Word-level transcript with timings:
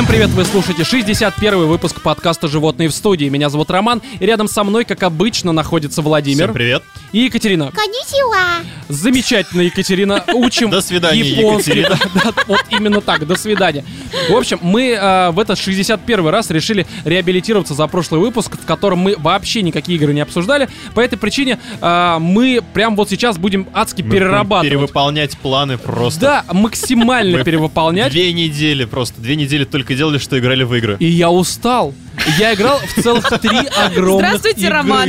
Всем 0.00 0.08
привет, 0.08 0.30
вы 0.30 0.46
слушаете 0.46 0.82
61 0.82 1.66
выпуск 1.66 2.00
подкаста 2.00 2.48
«Животные 2.48 2.88
в 2.88 2.94
студии». 2.94 3.26
Меня 3.26 3.50
зовут 3.50 3.70
Роман, 3.70 4.00
и 4.18 4.24
рядом 4.24 4.48
со 4.48 4.64
мной, 4.64 4.86
как 4.86 5.02
обычно, 5.02 5.52
находится 5.52 6.00
Владимир. 6.00 6.44
Всем 6.44 6.54
привет. 6.54 6.82
И 7.12 7.18
Екатерина. 7.18 7.70
Коничева. 7.70 8.64
Замечательно, 8.88 9.60
Екатерина. 9.60 10.24
Учим 10.32 10.70
До 10.70 10.80
свидания, 10.80 11.20
японский. 11.20 11.80
Екатерина. 11.80 12.10
Да, 12.14 12.32
да, 12.32 12.44
вот 12.46 12.64
именно 12.70 13.00
так, 13.02 13.26
до 13.26 13.36
свидания. 13.36 13.84
В 14.28 14.34
общем, 14.34 14.58
мы 14.62 14.90
э, 14.90 15.30
в 15.30 15.38
этот 15.38 15.58
61 15.58 16.26
раз 16.28 16.50
решили 16.50 16.86
реабилитироваться 17.04 17.74
за 17.74 17.86
прошлый 17.86 18.20
выпуск, 18.20 18.56
в 18.60 18.64
котором 18.64 19.00
мы 19.00 19.16
вообще 19.18 19.62
никакие 19.62 19.98
игры 19.98 20.14
не 20.14 20.20
обсуждали. 20.20 20.68
По 20.94 21.00
этой 21.00 21.18
причине 21.18 21.58
э, 21.80 22.16
мы 22.20 22.62
прям 22.72 22.96
вот 22.96 23.10
сейчас 23.10 23.38
будем 23.38 23.68
адски 23.74 24.02
Мы 24.02 24.10
перерабатывать. 24.10 24.70
Перевыполнять 24.70 25.36
планы 25.38 25.78
просто. 25.78 26.20
Да, 26.20 26.44
максимально 26.52 27.44
перевыполнять. 27.44 28.12
Две 28.12 28.32
недели 28.32 28.86
просто. 28.86 29.20
Две 29.20 29.36
недели 29.36 29.64
только 29.64 29.89
делали, 29.94 30.18
что 30.18 30.38
играли 30.38 30.62
в 30.62 30.74
игры. 30.74 30.96
И 30.98 31.06
я 31.06 31.30
устал. 31.30 31.94
Я 32.38 32.54
играл 32.54 32.78
в 32.78 33.02
целых 33.02 33.28
три 33.40 33.58
огромных 33.76 34.26
Здравствуйте, 34.26 34.60
игры. 34.62 34.72
Роман. 34.72 35.08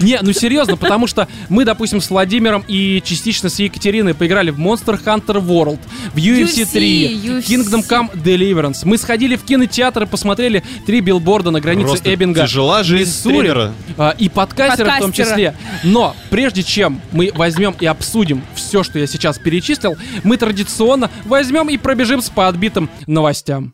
Не, 0.00 0.18
ну 0.22 0.32
серьезно, 0.32 0.76
потому 0.76 1.06
что 1.06 1.28
мы, 1.48 1.64
допустим, 1.64 2.00
с 2.00 2.10
Владимиром 2.10 2.64
и 2.68 3.02
частично 3.04 3.48
с 3.48 3.58
Екатериной 3.58 4.14
поиграли 4.14 4.50
в 4.50 4.58
Monster 4.58 5.02
Hunter 5.02 5.44
World, 5.44 5.78
в 6.12 6.16
UFC, 6.16 6.62
UFC, 6.62 6.72
3, 6.72 7.20
UFC. 7.24 7.42
Kingdom 7.46 7.88
Come 7.88 8.22
Deliverance. 8.22 8.80
Мы 8.84 8.98
сходили 8.98 9.36
в 9.36 9.44
кинотеатр 9.44 10.04
и 10.04 10.06
посмотрели 10.06 10.62
три 10.86 11.00
билборда 11.00 11.50
на 11.50 11.60
границе 11.60 11.88
Просто 11.90 12.14
Эббинга. 12.14 12.42
тяжела 12.42 12.82
жизнь 12.82 13.10
Миссури, 13.10 13.72
а, 13.96 14.10
и 14.18 14.28
подкастера 14.28 14.86
в 14.86 14.98
том 14.98 15.10
Подкастера. 15.10 15.30
числе. 15.30 15.54
Но 15.84 16.14
прежде 16.30 16.62
чем 16.62 17.00
мы 17.12 17.30
возьмем 17.34 17.74
и 17.80 17.86
обсудим 17.86 18.42
все, 18.54 18.82
что 18.82 18.98
я 18.98 19.06
сейчас 19.06 19.38
перечислил, 19.38 19.96
мы 20.22 20.36
традиционно 20.36 21.10
возьмем 21.24 21.68
и 21.68 21.76
пробежимся 21.76 22.30
по 22.32 22.48
отбитым 22.48 22.90
новостям. 23.06 23.72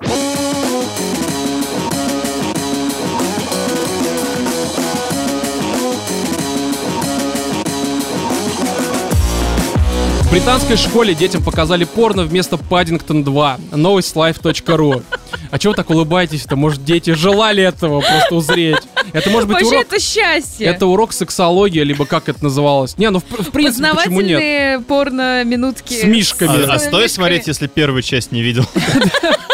Британской 10.33 10.79
школе 10.79 11.15
детям 11.15 11.45
показали 11.45 11.85
порно 11.85 12.23
вместо 12.23 12.57
Паддингтон 12.57 13.23
2. 13.23 13.59
Новость 13.73 14.17
life.ru. 14.17 15.03
А 15.51 15.59
чего 15.59 15.73
вы 15.73 15.77
так 15.77 15.91
улыбаетесь-то? 15.91 16.57
Может, 16.57 16.83
дети 16.87 17.11
желали 17.13 17.63
этого 17.63 18.01
просто 18.01 18.35
узреть? 18.35 18.79
Это 19.13 19.29
может 19.29 19.47
быть 19.47 19.59
Вообще 19.59 19.77
урок... 19.77 19.93
это 19.93 20.01
счастье. 20.01 20.67
Это 20.67 20.87
урок 20.87 21.13
сексологии, 21.13 21.81
либо 21.81 22.07
как 22.07 22.31
это 22.31 22.43
называлось? 22.45 22.97
Не, 22.97 23.11
ну 23.11 23.21
в, 23.21 23.25
в 23.25 23.51
принципе, 23.51 23.93
почему 23.95 24.23
нет? 24.23 24.87
Порно-минутки. 24.87 26.01
С 26.01 26.05
мишками. 26.05 26.65
А, 26.65 26.77
а 26.77 26.79
стоит 26.79 27.11
смотреть, 27.11 27.47
если 27.47 27.67
первую 27.67 28.01
часть 28.01 28.33
не 28.33 28.41
видел? 28.41 28.65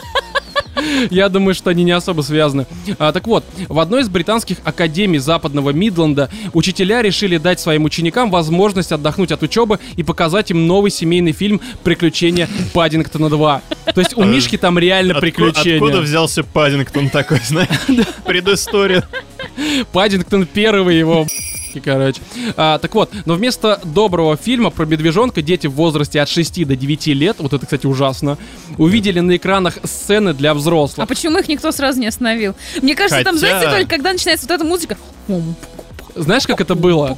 Я 1.10 1.28
думаю, 1.28 1.54
что 1.54 1.70
они 1.70 1.84
не 1.84 1.92
особо 1.92 2.22
связаны. 2.22 2.66
А, 2.98 3.12
так 3.12 3.26
вот, 3.26 3.44
в 3.68 3.78
одной 3.78 4.02
из 4.02 4.08
британских 4.08 4.58
академий 4.64 5.18
западного 5.18 5.70
Мидленда 5.70 6.30
учителя 6.52 7.02
решили 7.02 7.36
дать 7.38 7.60
своим 7.60 7.84
ученикам 7.84 8.30
возможность 8.30 8.92
отдохнуть 8.92 9.32
от 9.32 9.42
учебы 9.42 9.78
и 9.96 10.02
показать 10.02 10.50
им 10.50 10.66
новый 10.66 10.90
семейный 10.90 11.32
фильм 11.32 11.60
«Приключения 11.84 12.48
Паддингтона 12.72 13.26
2». 13.26 13.60
То 13.94 14.00
есть 14.00 14.16
у 14.16 14.22
А, 14.22 14.24
Мишки 14.26 14.56
там 14.56 14.78
реально 14.78 15.12
Отку- 15.14 15.20
приключения. 15.20 15.76
Откуда 15.76 16.00
взялся 16.00 16.42
Паддингтон 16.44 17.08
такой, 17.10 17.40
знаешь? 17.44 17.68
Предыстория. 18.26 19.06
Паддингтон 19.92 20.46
первый 20.46 20.98
его 20.98 21.26
короче. 21.84 22.20
А, 22.56 22.78
так 22.78 22.94
вот, 22.94 23.10
но 23.26 23.34
вместо 23.34 23.80
доброго 23.84 24.36
фильма 24.36 24.70
про 24.70 24.86
медвежонка 24.86 25.42
дети 25.42 25.66
в 25.66 25.72
возрасте 25.72 26.20
от 26.20 26.28
6 26.28 26.64
до 26.66 26.76
9 26.76 27.06
лет, 27.08 27.36
вот 27.38 27.52
это, 27.52 27.64
кстати, 27.66 27.86
ужасно, 27.86 28.38
увидели 28.78 29.20
на 29.20 29.36
экранах 29.36 29.78
сцены 29.84 30.32
для 30.34 30.50
А 30.52 30.54
взрослых. 30.54 31.08
почему 31.08 31.38
их 31.38 31.48
никто 31.48 31.70
сразу 31.72 32.00
не 32.00 32.06
остановил? 32.06 32.54
Мне 32.82 32.94
кажется, 32.94 33.22
там, 33.24 33.34
Хотя- 33.34 33.48
знаете, 33.48 33.70
только 33.70 33.90
когда 33.96 34.12
начинается 34.12 34.46
вот 34.46 34.54
эта 34.54 34.64
музыка, 34.64 34.96
Знаешь, 36.22 36.46
как 36.46 36.60
это 36.60 36.74
было? 36.74 37.16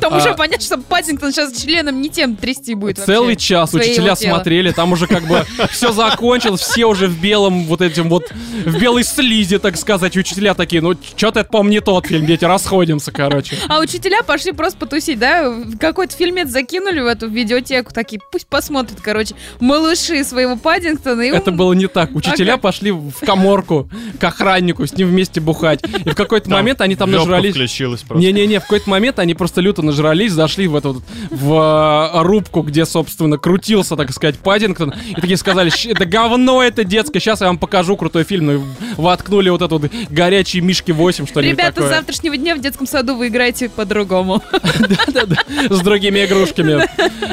там 0.00 0.14
А. 0.14 0.16
уже 0.18 0.34
понятно, 0.34 0.64
что 0.64 0.78
Паддингтон 0.78 1.30
сейчас 1.32 1.56
членом 1.60 2.00
не 2.00 2.08
тем 2.10 2.34
трясти 2.34 2.74
будет 2.74 2.98
Целый 2.98 3.34
вообще. 3.34 3.48
час 3.48 3.70
своего 3.70 3.86
учителя 3.86 4.14
тела. 4.16 4.34
смотрели, 4.34 4.72
там 4.72 4.92
уже 4.92 5.06
как 5.06 5.26
бы 5.28 5.44
все 5.70 5.92
закончилось, 5.92 6.60
все 6.60 6.86
уже 6.86 7.06
в 7.06 7.20
белом 7.20 7.64
вот 7.66 7.80
этим 7.82 8.08
вот, 8.08 8.32
в 8.64 8.80
белой 8.80 9.04
слизи, 9.04 9.58
так 9.58 9.76
сказать. 9.76 10.16
Учителя 10.16 10.54
такие, 10.54 10.82
ну, 10.82 10.94
что-то 11.16 11.40
это, 11.40 11.50
по-моему, 11.50 11.70
не 11.74 11.80
тот 11.80 12.06
фильм, 12.06 12.26
дети, 12.26 12.44
расходимся, 12.44 13.12
короче. 13.12 13.56
А 13.68 13.78
учителя 13.80 14.22
пошли 14.24 14.50
просто 14.52 14.76
потусить, 14.78 15.18
да? 15.20 15.54
Какой-то 15.78 16.16
фильмец 16.16 16.48
закинули 16.48 17.00
в 17.00 17.06
эту 17.06 17.28
видеотеку, 17.28 17.92
такие, 17.92 18.20
пусть 18.32 18.48
посмотрят, 18.48 19.00
короче, 19.00 19.34
малыши 19.60 20.24
своего 20.24 20.56
Паддингтона. 20.56 21.22
И 21.22 21.28
Это 21.28 21.52
было 21.52 21.72
не 21.74 21.86
так. 21.86 22.14
Учителя 22.16 22.54
Ага. 22.54 22.62
пошли 22.62 22.90
в 22.90 23.12
коморку 23.24 23.88
к 24.18 24.24
охраннику, 24.24 24.84
с 24.86 24.92
ним 24.94 25.08
вместе 25.08 25.40
бухать. 25.40 25.80
И 26.04 26.10
в 26.10 26.14
какой-то 26.16 26.50
момент 26.50 26.80
они 26.80 26.96
там 26.96 27.10
нажрались. 27.10 27.52
включилась 27.52 28.00
просто. 28.02 28.20
Не-не-не, 28.42 28.58
в 28.60 28.62
какой-то 28.62 28.90
момент 28.90 29.18
они 29.18 29.34
просто 29.34 29.60
люто 29.60 29.82
нажрались, 29.82 30.32
зашли 30.32 30.66
в 30.66 30.74
эту 30.76 31.02
в 31.30 32.10
э, 32.14 32.22
рубку, 32.22 32.62
где, 32.62 32.84
собственно, 32.84 33.38
крутился, 33.38 33.96
так 33.96 34.12
сказать, 34.12 34.38
Паддингтон, 34.38 34.92
и 35.10 35.14
такие 35.20 35.36
сказали, 35.36 35.70
«Щ- 35.70 35.90
это 35.90 36.04
говно, 36.04 36.62
это 36.62 36.84
детское, 36.84 37.20
сейчас 37.20 37.40
я 37.40 37.46
вам 37.46 37.58
покажу 37.58 37.96
крутой 37.96 38.24
фильм, 38.24 38.46
ну 38.46 38.64
воткнули 38.96 39.48
вот 39.50 39.62
этот 39.62 39.82
вот 39.82 39.90
горячий 40.10 40.60
Мишки 40.60 40.90
8, 40.92 41.26
что 41.26 41.40
ли, 41.40 41.50
Ребята, 41.50 41.72
с 41.72 41.74
такое. 41.76 41.90
завтрашнего 41.90 42.36
дня 42.36 42.56
в 42.56 42.60
детском 42.60 42.86
саду 42.86 43.14
вы 43.16 43.28
играете 43.28 43.68
по-другому. 43.68 44.42
с 45.70 45.80
другими 45.80 46.24
игрушками. 46.24 46.88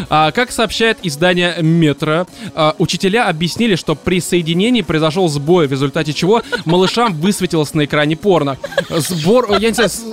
А, 0.09 0.31
как 0.31 0.51
сообщает 0.51 0.99
издание 1.03 1.55
Метро, 1.61 2.27
а, 2.55 2.75
учителя 2.77 3.27
объяснили, 3.27 3.75
что 3.75 3.95
при 3.95 4.21
соединении 4.21 4.81
произошел 4.81 5.27
сбой, 5.27 5.67
в 5.67 5.71
результате 5.71 6.13
чего 6.13 6.41
малышам 6.65 7.13
высветилось 7.15 7.73
на 7.73 7.85
экране 7.85 8.15
порно. 8.15 8.57
Сбор, 8.89 9.47
я 9.59 9.69
не 9.69 9.73
знаю, 9.73 9.89
с- 9.89 10.03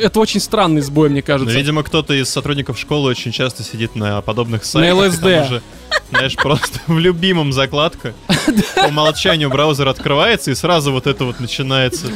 это 0.00 0.20
очень 0.20 0.39
странный 0.40 0.80
сбой, 0.82 1.08
мне 1.08 1.20
Ну, 1.20 1.26
кажется. 1.26 1.54
видимо, 1.56 1.82
кто-то 1.82 2.14
из 2.14 2.28
сотрудников 2.28 2.78
школы 2.78 3.10
очень 3.10 3.32
часто 3.32 3.62
сидит 3.62 3.94
на 3.96 4.20
подобных 4.22 4.64
сайтах. 4.64 4.90
и 4.90 5.08
ЛСД. 5.08 5.62
Знаешь, 6.10 6.34
просто 6.36 6.80
в 6.88 6.98
любимом 6.98 7.52
закладка. 7.52 8.14
По 8.74 8.88
умолчанию 8.88 9.48
браузер 9.48 9.86
открывается, 9.88 10.50
и 10.50 10.54
сразу 10.54 10.90
вот 10.92 11.06
это 11.06 11.24
вот 11.24 11.38
начинается. 11.40 12.06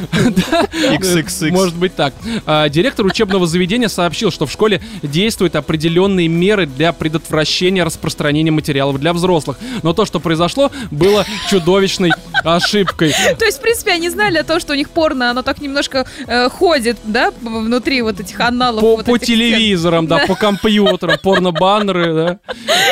XXX. 0.72 1.50
Может 1.50 1.74
быть 1.76 1.94
так. 1.94 2.14
А, 2.46 2.68
директор 2.68 3.06
учебного 3.06 3.46
заведения 3.46 3.88
сообщил, 3.88 4.30
что 4.30 4.46
в 4.46 4.52
школе 4.52 4.80
действуют 5.02 5.56
определенные 5.56 6.28
меры 6.28 6.66
для 6.66 6.92
предотвращения 6.92 7.84
распространения 7.84 8.50
материалов 8.50 8.98
для 8.98 9.12
взрослых. 9.12 9.58
Но 9.82 9.92
то, 9.92 10.04
что 10.04 10.20
произошло, 10.20 10.70
было 10.90 11.24
чудовищной 11.48 12.10
ошибкой. 12.44 13.12
То 13.38 13.44
есть, 13.44 13.58
в 13.58 13.60
принципе, 13.60 13.92
они 13.92 14.08
знали 14.10 14.38
о 14.38 14.44
том, 14.44 14.60
что 14.60 14.72
у 14.72 14.76
них 14.76 14.90
порно, 14.90 15.30
оно 15.30 15.42
так 15.42 15.60
немножко 15.60 16.06
э, 16.26 16.48
ходит, 16.48 16.98
да, 17.04 17.32
внутри 17.40 18.02
вот 18.02 18.20
этих 18.20 18.38
аналов. 18.40 18.80
По, 18.80 18.96
вот 18.96 19.06
по 19.06 19.16
этих 19.16 19.26
телевизорам, 19.26 20.06
да, 20.06 20.26
по 20.26 20.34
компьютерам, 20.34 21.18
порно-баннеры, 21.22 22.14
да. 22.14 22.38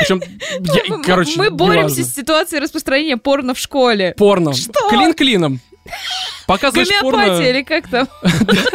Причем, 0.01 0.21
я- 0.61 0.97
Мы- 0.97 1.03
короче, 1.05 1.33
мы 1.37 1.51
боремся 1.51 1.97
неважно. 1.97 2.05
с 2.13 2.15
ситуацией 2.17 2.61
распространения 2.61 3.17
порно 3.17 3.55
в 3.55 3.59
школе. 3.59 4.15
Порно. 4.17 4.55
Что? 4.55 4.89
Клин 4.89 5.15
клином. 5.15 5.61
Показываешь 6.47 6.89
Гомеопатия 6.89 7.27
порно... 7.35 7.43
или 7.43 7.63
как 7.63 7.89
там? 7.89 8.09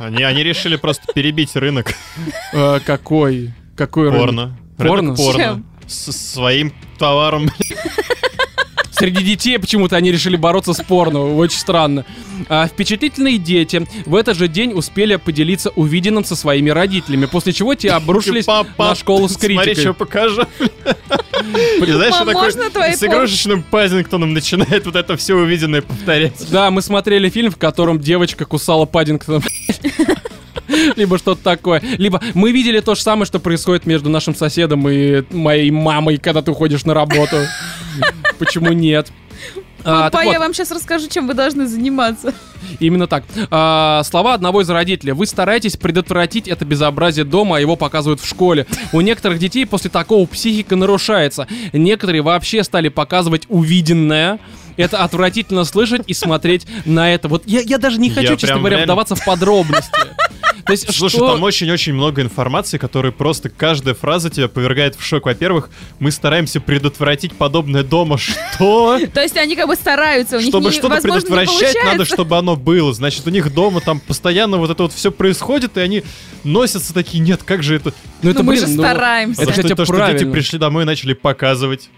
Они, 0.00 0.24
они 0.24 0.42
решили 0.42 0.74
просто 0.74 1.12
перебить 1.12 1.54
рынок 1.54 1.94
Э, 2.52 2.80
какой? 2.84 3.52
Какой 3.76 4.08
рынок? 4.10 4.20
порно. 4.20 4.58
Порно? 4.76 4.96
Рынок 4.96 5.16
порно. 5.16 5.38
Чем? 5.44 5.66
С 5.86 6.10
своим 6.32 6.74
товаром. 6.98 7.48
Среди 8.96 9.24
детей 9.24 9.58
почему-то 9.58 9.96
они 9.96 10.12
решили 10.12 10.36
бороться 10.36 10.72
с 10.72 10.82
порно. 10.82 11.34
Очень 11.36 11.58
странно. 11.58 12.04
А, 12.48 12.66
впечатлительные 12.66 13.38
дети 13.38 13.86
в 14.06 14.14
этот 14.14 14.36
же 14.36 14.48
день 14.48 14.72
успели 14.72 15.16
поделиться 15.16 15.70
увиденным 15.70 16.24
со 16.24 16.36
своими 16.36 16.70
родителями, 16.70 17.26
после 17.26 17.52
чего 17.52 17.74
те 17.74 17.90
обрушились 17.90 18.44
Папа, 18.44 18.88
на 18.90 18.94
школу 18.94 19.28
с 19.28 19.32
Смотри, 19.32 19.56
критикой. 19.56 19.82
что 19.82 19.94
покажу. 19.94 20.42
Знаешь, 21.80 22.14
что 22.14 22.24
такое 22.24 22.50
с 22.94 23.02
игрушечным 23.02 23.62
Паддингтоном 23.62 24.32
начинает 24.32 24.86
вот 24.86 24.96
это 24.96 25.16
все 25.16 25.34
увиденное 25.34 25.82
повторять. 25.82 26.50
Да, 26.50 26.70
мы 26.70 26.82
смотрели 26.82 27.28
фильм, 27.28 27.50
в 27.50 27.56
котором 27.56 27.98
девочка 28.00 28.44
кусала 28.44 28.86
Паддингтона. 28.86 29.42
Либо 30.96 31.18
что-то 31.18 31.42
такое. 31.42 31.82
Либо 31.98 32.20
мы 32.34 32.52
видели 32.52 32.80
то 32.80 32.94
же 32.94 33.02
самое, 33.02 33.26
что 33.26 33.38
происходит 33.38 33.86
между 33.86 34.08
нашим 34.08 34.34
соседом 34.34 34.88
и 34.88 35.22
моей 35.32 35.70
мамой, 35.70 36.18
когда 36.18 36.42
ты 36.42 36.50
уходишь 36.50 36.84
на 36.84 36.94
работу. 36.94 37.36
Почему 38.38 38.72
нет? 38.72 39.08
А, 39.86 40.10
Папа, 40.10 40.24
вот, 40.24 40.32
я 40.32 40.38
вам 40.38 40.54
сейчас 40.54 40.70
расскажу, 40.70 41.08
чем 41.08 41.26
вы 41.26 41.34
должны 41.34 41.66
заниматься. 41.66 42.32
Именно 42.80 43.06
так. 43.06 43.24
А, 43.50 44.02
слова 44.04 44.32
одного 44.32 44.62
из 44.62 44.70
родителей. 44.70 45.12
Вы 45.12 45.26
стараетесь 45.26 45.76
предотвратить 45.76 46.48
это 46.48 46.64
безобразие 46.64 47.26
дома, 47.26 47.58
а 47.58 47.60
его 47.60 47.76
показывают 47.76 48.20
в 48.20 48.26
школе. 48.26 48.66
У 48.92 49.02
некоторых 49.02 49.38
детей 49.38 49.66
после 49.66 49.90
такого 49.90 50.24
психика 50.26 50.74
нарушается. 50.74 51.46
Некоторые 51.74 52.22
вообще 52.22 52.64
стали 52.64 52.88
показывать 52.88 53.42
увиденное. 53.50 54.38
Это 54.76 55.04
отвратительно 55.04 55.64
слышать 55.64 56.02
и 56.06 56.14
смотреть 56.14 56.66
на 56.86 57.12
это. 57.12 57.28
Вот 57.28 57.42
я, 57.46 57.60
я 57.60 57.78
даже 57.78 58.00
не 58.00 58.08
Я 58.08 58.14
хочу, 58.14 58.32
честно 58.32 58.48
прям 58.48 58.58
говоря, 58.60 58.76
реально- 58.78 58.92
вдаваться 58.94 59.14
в 59.16 59.24
подробности. 59.24 59.90
То 60.66 60.72
есть, 60.72 60.92
Слушай, 60.94 61.16
что... 61.16 61.32
там 61.32 61.42
очень-очень 61.42 61.92
много 61.92 62.22
информации, 62.22 62.78
которая 62.78 63.12
просто 63.12 63.50
каждая 63.50 63.94
фраза 63.94 64.30
тебя 64.30 64.48
повергает 64.48 64.96
в 64.96 65.04
шок. 65.04 65.26
Во-первых, 65.26 65.68
мы 65.98 66.10
стараемся 66.10 66.60
предотвратить 66.60 67.34
подобное 67.34 67.82
дома. 67.82 68.16
Что? 68.18 68.98
То 69.12 69.22
есть 69.22 69.36
они 69.36 69.56
как 69.56 69.68
бы 69.68 69.74
стараются, 69.74 70.36
у 70.36 70.40
них 70.40 70.48
Чтобы 70.48 70.72
что-то 70.72 71.00
предотвращать, 71.02 71.76
надо, 71.84 72.04
чтобы 72.04 72.38
оно 72.38 72.56
было. 72.56 72.92
Значит, 72.94 73.26
у 73.26 73.30
них 73.30 73.52
дома 73.52 73.80
там 73.80 74.00
постоянно 74.00 74.56
вот 74.56 74.70
это 74.70 74.84
вот 74.84 74.92
все 74.92 75.12
происходит, 75.12 75.76
и 75.76 75.80
они 75.80 76.02
носятся 76.44 76.94
такие, 76.94 77.22
нет, 77.22 77.42
как 77.42 77.62
же 77.62 77.76
это? 77.76 77.92
Ну, 78.22 78.30
это, 78.30 78.38
Ну, 78.38 78.44
мы 78.46 78.56
же 78.56 78.66
ну, 78.66 78.82
стараемся. 78.82 79.42
Это, 79.42 79.50
то, 79.50 79.52
что, 79.52 79.62
кстати, 79.62 79.76
то, 79.76 79.84
что 79.84 80.12
дети 80.12 80.24
пришли 80.24 80.58
домой 80.58 80.84
и 80.84 80.86
начали 80.86 81.12
показывать. 81.12 81.90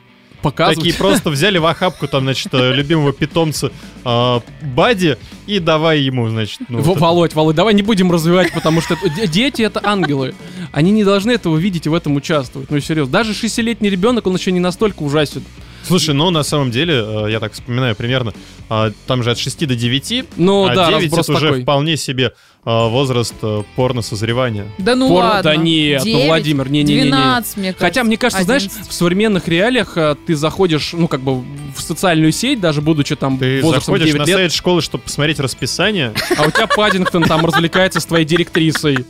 Показывать. 0.50 0.78
Такие 0.78 0.94
просто 0.94 1.30
взяли 1.30 1.58
в 1.58 1.66
охапку 1.66 2.06
там, 2.08 2.24
значит, 2.24 2.48
э, 2.52 2.72
любимого 2.72 3.12
питомца 3.12 3.70
а, 4.04 4.40
Бади 4.62 5.16
и 5.46 5.58
давай 5.58 6.00
ему, 6.00 6.28
значит, 6.28 6.60
ну, 6.68 6.78
В- 6.78 6.82
вот 6.86 6.92
это- 6.96 7.00
Володь, 7.04 7.34
Володь, 7.34 7.56
давай 7.56 7.74
не 7.74 7.82
будем 7.82 8.10
развивать, 8.12 8.52
потому 8.52 8.80
что 8.80 8.96
дети 9.26 9.62
это 9.62 9.80
ангелы. 9.82 10.34
Они 10.72 10.90
не 10.90 11.04
должны 11.04 11.32
этого 11.32 11.56
видеть 11.56 11.86
и 11.86 11.88
в 11.88 11.94
этом 11.94 12.16
участвовать. 12.16 12.70
Ну, 12.70 12.80
серьезно. 12.80 13.12
Даже 13.12 13.34
шестилетний 13.34 13.90
ребенок, 13.90 14.26
он 14.26 14.36
еще 14.36 14.52
не 14.52 14.60
настолько 14.60 15.02
ужасен. 15.02 15.42
Слушай, 15.86 16.14
ну 16.14 16.30
на 16.30 16.42
самом 16.42 16.72
деле, 16.72 16.94
э, 16.94 17.30
я 17.30 17.38
так 17.38 17.52
вспоминаю 17.52 17.94
примерно, 17.94 18.32
а, 18.68 18.90
там 19.06 19.22
же 19.22 19.30
от 19.30 19.38
6 19.38 19.66
до 19.66 19.76
9, 19.76 20.24
Ну 20.36 20.66
а 20.66 20.74
да, 20.74 20.86
9 20.88 21.02
разброс 21.04 21.28
это 21.28 21.32
уже 21.38 21.46
такой. 21.48 21.62
вполне 21.62 21.96
себе 21.96 22.32
возраст 22.66 23.34
э, 23.42 23.62
порно-созревания. 23.76 24.66
Да 24.78 24.96
ну 24.96 25.08
Пор- 25.08 25.24
ладно. 25.24 25.42
Да 25.42 25.56
нет, 25.56 26.00
ну, 26.00 26.10
Девять, 26.10 26.26
Владимир, 26.26 26.68
не-не-не-не. 26.68 27.10
12, 27.10 27.56
мне 27.56 27.64
кажется. 27.66 27.84
Хотя, 27.86 28.04
мне 28.04 28.16
кажется, 28.18 28.42
знаешь, 28.44 28.64
11. 28.64 28.90
в 28.90 28.92
современных 28.92 29.46
реалиях 29.46 29.96
э, 29.96 30.16
ты 30.26 30.34
заходишь, 30.34 30.92
ну, 30.92 31.06
как 31.06 31.20
бы 31.20 31.38
в 31.40 31.80
социальную 31.80 32.32
сеть, 32.32 32.60
даже 32.60 32.82
будучи 32.82 33.14
там 33.14 33.38
Ты 33.38 33.62
возрастом 33.62 33.94
заходишь 33.94 34.06
9 34.06 34.18
на 34.18 34.24
лет, 34.24 34.36
сайт 34.36 34.52
школы, 34.52 34.82
чтобы 34.82 35.04
посмотреть 35.04 35.38
расписание, 35.38 36.12
а 36.36 36.42
у 36.42 36.50
тебя 36.50 36.66
Паддингтон 36.66 37.22
там 37.22 37.46
развлекается 37.46 38.00
с 38.00 38.04
твоей 38.04 38.24
директрисой. 38.24 39.06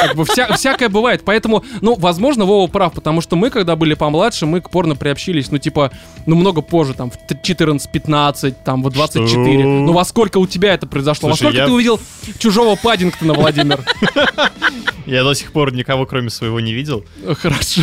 Как 0.00 0.16
бы 0.16 0.24
вся, 0.24 0.52
всякое 0.54 0.88
бывает. 0.88 1.22
Поэтому, 1.24 1.64
ну, 1.80 1.94
возможно, 1.96 2.44
Вова 2.44 2.66
прав, 2.70 2.92
потому 2.92 3.20
что 3.20 3.36
мы, 3.36 3.50
когда 3.50 3.74
были 3.76 3.94
помладше, 3.94 4.46
мы 4.46 4.60
к 4.60 4.70
порно 4.70 4.96
приобщились, 4.96 5.50
ну, 5.50 5.58
типа, 5.58 5.90
ну, 6.26 6.36
много 6.36 6.60
позже, 6.62 6.94
там, 6.94 7.10
в 7.10 7.16
т- 7.16 7.34
14-15, 7.42 8.54
там, 8.64 8.82
в 8.82 8.90
24. 8.90 9.28
Что? 9.28 9.68
Ну, 9.68 9.92
во 9.92 10.04
сколько 10.04 10.38
у 10.38 10.46
тебя 10.46 10.74
это 10.74 10.86
произошло? 10.86 11.28
во 11.28 11.34
Слушай, 11.36 11.50
сколько 11.50 11.58
я- 11.58 11.66
ты 11.66 11.72
увидел 11.72 12.00
чужого 12.38 12.76
Паддингтона, 12.76 13.34
Владимир? 13.34 13.80
я 15.06 15.22
до 15.24 15.34
сих 15.34 15.52
пор 15.52 15.72
никого 15.74 16.06
кроме 16.06 16.30
своего 16.30 16.60
не 16.60 16.72
видел. 16.72 17.04
Хорошо. 17.40 17.82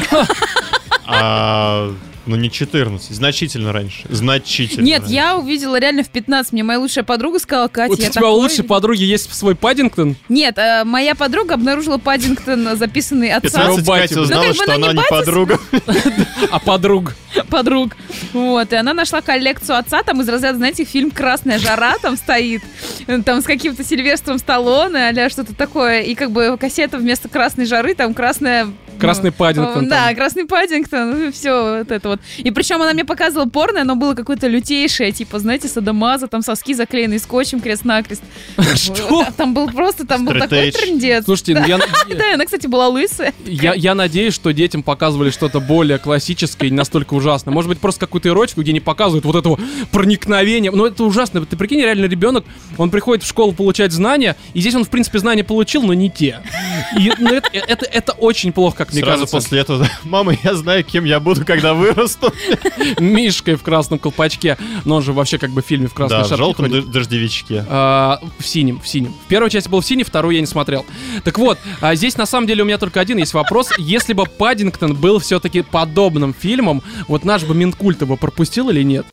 Ну 2.26 2.36
не 2.36 2.50
14, 2.50 3.12
значительно 3.16 3.72
раньше. 3.72 4.04
Значительно 4.10 4.84
Нет, 4.84 5.02
раньше. 5.02 5.14
я 5.14 5.38
увидела 5.38 5.80
реально 5.80 6.04
в 6.04 6.10
15. 6.10 6.54
Мне 6.54 6.64
моя 6.64 6.80
лучшая 6.80 7.04
подруга 7.04 7.40
сказала, 7.40 7.68
Катя, 7.68 7.92
У 7.94 7.96
я 7.96 8.02
тебя 8.04 8.12
такой- 8.14 8.30
у 8.30 8.34
лучшей 8.36 8.64
подруги 8.64 9.04
есть 9.04 9.32
свой 9.34 9.56
Паддингтон? 9.56 10.16
Нет, 10.30 10.58
э, 10.58 10.84
моя 10.86 11.14
подруга 11.16 11.54
обнаружила 11.54 11.98
Паддингтон, 11.98 12.76
записанный 12.78 13.32
отца 13.32 13.50
15 13.50 13.86
Батю. 13.86 14.02
Катя 14.02 14.16
Ну, 14.16 14.22
узнала, 14.24 14.42
как 14.44 14.50
бы 14.56 14.64
что 14.64 14.74
она 14.74 14.90
она 14.90 15.02
не 15.02 15.08
подруга. 15.10 15.60
А 16.52 16.60
подруг? 16.60 17.14
подруг. 17.50 17.96
Вот, 18.34 18.72
и 18.72 18.76
она 18.76 18.94
нашла 18.94 19.22
коллекцию 19.22 19.78
отца, 19.78 20.04
там 20.04 20.22
из 20.22 20.30
разряда, 20.30 20.58
знаете, 20.58 20.84
фильм 20.86 21.12
«Красная 21.12 21.60
жара» 21.60 21.96
там 22.02 22.16
стоит, 22.18 22.62
э, 23.08 23.22
там 23.24 23.42
с 23.42 23.46
каким-то 23.46 23.84
Сильвестром 23.84 24.40
Сталлоне, 24.40 25.10
а 25.10 25.30
что-то 25.30 25.54
такое, 25.54 26.02
и 26.02 26.16
как 26.16 26.32
бы 26.32 26.58
кассета 26.60 26.98
вместо 26.98 27.30
«Красной 27.30 27.66
жары» 27.66 27.94
там 27.94 28.14
«Красная...» 28.14 28.68
Красный 29.00 29.30
ну, 29.30 29.36
Паддингтон. 29.38 29.88
Да, 29.88 30.08
там. 30.08 30.16
красный 30.16 30.46
Паддингтон, 30.46 31.32
все 31.32 31.80
вот 31.80 31.92
это 31.92 32.10
вот. 32.10 32.20
И 32.38 32.52
причем 32.52 32.82
она 32.82 32.94
мне 32.94 33.06
показывала 33.06 33.48
порно, 33.50 33.82
оно 33.82 33.96
было 33.96 34.14
какое-то 34.14 34.48
лютейшее, 34.48 35.12
типа, 35.12 35.40
знаете, 35.40 35.68
садомаза, 35.68 36.28
там 36.28 36.42
соски 36.42 36.74
заклеенные 36.74 37.20
скотчем 37.20 37.60
крест-накрест. 37.60 38.24
Что? 38.76 39.26
Там 39.38 39.54
был 39.54 39.70
просто, 39.70 40.06
там 40.06 40.26
был 40.26 40.34
такой 40.34 40.72
трендец. 40.72 41.26
Слушайте, 41.26 41.56
ну, 41.56 41.66
я, 41.66 41.78
Да, 42.10 42.34
она, 42.34 42.46
кстати, 42.46 42.68
была 42.68 42.88
лысая. 42.88 43.34
я, 43.46 43.74
я 43.74 43.96
надеюсь, 43.96 44.34
что 44.34 44.52
детям 44.52 44.84
показывали 44.84 45.30
что-то 45.30 45.60
более 45.60 45.98
классическое 45.98 46.68
и 46.70 46.72
не 46.72 46.78
настолько 46.78 47.14
ужасное. 47.14 47.54
Может 47.54 47.70
быть, 47.70 47.80
просто 47.80 48.00
какую-то 48.02 48.30
эротику, 48.30 48.62
где 48.62 48.74
не 48.74 48.80
показывают 48.80 49.26
вот 49.26 49.36
этого 49.36 49.60
проникновения. 49.92 50.72
Но 50.72 50.88
это 50.88 51.04
ужасно. 51.04 51.46
Ты 51.46 51.58
прикинь, 51.58 51.82
реально 51.82 52.06
ребенок, 52.06 52.46
он 52.78 52.90
приходит 52.90 53.24
в 53.24 53.28
школу 53.28 53.54
получать 53.54 53.92
знания, 53.92 54.36
и 54.54 54.62
здесь 54.62 54.76
он, 54.76 54.84
в 54.84 54.90
принципе, 54.90 55.20
знания 55.20 55.44
получил, 55.44 55.84
но 55.84 55.94
не 55.94 56.10
те. 56.10 56.42
И 56.98 57.12
ну, 57.18 57.34
это, 57.34 57.50
это, 57.54 57.86
это 57.86 58.12
очень 58.14 58.52
плохо, 58.52 58.85
как 58.86 58.94
мне 58.94 59.02
Сразу 59.02 59.18
кажется. 59.26 59.36
после 59.38 59.60
этого, 59.60 59.88
мама, 60.04 60.34
я 60.44 60.56
знаю, 60.56 60.84
кем 60.84 61.04
я 61.04 61.20
буду, 61.20 61.46
когда 61.46 61.74
вырасту. 61.74 62.32
Мишкой 63.00 63.56
в 63.56 63.64
красном 63.64 64.00
колпачке. 64.00 64.58
Но 64.86 64.96
он 64.98 65.02
же 65.04 65.14
вообще 65.14 65.38
как 65.38 65.52
бы 65.52 65.62
в 65.62 65.66
фильме 65.66 65.88
в 65.88 65.94
красной 65.94 66.18
Да, 66.20 66.24
в 66.24 66.28
шапке 66.28 66.38
желтом 66.44 66.66
ходит. 66.68 66.86
дож- 66.86 66.92
дождевичке. 66.94 67.66
А, 67.68 68.20
в 68.40 68.48
синем, 68.48 68.80
в 68.80 68.88
синем. 68.88 69.14
В 69.26 69.28
первой 69.28 69.50
части 69.50 69.68
был 69.70 69.82
в 69.82 69.86
синий, 69.86 70.04
вторую 70.04 70.36
я 70.36 70.42
не 70.42 70.48
смотрел. 70.48 70.86
Так 71.24 71.38
вот, 71.38 71.58
а 71.82 71.96
здесь 71.96 72.18
на 72.18 72.26
самом 72.26 72.48
деле 72.48 72.64
у 72.64 72.66
меня 72.66 72.78
только 72.78 73.00
один 73.00 73.18
есть 73.18 73.34
вопрос. 73.34 73.70
Если 73.78 74.14
бы 74.14 74.26
Паддингтон 74.26 74.96
был 74.96 75.20
все-таки 75.20 75.62
подобным 75.62 76.34
фильмом, 76.34 76.82
вот 77.08 77.24
наш 77.26 77.44
бы 77.44 77.54
Минкульт 77.56 78.02
его 78.02 78.16
пропустил 78.18 78.70
или 78.70 78.84
нет? 78.84 79.06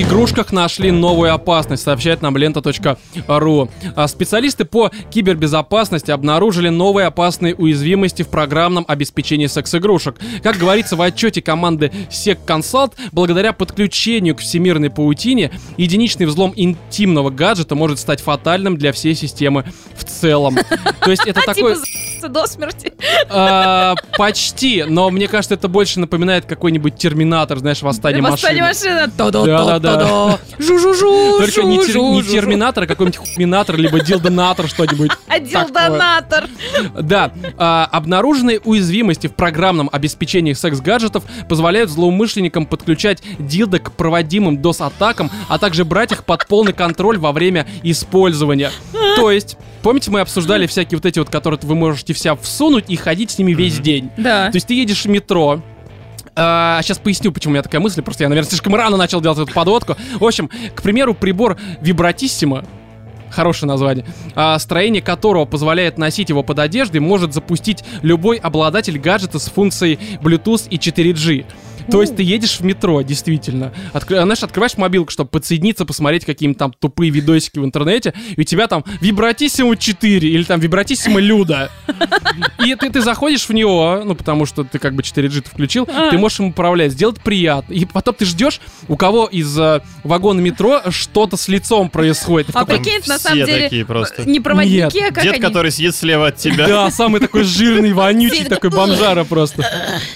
В 0.00 0.02
секс-игрушках 0.02 0.50
нашли 0.50 0.90
новую 0.90 1.34
опасность, 1.34 1.82
сообщает 1.82 2.22
нам 2.22 2.34
лента.ру. 2.34 3.68
А 3.94 4.08
Специалисты 4.08 4.64
по 4.64 4.90
кибербезопасности 5.10 6.10
обнаружили 6.10 6.70
новые 6.70 7.06
опасные 7.06 7.54
уязвимости 7.54 8.22
в 8.22 8.28
программном 8.28 8.86
обеспечении 8.88 9.46
секс-игрушек. 9.46 10.16
Как 10.42 10.56
говорится 10.56 10.96
в 10.96 11.02
отчете 11.02 11.42
команды 11.42 11.92
SecConsult, 12.08 12.94
благодаря 13.12 13.52
подключению 13.52 14.36
к 14.36 14.38
всемирной 14.38 14.88
паутине, 14.88 15.50
единичный 15.76 16.24
взлом 16.24 16.54
интимного 16.56 17.28
гаджета 17.28 17.74
может 17.74 17.98
стать 17.98 18.22
фатальным 18.22 18.78
для 18.78 18.92
всей 18.92 19.14
системы 19.14 19.66
в 19.94 20.04
целом. 20.04 20.56
То 21.00 21.10
есть 21.10 21.26
это 21.26 21.42
такой... 21.42 21.76
За***ться 22.20 22.28
до 22.28 22.46
смерти. 22.46 22.92
А, 23.28 23.94
почти, 24.16 24.84
но 24.86 25.10
мне 25.10 25.28
кажется, 25.28 25.54
это 25.54 25.68
больше 25.68 26.00
напоминает 26.00 26.44
какой-нибудь 26.44 26.96
терминатор, 26.96 27.58
знаешь, 27.58 27.82
восстание 27.82 28.22
Восстание 28.22 28.62
машины. 28.62 29.06
машина. 29.06 29.12
Да-да-да. 29.16 30.38
Жу-жу-жу. 30.58 31.38
Только 31.38 31.62
не, 31.62 31.78
тер- 31.78 31.86
не 31.86 32.20
жу-жу-жу. 32.22 32.32
терминатор, 32.32 32.84
а 32.84 32.86
какой-нибудь 32.86 33.16
хуйминатор, 33.18 33.76
либо 33.76 34.00
дилдонатор, 34.00 34.68
что-нибудь. 34.68 35.10
Отдел 35.28 35.66
такое. 35.66 35.90
донатор. 35.90 36.44
Да, 37.00 37.32
а, 37.56 37.88
обнаруженные 37.90 38.60
уязвимости 38.60 39.26
в 39.26 39.34
программном 39.34 39.88
обеспечении 39.92 40.52
секс-гаджетов 40.52 41.24
позволяют 41.48 41.90
злоумышленникам 41.90 42.66
подключать 42.66 43.22
дилдо 43.38 43.78
к 43.78 43.92
проводимым 43.92 44.58
DOS-атакам, 44.58 45.30
а 45.48 45.58
также 45.58 45.84
брать 45.84 46.12
их 46.12 46.24
под 46.24 46.46
полный 46.46 46.72
контроль 46.72 47.18
во 47.18 47.32
время 47.32 47.66
использования. 47.82 48.70
То 49.16 49.30
есть, 49.30 49.56
помните, 49.82 50.10
мы 50.10 50.20
обсуждали 50.20 50.66
всякие 50.66 50.98
вот 50.98 51.06
эти 51.06 51.18
вот, 51.18 51.30
которые 51.30 51.60
вы 51.62 51.74
можете 51.74 52.12
вся 52.12 52.36
всунуть 52.36 52.86
и 52.88 52.96
ходить 52.96 53.30
с 53.30 53.38
ними 53.38 53.52
весь 53.52 53.78
день. 53.78 54.10
Да. 54.16 54.50
То 54.50 54.56
есть 54.56 54.66
ты 54.66 54.74
едешь 54.74 55.04
в 55.04 55.08
метро, 55.08 55.62
а, 56.36 56.80
сейчас 56.82 56.98
поясню, 56.98 57.32
почему 57.32 57.52
у 57.52 57.54
меня 57.54 57.62
такая 57.62 57.80
мысль. 57.80 58.02
Просто 58.02 58.24
я, 58.24 58.28
наверное, 58.28 58.48
слишком 58.48 58.74
рано 58.74 58.96
начал 58.96 59.20
делать 59.20 59.38
эту 59.38 59.52
подводку. 59.52 59.96
В 60.18 60.24
общем, 60.24 60.50
к 60.74 60.82
примеру, 60.82 61.14
прибор 61.14 61.58
Вибратиссимо, 61.80 62.64
хорошее 63.30 63.68
название, 63.68 64.06
а, 64.34 64.58
строение 64.58 65.02
которого 65.02 65.44
позволяет 65.44 65.98
носить 65.98 66.28
его 66.28 66.42
под 66.42 66.58
одеждой, 66.58 67.00
может 67.00 67.34
запустить 67.34 67.84
любой 68.02 68.36
обладатель 68.36 68.98
гаджета 68.98 69.38
с 69.38 69.48
функцией 69.48 69.98
Bluetooth 70.20 70.68
и 70.68 70.76
4G. 70.76 71.46
То 71.90 72.00
есть 72.00 72.16
ты 72.16 72.22
едешь 72.22 72.58
в 72.58 72.64
метро, 72.64 73.02
действительно. 73.02 73.72
Откры- 73.92 74.22
знаешь, 74.22 74.42
открываешь 74.42 74.76
мобилку, 74.76 75.10
чтобы 75.12 75.30
подсоединиться, 75.30 75.84
посмотреть 75.84 76.24
какие-нибудь 76.24 76.58
там 76.58 76.72
тупые 76.78 77.10
видосики 77.10 77.58
в 77.58 77.64
интернете, 77.64 78.12
и 78.36 78.40
у 78.40 78.44
тебя 78.44 78.66
там 78.66 78.84
Вибратиссимо 79.00 79.76
4 79.76 80.28
или 80.28 80.42
там 80.44 80.60
Вибратиссимо 80.60 81.20
Люда. 81.20 81.70
И 82.64 82.74
ты, 82.74 82.90
ты 82.90 83.00
заходишь 83.00 83.48
в 83.48 83.52
него, 83.52 84.02
ну, 84.04 84.14
потому 84.14 84.46
что 84.46 84.64
ты 84.64 84.78
как 84.78 84.94
бы 84.94 85.02
4G 85.02 85.42
-то 85.42 85.48
включил, 85.48 85.88
А. 85.92 86.10
ты 86.10 86.18
можешь 86.18 86.38
ему 86.40 86.50
управлять, 86.50 86.92
сделать 86.92 87.20
приятно. 87.20 87.72
И 87.72 87.84
потом 87.84 88.14
ты 88.14 88.24
ждешь, 88.24 88.60
у 88.88 88.96
кого 88.96 89.26
из 89.26 89.56
э, 89.58 89.80
вагона 90.04 90.40
метро 90.40 90.82
что-то 90.90 91.36
с 91.36 91.48
лицом 91.48 91.88
происходит. 91.90 92.48
А 92.54 92.64
прикинь, 92.64 93.00
на 93.06 93.18
все 93.18 93.28
самом 93.28 93.46
деле, 93.46 93.62
такие 93.64 93.84
просто. 93.84 94.28
не 94.28 94.40
проводники, 94.40 94.98
Нет. 94.98 95.10
а 95.10 95.14
как 95.14 95.24
Дед, 95.24 95.32
они? 95.34 95.42
который 95.42 95.70
сидит 95.70 95.94
слева 95.94 96.28
от 96.28 96.36
тебя. 96.36 96.66
Да, 96.66 96.90
самый 96.90 97.20
такой 97.20 97.44
жирный, 97.44 97.92
вонючий, 97.92 98.44
такой 98.44 98.70
бомжара 98.70 99.24
просто. 99.24 99.64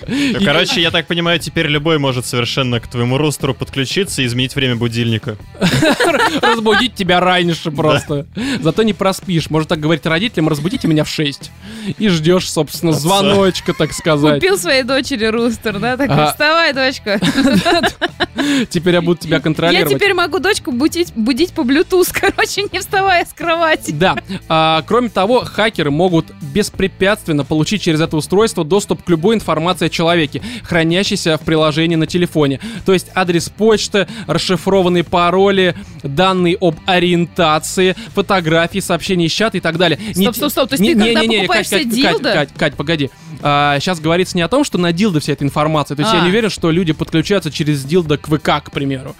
Ну, 0.06 0.44
Короче, 0.44 0.80
я 0.80 0.90
так 0.90 1.06
понимаю, 1.06 1.38
теперь 1.38 1.53
теперь 1.54 1.68
любой 1.68 2.00
может 2.00 2.26
совершенно 2.26 2.80
к 2.80 2.88
твоему 2.88 3.16
ростеру 3.16 3.54
подключиться 3.54 4.22
и 4.22 4.26
изменить 4.26 4.56
время 4.56 4.74
будильника. 4.74 5.36
Разбудить 6.42 6.94
тебя 6.96 7.20
раньше 7.20 7.70
просто. 7.70 8.26
Зато 8.60 8.82
не 8.82 8.92
проспишь. 8.92 9.50
Может 9.50 9.68
так 9.68 9.78
говорить 9.78 10.04
родителям, 10.04 10.48
разбудите 10.48 10.88
меня 10.88 11.04
в 11.04 11.08
6. 11.08 11.52
И 11.96 12.08
ждешь, 12.08 12.50
собственно, 12.50 12.92
звоночка, 12.92 13.72
так 13.72 13.92
сказать. 13.92 14.34
Купил 14.42 14.58
своей 14.58 14.82
дочери 14.82 15.26
рустер, 15.26 15.78
да? 15.78 15.96
Такой, 15.96 16.16
А. 16.24 16.26
вставай, 16.32 16.72
дочка. 16.72 17.20
Теперь 18.68 18.94
я 18.94 19.00
буду 19.00 19.20
тебя 19.20 19.36
Я 19.36 19.42
контролировать. 19.42 19.94
теперь 19.94 20.12
могу 20.12 20.40
дочку 20.40 20.72
будить, 20.72 21.12
будить 21.14 21.52
по 21.52 21.60
Bluetooth, 21.60 22.10
короче, 22.12 22.62
не 22.72 22.80
вставая 22.80 23.24
с 23.24 23.32
кровати. 23.32 23.92
Да. 23.92 24.16
А, 24.48 24.82
кроме 24.86 25.08
того, 25.08 25.44
хакеры 25.44 25.90
могут 25.92 26.26
беспрепятственно 26.52 27.44
получить 27.44 27.82
через 27.82 28.00
это 28.00 28.16
устройство 28.16 28.64
доступ 28.64 29.04
к 29.04 29.08
любой 29.08 29.36
информации 29.36 29.86
о 29.86 29.88
человеке, 29.88 30.42
хранящейся 30.64 31.38
в 31.38 31.43
приложении 31.44 31.96
на 31.96 32.06
телефоне. 32.06 32.60
То 32.84 32.92
есть 32.92 33.06
адрес 33.14 33.48
почты, 33.48 34.06
расшифрованные 34.26 35.04
пароли, 35.04 35.74
данные 36.02 36.56
об 36.60 36.76
ориентации, 36.86 37.96
фотографии, 38.14 38.78
сообщения 38.80 39.26
из 39.26 39.32
чата 39.32 39.58
и 39.58 39.60
так 39.60 39.76
далее. 39.78 39.98
Стоп, 40.14 40.34
стоп, 40.36 40.50
стоп, 40.50 40.68
то 40.70 40.74
есть 40.76 40.84
ты 40.84 40.94
когда 41.14 41.20
покупаешь 41.22 41.68
Кать, 41.68 41.82
себе 41.82 42.02
Кать, 42.02 42.02
Кать, 42.02 42.12
дилдо? 42.12 42.32
Кать, 42.32 42.48
Кать, 42.56 42.74
погоди. 42.74 43.10
сейчас 43.40 44.00
говорится 44.00 44.36
не 44.36 44.42
о 44.42 44.48
том, 44.48 44.64
что 44.64 44.78
на 44.78 44.92
дилдо 44.92 45.20
вся 45.20 45.32
эта 45.32 45.44
информация. 45.44 45.96
То 45.96 46.02
есть 46.02 46.12
я 46.12 46.20
А. 46.20 46.22
не 46.22 46.28
уверен, 46.30 46.50
что 46.50 46.70
люди 46.70 46.92
подключаются 46.92 47.50
через 47.50 47.84
дилдо 47.84 48.16
к 48.18 48.26
ВК, 48.28 48.64
к 48.64 48.70
примеру. 48.70 49.14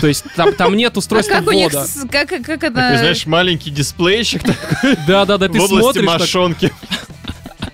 То 0.00 0.06
есть 0.06 0.24
там, 0.36 0.54
там 0.54 0.76
нет 0.76 0.92
А 0.96 0.98
устройства 0.98 1.34
как 1.34 1.46
у 1.48 1.52
них, 1.52 1.72
ввода. 1.72 1.86
как, 2.10 2.28
как 2.28 2.64
это... 2.64 2.74
Такой, 2.74 2.98
знаешь, 2.98 3.26
маленький 3.26 3.70
дисплейчик 3.70 4.42
такой 4.42 4.96
Да-да-да, 5.06 5.48
ты 5.48 5.58
в 5.58 5.62
области 5.64 5.80
смотришь... 5.82 6.06
так- 6.06 6.20
мошонки. 6.20 6.72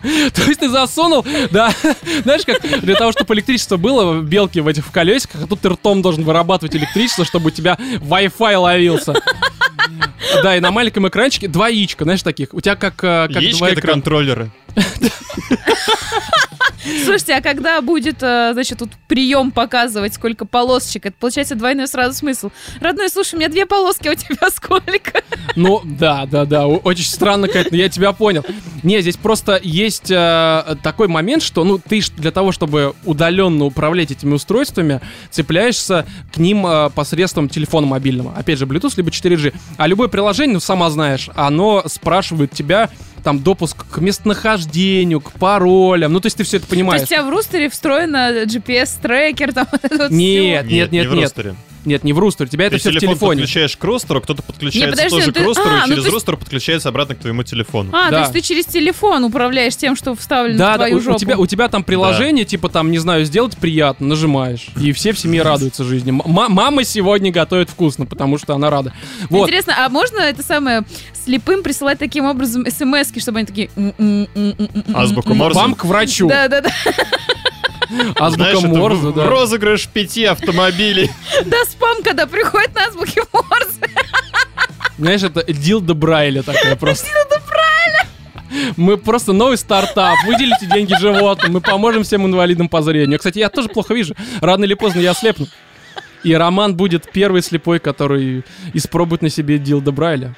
То 0.34 0.42
есть 0.42 0.60
ты 0.60 0.68
засунул, 0.68 1.24
да, 1.50 1.72
знаешь, 2.22 2.42
как 2.44 2.60
для 2.80 2.94
того, 2.94 3.12
чтобы 3.12 3.34
электричество 3.34 3.76
было, 3.76 4.20
белки 4.20 4.60
в 4.60 4.68
этих 4.68 4.90
колесиках, 4.90 5.42
а 5.44 5.46
тут 5.46 5.60
ты 5.60 5.68
ртом 5.70 6.02
должен 6.02 6.24
вырабатывать 6.24 6.74
электричество, 6.76 7.24
чтобы 7.24 7.48
у 7.48 7.50
тебя 7.50 7.76
Wi-Fi 7.78 8.56
ловился. 8.56 9.14
Да, 10.42 10.56
и 10.56 10.60
на 10.60 10.70
маленьком 10.70 11.06
экранчике 11.08 11.46
два 11.46 11.68
яичка, 11.68 12.04
знаешь, 12.04 12.22
таких. 12.22 12.52
У 12.52 12.60
тебя 12.60 12.74
как, 12.74 12.94
э, 13.04 13.28
как 13.32 13.40
Яички 13.42 13.58
два 13.58 13.70
это 13.70 13.80
контроллеры. 13.80 14.50
Слушайте, 17.04 17.34
а 17.34 17.40
когда 17.40 17.80
будет, 17.80 18.22
э, 18.22 18.50
значит, 18.52 18.78
тут 18.78 18.90
прием 19.08 19.50
показывать, 19.50 20.14
сколько 20.14 20.44
полосочек, 20.44 21.06
это 21.06 21.16
получается 21.18 21.54
двойной 21.54 21.88
сразу 21.88 22.16
смысл. 22.16 22.50
Родной, 22.80 23.08
слушай, 23.08 23.34
у 23.34 23.38
меня 23.38 23.48
две 23.48 23.66
полоски, 23.66 24.08
а 24.08 24.12
у 24.12 24.14
тебя 24.14 24.50
сколько? 24.54 25.22
Ну, 25.54 25.80
да, 25.84 26.26
да, 26.26 26.44
да, 26.44 26.66
очень 26.66 27.04
странно, 27.04 27.48
Кать, 27.48 27.70
но 27.70 27.76
я 27.76 27.88
тебя 27.88 28.12
понял. 28.12 28.44
Не, 28.82 29.00
здесь 29.00 29.16
просто 29.16 29.60
есть 29.62 30.10
э, 30.10 30.76
такой 30.82 31.08
момент, 31.08 31.42
что, 31.42 31.64
ну, 31.64 31.78
ты 31.78 32.00
для 32.16 32.30
того, 32.30 32.52
чтобы 32.52 32.94
удаленно 33.04 33.64
управлять 33.64 34.10
этими 34.10 34.34
устройствами, 34.34 35.00
цепляешься 35.30 36.06
к 36.32 36.38
ним 36.38 36.66
э, 36.66 36.90
посредством 36.90 37.48
телефона 37.48 37.86
мобильного. 37.86 38.34
Опять 38.36 38.58
же, 38.58 38.66
Bluetooth 38.66 38.92
либо 38.96 39.10
4G. 39.10 39.54
А 39.76 39.86
любое 39.86 40.08
приложение, 40.08 40.54
ну, 40.54 40.60
сама 40.60 40.90
знаешь, 40.90 41.30
оно 41.34 41.82
спрашивает 41.86 42.52
тебя 42.52 42.90
там 43.26 43.40
допуск 43.40 43.84
к 43.90 43.98
местонахождению, 43.98 45.20
к 45.20 45.32
паролям. 45.32 46.12
Ну, 46.12 46.20
то 46.20 46.26
есть 46.26 46.36
ты 46.36 46.44
все 46.44 46.58
это 46.58 46.66
То 46.66 46.70
понимаешь. 46.70 47.00
есть 47.00 47.10
у 47.10 47.14
тебя 47.16 47.24
в 47.24 47.28
рустере 47.28 47.68
встроено 47.68 48.44
GPS-трекер, 48.44 49.52
там 49.52 49.66
вот 49.72 50.10
Нет, 50.12 50.66
нет, 50.66 50.92
не 50.92 50.98
нет, 51.00 51.08
в 51.08 51.14
нет. 51.16 51.34
Нет, 51.86 52.04
не 52.04 52.12
в 52.12 52.18
рустере. 52.18 52.48
У 52.48 52.50
тебя 52.50 52.66
это 52.66 52.76
Ты 52.76 52.80
все 52.80 52.90
в 52.90 52.92
телефон 52.94 53.08
телефоне. 53.14 53.40
подключаешь 53.42 53.76
к 53.76 53.84
ростеру, 53.84 54.20
кто-то 54.20 54.42
подключается 54.42 54.90
подожди, 54.96 55.10
тоже 55.16 55.26
ну 55.28 55.32
к 55.32 55.36
ты- 55.36 55.44
ростеру, 55.44 55.68
а, 55.70 55.76
и 55.78 55.80
ну 55.80 55.86
через 55.86 56.04
есть- 56.04 56.14
ростер 56.14 56.36
подключается 56.36 56.88
обратно 56.88 57.14
к 57.14 57.18
твоему 57.18 57.42
телефону. 57.44 57.90
А, 57.94 58.10
Да. 58.10 58.16
то 58.16 58.20
есть 58.22 58.32
ты 58.32 58.40
через 58.42 58.66
телефон 58.66 59.24
управляешь 59.24 59.76
тем, 59.76 59.96
что 59.96 60.14
вставлено 60.14 60.58
Да, 60.58 60.68
в 60.68 60.72
да, 60.72 60.76
твою 60.78 60.96
у, 60.96 60.98
у 60.98 61.02
жопу. 61.02 61.18
тебя, 61.18 61.38
у 61.38 61.46
тебя 61.46 61.68
там 61.68 61.84
приложение, 61.84 62.44
типа 62.44 62.68
там, 62.68 62.90
не 62.90 62.98
знаю, 62.98 63.24
сделать 63.24 63.56
приятно, 63.56 64.08
нажимаешь. 64.08 64.66
И 64.80 64.92
все 64.92 65.12
в 65.12 65.18
семье 65.18 65.42
радуются 65.42 65.84
жизни. 65.84 66.10
М- 66.10 66.22
мама 66.26 66.84
сегодня 66.84 67.30
готовит 67.30 67.70
вкусно, 67.70 68.04
потому 68.04 68.36
что 68.38 68.54
она 68.54 68.68
рада. 68.68 68.92
Вот. 69.30 69.44
Интересно, 69.46 69.74
а 69.78 69.88
можно 69.88 70.18
это 70.20 70.42
самое 70.42 70.82
слепым 71.24 71.62
присылать 71.62 71.98
таким 71.98 72.24
образом 72.24 72.64
смс 72.70 73.08
чтобы 73.20 73.38
они 73.38 73.46
такие... 73.46 73.70
Азбуку 74.94 75.34
Морзе. 75.34 75.58
Вам 75.60 75.74
к 75.74 75.84
врачу. 75.84 76.28
Да, 76.28 76.48
да, 76.48 76.60
да. 76.62 76.70
Азбука 78.18 78.60
Морзе, 78.66 79.12
да. 79.12 79.26
розыгрыш 79.26 79.88
пяти 79.88 80.24
автомобилей. 80.24 81.10
Да, 81.44 81.64
спам, 81.64 82.02
когда 82.02 82.26
приходит 82.26 82.74
на 82.74 82.84
азбуке 82.86 83.22
Морзе. 83.32 83.90
Знаешь, 84.98 85.22
это 85.22 85.44
Дилда 85.52 85.94
Брайля 85.94 86.42
такая 86.42 86.76
просто. 86.80 87.06
Дилда 87.06 87.42
Брайля! 87.46 88.06
Мы 88.76 88.96
просто 88.96 89.32
новый 89.32 89.58
стартап, 89.58 90.16
выделите 90.24 90.66
деньги 90.66 90.94
животным, 90.98 91.52
мы 91.54 91.60
поможем 91.60 92.04
всем 92.04 92.24
инвалидам 92.26 92.68
по 92.68 92.80
зрению. 92.80 93.18
Кстати, 93.18 93.38
я 93.38 93.48
тоже 93.50 93.68
плохо 93.68 93.92
вижу. 93.92 94.14
Рано 94.40 94.64
или 94.64 94.74
поздно 94.74 95.00
я 95.00 95.10
ослепну. 95.10 95.46
И 96.26 96.34
Роман 96.34 96.74
будет 96.74 97.08
первый 97.12 97.40
слепой, 97.40 97.78
который 97.78 98.42
испробует 98.74 99.22
на 99.22 99.30
себе 99.30 99.58
Дилда 99.58 99.92
Брайля. 99.92 100.34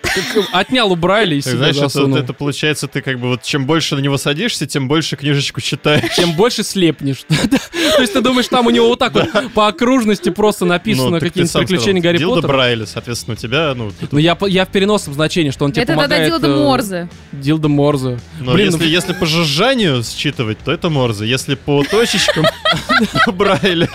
Отнял 0.53 0.93
у 0.93 0.97
Брайля 0.97 1.37
и 1.37 1.41
себе 1.41 1.57
знаешь, 1.57 1.77
это, 1.77 2.19
это 2.19 2.33
получается, 2.35 2.89
ты 2.89 3.01
как 3.01 3.19
бы 3.19 3.29
вот 3.29 3.43
чем 3.43 3.65
больше 3.65 3.97
на 3.97 4.01
него 4.01 4.19
садишься, 4.19 4.67
тем 4.67 4.87
больше 4.87 5.17
книжечку 5.17 5.63
читаешь. 5.63 6.15
Тем 6.15 6.35
больше 6.35 6.63
слепнешь. 6.63 7.25
То 7.29 8.03
есть 8.03 8.13
ты 8.13 8.21
думаешь, 8.21 8.49
там 8.49 8.67
у 8.67 8.71
него 8.71 8.89
вот 8.89 8.99
так 8.99 9.15
вот 9.15 9.31
по 9.55 9.67
окружности 9.67 10.29
просто 10.29 10.67
написано 10.67 11.13
Ну, 11.13 11.21
какие-нибудь 11.21 11.55
приключения 11.55 12.03
Гарри 12.03 12.19
Дилда 12.19 12.43
Поттера. 12.43 12.53
Брайля, 12.53 12.85
соответственно, 12.85 13.33
у 13.33 13.37
тебя, 13.39 13.73
ну, 13.75 13.91
Ну 14.11 14.19
я, 14.19 14.35
в 14.35 14.69
переносном 14.71 15.15
значении, 15.15 15.53
что 15.53 15.65
он 15.65 15.73
тебе 15.73 15.85
Это 15.85 15.95
тогда 15.95 16.03
помогает... 16.03 16.31
Дилда 16.31 16.49
э, 16.49 16.57
Морзе. 16.57 17.09
Дилда 17.33 17.69
Морзе. 17.69 18.19
Но 18.41 18.53
Блин, 18.53 18.75
если, 18.75 18.87
если 18.87 19.13
по 19.15 19.25
жужжанию 19.25 20.03
считывать, 20.05 20.59
то 20.59 20.71
это 20.71 20.91
Морзе. 20.91 21.27
Если 21.27 21.55
по 21.55 21.83
точечкам, 21.83 22.45
то 23.25 23.33
Брайля. 23.33 23.89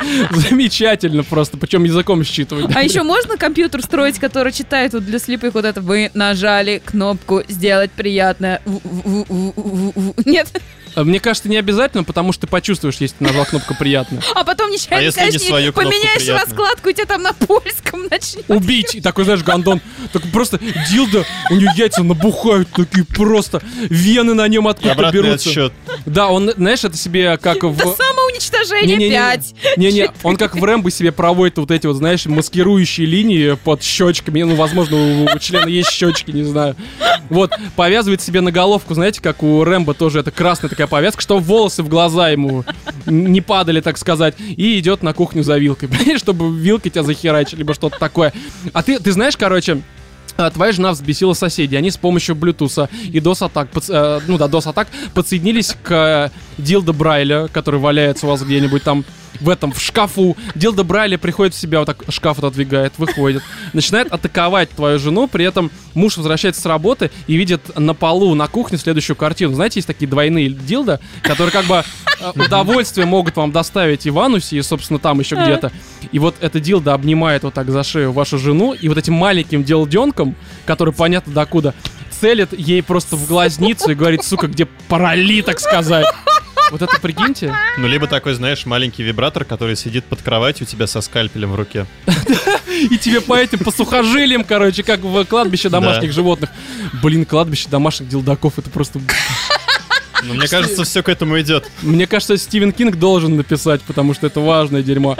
Замечательно 0.30 1.22
просто, 1.22 1.56
причем 1.56 1.84
языком 1.84 2.24
считывать. 2.24 2.74
А 2.74 2.82
еще 2.82 3.02
можно 3.02 3.36
компьютер 3.36 3.82
строить, 3.82 4.18
который 4.18 4.52
читает 4.52 4.92
вот 4.92 5.04
для 5.04 5.18
слепых 5.18 5.54
вот 5.54 5.64
это 5.64 5.80
«Вы 5.80 6.10
нажали 6.14 6.82
кнопку 6.84 7.42
«Сделать 7.48 7.90
приятное». 7.92 8.60
Нет? 10.24 10.48
А 10.94 11.04
Мне 11.04 11.20
кажется, 11.20 11.48
не 11.48 11.56
обязательно, 11.56 12.04
потому 12.04 12.32
что 12.32 12.42
ты 12.42 12.46
почувствуешь, 12.48 12.96
если 12.98 13.16
ты 13.16 13.24
нажал 13.24 13.44
кнопку 13.46 13.74
«приятно». 13.74 14.20
А 14.34 14.44
потом 14.44 14.70
нечаянно 14.70 14.98
А 14.98 15.02
если 15.02 15.20
не 15.20 15.30
скажешь, 15.30 15.48
свою 15.48 15.72
кнопку 15.72 15.90
поменяешь 15.90 16.16
«приятное»? 16.22 16.44
раскладку, 16.46 16.88
и 16.90 16.94
тебя 16.94 17.06
там 17.06 17.22
на 17.22 17.32
польском 17.32 18.06
начнет. 18.10 18.44
Убить! 18.48 18.94
И 18.94 19.00
такой, 19.00 19.24
знаешь, 19.24 19.42
гандон. 19.42 19.80
Так 20.12 20.22
просто 20.32 20.58
Дилда, 20.90 21.24
у 21.50 21.54
нее 21.54 21.70
яйца 21.76 22.02
набухают 22.02 22.68
такие 22.70 23.04
просто. 23.04 23.62
Вены 23.82 24.34
на 24.34 24.46
нем 24.48 24.68
откуда-то 24.68 24.92
Обратный 24.98 25.22
берутся. 25.22 25.48
отсчет. 25.48 25.72
Да, 26.06 26.28
он, 26.28 26.50
знаешь, 26.56 26.84
это 26.84 26.96
себе 26.96 27.36
как 27.38 27.62
в... 27.64 27.76
До 27.76 27.94
самоуничтожения 27.94 28.96
Не-не-не. 28.96 29.10
5. 29.10 29.54
Не-не, 29.76 30.10
он 30.22 30.36
как 30.36 30.56
в 30.56 30.62
Рэмбо 30.64 30.90
себе 30.90 31.12
проводит 31.12 31.58
вот 31.58 31.70
эти 31.70 31.86
вот, 31.86 31.96
знаешь, 31.96 32.26
маскирующие 32.26 33.06
линии 33.06 33.56
под 33.64 33.82
щечками. 33.82 34.42
Ну, 34.42 34.54
возможно, 34.56 34.96
у, 34.96 35.24
у 35.24 35.38
члена 35.38 35.68
есть 35.68 35.90
щечки, 35.90 36.30
не 36.30 36.42
знаю. 36.44 36.76
Вот, 37.28 37.52
повязывает 37.76 38.20
себе 38.20 38.40
на 38.40 38.50
головку, 38.52 38.94
знаете, 38.94 39.20
как 39.22 39.42
у 39.42 39.64
Рэмбо 39.64 39.94
тоже 39.94 40.20
это 40.20 40.30
красная 40.30 40.68
такая 40.68 40.81
повязка, 40.86 41.22
чтобы 41.22 41.40
волосы 41.42 41.82
в 41.82 41.88
глаза 41.88 42.30
ему 42.30 42.64
не 43.06 43.40
падали, 43.40 43.80
так 43.80 43.98
сказать. 43.98 44.34
И 44.38 44.78
идет 44.78 45.02
на 45.02 45.12
кухню 45.12 45.42
за 45.42 45.58
вилкой, 45.58 45.88
чтобы 46.18 46.56
вилкой 46.56 46.90
тебя 46.90 47.02
захерачили, 47.02 47.60
либо 47.60 47.74
что-то 47.74 47.98
такое. 47.98 48.32
А 48.72 48.82
ты, 48.82 48.98
ты 48.98 49.12
знаешь, 49.12 49.36
короче, 49.36 49.82
а, 50.36 50.50
Твоя 50.50 50.72
жена 50.72 50.92
взбесила 50.92 51.34
соседей. 51.34 51.76
Они 51.76 51.90
с 51.90 51.96
помощью 51.96 52.34
Bluetooth 52.34 52.88
и 53.04 53.18
DOS-атак, 53.18 53.68
э, 53.88 54.20
ну 54.26 54.38
да, 54.38 54.46
DOS-атак, 54.46 54.88
подсоединились 55.14 55.76
к 55.82 55.90
э, 55.90 56.30
Дилдо 56.58 56.92
Брайля, 56.92 57.48
который 57.52 57.80
валяется 57.80 58.26
у 58.26 58.30
вас 58.30 58.42
где-нибудь 58.42 58.82
там 58.82 59.04
в 59.42 59.48
этом, 59.48 59.72
в 59.72 59.80
шкафу. 59.80 60.36
Дилдо 60.54 60.84
Брайля 60.84 61.18
приходит 61.18 61.54
в 61.54 61.58
себя, 61.58 61.80
вот 61.80 61.86
так 61.86 62.04
шкаф 62.08 62.38
отодвигает, 62.38 62.94
выходит, 62.98 63.42
начинает 63.72 64.12
атаковать 64.12 64.70
твою 64.70 64.98
жену, 64.98 65.28
при 65.28 65.44
этом 65.44 65.70
муж 65.94 66.16
возвращается 66.16 66.62
с 66.62 66.66
работы 66.66 67.10
и 67.26 67.36
видит 67.36 67.76
на 67.78 67.94
полу, 67.94 68.34
на 68.34 68.46
кухне 68.48 68.78
следующую 68.78 69.16
картину. 69.16 69.54
Знаете, 69.54 69.78
есть 69.78 69.86
такие 69.86 70.08
двойные 70.08 70.48
дилда, 70.50 71.00
которые 71.22 71.52
как 71.52 71.66
бы 71.66 71.82
э, 72.20 72.32
удовольствие 72.34 73.06
могут 73.06 73.36
вам 73.36 73.52
доставить 73.52 74.06
и 74.06 74.10
в 74.10 74.18
анусе, 74.18 74.56
и, 74.56 74.62
собственно, 74.62 74.98
там 74.98 75.20
еще 75.20 75.36
где-то. 75.36 75.72
И 76.12 76.18
вот 76.18 76.36
эта 76.40 76.60
дилда 76.60 76.94
обнимает 76.94 77.42
вот 77.42 77.54
так 77.54 77.70
за 77.70 77.82
шею 77.82 78.12
вашу 78.12 78.38
жену, 78.38 78.72
и 78.72 78.88
вот 78.88 78.98
этим 78.98 79.14
маленьким 79.14 79.64
дилденком, 79.64 80.36
который 80.64 80.94
понятно 80.94 81.32
докуда, 81.32 81.74
целит 82.20 82.56
ей 82.56 82.82
просто 82.82 83.16
в 83.16 83.26
глазницу 83.26 83.90
и 83.90 83.94
говорит, 83.94 84.24
сука, 84.24 84.46
где 84.46 84.66
парали, 84.88 85.42
так 85.42 85.58
сказать. 85.58 86.06
Вот 86.72 86.80
это 86.80 86.98
прикиньте. 87.02 87.54
Ну, 87.76 87.86
либо 87.86 88.06
такой, 88.06 88.32
знаешь, 88.32 88.64
маленький 88.64 89.02
вибратор, 89.02 89.44
который 89.44 89.76
сидит 89.76 90.06
под 90.06 90.22
кроватью 90.22 90.66
у 90.66 90.70
тебя 90.70 90.86
со 90.86 91.02
скальпелем 91.02 91.52
в 91.52 91.54
руке. 91.54 91.84
И 92.90 92.96
тебе 92.96 93.20
по 93.20 93.34
этим, 93.34 93.58
по 93.58 93.70
сухожилиям, 93.70 94.42
короче, 94.42 94.82
как 94.82 95.00
в 95.00 95.22
кладбище 95.26 95.68
домашних 95.68 96.12
животных. 96.12 96.48
Блин, 97.02 97.26
кладбище 97.26 97.68
домашних 97.68 98.08
дилдаков, 98.08 98.58
это 98.58 98.70
просто... 98.70 99.00
Но 100.22 100.34
мне 100.34 100.46
кажется, 100.46 100.84
все 100.84 101.02
к 101.02 101.08
этому 101.08 101.40
идет. 101.40 101.70
Мне 101.82 102.06
кажется, 102.06 102.36
Стивен 102.36 102.72
Кинг 102.72 102.96
должен 102.96 103.36
написать, 103.36 103.80
потому 103.82 104.14
что 104.14 104.26
это 104.26 104.40
важное 104.40 104.82
дерьмо. 104.82 105.16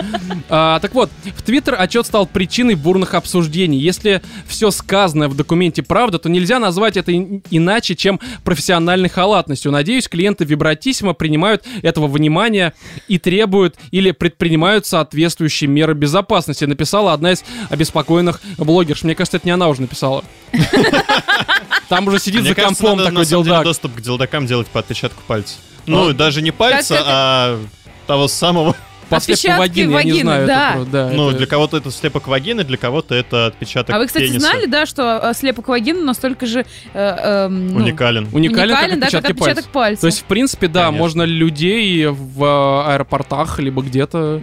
А, 0.48 0.78
так 0.80 0.94
вот, 0.94 1.10
в 1.36 1.42
Твиттер 1.42 1.76
отчет 1.78 2.06
стал 2.06 2.26
причиной 2.26 2.74
бурных 2.74 3.14
обсуждений. 3.14 3.78
Если 3.78 4.22
все 4.46 4.70
сказанное 4.70 5.28
в 5.28 5.34
документе 5.34 5.82
правда, 5.82 6.18
то 6.18 6.28
нельзя 6.28 6.58
назвать 6.58 6.96
это 6.96 7.12
иначе, 7.12 7.96
чем 7.96 8.20
профессиональной 8.44 9.08
халатностью. 9.08 9.72
Надеюсь, 9.72 10.08
клиенты 10.08 10.44
Вибратиссимо 10.44 11.14
принимают 11.14 11.64
этого 11.82 12.06
внимания 12.06 12.72
и 13.08 13.18
требуют 13.18 13.76
или 13.90 14.12
предпринимают 14.12 14.86
соответствующие 14.86 15.68
меры 15.68 15.94
безопасности. 15.94 16.64
Написала 16.64 17.12
одна 17.12 17.32
из 17.32 17.44
обеспокоенных 17.70 18.40
блогерш. 18.58 19.02
Мне 19.02 19.14
кажется, 19.14 19.38
это 19.38 19.46
не 19.46 19.52
она 19.52 19.68
уже 19.68 19.82
написала. 19.82 20.24
Там 21.92 22.08
уже 22.08 22.18
сидит 22.20 22.44
за 22.44 22.54
компом 22.54 22.98
такой 23.04 23.26
делдак. 23.26 23.64
доступ 23.64 23.96
к 23.96 24.00
делдакам 24.00 24.46
делать 24.46 24.66
по 24.68 24.80
отпечатку 24.80 25.22
пальца. 25.26 25.56
Ну, 25.84 26.14
даже 26.14 26.40
не 26.40 26.50
пальца, 26.50 27.02
а 27.04 27.60
того 28.06 28.28
самого. 28.28 28.74
Отпечатки 29.16 29.58
вагины, 29.58 29.92
я 29.92 30.02
не 30.04 30.20
знаю. 30.22 30.46
да. 30.46 30.74
это 30.76 30.84
да, 30.90 31.10
Ну, 31.12 31.28
это- 31.28 31.38
для 31.38 31.46
кого-то 31.46 31.76
это 31.76 31.90
слепок 31.90 32.26
вагины, 32.28 32.64
для 32.64 32.76
кого-то 32.76 33.14
это 33.14 33.46
отпечаток 33.46 33.94
А 33.94 33.98
вы, 33.98 34.06
кстати, 34.06 34.24
пениса. 34.26 34.40
знали, 34.40 34.66
да, 34.66 34.86
что 34.86 35.20
э, 35.22 35.34
слепок 35.34 35.68
вагины 35.68 36.02
настолько 36.02 36.46
же 36.46 36.64
э, 36.94 36.98
эм, 36.98 37.68
ну, 37.68 37.76
Уникален. 37.84 38.28
Уникален, 38.32 38.74
как 38.74 38.82
уникален, 38.84 39.00
да, 39.00 39.06
как 39.10 39.24
отпечаток 39.24 39.38
пальцев. 39.54 39.68
пальца. 39.72 40.00
То 40.02 40.06
есть, 40.06 40.20
в 40.20 40.24
принципе, 40.24 40.68
да, 40.68 40.86
Конечно. 40.86 40.98
можно 40.98 41.22
людей 41.22 42.06
в 42.06 42.42
э, 42.44 42.92
аэропортах 42.94 43.58
либо 43.58 43.82
где-то. 43.82 44.40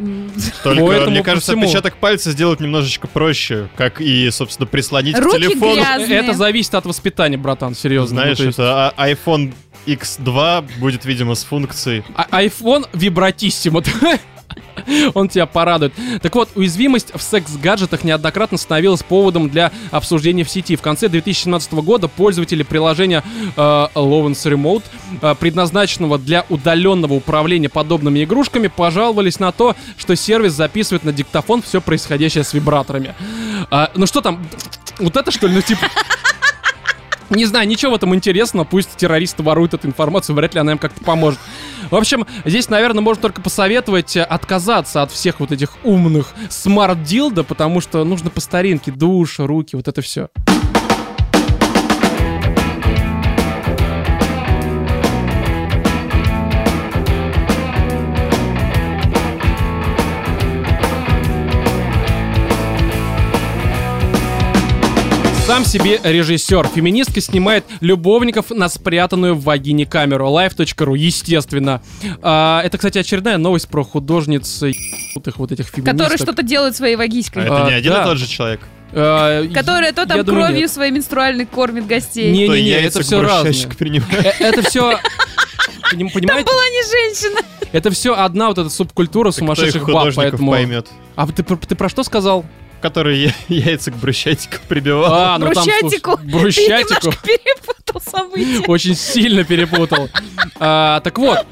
Только, 0.63 0.85
Поэтому 0.85 1.11
мне 1.11 1.23
кажется, 1.23 1.51
всему. 1.51 1.63
отпечаток 1.63 1.95
пальца 1.97 2.31
сделать 2.31 2.59
немножечко 2.59 3.07
проще, 3.07 3.69
как 3.75 4.01
и, 4.01 4.29
собственно, 4.31 4.67
прислонить 4.67 5.17
Руки 5.17 5.37
к 5.37 5.39
телефону. 5.41 5.75
грязные. 5.75 6.19
Это 6.19 6.33
зависит 6.33 6.73
от 6.75 6.85
воспитания, 6.85 7.37
братан, 7.37 7.75
серьезно. 7.75 8.21
Знаешь, 8.21 8.37
Ну, 8.39 8.45
есть, 8.45 8.59
это 8.59 8.93
а- 8.95 9.07
iPhone 9.09 9.53
X2 9.87 10.65
будет, 10.79 11.05
видимо, 11.05 11.35
с 11.35 11.43
функцией. 11.43 12.03
а- 12.15 12.43
iPhone 12.43 12.85
вибратиссимо. 12.93 13.81
Он 15.13 15.29
тебя 15.29 15.45
порадует. 15.45 15.93
Так 16.21 16.35
вот, 16.35 16.49
уязвимость 16.55 17.11
в 17.13 17.21
секс-гаджетах 17.21 18.03
неоднократно 18.03 18.57
становилась 18.57 19.03
поводом 19.03 19.49
для 19.49 19.71
обсуждения 19.91 20.43
в 20.43 20.49
сети. 20.49 20.75
В 20.75 20.81
конце 20.81 21.09
2017 21.09 21.73
года 21.73 22.07
пользователи 22.07 22.63
приложения 22.63 23.23
э, 23.55 23.59
Lovens 23.59 24.43
Remote, 24.45 24.83
э, 25.21 25.35
предназначенного 25.39 26.17
для 26.17 26.45
удаленного 26.49 27.13
управления 27.13 27.69
подобными 27.69 28.23
игрушками, 28.23 28.67
пожаловались 28.67 29.39
на 29.39 29.51
то, 29.51 29.75
что 29.97 30.15
сервис 30.15 30.53
записывает 30.53 31.03
на 31.03 31.13
диктофон 31.13 31.61
все 31.61 31.81
происходящее 31.81 32.43
с 32.43 32.53
вибраторами. 32.53 33.15
А, 33.69 33.91
ну 33.95 34.05
что 34.05 34.21
там? 34.21 34.45
Вот 34.99 35.15
это 35.15 35.31
что 35.31 35.47
ли? 35.47 35.55
Ну 35.55 35.61
типа... 35.61 35.87
Не 37.29 37.45
знаю, 37.45 37.67
ничего 37.67 37.91
в 37.91 37.95
этом 37.95 38.15
интересного, 38.15 38.65
пусть 38.65 38.95
террористы 38.95 39.43
воруют 39.43 39.73
эту 39.73 39.87
информацию, 39.87 40.35
вряд 40.35 40.55
ли 40.55 40.59
она 40.59 40.71
им 40.73 40.77
как-то 40.77 41.03
поможет. 41.03 41.39
В 41.91 41.95
общем, 41.95 42.25
здесь, 42.45 42.69
наверное, 42.69 43.01
можно 43.01 43.21
только 43.21 43.41
посоветовать 43.41 44.17
отказаться 44.17 45.01
от 45.01 45.11
всех 45.11 45.39
вот 45.39 45.51
этих 45.51 45.73
умных 45.83 46.33
смарт-дилда, 46.49 47.43
потому 47.43 47.81
что 47.81 48.03
нужно 48.03 48.29
по 48.29 48.41
старинке, 48.41 48.91
душ, 48.91 49.39
руки, 49.39 49.75
вот 49.75 49.87
это 49.87 50.01
все. 50.01 50.29
Сам 65.59 65.65
себе 65.65 65.99
режиссер. 66.01 66.69
Феминистка 66.73 67.19
снимает 67.19 67.65
любовников 67.81 68.49
на 68.49 68.69
спрятанную 68.69 69.35
в 69.35 69.43
вагине 69.43 69.85
камеру. 69.85 70.27
Live.ru, 70.27 70.97
естественно. 70.97 71.81
А, 72.21 72.61
это, 72.63 72.77
кстати, 72.77 72.97
очередная 72.97 73.37
новость 73.37 73.67
про 73.67 73.83
художниц 73.83 74.61
вот 75.35 75.51
этих 75.51 75.67
феминисток. 75.67 75.97
Который 75.97 76.17
что-то 76.17 76.43
делает 76.43 76.77
своей 76.77 76.95
А 76.95 76.99
вагиской. 76.99 77.43
это 77.43 77.65
не 77.65 77.73
А, 77.73 77.75
один 77.75 77.91
да. 77.91 78.01
и 78.03 78.05
тот 78.05 78.17
же 78.17 78.27
человек. 78.27 78.61
А, 78.93 79.45
Которая 79.53 79.91
то 79.91 80.05
там 80.05 80.23
думаю, 80.23 80.45
кровью 80.45 80.61
нет. 80.61 80.71
своей 80.71 80.91
менструальной 80.93 81.45
кормит 81.45 81.87
гостей. 81.87 82.31
Не, 82.31 82.47
не, 82.47 82.63
не, 82.63 82.69
это 82.69 83.01
все 83.01 83.21
разное. 83.21 83.51
Э, 83.51 84.31
Это 84.39 84.61
все... 84.61 84.97
Понимаете? 85.91 86.49
Была 86.49 86.69
не 86.69 86.89
женщина. 86.89 87.41
Это 87.73 87.91
все 87.91 88.15
одна 88.15 88.47
вот 88.47 88.59
эта 88.59 88.69
субкультура 88.69 89.31
сумасшедших 89.31 89.81
баб, 89.81 89.97
художников 89.97 90.15
поэтому... 90.15 90.51
поймет. 90.51 90.87
А 91.17 91.27
ты, 91.27 91.43
ты 91.43 91.75
про 91.75 91.89
что 91.89 92.03
сказал? 92.03 92.45
Который 92.81 93.33
яйца 93.49 93.91
к 93.91 93.95
брусчатику 93.97 94.57
прибивал. 94.67 95.13
А, 95.13 95.37
ну 95.37 95.51
там, 95.51 95.63
слушай, 95.63 95.81
Брусчатику. 95.81 96.17
Ты 96.17 96.23
брусчатику. 96.31 96.93
немножко 97.07 97.21
перепутал 97.27 98.01
события. 98.01 98.63
Очень 98.67 98.95
сильно 98.95 99.43
перепутал. 99.43 100.09
А, 100.61 100.99
так 101.01 101.17
вот, 101.17 101.45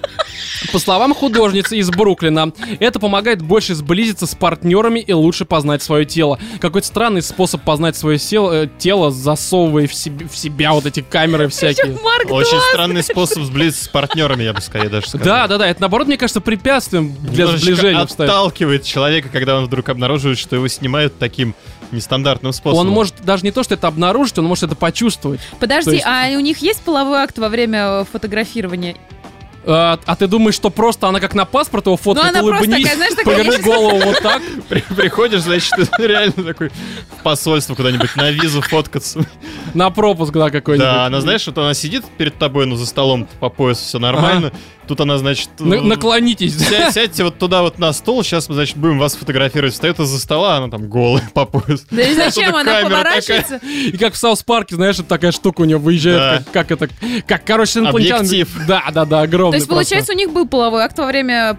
по 0.73 0.79
словам 0.79 1.13
художницы 1.13 1.77
из 1.77 1.89
Бруклина, 1.89 2.51
это 2.79 2.99
помогает 2.99 3.41
больше 3.41 3.73
сблизиться 3.73 4.27
с 4.27 4.35
партнерами 4.35 4.99
и 4.99 5.13
лучше 5.13 5.45
познать 5.45 5.81
свое 5.81 6.03
тело. 6.03 6.37
Какой-то 6.59 6.85
странный 6.87 7.21
способ 7.21 7.61
познать 7.61 7.95
свое 7.95 8.17
сел- 8.17 8.51
э, 8.51 8.67
тело, 8.77 9.09
засовывая 9.11 9.87
в, 9.87 9.93
себе- 9.93 10.27
в 10.27 10.35
себя 10.37 10.73
вот 10.73 10.85
эти 10.85 10.99
камеры 11.01 11.47
всякие. 11.47 11.97
Очень 12.29 12.59
странный 12.73 13.01
способ 13.01 13.43
сблизиться 13.43 13.85
с 13.85 13.87
партнерами, 13.87 14.43
я 14.43 14.53
бы 14.53 14.59
скорее 14.59 14.89
даже 14.89 15.07
сказал. 15.07 15.25
Да, 15.25 15.47
да, 15.47 15.57
да, 15.57 15.67
это 15.69 15.79
наоборот, 15.79 16.07
мне 16.07 16.17
кажется, 16.17 16.41
препятствием 16.41 17.15
для 17.21 17.45
Немножечко 17.45 17.75
сближения 17.75 18.01
отталкивает 18.01 18.83
человека, 18.83 19.29
когда 19.29 19.57
он 19.57 19.65
вдруг 19.65 19.87
обнаруживает, 19.87 20.37
что 20.37 20.57
его 20.57 20.67
снимают 20.67 21.16
таким 21.17 21.53
нестандартным 21.91 22.53
способом. 22.53 22.87
Он 22.87 22.93
может 22.93 23.15
даже 23.23 23.43
не 23.43 23.51
то, 23.51 23.63
что 23.63 23.73
это 23.75 23.87
обнаружить, 23.87 24.37
он 24.37 24.45
может 24.45 24.63
это 24.65 24.75
почувствовать. 24.75 25.39
Подожди, 25.59 25.91
есть- 25.95 26.05
а 26.05 26.27
у 26.35 26.39
них 26.39 26.57
есть 26.59 26.81
половой 26.81 27.19
акт 27.19 27.37
во 27.37 27.49
время 27.49 27.79
э, 28.01 28.05
фотографирования? 28.11 28.95
А, 29.69 29.99
а 30.05 30.15
ты 30.15 30.27
думаешь, 30.27 30.55
что 30.55 30.69
просто 30.69 31.09
она 31.09 31.19
как 31.19 31.33
на 31.35 31.43
паспорт 31.43 31.87
его 31.87 31.97
фоткает, 31.97 32.33
Ну, 32.33 32.39
она 32.39 32.47
просто 32.47 32.63
улыбнись, 32.69 32.83
такая, 32.83 32.95
знаешь, 32.95 33.13
такая, 33.15 33.35
поверни 33.37 33.63
голову 33.63 33.99
вот 33.99 34.19
так. 34.21 34.41
При- 34.69 34.79
приходишь, 34.95 35.41
значит, 35.41 35.73
ты 35.97 36.07
реально 36.07 36.43
такой 36.43 36.69
в 37.19 37.21
посольство 37.23 37.75
куда-нибудь 37.75 38.15
на 38.15 38.31
визу 38.31 38.61
фоткаться. 38.61 39.25
На 39.73 39.89
пропуск, 39.89 40.31
да, 40.31 40.49
какой-нибудь. 40.51 40.87
Да, 40.87 41.05
она, 41.05 41.19
знаешь, 41.19 41.45
вот 41.47 41.57
она 41.57 41.73
сидит 41.73 42.05
перед 42.17 42.37
тобой, 42.37 42.65
ну, 42.65 42.77
за 42.77 42.85
столом 42.85 43.27
по 43.41 43.49
поясу, 43.49 43.83
все 43.83 43.99
нормально. 43.99 44.53
Тут 44.87 45.01
она, 45.01 45.17
значит... 45.17 45.49
На- 45.59 45.75
э, 45.75 45.81
наклонитесь. 45.81 46.57
ся- 46.57 46.91
Сядьте 46.91 47.23
вот 47.23 47.37
туда 47.37 47.61
вот 47.61 47.77
на 47.79 47.91
стол, 47.93 48.23
сейчас 48.23 48.47
мы, 48.49 48.55
значит, 48.55 48.77
будем 48.77 48.99
вас 48.99 49.15
фотографировать. 49.15 49.73
Встает 49.73 49.99
из-за 49.99 50.19
стола, 50.19 50.57
она 50.57 50.69
там 50.69 50.87
голая 50.89 51.29
по 51.33 51.45
пояс. 51.45 51.85
Да 51.91 52.01
и 52.01 52.15
зачем 52.15 52.55
она 52.55 52.81
поворачивается? 52.81 53.57
И 53.57 53.97
как 53.97 54.13
в 54.13 54.17
Саус 54.17 54.43
Парке, 54.43 54.75
знаешь, 54.75 54.97
вот 54.97 55.07
такая 55.07 55.31
штука 55.31 55.61
у 55.61 55.65
нее 55.65 55.77
выезжает, 55.77 56.17
Да. 56.17 56.51
как, 56.51 56.67
как 56.67 56.81
это, 56.81 56.95
как, 57.27 57.45
короче. 57.45 57.81
Объектив. 57.81 58.49
Да, 58.67 58.83
да, 58.93 59.05
да, 59.05 59.21
огромный 59.21 59.51
То 59.51 59.55
есть, 59.57 59.67
просто. 59.67 59.83
получается, 59.85 60.13
у 60.13 60.15
них 60.15 60.31
был 60.31 60.47
половой 60.47 60.83
акт 60.83 60.97
во 60.97 61.05
время 61.05 61.57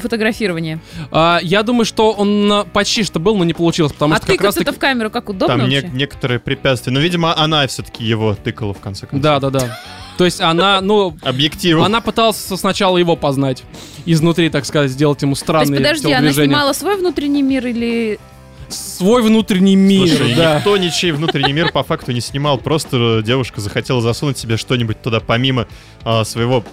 фотографирования. 0.00 0.80
А, 1.10 1.38
я 1.42 1.62
думаю, 1.62 1.84
что 1.84 2.12
он 2.12 2.52
а, 2.52 2.64
почти 2.64 3.02
что 3.04 3.18
был, 3.20 3.36
но 3.36 3.44
не 3.44 3.52
получилось, 3.54 3.92
потому 3.92 4.14
А 4.14 4.16
что 4.18 4.26
как 4.26 4.40
раз 4.42 4.54
таки... 4.54 4.70
в 4.70 4.78
камеру 4.78 5.10
как 5.10 5.28
удобно 5.28 5.58
Там 5.58 5.68
не- 5.68 5.82
некоторые 5.92 6.38
препятствия. 6.40 6.92
Но, 6.92 7.00
видимо, 7.00 7.36
она 7.36 7.66
все-таки 7.66 8.04
его 8.04 8.34
тыкала, 8.34 8.74
в 8.74 8.80
конце 8.80 9.06
концов. 9.06 9.22
Да, 9.22 9.40
да, 9.40 9.50
да. 9.50 9.78
То 10.20 10.26
есть 10.26 10.42
она, 10.42 10.82
ну, 10.82 11.16
Объективом. 11.22 11.82
она 11.82 12.02
пыталась 12.02 12.36
сначала 12.36 12.98
его 12.98 13.16
познать. 13.16 13.62
Изнутри, 14.04 14.50
так 14.50 14.66
сказать, 14.66 14.90
сделать 14.90 15.22
ему 15.22 15.32
То 15.32 15.38
есть, 15.38 15.42
странные 15.44 15.78
подожди, 15.78 16.12
она 16.12 16.30
снимала 16.30 16.74
свой 16.74 16.98
внутренний 16.98 17.40
мир 17.40 17.66
или... 17.66 18.20
Свой 18.68 19.22
внутренний 19.22 19.76
мир, 19.76 20.08
Слушай, 20.08 20.34
да. 20.34 20.58
никто 20.58 20.76
ничей 20.76 21.12
внутренний 21.12 21.54
мир 21.54 21.72
по 21.72 21.82
факту 21.82 22.12
не 22.12 22.20
снимал. 22.20 22.58
Просто 22.58 23.22
девушка 23.24 23.62
захотела 23.62 24.02
засунуть 24.02 24.36
себе 24.36 24.58
что-нибудь 24.58 25.00
туда 25.00 25.20
помимо 25.20 25.66
а, 26.04 26.24
своего, 26.24 26.64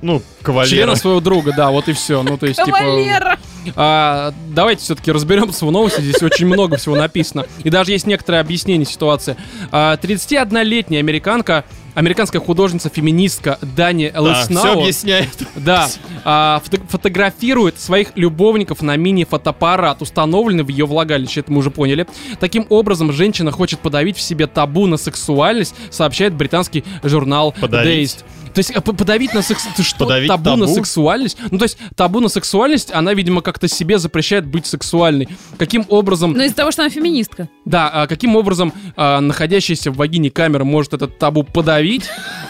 ну, 0.00 0.22
кавалера. 0.40 0.70
Члена 0.70 0.94
своего 0.96 1.20
друга, 1.20 1.52
да, 1.54 1.70
вот 1.70 1.88
и 1.88 1.92
все. 1.92 2.22
Ну, 2.22 2.38
то 2.38 2.46
есть, 2.46 2.64
типа... 2.64 2.78
Кавалера! 2.78 3.38
А, 3.74 4.32
давайте 4.48 4.80
все-таки 4.84 5.12
разберемся 5.12 5.66
в 5.66 5.70
новости. 5.70 6.00
Здесь 6.00 6.22
очень 6.22 6.46
много 6.46 6.78
всего 6.78 6.96
написано. 6.96 7.44
И 7.62 7.68
даже 7.68 7.92
есть 7.92 8.06
некоторое 8.06 8.40
объяснение 8.40 8.86
ситуации. 8.86 9.36
А, 9.70 9.98
31-летняя 9.98 11.00
американка, 11.00 11.66
американская 11.96 12.40
художница-феминистка 12.40 13.58
Дани 13.62 14.12
Да, 14.14 14.20
Леснау, 14.20 14.62
все 14.62 14.72
объясняет. 14.80 15.28
да, 15.56 15.88
а, 16.24 16.60
фото- 16.64 16.82
фотографирует 16.88 17.80
своих 17.80 18.08
любовников 18.14 18.82
на 18.82 18.96
мини-фотоаппарат, 18.96 20.02
установленный 20.02 20.62
в 20.62 20.68
ее 20.68 20.86
влагалище, 20.86 21.40
это 21.40 21.50
мы 21.50 21.58
уже 21.58 21.70
поняли. 21.70 22.06
Таким 22.38 22.66
образом, 22.68 23.12
женщина 23.12 23.50
хочет 23.50 23.80
подавить 23.80 24.16
в 24.18 24.20
себе 24.20 24.46
табу 24.46 24.86
на 24.86 24.98
сексуальность, 24.98 25.74
сообщает 25.90 26.34
британский 26.34 26.84
журнал 27.02 27.54
Подавить? 27.60 28.18
То 28.56 28.60
есть 28.60 28.70
а, 28.74 28.80
п- 28.80 28.94
подавить 28.94 29.34
на 29.34 29.42
секс... 29.42 29.64
Ты 29.76 29.82
что, 29.82 30.06
Подавить 30.06 30.28
табу, 30.28 30.48
на 30.56 30.60
табу? 30.64 30.74
сексуальность? 30.74 31.36
Ну, 31.50 31.58
то 31.58 31.64
есть 31.64 31.76
табу 31.94 32.20
на 32.20 32.30
сексуальность, 32.30 32.90
она, 32.90 33.12
видимо, 33.12 33.42
как-то 33.42 33.68
себе 33.68 33.98
запрещает 33.98 34.46
быть 34.46 34.64
сексуальной. 34.64 35.28
Каким 35.58 35.84
образом... 35.90 36.32
Ну, 36.32 36.42
из-за 36.42 36.56
того, 36.56 36.70
что 36.70 36.80
она 36.80 36.88
феминистка. 36.90 37.50
Да, 37.66 37.90
а 37.90 38.06
каким 38.06 38.34
образом 38.34 38.72
а, 38.96 39.20
находящаяся 39.20 39.90
в 39.90 39.96
вагине 39.96 40.30
камера 40.30 40.64
может 40.64 40.94
этот 40.94 41.18
табу 41.18 41.42
подавить? 41.42 42.04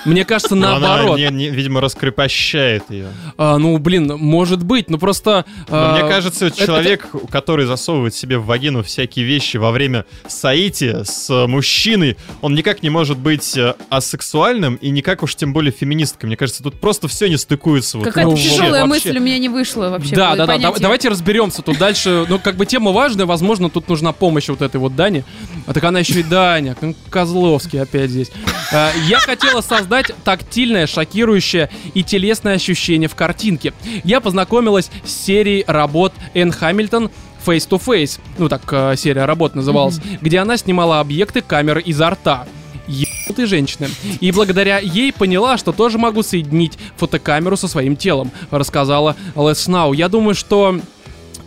Мне 0.05 0.25
кажется, 0.25 0.55
Но 0.55 0.77
она, 0.77 0.79
наоборот. 0.97 1.19
не- 1.19 1.29
не- 1.31 1.51
видимо, 1.51 1.81
раскрепощает 1.81 2.85
ее. 2.89 3.09
А, 3.37 3.59
ну, 3.59 3.77
блин, 3.79 4.07
может 4.17 4.63
быть, 4.63 4.89
ну 4.89 4.99
просто... 4.99 5.45
Но 5.69 5.77
а, 5.77 5.99
мне 5.99 6.09
кажется, 6.09 6.47
это- 6.47 6.57
человек, 6.67 7.09
который 7.33 7.67
засовывает 7.67 8.15
себе 8.15 8.39
в 8.39 8.47
вагину 8.47 8.85
всякие 8.85 9.25
вещи 9.25 9.57
во 9.57 9.73
время 9.73 10.05
соития 10.29 11.03
с 11.03 11.29
э, 11.31 11.49
мужчиной, 11.49 12.17
он 12.43 12.55
никак 12.55 12.85
не 12.85 12.91
может 12.91 13.19
быть 13.19 13.57
э, 13.57 13.75
асексуальным 13.91 14.77
и 14.77 14.91
никак 14.91 15.25
уж 15.25 15.35
тем 15.35 15.53
более 15.53 15.73
феминистом. 15.73 15.96
Феминисткой. 15.97 16.27
Мне 16.29 16.37
кажется, 16.37 16.63
тут 16.63 16.81
просто 16.81 17.09
все 17.09 17.29
не 17.29 17.37
стыкуется. 17.37 17.99
Вот 17.99 18.05
Какая-то 18.05 18.31
ну, 18.31 18.37
тяжелая 18.37 18.87
вообще. 18.87 18.87
мысль 18.87 19.19
у 19.19 19.21
меня 19.21 19.39
не 19.39 19.49
вышла 19.49 19.89
вообще. 19.91 20.15
Да, 20.15 20.37
да, 20.37 20.47
да, 20.47 20.59
да, 20.59 20.73
давайте 20.79 21.09
разберемся 21.09 21.63
тут 21.63 21.79
дальше. 21.79 22.27
Ну, 22.29 22.39
как 22.39 22.57
бы 22.57 22.67
тема 22.67 22.93
важная, 22.93 23.27
возможно, 23.27 23.71
тут 23.71 23.89
нужна 23.89 24.13
помощь 24.13 24.49
вот 24.49 24.63
этой 24.63 24.77
вот 24.77 24.95
Дани. 24.95 25.25
А 25.67 25.73
так 25.73 25.85
она 25.85 26.01
еще 26.01 26.21
и 26.21 26.23
Даня, 26.23 26.77
Козловский 27.11 27.81
опять 27.81 28.11
здесь. 28.11 28.31
А, 28.73 28.91
Я 29.09 29.19
хотела 29.19 29.61
создать 29.61 30.13
тактильное, 30.25 30.87
шокирующее 30.87 31.71
и 31.95 32.03
телесное 32.03 32.55
ощущение 32.55 33.09
в 33.09 33.15
картинке. 33.15 33.73
Я 34.05 34.21
познакомилась 34.21 34.91
с 35.05 35.11
серией 35.13 35.65
работ 35.67 36.13
Энн 36.35 36.53
Хамильтон 36.53 37.11
Face 37.45 37.69
to 37.69 37.81
Face, 37.81 38.19
ну 38.39 38.49
так 38.49 38.63
э, 38.73 38.95
серия 38.97 39.25
работ 39.25 39.55
называлась, 39.55 40.01
где 40.21 40.41
она 40.41 40.57
снимала 40.57 40.99
объекты 40.99 41.43
камеры 41.43 41.81
изо 41.81 42.11
рта. 42.11 42.47
Ебанутые 42.87 43.47
женщины. 43.47 43.89
И 44.21 44.33
благодаря 44.33 44.79
ей 44.79 45.13
поняла, 45.13 45.59
что 45.59 45.73
тоже 45.73 45.99
могу 45.99 46.23
соединить 46.23 46.79
фотокамеру 46.97 47.57
со 47.57 47.69
своим 47.69 47.97
телом, 47.97 48.31
рассказала 48.51 49.17
Лес 49.35 49.67
Нау. 49.67 49.93
Я 49.93 50.09
думаю, 50.09 50.35
что 50.35 50.81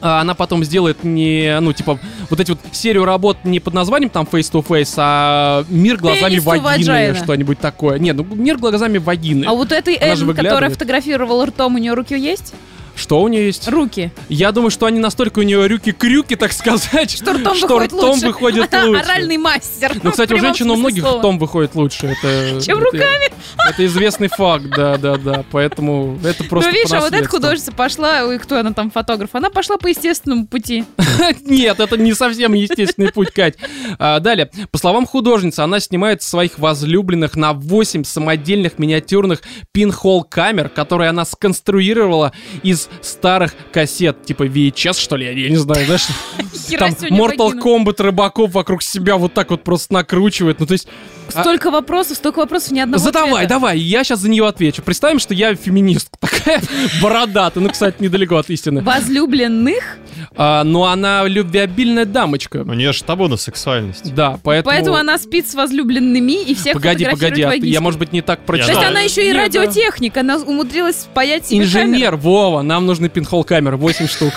а, 0.01 0.21
она 0.21 0.33
потом 0.33 0.63
сделает 0.63 1.03
не, 1.03 1.59
ну, 1.59 1.73
типа, 1.73 1.99
вот 2.29 2.39
эти 2.39 2.51
вот 2.51 2.59
серию 2.71 3.05
работ 3.05 3.37
не 3.43 3.59
под 3.59 3.73
названием 3.73 4.09
там 4.09 4.27
Face 4.29 4.51
to 4.51 4.65
Face, 4.65 4.93
а 4.97 5.65
мир 5.69 5.97
глазами 5.97 6.35
Пенис 6.35 6.45
вагины, 6.45 7.15
что-нибудь 7.15 7.59
такое. 7.59 7.99
Не, 7.99 8.13
ну 8.13 8.23
мир 8.23 8.57
глазами 8.57 8.97
вагины. 8.97 9.45
А 9.45 9.53
вот 9.53 9.71
этой 9.71 9.95
Энн, 9.95 10.33
которая 10.33 10.69
фотографировала 10.69 11.45
ртом, 11.45 11.75
у 11.75 11.77
нее 11.77 11.93
руки 11.93 12.17
есть? 12.17 12.53
Что 12.99 13.21
у 13.21 13.27
нее 13.29 13.45
есть? 13.47 13.67
Руки. 13.69 14.11
Я 14.27 14.51
думаю, 14.51 14.69
что 14.71 14.85
они 14.85 14.99
настолько 14.99 15.39
у 15.39 15.41
нее 15.43 15.67
рюки-крюки, 15.67 16.35
так 16.35 16.51
сказать, 16.51 17.11
Что 17.11 17.33
ртом 17.33 17.55
что 17.55 17.67
выходит 17.67 17.93
ртом 17.93 18.09
лучше. 18.11 18.25
выходит 18.27 18.73
Она 18.73 18.85
лучше. 18.87 19.01
оральный 19.01 19.37
мастер. 19.37 19.91
Ну, 20.03 20.11
кстати, 20.11 20.33
у 20.33 20.37
женщин 20.39 20.69
у 20.69 20.75
многих 20.75 21.01
слова. 21.03 21.19
ртом 21.19 21.39
выходит 21.39 21.75
лучше. 21.75 22.07
Это, 22.07 22.61
Чем 22.65 22.79
это- 22.79 22.85
руками. 22.85 23.31
Это 23.69 23.85
известный 23.85 24.27
факт, 24.27 24.65
да, 24.75 24.97
да, 24.97 25.15
да. 25.17 25.45
Поэтому 25.51 26.19
это 26.23 26.43
просто 26.43 26.69
Ну, 26.71 26.75
видишь, 26.75 26.91
а 26.91 26.99
вот 26.99 27.13
эта 27.13 27.27
художница 27.27 27.71
пошла, 27.71 28.25
ой, 28.25 28.37
кто 28.39 28.59
она 28.59 28.73
там, 28.73 28.91
фотограф, 28.91 29.29
она 29.33 29.49
пошла 29.49 29.77
по 29.77 29.87
естественному 29.87 30.45
пути. 30.47 30.83
Нет, 31.45 31.79
это 31.79 31.97
не 31.97 32.13
совсем 32.13 32.53
естественный 32.53 33.11
путь, 33.13 33.31
Кать. 33.31 33.55
А, 33.97 34.19
далее, 34.19 34.49
по 34.71 34.77
словам 34.77 35.05
художницы, 35.05 35.61
она 35.61 35.79
снимает 35.79 36.21
своих 36.21 36.59
возлюбленных 36.59 37.35
на 37.35 37.53
8 37.53 38.03
самодельных 38.03 38.77
миниатюрных 38.77 39.41
пинхол 39.71 40.23
камер, 40.23 40.67
которые 40.69 41.09
она 41.09 41.23
сконструировала 41.25 42.33
из 42.63 42.88
старых 43.01 43.53
кассет, 43.71 44.23
типа 44.25 44.43
VHS, 44.43 44.99
что 44.99 45.15
ли, 45.15 45.25
я, 45.25 45.31
я 45.31 45.49
не 45.49 45.57
знаю, 45.57 45.85
знаешь, 45.85 46.07
там 46.77 46.91
Mortal. 47.11 47.59
Kombat 47.59 48.01
рыбаков 48.01 48.51
вокруг 48.51 48.81
себя 48.83 49.17
вот 49.17 49.33
так 49.33 49.49
вот 49.51 49.63
просто 49.63 49.93
накручивает. 49.93 50.59
Ну, 50.59 50.65
то 50.65 50.73
есть, 50.73 50.87
а- 51.33 51.41
Столько 51.41 51.69
вопросов, 51.71 52.17
столько 52.17 52.39
вопросов, 52.39 52.71
ни 52.71 52.79
одного 52.79 53.03
Задавай, 53.03 53.45
давай, 53.47 53.77
я 53.79 54.03
сейчас 54.03 54.19
за 54.19 54.29
нее 54.29 54.47
отвечу. 54.47 54.81
Представим, 54.81 55.19
что 55.19 55.33
я 55.33 55.55
феминистка 55.55 56.17
такая 56.19 56.61
бородатая, 57.01 57.63
ну, 57.63 57.69
кстати, 57.69 57.97
недалеко 57.99 58.37
от 58.37 58.49
истины. 58.49 58.81
Возлюбленных, 58.81 59.97
А, 60.35 60.63
но 60.63 60.85
она 60.85 61.23
любвеобильная 61.27 62.05
дамочка. 62.05 62.63
У 62.65 62.73
нее 62.73 62.93
же 62.93 63.03
табу 63.03 63.27
на 63.27 63.37
сексуальность. 63.37 64.13
Да, 64.13 64.39
поэтому... 64.43 64.73
поэтому 64.75 64.95
она 64.97 65.17
спит 65.17 65.47
с 65.49 65.53
возлюбленными 65.53 66.41
и 66.43 66.55
всех 66.55 66.73
Погоди, 66.73 67.05
погоди, 67.05 67.41
а 67.43 67.53
я, 67.53 67.81
может 67.81 67.99
быть, 67.99 68.11
не 68.13 68.21
так 68.21 68.39
То 68.39 68.45
прочитал. 68.47 68.69
есть 68.71 68.81
Да. 68.81 68.87
она 68.89 69.01
еще 69.01 69.21
и 69.23 69.27
Нет, 69.27 69.35
да. 69.35 69.41
радиотехник, 69.43 70.17
она 70.17 70.37
умудрилась 70.37 71.01
спаять 71.01 71.47
себе 71.47 71.59
Инженер, 71.59 72.15
Вова, 72.15 72.61
нам 72.69 72.85
нужны 72.85 73.09
пинхол 73.09 73.43
камеры, 73.43 73.77
8 73.77 74.07
штук. 74.07 74.33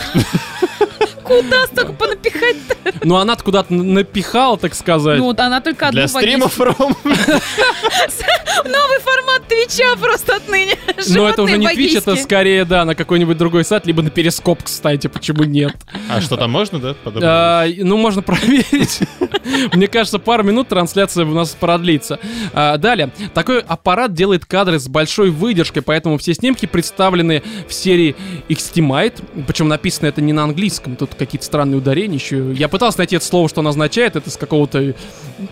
Куда 1.25 1.67
столько 1.67 1.93
понапихать? 1.93 2.57
Ну, 3.03 3.17
она 3.17 3.37
куда-то 3.37 3.73
напихала, 3.73 4.57
так 4.59 4.75
сказать. 4.75 5.19
Ну, 5.19 5.25
вот 5.25 5.41
она 5.41 5.61
только 5.61 5.89
одну 5.89 6.01
Для 6.01 6.09
стримов, 6.09 6.59
Ром. 6.59 6.97
Новый 8.65 8.99
формат 9.01 9.49
Твича 9.49 9.97
просто 9.97 10.37
отныне. 10.37 10.77
Но 11.09 11.29
это 11.29 11.43
уже 11.43 11.59
не 11.59 11.67
Twitch, 11.67 11.99
это 11.99 12.17
скорее, 12.17 12.65
да, 12.65 12.85
на 12.85 12.95
какой-нибудь 12.95 13.37
другой 13.37 13.65
сайт, 13.65 13.87
либо 13.87 14.03
на 14.03 14.11
Перископ, 14.11 14.63
кстати, 14.63 15.07
почему 15.07 15.45
нет. 15.45 15.75
А 16.09 16.21
что 16.21 16.37
там 16.37 16.51
можно, 16.51 16.79
да? 16.79 16.95
А, 17.23 17.67
ну, 17.79 17.97
можно 17.97 18.23
проверить. 18.23 19.01
Мне 19.73 19.89
кажется, 19.89 20.19
пару 20.19 20.43
минут 20.45 20.69
трансляция 20.69 21.25
у 21.25 21.35
нас 21.35 21.51
продлится. 21.51 22.19
А, 22.53 22.77
далее. 22.77 23.11
Такой 23.35 23.61
аппарат 23.61 24.13
делает 24.15 24.45
кадры 24.45 24.79
с 24.79 24.89
большой 24.89 25.31
выдержкой, 25.31 25.83
поэтому 25.83 26.19
все 26.19 26.35
снимки 26.35 26.67
представлены 26.67 27.43
в 27.69 27.73
серии 27.73 28.17
Xtimate. 28.49 29.23
Причем 29.47 29.69
написано 29.69 30.07
это 30.07 30.21
не 30.21 30.33
на 30.33 30.45
английском, 30.45 30.97
тут 30.97 31.12
какие-то 31.17 31.45
странные 31.45 31.79
ударения 31.79 32.17
еще. 32.19 32.53
Я 32.53 32.69
пытался 32.69 32.99
найти 32.99 33.17
это 33.17 33.25
слово, 33.25 33.49
что 33.49 33.61
оно 33.61 33.71
означает, 33.71 34.17
это 34.17 34.31
с 34.31 34.37
какого-то... 34.37 34.95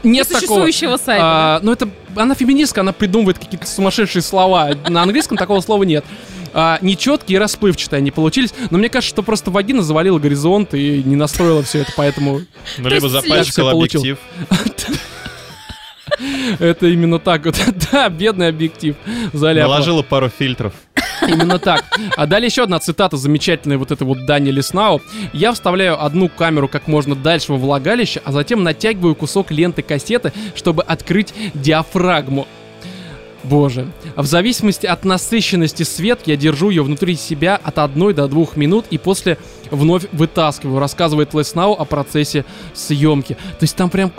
Нет 0.02 0.28
такого... 0.28 0.40
Существующего 0.40 0.96
сайта. 0.96 1.22
А, 1.22 1.60
ну, 1.62 1.72
это... 1.72 1.88
Она 2.16 2.34
феминистка, 2.34 2.80
она 2.80 2.92
придумывает 2.92 3.38
какие-то 3.38 3.66
сумасшедшие 3.66 4.22
слова. 4.22 4.70
На 4.88 5.02
английском 5.02 5.36
такого 5.36 5.60
слова 5.60 5.84
нет. 5.84 6.04
А, 6.52 6.78
нечеткие 6.82 7.36
и 7.36 7.38
расплывчатые 7.38 7.98
они 7.98 8.10
получились. 8.10 8.52
Но 8.70 8.78
мне 8.78 8.88
кажется, 8.88 9.14
что 9.14 9.22
просто 9.22 9.50
вагина 9.50 9.82
завалила 9.82 10.18
горизонт 10.18 10.74
и 10.74 11.02
не 11.04 11.16
настроила 11.16 11.62
все 11.62 11.80
это, 11.80 11.92
поэтому 11.96 12.42
Ну, 12.78 12.88
либо 12.88 13.08
запачкал 13.08 13.70
объектив. 13.70 14.18
это 16.58 16.86
именно 16.86 17.18
так 17.18 17.44
вот. 17.46 17.56
Да, 17.92 18.08
бедный 18.08 18.48
объектив 18.48 18.96
заляпала. 19.32 19.74
Наложила 19.74 20.02
пару 20.02 20.28
фильтров. 20.28 20.72
Именно 21.26 21.58
так. 21.58 21.84
А 22.16 22.26
далее 22.26 22.46
еще 22.46 22.64
одна 22.64 22.78
цитата 22.78 23.16
замечательная 23.16 23.78
вот 23.78 23.90
этой 23.90 24.04
вот 24.04 24.24
Дани 24.26 24.50
Леснау. 24.50 25.00
Я 25.32 25.52
вставляю 25.52 26.02
одну 26.02 26.28
камеру 26.28 26.68
как 26.68 26.86
можно 26.86 27.14
дальше 27.14 27.52
во 27.52 27.58
влагалище, 27.58 28.20
а 28.24 28.32
затем 28.32 28.62
натягиваю 28.62 29.14
кусок 29.14 29.50
ленты 29.50 29.82
кассеты, 29.82 30.32
чтобы 30.54 30.82
открыть 30.82 31.34
диафрагму. 31.54 32.46
Боже. 33.42 33.88
В 34.16 34.26
зависимости 34.26 34.86
от 34.86 35.04
насыщенности 35.04 35.82
свет 35.82 36.20
я 36.26 36.36
держу 36.36 36.70
ее 36.70 36.82
внутри 36.82 37.16
себя 37.16 37.58
от 37.62 37.78
1 37.78 38.14
до 38.14 38.28
2 38.28 38.46
минут 38.56 38.84
и 38.90 38.98
после 38.98 39.38
вновь 39.70 40.04
вытаскиваю, 40.12 40.78
рассказывает 40.78 41.32
Леснау 41.32 41.72
о 41.72 41.84
процессе 41.86 42.44
съемки. 42.74 43.34
То 43.34 43.62
есть 43.62 43.76
там 43.76 43.88
прям... 43.88 44.12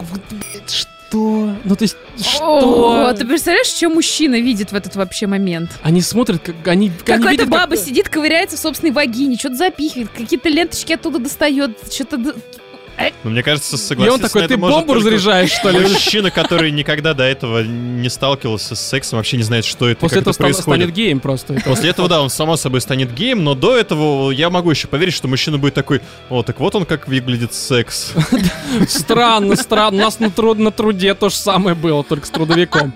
Что? 0.67 0.89
Ну 1.13 1.75
то 1.75 1.83
есть 1.83 1.97
что? 2.17 3.07
О, 3.09 3.13
ты 3.13 3.25
представляешь, 3.25 3.67
что 3.67 3.89
мужчина 3.89 4.39
видит 4.39 4.71
в 4.71 4.75
этот 4.75 4.95
вообще 4.95 5.27
момент? 5.27 5.71
Они 5.81 6.01
смотрят, 6.01 6.41
как 6.41 6.67
они... 6.67 6.89
Какая-то 6.89 7.29
видят, 7.29 7.45
как- 7.49 7.49
баба 7.49 7.77
сидит, 7.77 8.09
ковыряется 8.09 8.57
в 8.57 8.59
собственной 8.59 8.91
вагине, 8.91 9.37
что-то 9.37 9.55
запихивает, 9.55 10.09
какие-то 10.09 10.49
ленточки 10.49 10.93
оттуда 10.93 11.19
достает, 11.19 11.77
что-то... 11.93 12.35
д- 12.97 13.13
Но 13.23 13.29
мне 13.31 13.43
кажется, 13.43 13.75
И 13.75 13.79
согласиться 13.79 14.13
он 14.15 14.21
такой, 14.21 14.47
ты 14.47 14.57
бомбу 14.57 14.93
разряжаешь, 14.93 15.51
что 15.51 15.69
ли? 15.69 15.79
Мужчина, 15.79 16.31
который 16.31 16.71
никогда 16.71 17.13
до 17.13 17.23
этого 17.23 17.63
не 17.63 18.09
сталкивался 18.09 18.75
с 18.75 18.81
сексом, 18.81 19.17
вообще 19.17 19.37
не 19.37 19.43
знает, 19.43 19.65
что 19.65 19.87
это, 19.89 19.99
После 19.99 20.21
этого 20.21 20.33
это 20.33 20.61
станет 20.61 20.91
геем 20.91 21.19
просто. 21.19 21.55
После 21.65 21.89
этого, 21.89 22.07
да, 22.07 22.21
он 22.21 22.29
само 22.29 22.57
собой 22.57 22.81
станет 22.81 23.13
геем, 23.13 23.43
но 23.43 23.55
до 23.55 23.77
этого 23.77 24.31
я 24.31 24.49
могу 24.49 24.71
еще 24.71 24.87
поверить, 24.87 25.13
что 25.13 25.27
мужчина 25.27 25.57
будет 25.57 25.73
такой, 25.73 26.01
о, 26.29 26.43
так 26.43 26.59
вот 26.59 26.75
он 26.75 26.85
как 26.85 27.07
выглядит 27.07 27.53
секс. 27.53 28.13
Странно, 28.87 29.55
странно. 29.55 30.01
У 30.01 30.05
нас 30.05 30.19
на, 30.19 30.29
труд- 30.29 30.57
на 30.57 30.71
труде 30.71 31.13
то 31.13 31.29
же 31.29 31.35
самое 31.35 31.75
было, 31.75 32.03
только 32.03 32.25
с 32.25 32.29
трудовиком. 32.29 32.93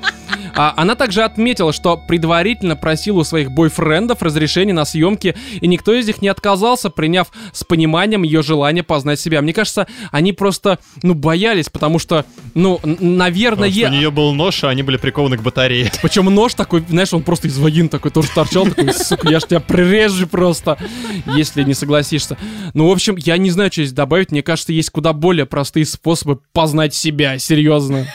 А, 0.58 0.73
она 0.77 0.95
также 0.95 1.23
отметила, 1.23 1.73
что 1.73 1.97
предварительно 1.97 2.77
просила 2.77 3.19
у 3.19 3.23
своих 3.25 3.51
бойфрендов 3.51 4.21
разрешения 4.21 4.71
на 4.73 4.86
съемки, 4.86 5.36
и 5.60 5.67
никто 5.67 5.93
из 5.93 6.08
них 6.08 6.21
не 6.21 6.29
отказался, 6.29 6.89
приняв 6.89 7.27
с 7.51 7.65
пониманием 7.65 8.23
ее 8.23 8.41
желание 8.41 8.84
познать 8.84 9.19
себя. 9.19 9.41
Мне 9.41 9.51
кажется, 9.53 9.85
они 10.12 10.34
просто, 10.34 10.80
ну, 11.04 11.13
боялись, 11.13 11.69
потому 11.69 12.00
что, 12.00 12.26
ну, 12.54 12.80
наверное... 12.84 13.69
Потому 13.69 13.88
что 13.88 13.88
у 13.88 13.98
нее 14.00 14.12
был 14.12 14.34
нож, 14.34 14.63
а 14.63 14.69
они 14.69 14.84
были 14.84 14.98
прикованы 14.98 15.38
к 15.38 15.41
батарее. 15.41 15.91
Причем 16.02 16.26
нож 16.26 16.54
такой, 16.54 16.84
знаешь, 16.88 17.13
он 17.13 17.24
просто 17.24 17.48
из 17.48 17.58
вагин 17.58 17.89
такой 17.89 18.12
тоже 18.12 18.30
торчал, 18.34 18.65
такой, 18.65 18.93
сука, 18.93 19.30
я 19.30 19.39
ж 19.39 19.43
тебя 19.43 19.60
прирежу 19.60 20.28
просто, 20.28 20.78
если 21.26 21.63
не 21.63 21.74
согласишься. 21.74 22.38
Ну, 22.74 22.88
в 22.88 22.91
общем, 22.91 23.15
я 23.17 23.38
не 23.38 23.50
знаю, 23.50 23.71
что 23.71 23.84
здесь 23.84 23.93
добавить. 23.93 24.32
Мне 24.32 24.43
кажется, 24.43 24.74
есть 24.74 24.89
куда 24.89 25.13
более 25.13 25.45
простые 25.45 25.86
способы 25.86 26.39
познать 26.54 26.93
себя, 26.93 27.38
серьезно. 27.39 28.08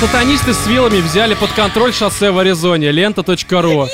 Сатанисты 0.00 0.52
с 0.52 0.66
вилами 0.66 1.00
взяли 1.00 1.32
под 1.32 1.50
контроль 1.52 1.94
шоссе 1.94 2.30
в 2.30 2.38
Аризоне. 2.38 2.92
Лента.ру 2.92 3.70
Они 3.82 3.90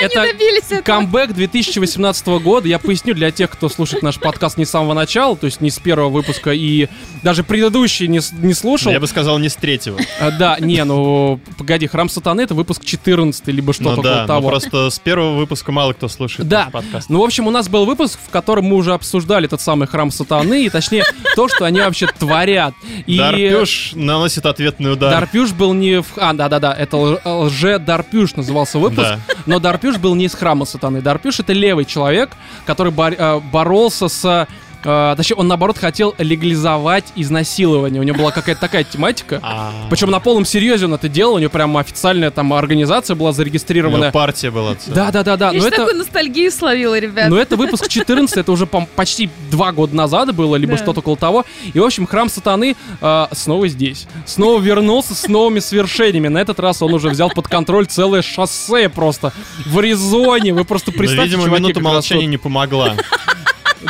это 0.00 0.22
добились 0.32 0.64
этого. 0.66 0.82
камбэк 0.82 1.32
2018 1.34 2.26
года. 2.42 2.68
Я 2.68 2.78
поясню 2.78 3.14
для 3.14 3.30
тех, 3.30 3.50
кто 3.50 3.68
слушает 3.68 4.02
наш 4.02 4.18
подкаст 4.18 4.56
не 4.58 4.64
с 4.64 4.70
самого 4.70 4.94
начала, 4.94 5.36
то 5.36 5.46
есть 5.46 5.60
не 5.60 5.70
с 5.70 5.78
первого 5.78 6.08
выпуска, 6.08 6.52
и 6.52 6.88
даже 7.22 7.42
предыдущий 7.44 8.06
не, 8.08 8.20
не 8.44 8.54
слушал. 8.54 8.92
Я 8.92 9.00
бы 9.00 9.06
сказал, 9.06 9.38
не 9.38 9.48
с 9.48 9.54
третьего. 9.56 9.98
А, 10.20 10.30
да, 10.30 10.56
не, 10.60 10.82
ну, 10.84 11.40
погоди, 11.56 11.86
Храм 11.86 12.08
Сатаны 12.08 12.42
это 12.42 12.54
выпуск 12.54 12.84
14, 12.84 13.46
либо 13.48 13.72
что-то 13.72 13.96
Ну 13.96 14.02
да, 14.02 14.20
но 14.22 14.26
того. 14.26 14.48
просто 14.48 14.90
с 14.90 14.98
первого 14.98 15.36
выпуска 15.36 15.72
мало 15.72 15.92
кто 15.92 16.08
слушает 16.08 16.48
Да. 16.48 16.64
наш 16.64 16.72
подкаст. 16.72 17.10
Ну, 17.10 17.20
в 17.20 17.24
общем, 17.24 17.46
у 17.46 17.50
нас 17.50 17.68
был 17.68 17.84
выпуск, 17.86 18.18
в 18.26 18.30
котором 18.30 18.64
мы 18.66 18.76
уже 18.76 18.92
обсуждали 18.94 19.46
тот 19.46 19.60
самый 19.60 19.86
храм 19.88 20.10
сатаны, 20.10 20.64
и 20.64 20.70
точнее, 20.70 21.04
то, 21.36 21.48
что 21.48 21.64
они 21.64 21.80
вообще 21.80 22.06
творят. 22.06 22.74
И 23.06 23.18
Дарпюш 23.18 23.92
наносит 23.94 24.46
ответный 24.46 24.92
удар. 24.92 25.10
Дарпюш 25.10 25.52
был 25.52 25.72
не 25.74 26.02
в... 26.02 26.06
А, 26.16 26.32
да-да-да, 26.32 26.72
это 26.74 26.96
лже-Дарпюш 27.24 28.34
назывался 28.36 28.78
выпуск. 28.78 29.08
Да. 29.08 29.18
Но 29.46 29.58
Дарпюш 29.58 29.87
был 29.96 30.14
не 30.14 30.26
из 30.26 30.34
храма 30.34 30.66
сатаны. 30.66 31.00
Дарпюш— 31.00 31.40
это 31.40 31.52
левый 31.52 31.84
человек, 31.84 32.30
который 32.66 32.92
бор- 32.92 33.16
э, 33.18 33.40
боролся 33.52 34.08
с... 34.08 34.46
э, 34.84 35.14
Точнее, 35.16 35.36
он, 35.36 35.48
наоборот, 35.48 35.78
хотел 35.78 36.14
легализовать 36.18 37.04
изнасилование. 37.16 38.00
У 38.00 38.04
него 38.04 38.18
была 38.18 38.30
какая-то 38.30 38.60
такая 38.60 38.84
тематика. 38.84 39.40
А, 39.42 39.72
Причем 39.90 40.10
на 40.10 40.20
полном 40.20 40.44
серьезе 40.44 40.86
он 40.86 40.94
это 40.94 41.08
делал. 41.08 41.34
У 41.34 41.38
него 41.38 41.50
прям 41.50 41.76
официальная 41.76 42.30
там 42.30 42.52
организация 42.52 43.14
была 43.16 43.32
зарегистрированная. 43.32 44.10
партия 44.12 44.50
была. 44.50 44.76
Да-да-да-да. 44.86 45.48
Я 45.50 45.54
Но 45.54 45.60
же 45.62 45.68
это... 45.68 45.76
такую 45.78 45.96
ностальгию 45.96 46.50
словила, 46.52 46.98
ребят. 46.98 47.28
Но 47.28 47.38
это 47.38 47.56
выпуск 47.56 47.88
14, 47.88 48.36
это 48.36 48.52
уже 48.52 48.66
по- 48.66 48.86
почти 48.96 49.30
два 49.50 49.72
года 49.72 49.94
назад 49.94 50.34
было, 50.34 50.56
либо 50.56 50.72
Да. 50.76 50.82
что-то 50.82 51.00
около 51.00 51.16
того. 51.16 51.44
И, 51.72 51.78
в 51.78 51.84
общем, 51.84 52.06
храм 52.06 52.28
сатаны 52.28 52.76
э, 53.00 53.26
снова 53.32 53.68
здесь. 53.68 54.06
Снова 54.26 54.60
вернулся 54.60 55.14
с 55.14 55.26
новыми 55.28 55.60
свершениями. 55.60 56.28
На 56.28 56.38
этот 56.38 56.60
раз 56.60 56.82
он 56.82 56.92
уже 56.94 57.08
взял 57.08 57.30
под 57.30 57.48
контроль 57.48 57.86
целое 57.86 58.22
шоссе 58.22 58.88
просто. 58.88 59.32
В 59.66 59.78
Аризоне. 59.78 60.52
Вы 60.54 60.64
просто 60.64 60.90
Но, 60.92 60.98
представьте, 60.98 61.36
видимо, 61.36 61.56
минута 61.56 61.80
молчания 61.80 62.26
не 62.26 62.36
помогла. 62.38 62.94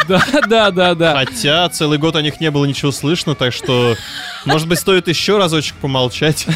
Да, 0.09 0.22
да, 0.48 0.70
да, 0.70 0.94
да. 0.94 1.14
Хотя 1.24 1.68
целый 1.68 1.98
год 1.98 2.16
о 2.16 2.22
них 2.22 2.40
не 2.40 2.51
было 2.51 2.64
ничего 2.64 2.92
слышно, 2.92 3.35
так 3.35 3.53
что, 3.53 3.96
может 4.44 4.68
быть, 4.68 4.79
стоит 4.79 5.09
еще 5.09 5.38
разочек 5.38 5.77
помолчать. 5.77 6.46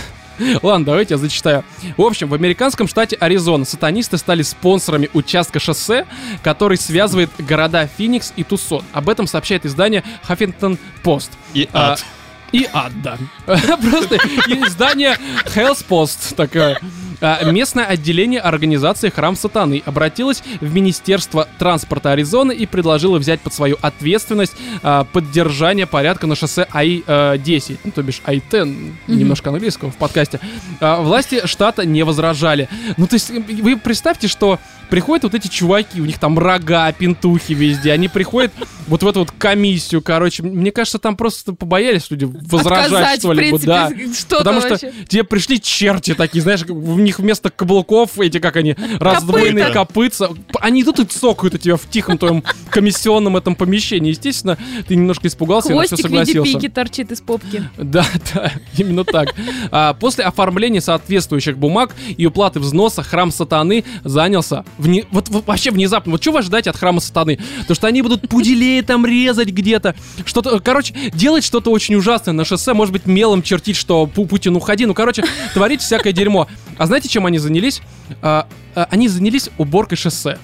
Ладно, 0.62 0.86
давайте 0.86 1.14
я 1.14 1.18
зачитаю. 1.18 1.64
В 1.96 2.02
общем, 2.02 2.28
в 2.28 2.34
американском 2.34 2.88
штате 2.88 3.16
Аризона 3.16 3.64
сатанисты 3.64 4.18
стали 4.18 4.42
спонсорами 4.42 5.08
участка 5.12 5.60
шоссе, 5.60 6.06
который 6.42 6.78
связывает 6.78 7.30
города 7.38 7.88
Феникс 7.98 8.32
и 8.36 8.42
Тусон. 8.42 8.82
Об 8.92 9.08
этом 9.08 9.26
сообщает 9.26 9.66
издание 9.66 10.02
Huffington 10.26 10.78
Post. 11.04 11.30
И 11.54 11.68
А, 11.72 11.92
ад. 11.92 12.04
И 12.52 12.68
ад, 12.72 12.92
да. 13.02 13.18
Просто 13.46 14.16
издание 14.46 15.18
Hell's 15.54 15.84
Post 15.86 16.34
такое. 16.34 16.80
А, 17.22 17.50
Местное 17.52 17.84
отделение 17.84 18.40
организации 18.40 19.08
Храм 19.08 19.36
Сатаны 19.36 19.82
обратилось 19.86 20.42
в 20.60 20.74
Министерство 20.74 21.48
транспорта 21.58 22.12
Аризоны 22.12 22.52
и 22.52 22.66
предложило 22.66 23.18
взять 23.18 23.40
под 23.40 23.54
свою 23.54 23.78
ответственность 23.80 24.54
а, 24.82 25.04
поддержание 25.04 25.86
порядка 25.86 26.26
на 26.26 26.34
шоссе 26.34 26.66
Ай-10, 26.72 27.78
ну, 27.84 27.90
то 27.92 28.02
бишь 28.02 28.20
Ай-10, 28.26 28.92
немножко 29.06 29.50
английского 29.50 29.90
в 29.90 29.96
подкасте. 29.96 30.40
А, 30.80 31.00
Власти 31.00 31.46
штата 31.46 31.86
не 31.86 32.02
возражали. 32.02 32.68
Ну, 32.96 33.06
то 33.06 33.14
есть, 33.14 33.30
вы 33.30 33.76
представьте, 33.76 34.26
что 34.26 34.58
приходят 34.92 35.22
вот 35.22 35.34
эти 35.34 35.48
чуваки, 35.48 36.02
у 36.02 36.04
них 36.04 36.18
там 36.18 36.38
рога, 36.38 36.92
пентухи 36.92 37.54
везде, 37.54 37.92
они 37.92 38.08
приходят 38.08 38.52
вот 38.86 39.02
в 39.02 39.08
эту 39.08 39.20
вот 39.20 39.30
комиссию, 39.30 40.02
короче, 40.02 40.42
мне 40.42 40.70
кажется, 40.70 40.98
там 40.98 41.16
просто 41.16 41.54
побоялись 41.54 42.10
люди 42.10 42.26
возражать, 42.26 42.92
Отказать, 42.92 43.20
что 43.20 43.28
в 43.28 43.32
ли, 43.32 43.38
принципе, 43.38 43.66
да. 43.66 43.90
что-то 44.14 44.36
Потому 44.38 44.60
что 44.60 44.68
вообще. 44.70 44.92
тебе 45.08 45.24
пришли 45.24 45.62
черти 45.62 46.12
такие, 46.12 46.42
знаешь, 46.42 46.60
в 46.62 47.00
них 47.00 47.18
вместо 47.18 47.48
каблуков 47.48 48.18
эти, 48.18 48.38
как 48.38 48.56
они, 48.56 48.76
раздвоенные 49.00 49.70
копытца. 49.70 50.28
Они 50.60 50.82
идут 50.82 50.98
и 50.98 51.04
цокают 51.06 51.54
у 51.54 51.58
тебя 51.58 51.76
в 51.76 51.88
тихом 51.88 52.18
твоем 52.18 52.44
комиссионном 52.68 53.38
этом 53.38 53.54
помещении. 53.54 54.10
Естественно, 54.10 54.58
ты 54.86 54.94
немножко 54.94 55.26
испугался 55.28 55.72
и 55.72 55.74
на 55.74 55.84
все 55.84 55.96
Хвостик 55.96 56.10
в 56.10 56.12
виде 56.12 56.32
согласился. 56.34 56.68
торчит 56.68 57.12
из 57.12 57.20
попки. 57.22 57.64
Да, 57.78 58.04
да, 58.34 58.52
именно 58.76 59.04
так. 59.04 59.34
А, 59.70 59.94
после 59.94 60.24
оформления 60.24 60.82
соответствующих 60.82 61.56
бумаг 61.56 61.94
и 62.18 62.26
уплаты 62.26 62.60
взноса 62.60 63.02
храм 63.02 63.32
сатаны 63.32 63.84
занялся. 64.04 64.66
Вне- 64.82 65.06
вот, 65.10 65.28
вот 65.28 65.46
вообще 65.46 65.70
внезапно. 65.70 66.12
Вот 66.12 66.22
что 66.22 66.32
вы 66.32 66.40
ожидаете 66.40 66.70
от 66.70 66.76
храма 66.76 67.00
сатаны? 67.00 67.38
То, 67.68 67.74
что 67.74 67.86
они 67.86 68.02
будут 68.02 68.28
пуделей 68.28 68.82
там 68.82 69.06
резать 69.06 69.48
где-то. 69.48 69.94
Что-то, 70.24 70.58
короче, 70.60 70.94
делать 71.14 71.44
что-то 71.44 71.70
очень 71.70 71.94
ужасное 71.94 72.34
на 72.34 72.44
шоссе. 72.44 72.72
Может 72.74 72.92
быть, 72.92 73.06
мелом 73.06 73.42
чертить, 73.42 73.76
что 73.76 74.10
Пу- 74.12 74.26
Путин 74.26 74.56
уходи. 74.56 74.86
Ну, 74.86 74.94
короче, 74.94 75.24
творить 75.54 75.80
всякое 75.80 76.12
дерьмо. 76.12 76.48
А 76.78 76.86
знаете, 76.86 77.08
чем 77.08 77.26
они 77.26 77.38
занялись? 77.38 77.80
А, 78.22 78.46
а, 78.74 78.88
они 78.90 79.08
занялись 79.08 79.50
уборкой 79.58 79.96
шоссе. 79.98 80.38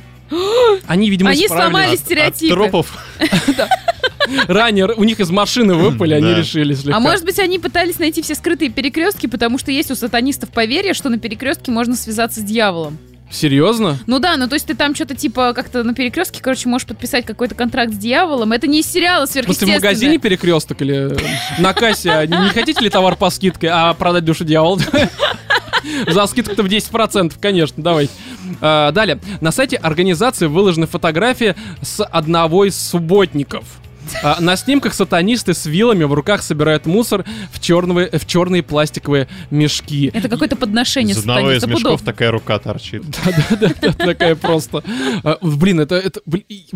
Они, 0.86 1.10
видимо, 1.10 1.30
Они 1.30 1.48
сломали 1.48 1.94
От 1.94 2.00
стереотипы. 2.00 2.54
тропов. 2.54 2.92
Ранее 4.46 4.86
у 4.94 5.04
них 5.04 5.20
из 5.20 5.30
машины 5.30 5.74
выпали, 5.74 6.14
они 6.14 6.34
решили 6.34 6.74
слегка. 6.74 6.96
А 6.96 7.00
может 7.00 7.24
быть, 7.24 7.38
они 7.38 7.58
пытались 7.58 7.98
найти 7.98 8.20
все 8.22 8.34
скрытые 8.34 8.70
перекрестки, 8.70 9.26
потому 9.26 9.58
что 9.58 9.70
есть 9.70 9.90
у 9.90 9.94
сатанистов 9.94 10.50
поверье, 10.50 10.92
что 10.92 11.08
на 11.08 11.18
перекрестке 11.18 11.70
можно 11.70 11.96
связаться 11.96 12.40
с 12.40 12.42
дьяволом. 12.44 12.98
Серьезно? 13.30 13.98
Ну 14.06 14.18
да, 14.18 14.36
ну 14.36 14.48
то 14.48 14.54
есть 14.54 14.66
ты 14.66 14.74
там 14.74 14.94
что-то 14.94 15.14
типа 15.14 15.52
как-то 15.54 15.82
на 15.84 15.94
перекрестке, 15.94 16.40
короче, 16.42 16.68
можешь 16.68 16.86
подписать 16.86 17.26
какой-то 17.26 17.54
контракт 17.54 17.92
с 17.92 17.96
дьяволом. 17.96 18.52
Это 18.52 18.66
не 18.66 18.80
из 18.80 18.86
сериала 18.86 19.26
В 19.26 19.30
смысле, 19.30 19.42
в 19.42 19.44
сверхъестественное. 19.44 19.76
магазине 19.76 20.18
перекресток 20.18 20.80
или 20.82 21.16
на 21.60 21.74
кассе? 21.74 22.10
а 22.10 22.26
Не, 22.26 22.48
хотите 22.50 22.80
ли 22.80 22.90
товар 22.90 23.16
по 23.16 23.28
скидке, 23.30 23.68
а 23.68 23.92
продать 23.94 24.24
душу 24.24 24.44
дьявол? 24.44 24.80
За 26.08 26.26
скидку-то 26.26 26.62
в 26.62 26.66
10%, 26.66 27.34
конечно, 27.40 27.82
давай. 27.82 28.10
А, 28.60 28.90
Далее. 28.92 29.18
На 29.40 29.52
сайте 29.52 29.76
организации 29.76 30.46
выложены 30.46 30.86
фотографии 30.86 31.54
с 31.82 32.02
одного 32.04 32.64
из 32.64 32.76
субботников. 32.78 33.64
А, 34.22 34.40
На 34.40 34.56
снимках 34.56 34.94
сатанисты 34.94 35.54
с 35.54 35.66
вилами 35.66 36.04
в 36.04 36.12
руках 36.12 36.42
собирают 36.42 36.86
мусор 36.86 37.24
в 37.52 37.60
черные, 37.60 38.10
в 38.12 38.26
черные 38.26 38.62
пластиковые 38.62 39.28
мешки. 39.50 40.10
Это 40.12 40.28
какое-то 40.28 40.56
подношение 40.56 41.14
Из 41.14 41.18
одного 41.18 41.52
из 41.52 41.64
мешков 41.64 41.82
Пудов. 41.82 42.02
такая 42.02 42.30
рука 42.30 42.58
торчит. 42.58 43.04
Да-да-да, 43.50 43.92
такая 43.92 44.34
просто. 44.34 44.82
А, 45.24 45.38
Блин, 45.40 45.80
это, 45.80 46.10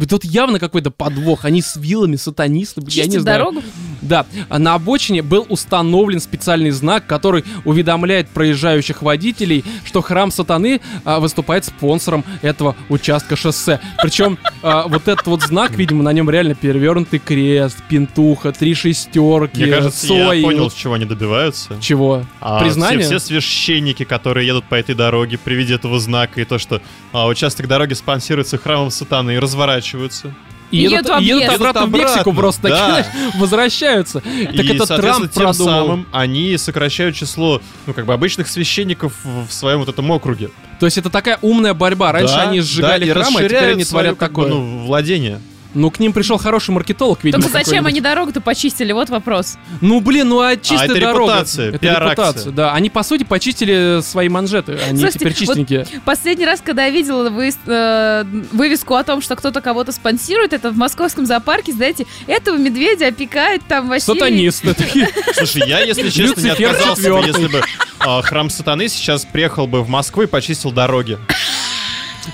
тут 0.09 0.25
явно 0.25 0.59
какой-то 0.59 0.91
подвох. 0.91 1.45
Они 1.45 1.63
с 1.63 1.77
вилами, 1.77 2.17
сатанисты, 2.17 2.83
я 2.89 3.07
не 3.07 3.19
знаю. 3.19 3.39
дорогу. 3.39 3.63
Да, 4.03 4.27
на 4.51 4.75
обочине 4.75 5.23
был 5.23 5.47
установлен 5.49 6.21
специальный 6.21 6.71
знак, 6.71 7.07
который 7.07 7.45
уведомляет 7.65 8.29
проезжающих 8.29 9.03
водителей, 9.03 9.65
что 9.85 10.03
храм 10.03 10.31
сатаны 10.31 10.81
а, 11.05 11.21
выступает 11.21 11.65
спонсором 11.65 12.25
этого 12.43 12.77
участка 12.89 13.37
шоссе. 13.37 13.81
Причем 14.03 14.39
а, 14.63 14.89
вот 14.89 15.09
этот 15.09 15.27
вот 15.27 15.43
знак, 15.43 15.73
видимо, 15.73 16.03
на 16.03 16.13
нем 16.13 16.29
реально 16.29 16.55
перевернутый 16.55 17.21
крест, 17.21 17.79
пентуха, 17.89 18.53
три 18.53 18.75
шестерки, 18.75 19.63
Мне 19.63 19.73
кажется, 19.73 20.07
Цой. 20.09 20.41
я 20.41 20.45
понял, 20.45 20.71
чего 20.71 20.95
они 20.95 21.05
добиваются. 21.05 21.79
Чего? 21.81 22.25
А 22.41 22.61
Признание? 22.61 23.01
Все, 23.01 23.19
все 23.19 23.27
священники, 23.27 24.05
которые 24.05 24.47
едут 24.47 24.65
по 24.65 24.75
этой 24.75 24.95
дороге 24.95 25.39
при 25.43 25.55
виде 25.55 25.75
этого 25.75 26.01
знака 26.01 26.41
и 26.41 26.45
то, 26.45 26.59
что 26.59 26.83
а, 27.13 27.27
участок 27.27 27.69
дороги 27.69 27.95
спонсируется 27.95 28.59
храмом 28.59 28.91
сатаны 28.91 29.37
и 29.37 29.39
разворачиваются. 29.39 30.35
И 30.73 30.79
едут, 30.79 31.07
едут 31.21 31.43
едут 31.43 31.55
обратно 31.55 31.87
в 31.87 31.93
Мексику 31.93 32.33
просто 32.33 32.69
да. 32.69 33.07
возвращаются. 33.37 34.21
Так 34.21 34.65
и, 34.65 34.75
это 34.75 34.87
Трамп 34.87 35.31
тем 35.31 35.45
продумал. 35.45 35.55
самым 35.55 36.07
они 36.13 36.57
сокращают 36.57 37.15
число, 37.15 37.61
ну, 37.87 37.93
как 37.93 38.07
бы, 38.07 38.15
обычных 38.15 38.49
священников 38.49 39.13
в 39.23 39.53
своем 39.53 39.81
вот 39.81 39.89
этом 39.89 40.11
округе. 40.11 40.51
То 40.81 40.87
есть 40.87 40.99
это 40.99 41.11
такая 41.11 41.39
умная 41.43 41.75
борьба. 41.75 42.11
Раньше 42.11 42.35
Да, 42.35 42.43
они 42.43 42.61
сжигали 42.61 43.07
да, 43.07 43.13
храмы, 43.13 43.41
а 43.41 43.45
теперь 43.45 43.73
они 43.73 43.85
свое, 43.85 44.15
творят 44.15 44.19
как 44.19 44.33
бы, 44.33 44.43
такое. 44.43 44.55
ну, 44.55 44.79
владение. 44.87 45.41
Ну, 45.75 45.91
к 45.91 45.99
ним 45.99 46.13
пришел 46.13 46.39
хороший 46.39 46.71
маркетолог, 46.71 47.25
видимо. 47.25 47.43
Только 47.43 47.65
зачем 47.65 47.87
они 47.87 48.01
дорогу-то 48.01 48.41
почистили? 48.41 48.93
Вот 48.93 49.11
вопрос. 49.11 49.57
Ну, 49.81 50.01
блин, 50.01 50.29
ну 50.29 50.41
а 50.41 50.57
чистая 50.57 50.85
это 50.85 51.01
дорога. 51.01 51.33
репутация, 51.33 51.73
это 51.73 51.87
репутация, 51.87 52.53
да. 52.53 52.73
Они, 52.73 52.91
по 52.91 53.03
сути, 53.03 53.25
почистили 53.25 54.01
свои 54.03 54.29
манжеты. 54.29 54.79
Они 54.89 54.99
Слушайте, 54.99 55.19
теперь 55.19 55.33
вот 55.33 55.39
чистенькие. 55.39 55.87
Последний 56.05 56.45
раз, 56.45 56.61
когда 56.65 56.85
я 56.85 56.91
видела 56.91 57.31
вы- 57.31 57.53
э, 57.67 58.25
вывеску 58.53 58.95
о 58.95 59.05
том, 59.05 59.23
что 59.23 59.37
кто-то 59.37 59.61
кого-то 59.61 59.93
спонсирует, 59.93 60.53
это 60.53 60.71
в 60.71 60.77
московском 60.77 61.27
зоопарке, 61.27 61.73
знаете, 61.73 62.07
этого 62.27 62.57
медведя 62.57 63.09
опекает 63.09 63.63
там 63.67 63.89
вообще... 63.89 64.07
Сатанисты. 64.07 64.75
Слушай, 65.35 65.69
я, 65.69 65.81
если 65.81 66.11
честно, 66.11 66.41
не 66.41 66.51
отказался 66.51 67.13
если 67.23 67.47
бы 67.47 67.63
а, 67.99 68.23
храм 68.23 68.51
сатаны 68.51 68.89
сейчас 68.89 69.25
приехал 69.25 69.67
бы 69.67 69.83
в 69.83 69.89
Москву 69.89 70.23
и 70.23 70.27
почистил 70.27 70.73
дороги. 70.73 71.19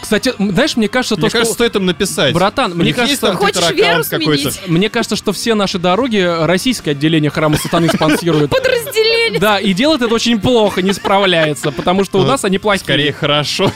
Кстати, 0.00 0.32
знаешь, 0.38 0.76
мне 0.76 0.88
кажется, 0.88 1.14
то, 1.16 1.22
Мне 1.22 1.28
что... 1.30 1.38
кажется, 1.38 1.54
стоит 1.54 1.76
им 1.76 1.86
написать. 1.86 2.34
Братан, 2.34 2.72
мне 2.74 2.92
кажется- 2.92 3.34
Хочешь 3.34 3.70
веру 3.70 4.02
какой-то. 4.08 4.50
сменить? 4.52 4.60
Мне 4.68 4.88
кажется, 4.90 5.16
что 5.16 5.32
все 5.32 5.54
наши 5.54 5.78
дороги 5.78 6.18
российское 6.18 6.90
отделение 6.92 7.30
храма 7.30 7.56
сатаны 7.56 7.88
спонсирует. 7.88 8.50
Подразделение. 8.50 9.40
Да, 9.40 9.58
и 9.58 9.72
делает 9.72 10.02
это 10.02 10.14
очень 10.14 10.40
плохо, 10.40 10.82
не 10.82 10.92
справляется, 10.92 11.70
потому 11.72 12.04
что 12.04 12.18
у 12.18 12.22
Ну, 12.22 12.28
нас 12.28 12.44
они 12.44 12.58
плохие. 12.58 12.84
Скорее, 12.84 13.12
хорошо. 13.12 13.70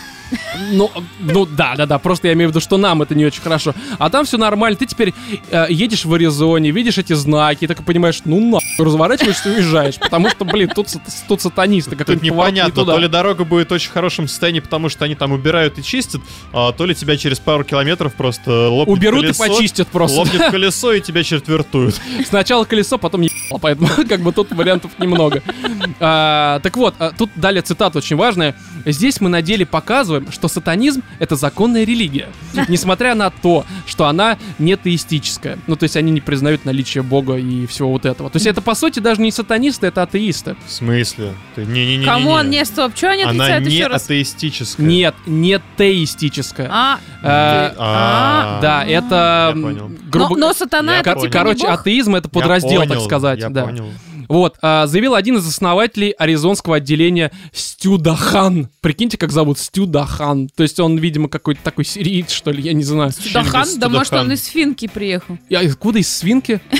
Ну, 0.73 0.91
ну 1.21 1.47
да, 1.47 1.75
да, 1.77 1.87
да, 1.87 1.99
просто 1.99 2.29
я 2.29 2.35
имею 2.35 2.49
в 2.49 2.53
виду, 2.53 2.61
что 2.61 2.77
нам 2.77 3.03
это 3.03 3.15
не 3.15 3.25
очень 3.25 3.43
хорошо. 3.43 3.75
А 3.99 4.11
там 4.11 4.25
все 4.25 4.39
нормально, 4.39 4.77
ты 4.77 4.87
теперь 4.87 5.15
э, 5.51 5.67
едешь 5.71 6.05
в 6.05 6.13
Аризоне, 6.15 6.71
видишь 6.71 6.99
эти 6.99 7.13
знаки, 7.13 7.65
и 7.65 7.67
так 7.67 7.85
понимаешь, 7.85 8.21
ну 8.25 8.41
на, 8.41 8.59
разворачиваешься 8.83 9.51
и 9.51 9.57
уезжаешь, 9.57 9.99
потому 9.99 10.31
что, 10.31 10.45
блин, 10.45 10.71
тут, 10.75 10.89
тут 11.29 11.41
сатанисты, 11.41 11.97
Тут 11.97 12.23
непонятно, 12.23 12.85
то 12.85 12.99
ли 12.99 13.09
дорога 13.09 13.45
будет 13.45 13.71
в 13.71 13.75
очень 13.75 13.91
хорошем 13.91 14.29
состоянии, 14.29 14.61
потому 14.61 14.89
что 14.89 15.05
они 15.05 15.15
там 15.15 15.33
убирают 15.33 15.79
и 15.79 15.83
чистят, 15.83 16.23
а, 16.53 16.73
то 16.73 16.87
ли 16.87 16.95
тебя 16.95 17.17
через 17.17 17.39
пару 17.39 17.65
километров 17.65 18.15
просто 18.15 18.69
лопнет 18.69 18.97
Уберут 18.97 19.23
колесо, 19.23 19.45
и 19.45 19.49
почистят 19.49 19.89
просто. 19.89 20.19
Лопнет 20.19 20.51
колесо 20.51 20.93
и 20.93 21.01
тебя 21.01 21.23
четвертуют. 21.23 22.01
Сначала 22.27 22.65
колесо, 22.65 22.99
потом 22.99 23.23
ебало, 23.23 23.59
поэтому 23.61 23.89
как 24.09 24.21
бы 24.21 24.33
тут 24.33 24.53
вариантов 24.53 24.93
немного. 24.99 25.43
А, 26.01 26.61
так 26.61 26.77
вот, 26.77 26.95
а, 26.99 27.13
тут 27.17 27.31
далее 27.37 27.63
цитата 27.63 27.99
очень 27.99 28.17
важная. 28.17 28.55
Здесь 28.85 29.21
мы 29.21 29.29
на 29.29 29.43
деле 29.43 29.65
показываем, 29.67 30.22
что 30.31 30.49
сатанизм— 30.49 31.03
это 31.19 31.37
законная 31.37 31.85
религия. 31.85 32.29
Несмотря 32.69 33.15
на 33.15 33.31
то, 33.31 33.65
что 33.87 34.07
она 34.07 34.39
не 34.59 34.77
теистическая. 34.77 35.59
Ну, 35.67 35.77
то 35.77 35.85
есть 35.85 35.97
они 35.97 36.11
не 36.13 36.21
признают 36.21 36.65
наличие 36.65 37.03
Бога 37.03 37.37
и 37.37 37.67
всего 37.67 37.91
вот 37.93 38.07
этого. 38.07 38.31
То 38.31 38.37
есть 38.37 38.47
это, 38.47 38.61
по 38.63 38.75
сути, 38.75 39.01
даже 39.01 39.21
не 39.21 39.31
сатанисты, 39.31 39.87
это 39.87 40.03
атеисты. 40.03 40.57
В 40.67 40.71
смысле? 40.73 41.33
Не-не-не. 41.57 42.05
Come 42.05 42.31
on, 42.31 42.51
не, 42.51 42.65
стоп, 42.65 42.97
что 42.97 43.11
они 43.11 43.23
Она 43.23 43.31
отрицают 43.33 43.67
не 43.67 43.75
еще 43.75 43.87
раз? 43.89 44.05
атеистическая. 44.05 44.87
Нет, 44.87 45.15
не 45.27 45.61
теистическая. 45.77 46.69
А, 46.71 46.99
А, 47.23 47.69
ты- 47.71 47.75
а, 47.79 48.61
Да, 48.61 48.85
это... 48.85 49.53
Я 49.57 49.63
понял. 49.63 49.87
м, 49.87 49.99
грубо- 50.11 50.37
но, 50.37 50.49
но 50.49 50.53
сатана 50.53 50.99
это 51.01 51.15
типа 51.15 51.29
Короче, 51.33 51.67
атеизм 51.67 52.15
это 52.15 52.29
подраздел, 52.29 52.87
так 52.87 53.01
сказать. 53.01 53.41
Я 53.41 53.49
да. 53.49 53.65
понял. 53.65 53.93
Вот, 54.33 54.57
а, 54.63 54.87
заявил 54.87 55.15
один 55.15 55.37
из 55.37 55.47
основателей 55.47 56.13
аризонского 56.13 56.77
отделения 56.77 57.31
Стюдахан. 57.53 58.71
Прикиньте, 58.81 59.19
как 59.19 59.31
зовут 59.31 59.59
Стюдахан. 59.59 60.49
То 60.49 60.63
есть 60.63 60.81
он, 60.81 60.97
видимо, 60.97 61.29
какой-то 61.29 61.61
такой 61.63 61.85
сириец, 61.85 62.31
что 62.31 62.51
ли, 62.51 62.63
я 62.63 62.73
не 62.73 62.83
знаю. 62.83 63.13
Дахан? 63.35 63.69
Да 63.77 63.91
может 63.91 64.15
он 64.15 64.33
из 64.33 64.47
Финки 64.47 64.89
приехал. 64.89 65.37
Я 65.51 65.61
откуда 65.61 65.99
из 65.99 66.11
свинки? 66.11 66.63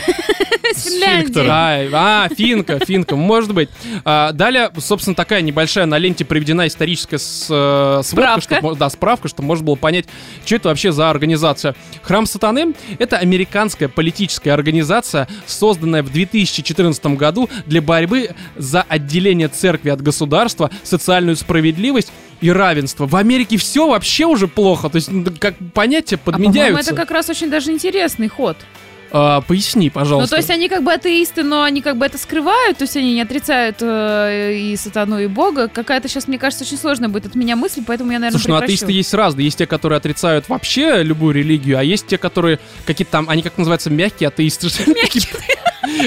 Из 0.75 0.85
Финляндии. 0.85 1.47
А, 1.47 2.25
а, 2.25 2.29
финка, 2.35 2.79
финка, 2.85 3.15
может 3.15 3.53
быть. 3.53 3.69
А, 4.05 4.33
далее, 4.33 4.71
собственно, 4.79 5.15
такая 5.15 5.43
небольшая 5.43 5.85
на 5.85 5.99
ленте 5.99 6.25
приведена 6.25 6.67
историческая 6.67 7.19
э, 7.19 8.01
Справка. 8.03 8.61
да, 8.79 8.89
справка, 8.89 9.29
чтобы 9.29 9.49
можно 9.49 9.67
было 9.67 9.75
понять, 9.75 10.07
что 10.47 10.57
это 10.57 10.69
вообще 10.71 10.93
за 10.93 11.11
организация. 11.11 11.75
Храм 12.03 12.25
Сатаны— 12.25 12.75
это 12.99 13.19
американская 13.19 13.89
политическая 13.89 14.53
организация, 14.53 15.29
созданная 15.47 16.03
в 16.03 16.11
2014 16.11 17.05
году 17.07 17.42
для 17.67 17.83
борьбы 17.83 18.31
за 18.57 18.83
отделение 18.83 19.49
церкви 19.49 19.91
от 19.91 20.03
государства, 20.03 20.71
социальную 20.83 21.37
справедливость 21.37 22.13
и 22.41 22.51
равенство. 22.51 23.07
В 23.07 23.17
Америке 23.17 23.57
все 23.57 23.87
вообще 23.89 24.27
уже 24.27 24.49
плохо, 24.49 24.89
то 24.89 24.97
есть 24.97 25.11
ну, 25.11 25.27
как 25.39 25.55
понятия 25.73 26.17
А, 26.17 26.19
подменяются. 26.19 26.91
это 26.91 26.97
как 27.01 27.11
раз 27.11 27.31
очень 27.31 27.51
даже 27.51 27.71
интересный 27.71 28.29
ход. 28.29 28.57
А, 29.15 29.43
поясни, 29.43 29.91
пожалуйста. 29.91 30.23
Ну, 30.35 30.37
то 30.37 30.37
есть 30.37 30.51
они 30.51 30.71
как 30.71 30.83
бы 30.83 30.93
атеисты, 30.93 31.43
но 31.43 31.63
они 31.63 31.83
как 31.83 31.99
бы 31.99 32.07
это 32.07 32.17
скрывают, 32.17 32.79
то 32.79 32.85
есть 32.85 32.97
они 32.97 33.13
не 33.13 33.21
отрицают 33.21 33.77
э, 33.81 34.55
и 34.57 34.77
сатану, 34.77 35.21
и 35.21 35.27
бога. 35.27 35.69
Какая-то 35.69 36.09
сейчас, 36.09 36.29
мне 36.29 36.39
кажется, 36.39 36.65
очень 36.65 36.79
сложная 36.79 37.11
будет 37.11 37.27
от 37.27 37.35
меня 37.35 37.55
мысль, 37.55 37.83
поэтому 37.87 38.11
я, 38.11 38.19
наверное, 38.19 38.41
Слушай, 38.41 38.53
ну 38.53 38.57
атеисты 38.57 38.91
есть 38.91 39.13
разные. 39.13 39.45
Есть 39.45 39.59
те, 39.59 39.67
которые 39.67 39.99
отрицают 39.99 40.49
вообще 40.49 41.03
любую 41.03 41.35
религию, 41.35 41.79
а 41.79 41.85
есть 41.85 42.07
те, 42.07 42.17
которые 42.17 42.59
какие-то 42.87 43.13
там, 43.13 43.29
они 43.29 43.43
как 43.43 43.59
называются, 43.59 43.91
мягкие 43.91 44.29
атеисты. 44.29 44.69
ли? 44.87 44.95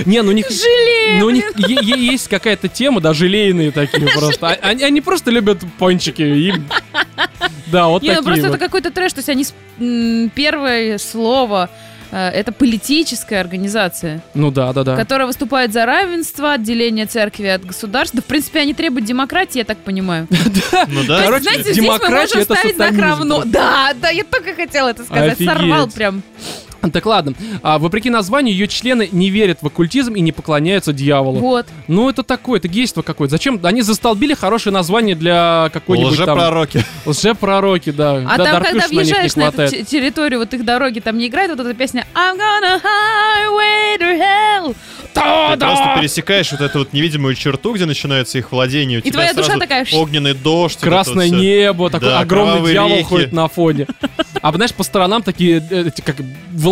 Не, 0.05 0.23
ну 0.23 0.29
у 0.29 0.33
них... 0.33 0.49
Жалею, 0.49 1.19
Ну, 1.19 1.25
у 1.27 1.29
них 1.29 1.51
есть 1.57 2.27
какая-то 2.27 2.69
тема, 2.69 3.01
да, 3.01 3.13
желейные 3.13 3.71
такие 3.71 4.07
просто. 4.07 4.47
А- 4.47 4.57
Они, 4.69 4.83
они 4.83 5.01
просто 5.01 5.29
любят 5.29 5.59
пончики. 5.77 6.21
и- 6.23 6.53
Да, 7.67 7.87
вот 7.87 8.01
Не, 8.01 8.09
ну 8.09 8.15
такие 8.15 8.23
просто 8.23 8.47
вот. 8.47 8.55
это 8.55 8.65
какой-то 8.65 8.91
трэш, 8.91 9.13
то 9.13 9.19
есть 9.19 9.29
они... 9.29 9.45
Первое 10.33 10.97
слово 10.97 11.69
это 12.17 12.51
политическая 12.51 13.39
организация, 13.39 14.21
Ну 14.33 14.51
да, 14.51 14.71
да, 14.73 14.83
да. 14.83 14.95
которая 14.95 15.27
выступает 15.27 15.73
за 15.73 15.85
равенство, 15.85 16.53
отделение 16.53 17.05
церкви 17.05 17.47
от 17.47 17.65
государства. 17.65 18.17
Да, 18.17 18.21
в 18.21 18.25
принципе, 18.25 18.59
они 18.59 18.73
требуют 18.73 19.05
демократии, 19.05 19.59
я 19.59 19.65
так 19.65 19.77
понимаю. 19.79 20.27
Ну 20.87 21.03
да. 21.05 21.23
Короче, 21.23 21.43
Знаете, 21.43 21.63
здесь 21.63 21.77
мы 21.77 21.83
демократия 21.83 22.37
можем 22.37 22.41
это 22.41 22.55
ставить 22.55 22.75
знак 22.75 22.97
равно. 22.97 23.43
Да, 23.45 23.93
да, 23.99 24.09
я 24.09 24.23
только 24.23 24.53
хотела 24.53 24.89
это 24.89 25.03
сказать. 25.03 25.37
Сорвал 25.37 25.87
прям. 25.89 26.21
Так 26.91 27.05
ладно. 27.05 27.33
А, 27.63 27.79
вопреки 27.79 28.09
названию, 28.09 28.53
ее 28.55 28.67
члены 28.67 29.09
не 29.11 29.29
верят 29.29 29.59
в 29.61 29.67
оккультизм 29.67 30.13
и 30.13 30.21
не 30.21 30.31
поклоняются 30.31 30.93
дьяволу. 30.93 31.39
Вот. 31.39 31.67
Ну, 31.87 32.09
это 32.09 32.23
такое, 32.23 32.59
это 32.59 32.67
гейство 32.67 33.01
какое-то. 33.01 33.31
Зачем? 33.31 33.59
Они 33.63 33.81
застолбили 33.81 34.33
хорошее 34.33 34.73
название 34.73 35.15
для 35.15 35.69
какой-нибудь 35.73 36.17
там... 36.17 36.37
Лжепророки. 36.37 36.85
Лжепророки, 37.05 37.91
да. 37.91 38.15
А 38.27 38.37
да, 38.37 38.43
там, 38.45 38.53
Даркюш 38.63 38.69
когда 38.71 38.87
на 38.87 38.87
въезжаешь 39.01 39.35
на 39.35 39.41
эту 39.43 39.51
хватает. 39.57 39.71
те- 39.71 39.83
территорию 39.83 40.39
вот 40.39 40.53
их 40.53 40.65
дороги, 40.65 40.99
там 40.99 41.17
не 41.17 41.27
играет 41.27 41.49
вот 41.51 41.59
эта 41.59 41.73
песня 41.73 42.05
I'm 42.13 42.37
gonna 42.37 42.81
highway 42.81 43.99
to 43.99 44.19
hell. 44.19 44.75
Ты 45.13 45.57
просто 45.57 45.95
пересекаешь 45.97 46.51
вот 46.51 46.61
эту 46.61 46.79
вот 46.79 46.91
невидимую 46.93 47.35
черту, 47.35 47.73
где 47.73 47.85
начинается 47.85 48.37
их 48.37 48.51
владение. 48.51 48.99
у 48.99 49.01
тебя 49.01 49.13
твоя 49.13 49.33
душа 49.33 49.57
такая. 49.57 49.85
Огненный 49.93 50.33
дождь. 50.33 50.79
Красное 50.79 51.29
вот 51.29 51.37
небо, 51.37 51.89
такой 51.89 52.09
Да, 52.09 52.19
огромный 52.19 52.71
дьявол 52.71 52.89
реки. 52.97 53.03
ходит 53.03 53.31
на 53.31 53.47
фоне. 53.47 53.87
А 54.41 54.51
знаешь, 54.53 54.73
по 54.73 54.83
сторонам 54.83 55.23
такие, 55.23 55.57
э, 55.71 55.87
эти, 55.87 56.01
как 56.01 56.17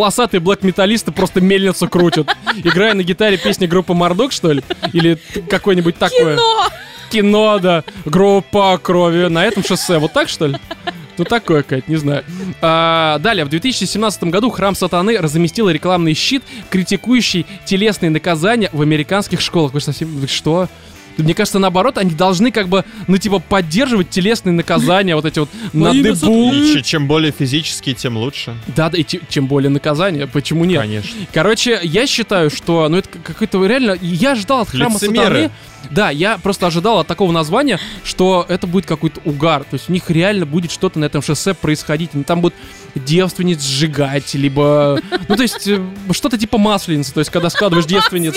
волосатые 0.04 0.42
блэк-металлисты 0.42 1.13
просто 1.13 1.39
мельницу 1.39 1.88
крутят. 1.88 2.36
Играя 2.58 2.94
на 2.94 3.04
гитаре 3.04 3.38
песни 3.38 3.68
группы 3.68 3.94
Мордок, 3.94 4.34
что 4.34 4.52
ли? 4.52 4.62
Или 4.92 5.18
какой-нибудь 5.50 5.98
такое. 5.98 6.36
Кино! 6.36 6.68
Кино, 7.10 7.60
да. 7.60 7.84
Группа 8.04 8.78
крови 8.80 9.28
на 9.28 9.46
этом 9.46 9.63
шоссе. 9.63 10.00
Вот 10.00 10.12
так, 10.12 10.28
что 10.28 10.48
ли? 10.48 10.58
Ну, 11.18 11.24
такое, 11.24 11.63
Кать, 11.63 11.88
не 11.88 11.96
знаю. 11.96 12.26
А, 12.60 13.18
далее, 13.20 13.46
в 13.46 13.50
2017 13.50 14.24
году 14.26 14.50
храм 14.50 14.76
сатаны 14.76 15.18
разместил 15.18 15.70
рекламный 15.70 16.16
щит, 16.16 16.44
критикующий 16.70 17.46
телесные 17.66 18.10
наказания 18.10 18.70
в 18.74 18.82
американских 18.82 19.39
школах. 19.39 19.74
Вы 19.74 19.80
что, 19.80 19.92
совсем... 19.92 20.10
вы 20.10 20.28
что? 20.28 20.68
Мне 21.17 21.34
кажется, 21.34 21.60
наоборот, 21.60 21.97
они 21.97 22.12
должны 22.12 22.52
как 22.52 22.67
бы, 22.67 22.84
ну, 23.08 23.17
типа, 23.17 23.39
поддерживать 23.39 24.10
телесные 24.10 24.54
наказания, 24.54 25.15
вот 25.15 25.26
эти 25.26 25.39
вот 25.39 25.49
на 25.73 25.91
имя 25.91 26.13
дыбу. 26.13 26.52
И 26.54 26.82
чем 26.84 27.08
более 27.08 27.32
физические, 27.32 27.95
тем 27.95 28.17
лучше. 28.17 28.56
Да, 28.67 28.89
да, 28.89 28.97
и 28.97 29.06
чем 29.30 29.47
более 29.47 29.69
наказания, 29.69 30.28
почему 30.28 30.65
нет? 30.65 30.82
Конечно. 30.82 31.12
Короче, 31.32 31.80
я 31.84 32.08
считаю, 32.08 32.49
что, 32.49 32.88
ну, 32.89 32.97
это 32.97 33.10
какой-то 33.10 33.65
реально... 33.65 33.97
Я 34.02 34.36
ждал 34.36 34.62
от 34.62 34.69
храма 34.69 34.95
Лицемеры. 34.95 35.26
сатаны... 35.26 35.52
Да, 35.91 36.10
я 36.10 36.38
просто 36.38 36.67
ожидал 36.67 36.99
от 36.99 37.08
такого 37.08 37.32
названия, 37.32 37.80
что 38.04 38.45
это 38.47 38.67
будет 38.67 38.86
какой-то 38.86 39.19
угар. 39.26 39.63
То 39.63 39.73
есть 39.76 39.89
у 39.89 39.93
них 39.93 40.10
реально 40.10 40.45
будет 40.45 40.71
что-то 40.71 40.99
на 40.99 41.06
этом 41.06 41.21
шоссе 41.21 41.54
происходить. 41.54 42.12
Они 42.13 42.23
там 42.23 42.41
будут 42.41 42.58
девственниц 42.95 43.62
сжигать, 43.62 44.34
либо... 44.36 44.99
Ну, 45.27 45.36
то 45.36 45.41
есть, 45.43 45.67
э, 45.67 45.79
что-то 46.12 46.38
типа 46.38 46.58
масленицы. 46.58 47.13
То 47.13 47.19
есть, 47.19 47.32
когда 47.32 47.49
складываешь 47.49 47.86
девственниц... 47.86 48.36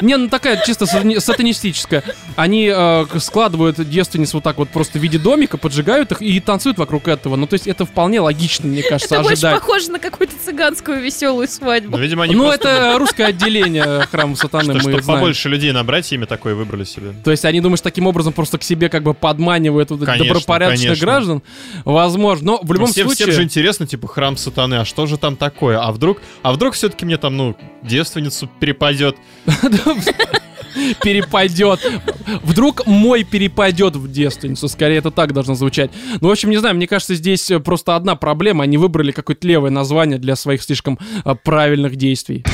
Не, 0.00 0.16
ну 0.16 0.28
такая 0.28 0.62
чисто 0.64 0.84
сатани- 0.86 1.20
сатанистическая. 1.20 2.02
Они 2.36 2.70
э, 2.74 3.04
складывают 3.18 3.76
девственниц 3.88 4.32
вот 4.34 4.42
так 4.42 4.58
вот 4.58 4.68
просто 4.70 4.98
в 4.98 5.02
виде 5.02 5.18
домика, 5.18 5.56
поджигают 5.58 6.12
их 6.12 6.22
и 6.22 6.40
танцуют 6.40 6.78
вокруг 6.78 7.08
этого. 7.08 7.36
Ну, 7.36 7.46
то 7.46 7.54
есть, 7.54 7.66
это 7.66 7.84
вполне 7.84 8.20
логично, 8.20 8.66
мне 8.68 8.82
кажется, 8.82 9.14
Это 9.14 9.22
больше 9.24 9.32
ожидать. 9.46 9.60
похоже 9.60 9.90
на 9.90 9.98
какую-то 9.98 10.34
цыганскую 10.44 11.00
веселую 11.00 11.48
свадьбу. 11.48 11.96
Ну, 11.96 12.02
видимо, 12.02 12.24
они 12.24 12.34
Ну, 12.34 12.44
просто, 12.44 12.68
это 12.68 12.98
русское 12.98 13.24
отделение 13.26 14.06
храма 14.10 14.36
сатаны, 14.36 14.64
что- 14.64 14.72
мы 14.74 14.80
чтобы 14.80 15.02
знаем. 15.02 15.20
побольше 15.20 15.48
людей 15.48 15.72
набрать, 15.72 16.10
имя 16.12 16.26
такое 16.26 16.54
выбрали 16.54 16.84
себе. 16.84 17.12
То 17.24 17.30
есть 17.30 17.44
они, 17.44 17.60
думаешь, 17.60 17.80
таким 17.80 18.06
образом 18.06 18.32
просто 18.32 18.58
к 18.58 18.62
себе 18.62 18.88
как 18.88 19.02
бы 19.02 19.14
подманивают 19.14 19.90
вот 19.90 20.04
Конечно, 20.04 20.24
добропорядочных 20.26 20.86
конечно. 20.88 21.06
граждан? 21.06 21.42
Возможно. 21.84 22.46
Но 22.52 22.60
в 22.62 22.72
любом 22.72 22.90
всем, 22.92 23.06
случае... 23.06 23.26
всем 23.26 23.36
же 23.36 23.42
интересно, 23.42 23.81
типа, 23.86 24.08
храм 24.08 24.36
сатаны, 24.36 24.76
а 24.76 24.84
что 24.84 25.06
же 25.06 25.16
там 25.16 25.36
такое? 25.36 25.80
А 25.80 25.92
вдруг, 25.92 26.20
а 26.42 26.52
вдруг 26.52 26.74
все-таки 26.74 27.04
мне 27.04 27.16
там, 27.16 27.36
ну, 27.36 27.56
девственницу 27.82 28.48
перепадет? 28.60 29.16
перепадет. 31.02 31.80
Вдруг 32.42 32.86
мой 32.86 33.24
перепадет 33.24 33.96
в 33.96 34.10
девственницу. 34.10 34.68
Скорее, 34.68 34.98
это 34.98 35.10
так 35.10 35.32
должно 35.32 35.54
звучать. 35.54 35.90
Ну, 36.20 36.28
в 36.28 36.30
общем, 36.30 36.50
не 36.50 36.56
знаю, 36.56 36.76
мне 36.76 36.86
кажется, 36.86 37.14
здесь 37.14 37.50
э, 37.50 37.60
просто 37.60 37.96
одна 37.96 38.16
проблема. 38.16 38.64
Они 38.64 38.78
выбрали 38.78 39.12
какое-то 39.12 39.46
левое 39.46 39.70
название 39.70 40.18
для 40.18 40.36
своих 40.36 40.62
слишком 40.62 40.98
э, 41.24 41.34
правильных 41.42 41.96
действий. 41.96 42.44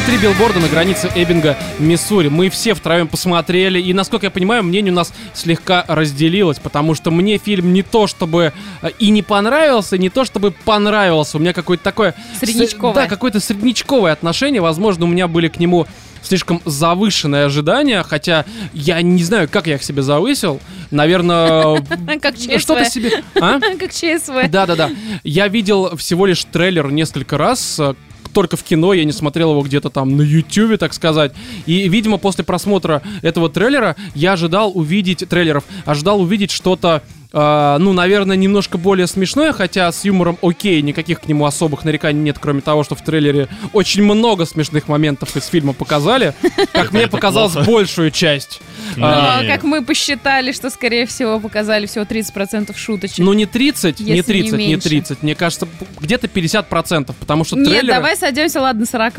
Фильм 0.00 0.18
«Три 0.18 0.28
билборда» 0.28 0.60
на 0.60 0.68
границе 0.68 1.10
Эббинга, 1.14 1.56
Миссури. 1.78 2.28
Мы 2.28 2.48
все 2.48 2.74
втроем 2.74 3.08
посмотрели, 3.08 3.80
и, 3.80 3.92
насколько 3.92 4.26
я 4.26 4.30
понимаю, 4.30 4.62
мнение 4.62 4.92
у 4.92 4.94
нас 4.94 5.12
слегка 5.34 5.84
разделилось, 5.88 6.58
потому 6.58 6.94
что 6.94 7.10
мне 7.10 7.38
фильм 7.38 7.72
не 7.72 7.82
то 7.82 8.06
чтобы 8.06 8.52
э, 8.82 8.90
и 8.98 9.10
не 9.10 9.22
понравился, 9.22 9.98
не 9.98 10.08
то 10.08 10.24
чтобы 10.24 10.52
понравился. 10.52 11.36
У 11.36 11.40
меня 11.40 11.52
какое-то 11.52 11.82
такое... 11.82 12.14
Среднячковое. 12.38 12.94
Да, 12.94 13.06
какое-то 13.06 13.40
среднячковое 13.40 14.12
отношение. 14.12 14.60
Возможно, 14.60 15.04
у 15.04 15.08
меня 15.08 15.28
были 15.28 15.48
к 15.48 15.58
нему 15.58 15.86
слишком 16.22 16.62
завышенные 16.64 17.44
ожидания, 17.46 18.02
хотя 18.02 18.44
я 18.72 19.00
не 19.02 19.22
знаю, 19.22 19.48
как 19.50 19.66
я 19.66 19.74
их 19.74 19.82
себе 19.82 20.02
завысил. 20.02 20.60
Наверное, 20.90 21.84
Как 22.22 22.36
ЧСВ. 22.36 22.58
что-то 22.60 22.84
себе... 22.84 23.22
А? 23.40 23.58
Как 23.78 23.92
ЧСВ. 23.92 24.48
Да-да-да. 24.48 24.90
Я 25.24 25.48
видел 25.48 25.96
всего 25.96 26.26
лишь 26.26 26.44
трейлер 26.44 26.90
несколько 26.90 27.36
раз, 27.38 27.78
э, 27.78 27.94
только 28.32 28.56
в 28.56 28.62
кино, 28.62 28.92
я 28.92 29.04
не 29.04 29.12
смотрел 29.12 29.52
его 29.52 29.62
где-то 29.62 29.90
там 29.90 30.16
на 30.16 30.22
Ютубе, 30.22 30.76
так 30.76 30.92
сказать. 30.92 31.32
И, 31.66 31.88
видимо, 31.88 32.18
после 32.18 32.44
просмотра 32.44 33.02
этого 33.22 33.48
трейлера 33.48 33.96
я 34.14 34.32
ожидал 34.32 34.72
увидеть, 34.74 35.28
трейлеров, 35.28 35.64
ожидал 35.84 36.20
увидеть 36.20 36.50
что-то 36.50 37.02
э, 37.32 37.76
ну, 37.78 37.92
наверное, 37.92 38.36
немножко 38.36 38.78
более 38.78 39.06
смешное, 39.06 39.52
хотя 39.52 39.90
с 39.90 40.04
юмором 40.04 40.38
окей, 40.42 40.80
никаких 40.82 41.20
к 41.20 41.26
нему 41.26 41.44
особых 41.46 41.84
нареканий 41.84 42.20
нет, 42.20 42.38
кроме 42.40 42.60
того, 42.60 42.84
что 42.84 42.94
в 42.94 43.02
трейлере 43.02 43.48
очень 43.72 44.02
много 44.02 44.46
смешных 44.46 44.88
моментов 44.88 45.36
из 45.36 45.46
фильма 45.46 45.72
показали. 45.72 46.34
Как 46.72 46.92
мне 46.92 47.06
показалось, 47.08 47.54
большую 47.66 48.10
часть. 48.10 48.60
Но, 48.96 49.06
А, 49.08 49.44
как 49.46 49.62
мы 49.62 49.84
посчитали, 49.84 50.52
что, 50.52 50.68
скорее 50.70 51.06
всего, 51.06 51.38
показали 51.38 51.86
всего 51.86 52.04
30% 52.04 52.76
шуточек. 52.76 53.18
Ну, 53.18 53.32
не 53.32 53.46
30, 53.46 54.00
не 54.00 54.06
Если 54.16 54.16
не 54.34 54.42
30, 54.42 54.58
не, 54.58 54.68
меньше. 54.68 54.88
30. 54.88 55.22
Мне 55.22 55.34
кажется, 55.34 55.68
где-то 56.00 56.26
50%, 56.26 57.14
потому 57.18 57.44
что 57.44 57.56
Нет, 57.56 57.68
трейлеры... 57.68 57.94
давай 57.94 58.16
сойдемся, 58.16 58.60
ладно, 58.60 58.86
40. 58.86 59.14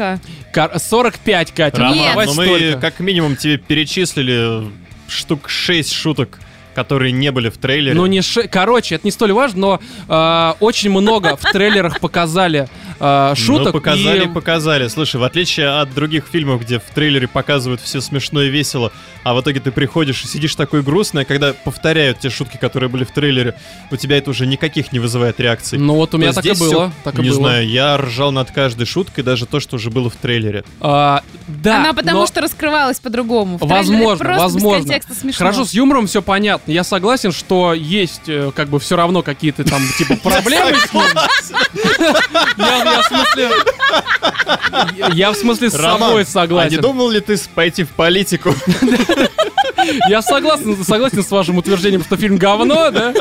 Кар- 0.53 0.77
45, 0.79 1.51
Катя. 1.53 1.77
Роман, 1.77 1.95
Нет. 1.97 2.09
давай 2.09 2.25
но 2.25 2.33
мы 2.33 2.45
столько. 2.45 2.79
как 2.81 2.99
минимум 2.99 3.36
тебе 3.38 3.57
перечислили 3.57 4.69
штук 5.07 5.49
6 5.49 5.91
шуток, 5.93 6.39
которые 6.76 7.11
не 7.11 7.32
были 7.32 7.49
в 7.49 7.57
трейлере. 7.57 7.95
Ну, 7.95 8.05
не 8.05 8.22
ше- 8.22 8.47
Короче, 8.47 8.95
это 8.95 9.05
не 9.07 9.11
столь 9.11 9.34
важно, 9.34 9.59
но 9.59 9.80
э, 10.07 10.53
очень 10.59 10.89
много 10.91 11.36
в 11.36 11.41
трейлерах 11.51 11.99
показали 11.99 12.67
э, 12.99 13.34
шуток. 13.36 13.67
Ну, 13.67 13.72
показали, 13.74 14.26
и- 14.26 14.28
показали. 14.28 14.88
Слушай, 14.88 15.17
в 15.19 15.24
отличие 15.24 15.67
от 15.82 15.93
других 15.93 16.26
фильмов, 16.32 16.61
где 16.61 16.80
в 16.80 16.84
трейлере 16.93 17.28
показывают 17.28 17.82
все 17.82 18.01
смешно 18.01 18.41
и 18.43 18.49
весело, 18.49 18.91
а 19.24 19.34
в 19.34 19.41
итоге 19.41 19.59
ты 19.59 19.72
приходишь 19.72 20.24
и 20.24 20.28
сидишь 20.28 20.55
такой 20.55 20.82
грустный, 20.82 21.24
а 21.24 21.26
когда 21.26 21.53
повторяют 21.53 22.19
те 22.19 22.30
шутки, 22.30 22.57
которые 22.57 22.89
были 22.89 23.03
в 23.03 23.11
трейлере, 23.11 23.55
у 23.91 23.95
тебя 23.97 24.17
это 24.17 24.30
уже 24.30 24.45
никаких 24.47 24.91
не 24.91 24.99
вызывает 24.99 25.39
реакций. 25.39 25.78
Ну 25.80 25.95
вот 25.95 26.13
у 26.13 26.17
меня 26.17 26.34
так 26.34 26.45
и 26.45 26.49
было. 26.53 26.67
всё- 26.69 26.91
Так 27.03 27.19
и 27.19 27.22
не 27.22 27.30
было. 27.30 27.38
знаю, 27.39 27.67
я 27.67 27.97
ржал 27.97 28.32
над 28.32 28.51
каждой 28.51 28.86
шуткой, 28.86 29.24
даже 29.24 29.45
то, 29.45 29.59
что 29.59 29.76
уже 29.76 29.89
было 29.89 30.09
в 30.09 30.15
трейлере. 30.15 30.63
А, 30.80 31.22
да, 31.47 31.78
Она 31.82 31.93
потому 31.93 32.19
но- 32.22 32.28
что 32.28 32.41
раскрывалась 32.41 32.99
по-другому. 32.99 33.57
Возможно, 33.59 34.36
возможно. 34.38 34.93
Хорошо, 35.36 35.65
с 35.65 35.74
юмором 35.74 36.07
все 36.07 36.22
понятно. 36.22 36.61
Я 36.68 36.84
согласен, 36.84 37.32
что 37.32 37.74
есть 37.74 38.28
э, 38.28 38.51
как 38.55 38.70
бы 38.70 38.80
все 38.80 38.95
равно 38.95 39.24
какие-то 39.24 39.64
там 39.64 39.82
типа 39.97 40.16
проблемы. 40.24 40.78
Я 42.57 43.01
в 43.01 43.07
смысле... 43.07 43.49
я- 45.14 45.32
в 45.32 45.36
смысле 45.36 45.70
с 45.70 45.74
собой 45.74 46.16
а 46.16 46.20
не 46.20 46.26
согласен. 46.26 46.82
думал 46.82 47.09
ли 47.09 47.20
ты 47.20 47.38
пойти 47.55 47.84
в 47.84 47.89
политику? 47.89 48.53
Я 50.07 50.22
согласен, 50.22 50.84
согласен 50.84 51.24
с 51.24 51.32
вашим 51.32 51.57
утверждением, 51.57 52.03
что 52.03 52.16
фильм 52.16 52.38
говно, 52.38 52.91
да? 52.91 53.14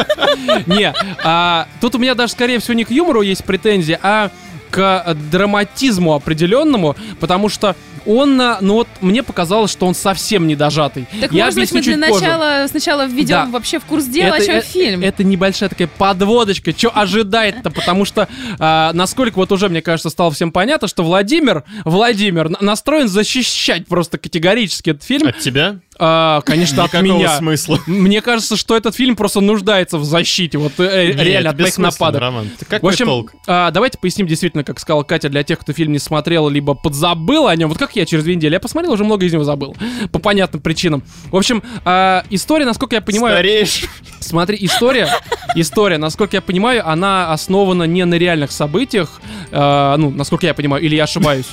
Не, 0.67 0.93
а, 1.25 1.67
тут 1.81 1.95
у 1.95 1.99
меня 1.99 2.15
даже, 2.15 2.33
скорее 2.33 2.59
всего, 2.59 2.75
не 2.75 2.85
к 2.85 2.91
юмору 2.91 3.23
есть 3.23 3.45
претензии, 3.45 3.99
а 4.03 4.31
к 4.71 5.17
драматизму 5.31 6.15
определенному, 6.15 6.95
потому 7.19 7.49
что 7.49 7.75
он, 8.07 8.41
а, 8.41 8.59
ну 8.61 8.75
вот, 8.75 8.89
мне 9.01 9.23
показалось, 9.23 9.71
что 9.71 9.87
он 9.87 9.95
совсем 9.95 10.47
не 10.47 10.57
дожатый. 10.57 11.07
Так 11.21 11.33
Я 11.33 11.47
может 11.47 11.61
быть 11.61 11.73
мы 11.73 11.81
для 11.83 11.97
позже. 12.09 12.21
начала 12.25 12.69
сначала 12.69 13.07
введем 13.07 13.29
Да. 13.29 13.47
вообще 13.47 13.79
в 13.79 13.85
курс 13.85 14.05
дела, 14.07 14.35
о 14.37 14.41
чем 14.45 14.57
э- 14.57 14.63
фильм. 14.63 15.03
Это 15.03 15.25
небольшая 15.25 15.69
такая 15.69 15.89
подводочка, 15.89 16.73
что 16.77 16.91
ожидает-то, 16.95 17.71
потому 17.71 18.05
что, 18.05 18.29
а, 18.59 18.93
насколько 18.93 19.37
вот 19.37 19.53
уже, 19.53 19.69
мне 19.69 19.83
кажется, 19.83 20.11
стало 20.11 20.31
всем 20.31 20.53
понятно, 20.53 20.89
что 20.89 21.03
Владимир, 21.03 21.65
Владимир 21.85 22.49
на- 22.49 22.59
настроен 22.61 23.09
защищать 23.09 23.87
просто 23.87 24.19
категорически 24.19 24.91
этот 24.91 25.03
фильм. 25.05 25.29
От 25.29 25.39
тебя? 25.39 25.81
А, 26.03 26.41
конечно, 26.41 26.85
от 26.85 26.95
меня. 26.95 27.37
смысла. 27.37 27.79
Мне 27.87 28.23
кажется, 28.23 28.57
что 28.57 28.75
этот 28.75 28.95
фильм 28.97 29.17
просто 29.17 29.41
нуждается 29.41 29.99
в 29.99 30.05
защите, 30.05 30.57
вот 30.57 30.73
э, 30.79 31.09
Нет, 31.09 31.21
реально 31.21 31.51
от 31.51 31.57
бессмысленно, 31.57 31.89
нападок. 31.91 32.21
Роман, 32.23 32.51
ты 32.59 32.65
В 32.65 32.69
какой 32.69 32.93
общем, 32.93 33.05
толк? 33.05 33.33
а, 33.47 33.71
давайте 33.71 33.99
поясним 33.99 34.27
действительно, 34.27 34.65
как 34.65 34.81
сказала 34.81 35.03
Катя, 35.03 35.29
для 35.29 35.43
тех, 35.43 35.59
кто 35.59 35.75
фильм 35.75 35.93
не 35.93 35.99
смотрел, 35.99 36.49
либо 36.49 36.73
подзабыл 36.75 37.49
о 37.49 37.55
нем. 37.55 37.69
Вот 37.69 37.77
как 37.77 37.95
я 37.97 38.07
через 38.07 38.25
две 38.25 38.35
недели. 38.35 38.55
Я 38.55 38.61
посмотрел, 38.61 38.93
уже 38.93 39.05
много 39.05 39.27
из 39.27 39.33
него 39.35 39.45
забыл. 39.45 39.77
По 40.11 40.19
понятным 40.19 40.63
причинам. 40.63 41.03
В 41.31 41.37
общем, 41.37 41.63
а, 41.85 42.25
история, 42.31 42.65
насколько 42.65 42.95
я 42.97 43.03
понимаю... 43.03 43.35
Стареешь. 43.37 43.85
Смотри, 44.21 44.57
история, 44.61 45.09
история, 45.55 45.99
насколько 45.99 46.37
я 46.37 46.41
понимаю, 46.41 46.89
она 46.89 47.31
основана 47.33 47.85
не 47.85 48.07
на 48.07 48.15
реальных 48.15 48.53
событиях, 48.53 49.21
э, 49.51 49.95
ну, 49.99 50.11
насколько 50.11 50.47
я 50.47 50.55
понимаю, 50.55 50.83
или 50.83 50.95
я 50.95 51.05
ошибаюсь. 51.05 51.47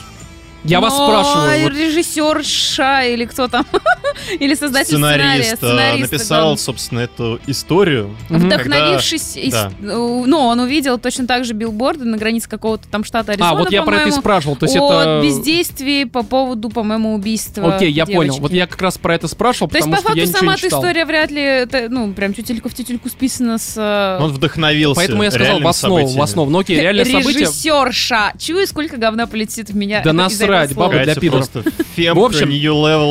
Я 0.67 0.79
вас 0.81 0.93
спрашиваю. 0.93 1.63
вот- 1.63 1.73
режиссер 1.73 2.43
Ша 2.43 3.03
или 3.03 3.25
кто 3.25 3.47
там, 3.47 3.65
или 4.39 4.53
создатель 4.55 4.87
сценария, 4.89 5.23
Сценарист, 5.23 5.53
а, 5.53 5.55
сценарист, 5.57 6.11
написал, 6.11 6.51
да. 6.51 6.57
собственно, 6.57 6.99
эту 7.01 7.39
историю. 7.47 8.15
Вдохновившись, 8.29 9.37
из- 9.37 9.53
да. 9.53 9.71
ну, 9.79 10.39
он 10.39 10.59
увидел 10.59 10.97
точно 10.97 11.27
так 11.27 11.45
же 11.45 11.53
билборды 11.53 12.05
на 12.05 12.17
границе 12.17 12.49
какого-то 12.49 12.87
там 12.89 13.03
штата 13.03 13.33
Аризона, 13.33 13.51
А, 13.51 13.55
вот 13.55 13.71
я 13.71 13.83
про 13.83 13.97
это 13.97 14.09
и 14.09 14.11
спрашивал. 14.11 14.55
То 14.55 14.65
есть 14.65 14.75
о 14.77 15.01
это... 15.01 15.21
бездействии 15.25 16.03
по 16.05 16.23
поводу, 16.23 16.69
по-моему, 16.69 17.13
убийства 17.15 17.75
Окей, 17.75 17.91
я 17.91 18.05
понял. 18.05 18.21
девочки. 18.23 18.41
Вот 18.41 18.51
я 18.51 18.67
как 18.67 18.81
раз 18.81 18.97
про 18.97 19.15
это 19.15 19.27
спрашивал, 19.27 19.69
То 19.69 19.77
есть, 19.77 19.85
потому 19.89 20.03
по 20.03 20.09
что 20.09 20.17
я 20.19 20.25
факту, 20.25 20.29
ничего 20.29 20.39
сама 20.39 20.51
не 20.53 20.57
эта 20.57 20.67
читал. 20.67 20.81
история 20.81 21.05
вряд 21.05 21.31
ли, 21.31 21.41
это, 21.41 21.87
ну, 21.89 22.13
прям 22.13 22.33
тютельку 22.33 22.69
в 22.69 22.73
тютельку 22.73 23.09
списана 23.09 23.57
с... 23.57 23.73
э, 23.77 24.23
Он 24.23 24.31
вдохновился 24.31 24.95
Поэтому 24.95 25.23
я 25.23 25.31
сказал 25.31 25.59
в 25.59 25.67
основу, 25.67 26.07
в 26.07 26.21
основу. 26.21 26.49
Ну 26.51 26.59
окей, 26.59 26.79
реальные 26.79 27.05
события... 27.05 27.39
Режиссерша. 27.39 28.33
Чую, 28.39 28.67
сколько 28.67 28.97
говна 28.97 29.27
полетит 29.27 29.69
в 29.69 29.75
меня. 29.75 30.01
Да 30.03 30.11
из-за 30.11 30.17
насрать, 30.17 30.56
слова. 30.65 30.89
баба 30.89 31.03
для 31.03 31.15
пидоров. 31.15 31.49
В 31.53 32.19
общем. 32.19 32.49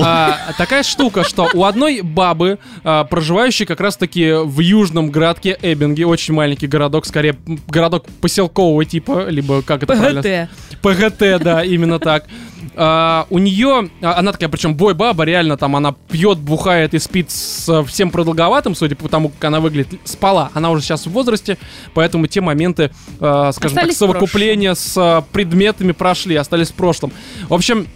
А, 0.05 0.53
такая 0.59 0.83
штука, 0.83 1.25
что 1.25 1.49
у 1.55 1.65
одной 1.65 2.01
бабы, 2.03 2.59
а, 2.85 3.05
проживающей 3.05 3.67
как 3.67 3.81
раз-таки 3.81 4.33
в 4.33 4.61
южном 4.61 5.11
городке 5.11 5.59
Эббинге, 5.63 6.07
очень 6.07 6.35
маленький 6.35 6.67
городок, 6.67 7.07
скорее 7.07 7.37
городок 7.69 8.07
поселкового 8.21 8.85
типа, 8.85 9.29
либо 9.29 9.63
как 9.63 9.83
это 9.83 9.95
правильно? 9.95 10.23
ПГТ. 10.23 10.83
ПГТ, 10.83 11.43
да, 11.43 11.65
именно 11.65 11.99
так. 11.99 12.25
А, 12.75 13.27
у 13.31 13.39
нее, 13.39 13.91
а, 14.03 14.19
она 14.19 14.33
такая, 14.33 14.49
причем 14.49 14.75
бой-баба, 14.75 15.25
реально 15.25 15.57
там 15.57 15.77
она 15.77 15.95
пьет, 16.11 16.39
бухает 16.39 16.95
и 16.95 16.99
спит 16.99 17.31
с 17.31 17.85
всем 17.85 18.11
продолговатым, 18.11 18.75
судя 18.75 18.97
по 18.97 19.09
тому, 19.09 19.31
как 19.31 19.45
она 19.45 19.61
выглядит, 19.61 20.01
спала. 20.05 20.51
Она 20.55 20.71
уже 20.71 20.83
сейчас 20.83 21.07
в 21.07 21.11
возрасте, 21.11 21.59
поэтому 21.95 22.27
те 22.27 22.41
моменты, 22.41 22.91
а, 23.21 23.53
скажем 23.53 23.79
Остались 23.79 23.99
так, 23.99 24.09
совокупления 24.09 24.75
с 24.75 25.25
предметами 25.33 25.93
прошли, 25.93 26.37
остались 26.37 26.69
в 26.69 26.75
прошлом. 26.75 27.13
В 27.49 27.55
общем, 27.55 27.87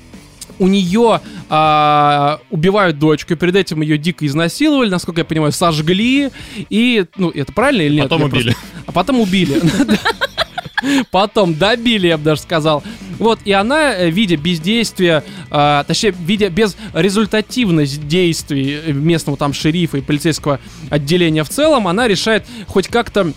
у 0.59 0.67
нее 0.69 1.21
а, 1.49 2.41
убивают 2.51 2.99
дочку, 2.99 3.33
и 3.33 3.37
перед 3.37 3.57
этим 3.57 3.81
ее 3.81 3.97
дико 3.97 4.27
изнасиловали, 4.27 4.91
насколько 4.91 5.23
я 5.23 5.25
понимаю, 5.25 5.53
сожгли, 5.53 6.31
и, 6.69 7.07
ну, 7.17 7.31
это 7.31 7.53
правильно 7.53 7.83
или 7.83 7.95
нет? 7.95 8.03
Потом 8.05 8.21
Я 8.21 8.27
убили. 8.27 8.43
просто- 8.53 8.61
А 8.87 8.93
потом 8.93 9.21
убили. 9.21 9.61
Потом 11.11 11.55
добили, 11.55 12.07
я 12.07 12.17
бы 12.17 12.25
даже 12.25 12.41
сказал. 12.41 12.83
Вот, 13.19 13.39
и 13.45 13.53
она, 13.53 13.95
э, 13.95 14.09
видя 14.09 14.39
бездействие, 14.39 15.23
а, 15.51 15.85
точнее, 15.85 16.13
видя 16.19 16.49
безрезультативность 16.49 18.09
действий 18.09 18.79
э, 18.87 18.93
местного 18.93 19.37
там 19.37 19.53
шерифа 19.53 19.99
и 19.99 20.01
полицейского 20.01 20.59
отделения 20.89 21.45
в 21.45 21.51
целом, 21.51 21.87
она 21.87 22.09
решает 22.09 22.47
хоть 22.67 22.89
как-то 22.89 23.33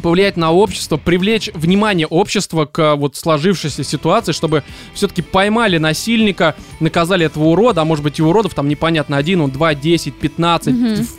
повлиять 0.00 0.36
на 0.36 0.52
общество, 0.52 0.96
привлечь 0.96 1.50
внимание 1.54 2.06
общества 2.06 2.64
к 2.64 2.78
а, 2.78 2.96
вот 2.96 3.16
сложившейся 3.16 3.84
ситуации, 3.84 4.32
чтобы 4.32 4.62
все-таки 4.94 5.22
поймали 5.22 5.78
насильника, 5.78 6.54
наказали 6.80 7.26
этого 7.26 7.44
урода, 7.44 7.82
а 7.82 7.84
может 7.84 8.04
быть 8.04 8.18
и 8.18 8.22
уродов 8.22 8.54
там 8.54 8.68
непонятно, 8.68 9.16
один, 9.16 9.40
он, 9.40 9.50
два, 9.50 9.74
десять, 9.74 10.14
пятнадцать, 10.14 10.74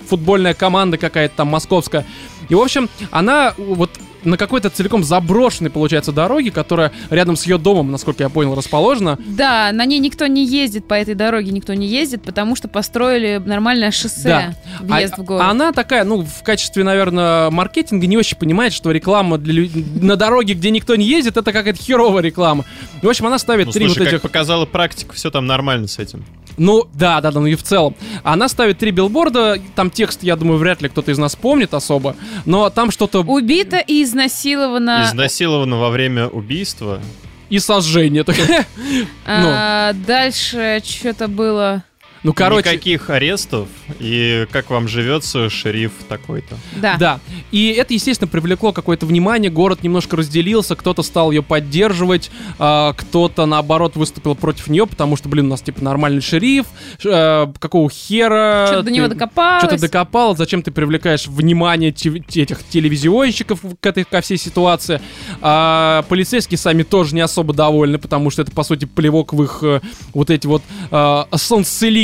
футбольная 0.07 0.53
команда 0.53 0.97
какая-то 0.97 1.35
там 1.37 1.47
московская. 1.49 2.05
И, 2.49 2.55
в 2.55 2.59
общем, 2.59 2.89
она 3.11 3.53
вот 3.57 3.91
на 4.23 4.37
какой-то 4.37 4.69
целиком 4.69 5.03
заброшенной, 5.03 5.69
получается, 5.69 6.11
дороге, 6.11 6.51
которая 6.51 6.91
рядом 7.09 7.35
с 7.35 7.45
ее 7.45 7.57
домом, 7.57 7.91
насколько 7.91 8.23
я 8.23 8.29
понял, 8.29 8.55
расположена. 8.55 9.17
Да, 9.25 9.71
на 9.71 9.85
ней 9.85 9.99
никто 9.99 10.27
не 10.27 10.45
ездит, 10.45 10.87
по 10.87 10.93
этой 10.93 11.15
дороге 11.15 11.51
никто 11.51 11.73
не 11.73 11.87
ездит, 11.87 12.23
потому 12.23 12.55
что 12.55 12.67
построили 12.67 13.41
нормальное 13.43 13.91
шоссе, 13.91 14.23
Да. 14.23 14.55
въезд 14.81 15.13
А- 15.17 15.21
в 15.21 15.25
город. 15.25 15.43
Она 15.49 15.71
такая, 15.71 16.03
ну, 16.03 16.21
в 16.23 16.43
качестве, 16.43 16.83
наверное, 16.83 17.49
маркетинга 17.49 18.07
не 18.07 18.17
очень 18.17 18.37
понимает, 18.37 18.73
что 18.73 18.91
реклама 18.91 19.37
для 19.37 19.53
лю- 19.63 19.69
на 20.01 20.15
дороге, 20.15 20.53
где 20.53 20.69
никто 20.71 20.95
не 20.95 21.05
ездит, 21.05 21.37
это 21.37 21.51
какая-то 21.53 21.81
херовая 21.81 22.21
реклама. 22.23 22.65
В 23.01 23.07
общем, 23.07 23.27
она 23.27 23.39
ставит 23.39 23.67
Ну, 23.67 23.71
три 23.71 23.85
слушай, 23.85 23.99
вот 23.99 24.05
как 24.05 24.13
этих... 24.15 24.21
показала 24.21 24.65
практика, 24.65 25.13
все 25.13 25.31
там 25.31 25.45
нормально 25.45 25.87
с 25.87 25.99
этим. 25.99 26.25
Ну, 26.57 26.87
да, 26.93 27.21
да, 27.21 27.31
да, 27.31 27.39
ну 27.39 27.45
и 27.47 27.55
в 27.55 27.63
целом. 27.63 27.95
Она 28.21 28.49
ставит 28.49 28.79
три 28.79 28.91
билборда, 28.91 29.59
там 29.75 29.89
текст, 29.89 30.23
я 30.23 30.35
думаю, 30.35 30.57
вряд 30.57 30.81
ли 30.81 30.89
кто-то 30.89 31.09
из 31.11 31.17
нас 31.17 31.35
помнит 31.37 31.73
особо, 31.73 32.17
но 32.45 32.69
там 32.69 32.91
что-то 32.91 33.21
Убита 33.21 33.77
и 33.77 34.03
изнасилована. 34.09 35.03
Изнасилована 35.05 35.77
во 35.77 35.89
время 35.89 36.27
убийства. 36.27 37.01
и 37.49 37.59
сожжение. 37.59 38.23
такое. 38.23 38.65
А, 39.25 39.93
Дальше 39.93 40.81
что-то 40.83 41.27
было. 41.27 41.83
Ну, 42.23 42.33
короче, 42.33 42.69
Никаких 42.71 43.09
арестов, 43.09 43.67
и 43.99 44.45
как 44.51 44.69
вам 44.69 44.87
живется, 44.87 45.49
шериф 45.49 45.91
такой-то. 46.07 46.55
Да. 46.81 46.97
Да. 46.97 47.19
И 47.51 47.69
это, 47.69 47.93
естественно, 47.93 48.27
привлекло 48.27 48.73
какое-то 48.73 49.05
внимание. 49.05 49.49
Город 49.49 49.83
немножко 49.83 50.17
разделился, 50.17 50.75
кто-то 50.75 51.01
стал 51.01 51.31
ее 51.31 51.41
поддерживать, 51.41 52.29
а, 52.57 52.93
кто-то, 52.93 53.45
наоборот, 53.45 53.95
выступил 53.95 54.35
против 54.35 54.67
нее, 54.67 54.85
потому 54.85 55.15
что, 55.15 55.29
блин, 55.29 55.45
у 55.45 55.49
нас, 55.49 55.61
типа, 55.61 55.83
нормальный 55.83 56.21
шериф, 56.21 56.65
э, 57.05 57.47
какого 57.59 57.89
хера... 57.89 58.65
Что-то 58.67 58.83
до 58.83 58.91
него 58.91 59.07
ты- 59.07 59.13
докопалась. 59.15 59.63
Что 59.63 59.75
ты 59.75 59.81
докопал, 59.81 60.35
зачем 60.35 60.61
ты 60.61 60.71
привлекаешь 60.71 61.27
внимание 61.27 61.91
те- 61.91 62.17
этих 62.41 62.67
телевизионщиков 62.67 63.59
к 63.79 63.85
этой, 63.85 64.03
ко 64.03 64.21
всей 64.21 64.37
ситуации. 64.37 65.01
А 65.41 66.03
полицейские 66.09 66.57
сами 66.57 66.83
тоже 66.83 67.15
не 67.15 67.21
особо 67.21 67.53
довольны, 67.53 67.97
потому 67.97 68.29
что 68.29 68.41
это, 68.41 68.51
по 68.51 68.63
сути, 68.63 68.85
плевок 68.85 69.33
в 69.33 69.41
их 69.43 69.59
э, 69.61 69.79
вот 70.13 70.29
эти 70.29 70.47
вот 70.47 70.61
э, 70.91 71.23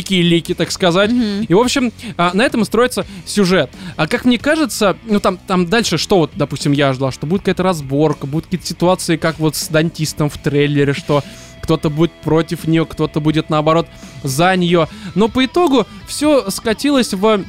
солнцеликие 0.05 0.21
лики, 0.21 0.53
так 0.53 0.71
сказать. 0.71 1.11
И, 1.47 1.53
в 1.53 1.59
общем, 1.59 1.91
а, 2.17 2.31
на 2.33 2.43
этом 2.43 2.61
и 2.61 2.65
строится 2.65 3.05
сюжет. 3.25 3.69
А 3.95 4.07
как 4.07 4.25
мне 4.25 4.37
кажется, 4.37 4.97
ну 5.05 5.19
там, 5.19 5.37
там 5.37 5.65
дальше 5.67 5.97
что 5.97 6.17
вот, 6.17 6.31
допустим, 6.35 6.71
я 6.71 6.93
ждал, 6.93 7.11
что 7.11 7.25
будет 7.25 7.41
какая-то 7.41 7.63
разборка, 7.63 8.27
будут 8.27 8.45
какие-то 8.45 8.67
ситуации, 8.67 9.17
как 9.17 9.39
вот 9.39 9.55
с 9.55 9.67
дантистом 9.67 10.29
в 10.29 10.37
трейлере, 10.37 10.93
что 10.93 11.23
кто-то 11.61 11.89
будет 11.89 12.11
против 12.21 12.65
нее, 12.67 12.85
кто-то 12.85 13.19
будет 13.19 13.49
наоборот 13.49 13.87
за 14.23 14.55
нее. 14.55 14.87
Но 15.15 15.29
по 15.29 15.45
итогу 15.45 15.87
все 16.07 16.49
скатилось 16.51 17.13
в 17.13 17.43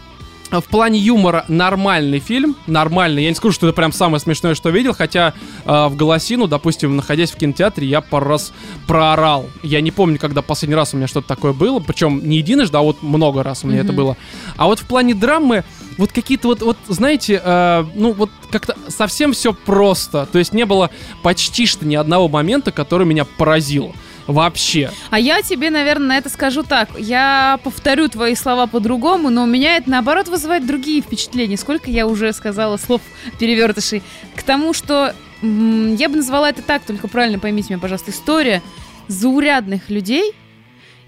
в 0.50 0.64
плане 0.64 0.98
юмора 0.98 1.44
нормальный 1.48 2.18
фильм, 2.18 2.56
нормальный. 2.66 3.24
Я 3.24 3.28
не 3.30 3.34
скажу, 3.34 3.52
что 3.52 3.66
это 3.66 3.74
прям 3.74 3.92
самое 3.92 4.20
смешное, 4.20 4.54
что 4.54 4.70
видел, 4.70 4.94
хотя 4.94 5.34
э, 5.64 5.86
в 5.88 5.96
голосину, 5.96 6.46
допустим, 6.46 6.96
находясь 6.96 7.30
в 7.32 7.36
кинотеатре, 7.36 7.86
я 7.86 8.00
пару 8.00 8.28
раз 8.28 8.52
проорал. 8.86 9.46
Я 9.62 9.80
не 9.80 9.90
помню, 9.90 10.18
когда 10.18 10.42
последний 10.42 10.76
раз 10.76 10.94
у 10.94 10.96
меня 10.96 11.06
что-то 11.08 11.28
такое 11.28 11.52
было, 11.52 11.80
причем 11.80 12.26
не 12.28 12.38
единожды, 12.38 12.78
а 12.78 12.82
вот 12.82 13.02
много 13.02 13.42
раз 13.42 13.64
у 13.64 13.66
меня 13.66 13.78
это 13.80 13.88
Мгм. 13.88 13.96
было. 13.96 14.16
А 14.56 14.66
вот 14.66 14.78
в 14.78 14.86
плане 14.86 15.14
драмы, 15.14 15.64
вот 15.98 16.12
какие-то 16.12 16.48
вот, 16.48 16.62
вот 16.62 16.76
знаете, 16.88 17.40
э, 17.42 17.84
ну 17.94 18.12
вот 18.12 18.30
как-то 18.50 18.76
совсем 18.88 19.32
все 19.32 19.52
просто. 19.52 20.26
То 20.30 20.38
есть 20.38 20.52
не 20.52 20.64
было 20.64 20.90
почти 21.22 21.66
что 21.66 21.84
ни 21.86 21.96
одного 21.96 22.28
момента, 22.28 22.70
который 22.70 23.06
меня 23.06 23.24
поразил. 23.24 23.94
Вообще. 24.26 24.90
А 25.10 25.18
я 25.20 25.42
тебе, 25.42 25.70
наверное, 25.70 26.08
на 26.08 26.18
это 26.18 26.28
скажу 26.28 26.62
так. 26.62 26.88
Я 26.98 27.58
повторю 27.62 28.08
твои 28.08 28.34
слова 28.34 28.66
по-другому, 28.66 29.30
но 29.30 29.44
у 29.44 29.46
меня 29.46 29.76
это, 29.76 29.88
наоборот, 29.90 30.28
вызывает 30.28 30.66
другие 30.66 31.00
впечатления. 31.00 31.56
Сколько 31.56 31.90
я 31.90 32.06
уже 32.06 32.32
сказала 32.32 32.76
слов 32.76 33.00
перевертышей. 33.38 34.02
К 34.34 34.42
тому, 34.42 34.72
что 34.72 35.14
я 35.42 36.08
бы 36.08 36.16
назвала 36.16 36.48
это 36.50 36.62
так, 36.62 36.82
только 36.84 37.08
правильно 37.08 37.38
поймите 37.38 37.68
меня, 37.74 37.78
пожалуйста, 37.80 38.10
история 38.10 38.62
заурядных 39.08 39.90
людей, 39.90 40.32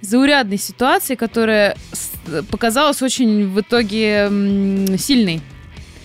заурядной 0.01 0.59
ситуации, 0.59 1.14
которая 1.16 1.77
с- 1.93 2.12
показалась 2.45 3.03
очень 3.03 3.49
в 3.49 3.61
итоге 3.61 4.29
м, 4.29 4.97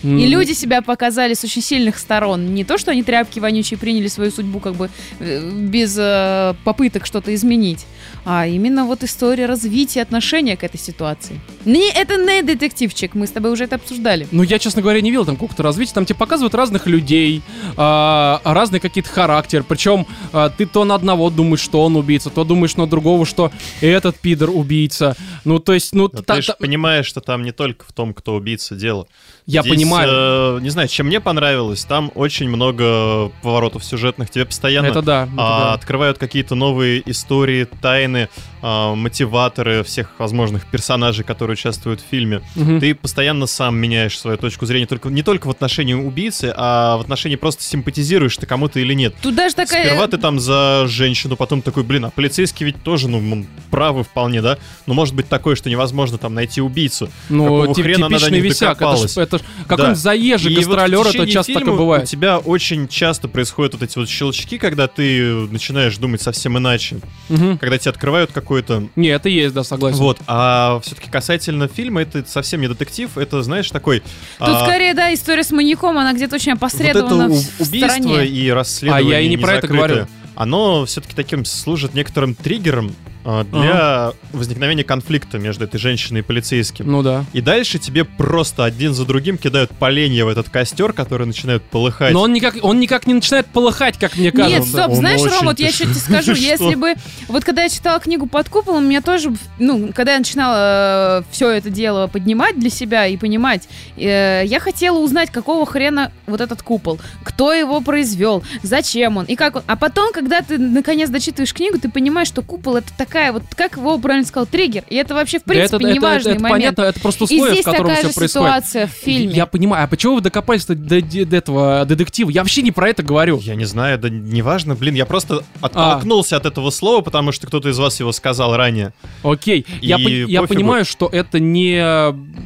сильной. 0.04 0.22
И 0.22 0.26
люди 0.26 0.52
себя 0.52 0.82
показали 0.82 1.34
с 1.34 1.44
очень 1.44 1.62
сильных 1.62 1.98
сторон. 1.98 2.54
Не 2.54 2.64
то, 2.64 2.78
что 2.78 2.90
они 2.90 3.02
тряпки 3.02 3.40
вонючие 3.40 3.78
приняли 3.78 4.08
свою 4.08 4.30
судьбу 4.30 4.60
как 4.60 4.74
бы 4.74 4.90
э, 5.20 5.50
без 5.50 5.96
э, 5.98 6.54
попыток 6.64 7.06
что-то 7.06 7.34
изменить, 7.34 7.86
а 8.24 8.46
именно 8.46 8.84
вот 8.84 9.02
история 9.02 9.46
развития 9.46 10.02
отношения 10.02 10.56
к 10.56 10.64
этой 10.64 10.78
ситуации. 10.78 11.40
Не, 11.64 11.90
это 11.90 12.16
не 12.16 12.42
детективчик, 12.42 13.14
мы 13.14 13.26
с 13.26 13.30
тобой 13.30 13.52
уже 13.52 13.64
это 13.64 13.76
обсуждали. 13.76 14.26
Ну, 14.30 14.42
я, 14.42 14.58
честно 14.58 14.82
говоря, 14.82 15.00
не 15.00 15.10
видел 15.10 15.24
там 15.24 15.36
какого-то 15.36 15.62
развития. 15.62 15.94
Там 15.94 16.04
тебе 16.04 16.18
показывают 16.18 16.54
разных 16.54 16.86
людей, 16.86 17.42
а, 17.76 18.40
разный 18.44 18.80
какие-то 18.80 19.10
характер. 19.10 19.64
Причем 19.66 20.06
а, 20.32 20.50
ты 20.50 20.66
то 20.66 20.84
на 20.84 20.94
одного 20.94 21.30
думаешь, 21.30 21.60
что 21.60 21.82
он 21.82 21.96
убийца, 21.96 22.30
то 22.30 22.44
думаешь 22.44 22.76
на 22.76 22.86
другого, 22.86 23.26
что 23.26 23.50
этот 23.80 24.18
пидор 24.18 24.50
убийца. 24.50 25.16
Ну, 25.44 25.58
то 25.58 25.72
есть, 25.74 25.94
ну, 25.94 26.10
Но 26.12 26.22
та- 26.22 26.36
ты 26.36 26.42
же 26.42 26.48
та- 26.48 26.56
понимаешь, 26.58 27.06
что 27.06 27.20
там 27.20 27.42
не 27.42 27.52
только 27.52 27.84
в 27.86 27.92
том, 27.92 28.14
кто 28.14 28.34
убийца 28.34 28.74
дело. 28.74 29.06
Я 29.46 29.60
Здесь, 29.60 29.74
понимаю. 29.74 30.08
э, 30.10 30.60
не 30.62 30.70
знаю, 30.70 30.88
чем 30.88 31.06
мне 31.06 31.20
понравилось, 31.20 31.84
там 31.84 32.10
очень 32.14 32.48
много 32.48 33.30
поворотов 33.42 33.84
сюжетных. 33.84 34.30
Тебе 34.30 34.46
постоянно 34.46 34.86
Это 34.86 35.02
да. 35.02 35.24
это 35.24 35.32
а, 35.36 35.60
да. 35.64 35.72
открывают 35.74 36.16
какие-то 36.16 36.54
новые 36.54 37.02
истории, 37.10 37.64
тайны, 37.82 38.30
а, 38.62 38.94
мотиваторы 38.94 39.82
всех 39.84 40.12
возможных 40.18 40.64
персонажей, 40.64 41.24
которые 41.24 41.54
участвуют 41.54 42.00
в 42.00 42.04
фильме. 42.10 42.40
Мгм. 42.54 42.80
Ты 42.80 42.94
постоянно 42.94 43.46
сам 43.46 43.76
меняешь 43.76 44.18
свою 44.18 44.38
точку 44.38 44.64
зрения, 44.64 44.86
только, 44.86 45.10
не 45.10 45.22
только 45.22 45.46
в 45.46 45.50
отношении 45.50 45.92
убийцы, 45.92 46.50
а 46.56 46.96
в 46.96 47.02
отношении 47.02 47.36
просто 47.36 47.62
симпатизируешь 47.62 48.38
ты 48.38 48.46
кому-то 48.46 48.80
или 48.80 48.94
нет. 48.94 49.14
Тут 49.20 49.34
даже 49.34 49.54
такая... 49.54 49.84
Сперва 49.84 50.06
ты 50.06 50.16
там 50.16 50.40
за 50.40 50.84
женщину, 50.86 51.36
потом 51.36 51.60
такой, 51.60 51.82
блин, 51.82 52.06
а 52.06 52.10
полицейский 52.10 52.64
ведь 52.64 52.82
тоже, 52.82 53.08
ну, 53.08 53.44
правы 53.70 54.04
вполне, 54.04 54.40
да? 54.40 54.56
Ну, 54.86 54.94
может 54.94 55.14
быть 55.14 55.28
такое, 55.28 55.54
что 55.54 55.68
невозможно 55.68 56.16
там 56.16 56.32
найти 56.32 56.62
убийцу. 56.62 57.10
Ну, 57.28 57.74
тип- 57.74 57.84
хрена 57.84 58.06
она 58.06 58.16
типичный 58.16 58.40
них 58.40 58.50
висяк. 58.50 58.80
Это 58.80 58.96
ж, 58.96 59.16
это 59.18 59.33
ж 59.38 59.42
какой-нибудь 59.66 59.98
заезжий 59.98 60.52
И 60.52 60.56
вот 60.56 60.64
в 60.64 60.68
гастролер, 60.68 61.06
это 61.06 61.26
часто 61.26 61.52
фильма 61.52 61.60
такое 61.60 61.74
У 61.74 61.78
бывает. 61.78 62.08
тебя 62.08 62.38
очень 62.38 62.88
часто 62.88 63.28
происходят 63.28 63.74
вот 63.74 63.82
эти 63.82 63.98
вот 63.98 64.08
щелчки, 64.08 64.58
когда 64.58 64.86
ты 64.88 65.22
начинаешь 65.50 65.96
думать 65.96 66.22
совсем 66.22 66.58
иначе. 66.58 66.96
Мгм. 67.28 67.58
Когда 67.58 67.78
тебе 67.78 67.90
открывают 67.90 68.32
какой-то... 68.32 68.88
Не, 68.96 69.08
это 69.08 69.28
есть, 69.28 69.54
да, 69.54 69.64
согласен. 69.64 69.98
Вот, 69.98 70.18
а 70.26 70.80
все-таки 70.82 71.10
касательно 71.10 71.68
фильма, 71.68 72.02
это 72.02 72.24
совсем 72.26 72.60
не 72.60 72.68
детектив, 72.68 73.16
это, 73.16 73.42
знаешь, 73.42 73.70
такой... 73.70 74.00
Тут 74.00 74.48
а, 74.48 74.64
скорее, 74.64 74.94
да, 74.94 75.12
история 75.12 75.44
с 75.44 75.50
маньяком, 75.50 75.98
она 75.98 76.12
где-то 76.12 76.36
очень 76.36 76.54
вот 76.54 76.72
это 76.80 77.04
у- 77.04 77.32
в, 77.32 77.60
убийство 77.60 77.88
стороне. 77.88 78.26
и 78.26 78.50
расследование 78.50 79.16
А 79.16 79.20
я 79.20 79.20
и 79.20 79.28
не 79.28 79.36
про 79.36 79.54
это 79.54 79.66
говорю. 79.66 80.06
Оно 80.34 80.84
все-таки 80.86 81.14
таким 81.14 81.44
служит 81.44 81.94
некоторым 81.94 82.34
триггером 82.34 82.94
а, 83.24 83.44
для 83.44 84.12
возникновения 84.32 84.84
конфликта 84.84 85.38
между 85.38 85.64
этой 85.64 85.78
женщиной 85.78 86.20
и 86.20 86.22
полицейским. 86.22 86.90
Ну 86.90 87.02
да. 87.02 87.24
И 87.32 87.40
дальше 87.40 87.78
тебе 87.78 88.04
просто 88.04 88.64
один 88.64 88.94
за 88.94 89.06
другим 89.06 89.38
кидают 89.38 89.70
поленья 89.70 90.24
в 90.24 90.28
этот 90.28 90.50
костер, 90.50 90.92
который 90.92 91.26
начинает 91.26 91.62
полыхать. 91.62 92.12
Но 92.12 92.22
он 92.22 92.32
никак, 92.32 92.56
он 92.62 92.80
никак 92.80 93.06
не 93.06 93.14
начинает 93.14 93.46
полыхать, 93.46 93.98
как 93.98 94.16
мне 94.16 94.30
кажется. 94.30 94.58
Нет, 94.58 94.68
стоп, 94.68 94.90
Он 94.90 94.96
знаешь, 94.96 95.20
очень 95.20 95.34
Ром, 95.36 95.44
вот 95.46 95.58
я 95.58 95.68
еще 95.68 95.84
тебе 95.84 95.94
скажу, 95.94 96.34
Что? 96.34 96.44
если 96.44 96.74
бы... 96.74 96.94
Вот 97.28 97.44
когда 97.44 97.62
я 97.62 97.68
читала 97.68 97.98
книгу 97.98 98.26
«Под 98.26 98.48
куполом», 98.48 98.86
меня 98.86 99.00
тоже, 99.00 99.32
ну, 99.58 99.90
когда 99.94 100.12
я 100.12 100.18
начинала 100.18 101.24
все 101.30 101.50
это 101.50 101.70
дело 101.70 102.06
поднимать 102.08 102.58
для 102.58 102.70
себя 102.70 103.06
и 103.06 103.16
понимать, 103.16 103.68
э, 103.96 104.42
я 104.44 104.60
хотела 104.60 104.98
узнать, 104.98 105.30
какого 105.30 105.64
хрена 105.64 106.12
вот 106.26 106.40
этот 106.40 106.62
купол, 106.62 107.00
кто 107.22 107.52
его 107.52 107.80
произвел, 107.80 108.44
зачем 108.62 109.16
он 109.16 109.24
и 109.24 109.34
как 109.34 109.56
он. 109.56 109.62
А 109.66 109.76
потом, 109.76 110.12
когда 110.12 110.42
ты 110.42 110.58
наконец 110.58 111.08
дочитываешь 111.08 111.54
книгу, 111.54 111.78
ты 111.78 111.88
понимаешь, 111.88 112.28
что 112.28 112.42
купол 112.42 112.76
это 112.76 112.88
такая 113.14 113.32
вот, 113.32 113.42
как 113.54 113.76
его 113.76 113.96
правильно 113.98 114.26
сказал, 114.26 114.46
триггер. 114.46 114.82
И 114.90 114.96
это 114.96 115.14
вообще, 115.14 115.38
в 115.38 115.42
Да 115.44 115.52
принципе, 115.54 115.76
это, 115.76 115.86
это- 115.86 115.94
неважный 115.94 116.32
это 116.32 116.42
момент. 116.42 116.76
понятно, 116.76 116.82
это 116.82 117.00
просто 117.00 117.24
И 117.24 117.26
здесь 117.38 117.60
в 117.60 117.64
котором 117.64 117.86
такая 117.86 117.96
все 117.98 118.08
же 118.08 118.14
происходит. 118.14 118.30
ситуация 118.30 118.86
в 118.88 118.90
фильме. 118.90 119.34
Я 119.34 119.46
понимаю, 119.46 119.84
а 119.84 119.86
почему 119.86 120.16
вы 120.16 120.20
докопались-то 120.20 120.74
до, 120.74 121.00
до- 121.00 121.24
до 121.26 121.36
этого 121.36 121.84
детектива? 121.84 122.30
Я 122.30 122.42
вообще 122.42 122.62
не 122.62 122.72
про 122.72 122.88
это 122.88 123.02
говорю. 123.04 123.38
Я 123.38 123.54
не 123.54 123.64
знаю, 123.66 123.98
да 123.98 124.08
неважно, 124.10 124.74
блин, 124.74 124.94
я 124.94 125.06
просто 125.06 125.44
оттолкнулся 125.60 126.36
от 126.36 126.44
этого 126.46 126.70
слова, 126.70 127.02
потому 127.02 127.30
что 127.30 127.46
кто-то 127.46 127.68
из 127.68 127.78
вас 127.78 128.00
его 128.00 128.10
сказал 128.10 128.56
ранее. 128.56 128.92
Окей, 129.22 129.64
я, 129.80 129.96
И 129.96 130.04
пон- 130.24 130.26
я 130.30 130.42
понимаю, 130.42 130.84
что 130.84 131.08
это 131.10 131.38
не... 131.38 131.78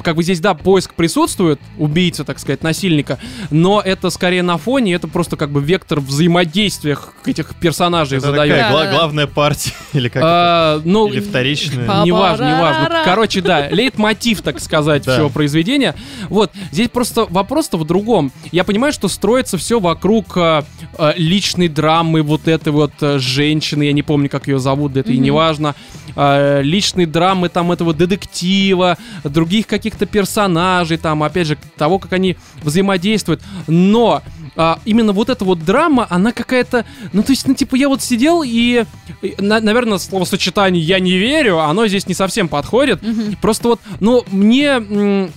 Как 0.03 0.15
бы 0.15 0.21
здесь, 0.23 0.39
да, 0.39 0.53
поиск 0.53 0.93
присутствует, 0.93 1.59
убийца, 1.79 2.23
так 2.23 2.37
сказать, 2.39 2.61
насильника, 2.63 3.17
но 3.49 3.81
это 3.83 4.09
скорее 4.11 4.43
на 4.43 4.57
фоне, 4.57 4.93
это 4.93 5.07
просто 5.07 5.35
как 5.35 5.49
бы 5.51 5.61
вектор 5.61 5.99
взаимодействия 5.99 6.97
этих 7.25 7.55
персонажей 7.55 8.19
Это 8.19 8.27
задает. 8.27 8.51
такая 8.53 8.71
гла- 8.71 8.79
Да-да-да. 8.81 8.97
главная 8.97 9.27
партия, 9.27 9.71
или 9.93 10.09
как 10.09 10.17
это? 10.17 10.25
А, 10.59 10.81
ну, 10.83 11.07
Или 11.07 11.19
вторичная. 11.21 11.87
Па- 11.87 12.03
Неважно, 12.05 12.43
неважно. 12.57 13.01
Короче, 13.05 13.41
да, 13.41 13.69
лейтмотив, 13.69 14.41
так 14.41 14.59
сказать, 14.59 15.05
Да. 15.05 15.13
всего 15.15 15.29
произведения. 15.29 15.95
Вот, 16.29 16.51
здесь 16.71 16.89
просто 16.89 17.25
вопрос-то 17.29 17.77
в 17.77 17.85
другом. 17.85 18.31
Я 18.51 18.63
понимаю, 18.63 18.91
что 18.93 19.07
строится 19.07 19.57
все 19.57 19.79
вокруг 19.79 20.37
а, 20.37 20.65
а, 20.97 21.13
личной 21.15 21.67
драмы 21.69 22.21
вот 22.21 22.47
этой 22.47 22.73
вот 22.73 22.91
а, 23.01 23.19
женщины, 23.19 23.83
я 23.83 23.93
не 23.93 24.03
помню, 24.03 24.29
как 24.29 24.47
ее 24.47 24.59
зовут, 24.59 24.93
да 24.93 24.99
это 25.01 25.11
и 25.11 25.15
Мгм. 25.15 25.23
не 25.23 25.31
важно. 25.31 25.75
А, 26.15 26.61
личной 26.61 27.05
драмы 27.05 27.49
там 27.49 27.71
этого 27.71 27.93
детектива, 27.93 28.97
других 29.23 29.67
каких-то 29.67 30.05
персонажей, 30.05 30.97
там, 30.97 31.23
опять 31.23 31.47
же, 31.47 31.57
того, 31.77 31.99
как 31.99 32.13
они 32.13 32.35
взаимодействуют. 32.63 33.41
Но 33.67 34.21
а, 34.61 34.77
именно 34.83 35.13
вот 35.13 35.29
эта 35.29 35.45
вот 35.45 35.63
драма, 35.63 36.05
она 36.09 36.33
какая-то, 36.33 36.83
ну 37.13 37.23
то 37.23 37.31
есть, 37.31 37.47
ну 37.47 37.53
типа 37.53 37.75
я 37.75 37.87
вот 37.87 38.01
сидел 38.01 38.43
и, 38.45 38.83
и, 39.21 39.35
на- 39.37 39.61
наверное, 39.61 39.97
словосочетание 39.99 40.83
«я 40.83 40.99
не 40.99 41.17
верю», 41.17 41.59
оно 41.59 41.87
здесь 41.87 42.07
не 42.07 42.13
совсем 42.13 42.49
подходит. 42.49 43.01
Мгм. 43.01 43.37
Просто 43.41 43.69
вот, 43.69 43.79
ну, 44.01 44.25
мне, 44.31 44.81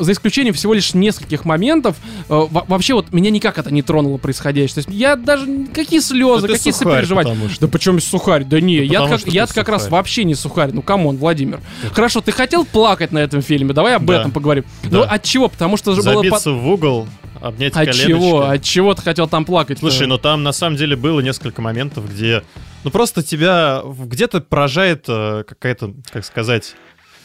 за 0.01 0.11
исключением 0.11 0.55
всего 0.55 0.75
лишь 0.75 0.93
нескольких 0.95 1.45
моментов, 1.45 1.97
э, 2.01 2.23
во- 2.29 2.64
вообще 2.66 2.95
вот 2.95 3.12
меня 3.12 3.31
никак 3.31 3.59
это 3.59 3.73
не 3.73 3.83
тронуло 3.83 4.16
происходящее. 4.18 4.83
То 4.83 4.89
есть 4.89 4.99
я 4.99 5.14
даже, 5.14 5.66
какие 5.73 6.01
слезы, 6.01 6.49
Да 6.49 6.55
какие 6.55 6.73
сопереживания. 6.73 7.49
что. 7.49 7.61
Да 7.61 7.68
почему 7.68 8.01
сухарь? 8.01 8.43
Да 8.43 8.61
не, 8.61 8.79
Да 8.79 8.83
я 8.83 9.07
как, 9.07 9.20
я 9.29 9.47
как 9.47 9.68
раз 9.68 9.89
вообще 9.89 10.25
не 10.25 10.35
сухарь. 10.35 10.70
Ну, 10.73 10.83
come 10.82 11.02
on, 11.02 11.16
Владимир. 11.18 11.61
Хорошо, 11.93 12.23
ты 12.23 12.33
хотел 12.33 12.64
плакать 12.64 13.12
на 13.12 13.18
этом 13.20 13.41
фильме? 13.41 13.73
Давай 13.73 13.95
об 13.95 14.05
Да. 14.07 14.18
этом 14.18 14.33
поговорим. 14.33 14.64
Да. 14.83 14.89
Ну, 14.91 15.03
от 15.05 15.23
чего? 15.23 15.49
Потому 15.49 15.77
что 15.77 15.95
же 15.95 16.03
было... 16.03 16.14
Забиться 16.25 16.51
в 16.51 16.68
угол, 16.68 17.07
обнять 17.43 17.72
От 17.72 17.86
коленочки. 17.86 18.07
чего? 18.07 18.43
От 18.49 18.62
чего 18.62 18.95
ты 18.95 19.03
хотел 19.03 19.28
там 19.28 19.45
плакать? 19.45 19.78
Слушай, 19.80 20.07
ну 20.07 20.18
там 20.18 20.43
на 20.43 20.53
самом 20.53 20.76
деле 20.76 20.97
было 20.97 21.20
несколько 21.20 21.61
моментов, 21.61 22.11
где, 22.11 22.43
ну 22.84 22.90
просто 22.90 23.22
тебя 23.22 23.82
где-то 23.84 24.40
поражает 24.40 25.05
э, 25.09 25.45
какая-то, 25.47 25.95
как 26.11 26.24
сказать, 26.24 26.74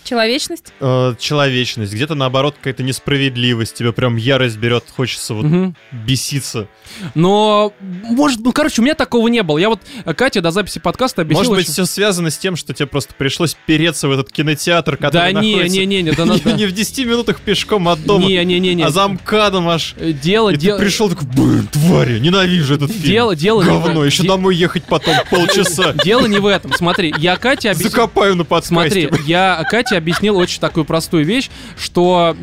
Человечность? 0.07 0.73
э, 0.79 1.15
человечность, 1.19 1.93
где-то 1.93 2.15
наоборот 2.15 2.55
какая-то 2.57 2.83
несправедливость, 2.83 3.75
тебя 3.75 3.91
прям 3.91 4.15
ярость 4.15 4.57
берет, 4.57 4.85
хочется 4.95 5.33
вот 5.33 5.45
Мгм. 5.45 5.75
беситься. 5.91 6.67
Но, 7.15 7.73
может, 7.81 8.39
ну, 8.39 8.51
короче, 8.53 8.81
у 8.81 8.83
меня 8.85 8.93
такого 8.95 9.27
не 9.27 9.43
было. 9.43 9.57
Я 9.57 9.69
вот 9.69 9.81
э, 10.05 10.13
Катя 10.13 10.41
до 10.41 10.51
записи 10.51 10.79
подкаста 10.79 11.23
объяснила... 11.23 11.49
Может 11.49 11.55
быть, 11.55 11.63
что- 11.65 11.73
все 11.73 11.85
связано 11.85 12.29
с 12.29 12.37
тем, 12.37 12.55
что 12.55 12.73
тебе 12.73 12.87
просто 12.87 13.13
пришлось 13.15 13.55
переться 13.65 14.07
в 14.07 14.11
этот 14.11 14.31
кинотеатр, 14.31 14.97
Да 14.99 15.07
который 15.07 15.33
не, 15.33 15.51
находится 15.55 15.77
не, 15.79 15.85
не, 15.85 16.01
не, 16.03 16.11
да 16.11 16.25
надо... 16.25 16.53
не 16.53 16.65
в 16.65 16.71
10 16.71 16.99
минутах 17.05 17.41
пешком 17.41 17.87
от 17.89 18.03
дома, 18.03 18.25
Не, 18.25 18.43
не, 18.45 18.59
не, 18.59 18.73
не. 18.75 18.83
а 18.83 18.89
за 18.89 19.07
МКАДом 19.07 19.67
аж. 19.69 19.93
Э, 19.97 20.13
Дело, 20.13 20.49
И 20.49 20.53
ты 20.55 20.61
дело... 20.61 20.77
пришел 20.79 21.09
такой, 21.09 21.27
блин, 21.27 21.67
твари, 21.71 22.19
ненавижу 22.19 22.75
этот 22.75 22.91
фильм. 22.91 23.03
Дело, 23.03 23.35
дело 23.35 23.61
не 23.61 23.67
Говно, 23.67 24.05
еще 24.05 24.23
де- 24.23 24.29
домой 24.29 24.55
ехать 24.55 24.85
потом 24.85 25.15
полчаса. 25.29 25.93
Дело 26.05 26.25
не 26.25 26.39
в 26.39 26.45
этом. 26.45 26.71
Смотри, 26.73 27.13
я 27.17 27.35
Кате 27.37 27.69
объяснил... 27.71 27.91
Закопаю 27.91 28.35
на 28.35 28.45
подкасте. 28.45 28.67
Смотри, 28.73 29.09
я 29.25 29.65
Кате 29.69 29.96
объяснил 29.97 30.37
очень 30.37 30.59
такую 30.59 30.85
простую 30.85 31.25
вещь, 31.25 31.49
что 31.77 32.35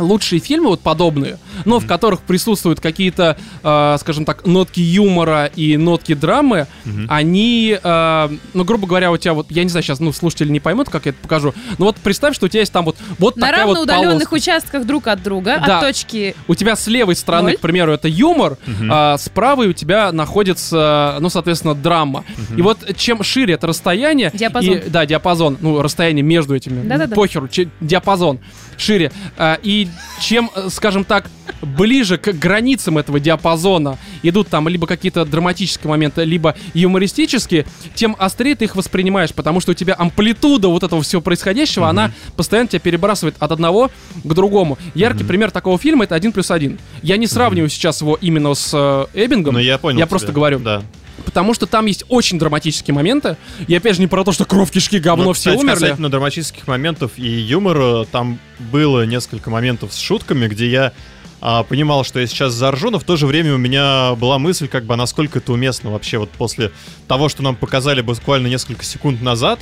лучшие 0.00 0.40
фильмы 0.40 0.68
вот 0.70 0.80
подобные, 0.80 1.38
но 1.64 1.78
в 1.78 1.86
которых 1.86 2.20
присутствуют 2.20 2.80
какие-то, 2.80 3.36
э, 3.62 3.96
скажем 4.00 4.24
так, 4.24 4.46
нотки 4.46 4.80
юмора 4.80 5.46
и 5.46 5.76
нотки 5.76 6.14
драмы, 6.14 6.66
Мгм. 6.84 7.06
они, 7.08 7.78
э, 7.82 8.28
ну, 8.54 8.64
грубо 8.64 8.86
говоря, 8.86 9.12
у 9.12 9.16
тебя 9.16 9.34
вот, 9.34 9.46
я 9.50 9.62
не 9.62 9.68
знаю, 9.70 9.82
сейчас, 9.84 10.00
ну, 10.00 10.12
слушатели 10.12 10.48
не 10.50 10.60
поймут, 10.60 10.88
как 10.88 11.06
я 11.06 11.10
это 11.10 11.18
покажу, 11.22 11.54
но 11.78 11.86
вот 11.86 11.96
представь, 11.96 12.34
что 12.34 12.46
у 12.46 12.48
тебя 12.48 12.60
есть 12.60 12.72
там 12.72 12.84
вот, 12.84 12.96
вот 13.18 13.36
На 13.36 13.48
такая 13.48 13.66
вот 13.66 13.72
равноудаленных 13.74 14.30
полоска. 14.30 14.34
участках 14.34 14.86
друг 14.86 15.06
от 15.06 15.22
друга, 15.22 15.62
Да. 15.64 15.78
от 15.78 15.84
точки... 15.86 16.34
У 16.48 16.54
тебя 16.54 16.76
с 16.76 16.86
левой 16.86 17.14
стороны, 17.16 17.50
Ноль. 17.50 17.56
к 17.56 17.60
примеру, 17.60 17.92
это 17.92 18.08
юмор, 18.08 18.56
Мгм. 18.66 18.90
а 18.92 19.18
с 19.18 19.28
правой 19.28 19.68
у 19.68 19.72
тебя 19.72 20.10
находится, 20.12 21.16
ну, 21.20 21.28
соответственно, 21.28 21.74
драма. 21.74 22.24
И 22.56 22.62
вот 22.62 22.78
чем 22.96 23.22
шире 23.22 23.54
это 23.54 23.66
расстояние... 23.66 24.30
Диапазон. 24.34 24.74
и- 24.78 24.88
да, 24.88 25.06
диапазон. 25.06 25.58
Ну, 25.60 25.82
расстояние 25.82 26.22
между 26.22 26.54
этими. 26.54 26.86
Да-да-да. 26.86 27.14
Похеру, 27.14 27.48
че- 27.48 27.68
диапазон 27.80 28.38
шире. 28.80 29.12
А, 29.36 29.58
и 29.62 29.88
чем, 30.20 30.50
э, 30.54 30.68
скажем 30.70 31.04
так, 31.04 31.30
ближе 31.62 32.16
к 32.18 32.32
границам 32.32 32.98
этого 32.98 33.20
диапазона 33.20 33.98
идут 34.22 34.48
там 34.48 34.68
либо 34.68 34.86
какие-то 34.86 35.24
драматические 35.24 35.88
моменты, 35.88 36.24
либо 36.24 36.54
юмористические, 36.74 37.66
тем 37.94 38.16
острее 38.18 38.54
ты 38.54 38.64
их 38.64 38.76
воспринимаешь, 38.76 39.32
потому 39.32 39.60
что 39.60 39.72
у 39.72 39.74
тебя 39.74 39.94
амплитуда 39.98 40.68
вот 40.68 40.82
этого 40.82 41.02
всего 41.02 41.20
происходящего, 41.22 41.88
она 41.88 42.12
постоянно 42.36 42.68
тебя 42.68 42.80
перебрасывает 42.80 43.34
от 43.38 43.52
одного 43.52 43.90
к 44.24 44.32
другому. 44.34 44.78
Яркий 44.94 45.24
пример 45.24 45.50
такого 45.50 45.78
фильма 45.78 46.04
это 46.04 46.14
один 46.14 46.32
плюс 46.32 46.50
один. 46.50 46.78
Я 47.02 47.16
не 47.16 47.26
сравниваю 47.26 47.68
сейчас 47.68 48.00
его 48.00 48.16
именно 48.20 48.54
с 48.54 48.70
э, 48.72 49.06
Эббингом, 49.14 49.54
Ну, 49.54 49.60
я 49.60 49.78
понял 49.78 49.98
Я 49.98 50.04
тебя. 50.04 50.10
просто 50.10 50.32
говорю. 50.32 50.58
Да. 50.60 50.82
Потому 51.24 51.54
что 51.54 51.66
там 51.66 51.86
есть 51.86 52.04
очень 52.08 52.38
драматические 52.38 52.94
моменты. 52.94 53.36
И 53.66 53.74
опять 53.74 53.96
же 53.96 54.00
не 54.00 54.06
про 54.06 54.24
то, 54.24 54.32
что 54.32 54.44
кровь, 54.44 54.70
кишки, 54.70 54.98
говно, 54.98 55.24
Ну, 55.24 55.32
все 55.32 55.50
кстати, 55.50 55.62
умерли. 55.64 55.80
касательно 55.80 56.10
драматических 56.10 56.66
моментов 56.66 57.12
и 57.16 57.28
юмора, 57.28 58.04
там 58.04 58.38
было 58.58 59.06
несколько 59.06 59.50
моментов 59.50 59.92
с 59.92 59.98
шутками, 59.98 60.46
где 60.46 60.68
я 60.68 60.92
а, 61.40 61.62
понимал, 61.62 62.04
что 62.04 62.20
я 62.20 62.26
сейчас 62.26 62.52
заржу, 62.52 62.90
но 62.90 62.98
в 62.98 63.04
то 63.04 63.16
же 63.16 63.26
время 63.26 63.54
у 63.54 63.58
меня 63.58 64.14
была 64.16 64.38
мысль, 64.38 64.68
как 64.68 64.84
бы, 64.84 64.94
а 64.94 64.96
насколько 64.96 65.38
это 65.38 65.52
уместно 65.52 65.90
вообще 65.90 66.18
вот 66.18 66.30
после 66.30 66.70
того, 67.08 67.28
что 67.28 67.42
нам 67.42 67.56
показали 67.56 68.02
буквально 68.02 68.48
несколько 68.48 68.84
секунд 68.84 69.22
назад, 69.22 69.58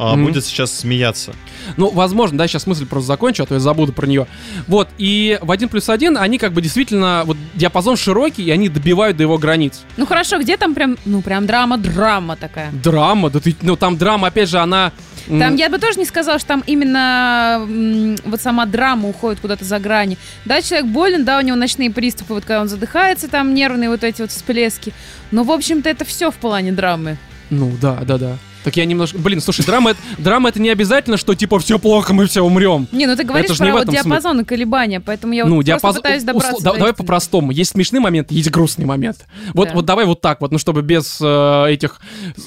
а, 0.00 0.16
Мгм. 0.16 0.24
будет 0.26 0.44
сейчас 0.46 0.72
смеяться. 0.72 1.34
Ну, 1.76 1.90
возможно, 1.90 2.38
да, 2.38 2.48
сейчас 2.48 2.66
мысль 2.66 2.86
просто 2.86 3.06
закончу, 3.08 3.42
а 3.42 3.46
то 3.46 3.54
я 3.54 3.60
забуду 3.60 3.92
про 3.92 4.06
нее. 4.06 4.26
Вот, 4.66 4.88
и 4.96 5.38
в 5.42 5.50
1 5.52 5.68
плюс 5.68 5.88
1 5.90 6.16
они 6.16 6.38
как 6.38 6.52
бы 6.54 6.62
действительно, 6.62 7.22
вот 7.26 7.36
диапазон 7.54 7.96
широкий, 7.96 8.42
и 8.42 8.50
они 8.50 8.68
добивают 8.70 9.18
до 9.18 9.24
его 9.24 9.36
границ. 9.36 9.82
Ну 9.98 10.06
хорошо, 10.06 10.38
где 10.40 10.56
там 10.56 10.74
прям, 10.74 10.96
ну 11.04 11.20
прям 11.20 11.46
драма-драма 11.46 12.36
такая? 12.36 12.72
Драма, 12.72 13.28
да 13.28 13.40
ты, 13.40 13.54
ну 13.60 13.76
там 13.76 13.98
драма, 13.98 14.28
опять 14.28 14.48
же, 14.48 14.58
она... 14.58 14.92
Там 15.28 15.54
я 15.56 15.68
бы 15.68 15.78
тоже 15.78 15.98
не 15.98 16.06
сказала, 16.06 16.38
что 16.38 16.48
там 16.48 16.64
именно 16.66 17.58
м, 17.60 18.16
вот 18.24 18.40
сама 18.40 18.66
драма 18.66 19.08
уходит 19.08 19.38
куда-то 19.40 19.64
за 19.64 19.78
грани. 19.78 20.16
Да, 20.44 20.60
человек 20.62 20.86
болен, 20.88 21.24
да, 21.24 21.38
у 21.38 21.42
него 21.42 21.56
ночные 21.56 21.90
приступы, 21.90 22.34
вот 22.34 22.44
когда 22.44 22.62
он 22.62 22.68
задыхается, 22.68 23.28
там 23.28 23.54
нервные 23.54 23.90
вот 23.90 24.02
эти 24.02 24.22
вот 24.22 24.30
всплески. 24.32 24.92
Но, 25.30 25.44
в 25.44 25.50
общем-то, 25.52 25.88
это 25.88 26.04
все 26.04 26.30
в 26.32 26.36
плане 26.36 26.72
драмы. 26.72 27.16
Ну, 27.50 27.70
да, 27.80 28.00
да, 28.02 28.18
да. 28.18 28.36
Так 28.64 28.76
я 28.76 28.84
немножко... 28.84 29.18
Блин, 29.18 29.40
слушай, 29.40 29.64
драма, 29.64 29.90
это- 29.90 30.00
драма 30.18 30.48
это 30.50 30.60
не 30.60 30.68
обязательно, 30.68 31.16
что 31.16 31.34
типа 31.34 31.58
все 31.58 31.78
плохо, 31.78 32.12
мы 32.12 32.26
все 32.26 32.42
умрем. 32.42 32.86
Не, 32.92 33.06
ну 33.06 33.16
ты 33.16 33.24
говоришь 33.24 33.50
Это 33.50 33.58
про 33.58 33.72
вот 33.72 33.88
диапазон 33.88 34.40
и 34.40 34.44
колебания, 34.44 35.00
поэтому 35.00 35.32
я 35.32 35.44
вот 35.44 35.50
ну, 35.50 35.78
просто 35.80 36.00
пытаюсь 36.00 36.24
добраться 36.24 36.62
да- 36.62 36.72
до 36.72 36.78
давай 36.78 36.92
по-простому. 36.92 37.52
Есть 37.52 37.72
смешный 37.72 38.00
момент, 38.00 38.30
есть 38.30 38.50
грустный 38.50 38.84
момент. 38.84 39.26
Вот, 39.54 39.68
Да. 39.68 39.74
вот 39.74 39.84
давай 39.84 40.04
вот 40.04 40.20
так 40.20 40.40
вот, 40.40 40.52
ну, 40.52 40.58
чтобы 40.58 40.82
без 40.82 41.18
э, 41.22 41.66
этих 41.68 42.00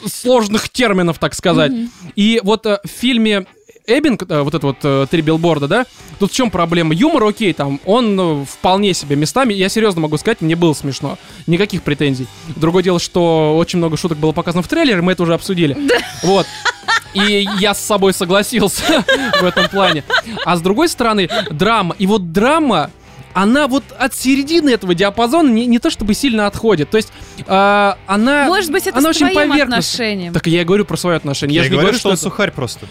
сложных 0.06 0.70
терминов, 0.70 1.18
так 1.20 1.34
сказать. 1.34 1.72
Мгм. 1.72 1.92
И 2.16 2.42
вот 2.44 2.66
э, 2.66 2.80
в 2.84 2.90
фильме 2.90 3.46
Эббинг, 3.86 4.24
э, 4.30 4.42
вот 4.42 4.54
это 4.54 4.68
вот 4.68 4.78
э, 4.84 5.08
три 5.10 5.22
билборда, 5.22 5.68
да, 5.68 5.86
тут 6.20 6.32
в 6.32 6.36
чем 6.36 6.50
проблема? 6.52 6.94
Юмор, 6.94 7.26
окей, 7.26 7.52
там, 7.54 7.82
он 7.86 8.18
э, 8.20 8.46
вполне 8.46 8.94
себе 8.94 9.16
местами, 9.16 9.54
я 9.54 9.68
серьезно 9.68 10.02
могу 10.02 10.18
сказать, 10.18 10.42
мне 10.42 10.56
было 10.56 10.74
смешно, 10.74 11.18
никаких 11.48 11.84
претензий. 11.84 12.28
Другое 12.56 12.84
дело, 12.84 13.00
что 13.00 13.58
очень 13.58 13.80
много 13.80 13.98
шуток 13.98 14.18
было 14.18 14.32
показано 14.32 14.64
в 14.64 14.68
трейлере, 14.68 15.02
мы 15.02 15.12
это 15.12 15.24
уже 15.24 15.34
обсудили. 15.34 15.78
Вот. 16.24 16.48
И 17.14 17.48
я 17.60 17.74
с 17.74 17.80
собой 17.80 18.14
согласился 18.14 19.04
в 19.42 19.44
этом 19.44 19.68
плане. 19.70 20.04
А 20.46 20.56
с 20.56 20.62
другой 20.62 20.90
стороны, 20.90 21.30
драма. 21.52 21.96
И 22.00 22.08
вот 22.08 22.32
драма, 22.32 22.90
она 23.34 23.68
вот 23.68 23.84
от 23.98 24.14
середины 24.16 24.70
этого 24.70 24.94
диапазона 24.96 25.50
не, 25.50 25.66
не 25.66 25.80
то 25.80 25.90
чтобы 25.90 26.14
сильно 26.14 26.48
отходит. 26.48 26.90
То 26.90 26.98
есть 26.98 27.12
э, 27.40 27.94
она... 28.08 28.46
Может 28.48 28.72
быть, 28.72 28.88
это 28.88 28.98
она 28.98 29.14
с 29.14 29.16
очень 29.16 29.28
отношением. 29.28 30.34
Так 30.34 30.48
я 30.48 30.62
и 30.62 30.66
говорю 30.66 30.86
про 30.86 30.98
свое 30.98 31.18
отношение. 31.18 31.56
Я, 31.56 31.62
Я, 31.62 31.64
же 31.66 31.70
не 31.70 31.74
говорю, 31.76 31.88
говорю, 31.88 32.00
что 32.00 32.10
он 32.10 32.14
это- 32.16 32.24
сухарь 32.24 32.52
просто. 32.52 32.88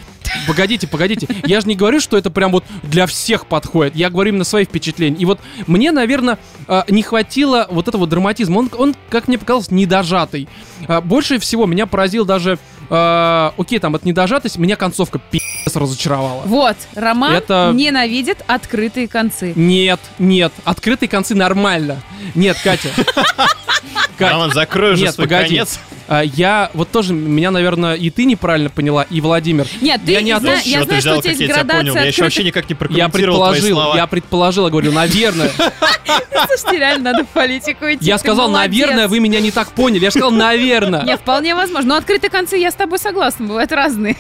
Погодите, 0.46 0.86
погодите. 0.88 1.28
Я 1.44 1.60
же 1.60 1.68
не 1.68 1.74
говорю, 1.76 2.00
что 2.00 2.16
это 2.16 2.30
прям 2.30 2.52
вот 2.52 2.64
для 2.82 3.06
всех 3.06 3.46
подходит. 3.46 3.94
Я 3.96 4.08
говорю 4.10 4.30
именно 4.30 4.44
свои 4.44 4.64
впечатления. 4.64 5.16
И 5.18 5.24
вот 5.24 5.40
мне, 5.66 5.92
наверное, 5.92 6.38
э, 6.68 6.82
не 6.88 7.02
хватило 7.02 7.66
вот 7.70 7.88
этого 7.88 8.06
драматизма. 8.06 8.58
Он, 8.58 8.70
он 8.76 8.94
как 9.10 9.28
мне 9.28 9.38
показалось, 9.38 9.70
недожатый. 9.70 10.48
А, 10.88 11.00
Больше 11.00 11.38
всего 11.38 11.66
меня 11.66 11.86
поразил 11.86 12.24
даже... 12.24 12.58
э, 12.90 13.50
Окей, 13.56 13.78
там, 13.78 13.94
от 13.94 14.04
недожатость, 14.04 14.58
меня 14.58 14.76
концовка 14.76 15.18
пи***ц 15.18 15.44
разочаровала. 15.66 16.42
Вот, 16.44 16.76
Роман 16.94 17.34
Это- 17.34 17.70
ненавидит 17.74 18.38
открытые 18.46 19.08
концы. 19.08 19.52
Нет, 19.56 20.00
нет, 20.18 20.52
открытые 20.64 21.08
концы 21.08 21.34
нормально. 21.34 22.00
Нет, 22.34 22.56
Катя. 22.62 22.88
Кать, 24.18 24.32
Роман, 24.32 24.52
закрой 24.52 24.92
уже 24.92 25.02
Нет, 25.04 25.14
свой 25.14 25.26
погоди. 25.26 25.48
конец. 25.56 25.80
а, 26.06 26.22
я 26.22 26.70
вот 26.74 26.90
тоже, 26.90 27.14
меня, 27.14 27.50
наверное, 27.50 27.94
и 27.94 28.10
ты 28.10 28.24
неправильно 28.24 28.68
поняла, 28.70 29.04
и 29.04 29.20
Владимир. 29.20 29.66
Нет, 29.80 30.02
ты 30.04 30.12
Я 30.12 30.20
не 30.20 30.38
зна- 30.38 30.54
я 30.64 30.84
знаю, 30.84 31.00
что 31.00 31.10
взял, 31.14 31.18
у 31.18 31.22
тебя 31.22 31.32
как 31.32 31.40
есть 31.40 31.40
я 31.40 31.46
тебя 31.46 31.56
понял? 31.64 31.64
градация 31.94 32.02
Я 32.02 32.08
еще 32.08 32.22
вообще 32.22 32.44
никак 32.44 32.68
не 32.68 32.72
Я 32.74 32.76
прокомментировал 32.76 33.38
твои 33.38 33.52
предположил, 33.60 33.76
слова. 33.82 33.96
я 33.96 34.06
предположил, 34.06 34.64
я 34.66 34.70
говорю, 34.70 34.92
наверное. 34.92 35.50
Слушайте, 36.46 36.78
реально 36.78 37.12
надо 37.12 37.24
в 37.24 37.28
политику 37.28 37.86
идти. 37.86 38.04
Я 38.04 38.18
сказал, 38.18 38.50
наверное, 38.50 39.08
вы 39.08 39.18
меня 39.20 39.40
не 39.40 39.50
так 39.50 39.72
поняли. 39.72 40.04
Я 40.04 40.10
сказал, 40.10 40.30
наверное. 40.30 41.02
Не, 41.02 41.16
вполне 41.16 41.54
возможно. 41.54 41.90
Но 41.90 41.96
открытые 41.96 42.30
концы 42.30 42.56
я 42.58 42.70
с 42.70 42.74
тобой 42.74 42.98
согласна, 42.98 43.46
бывают 43.46 43.72
разные. 43.72 44.16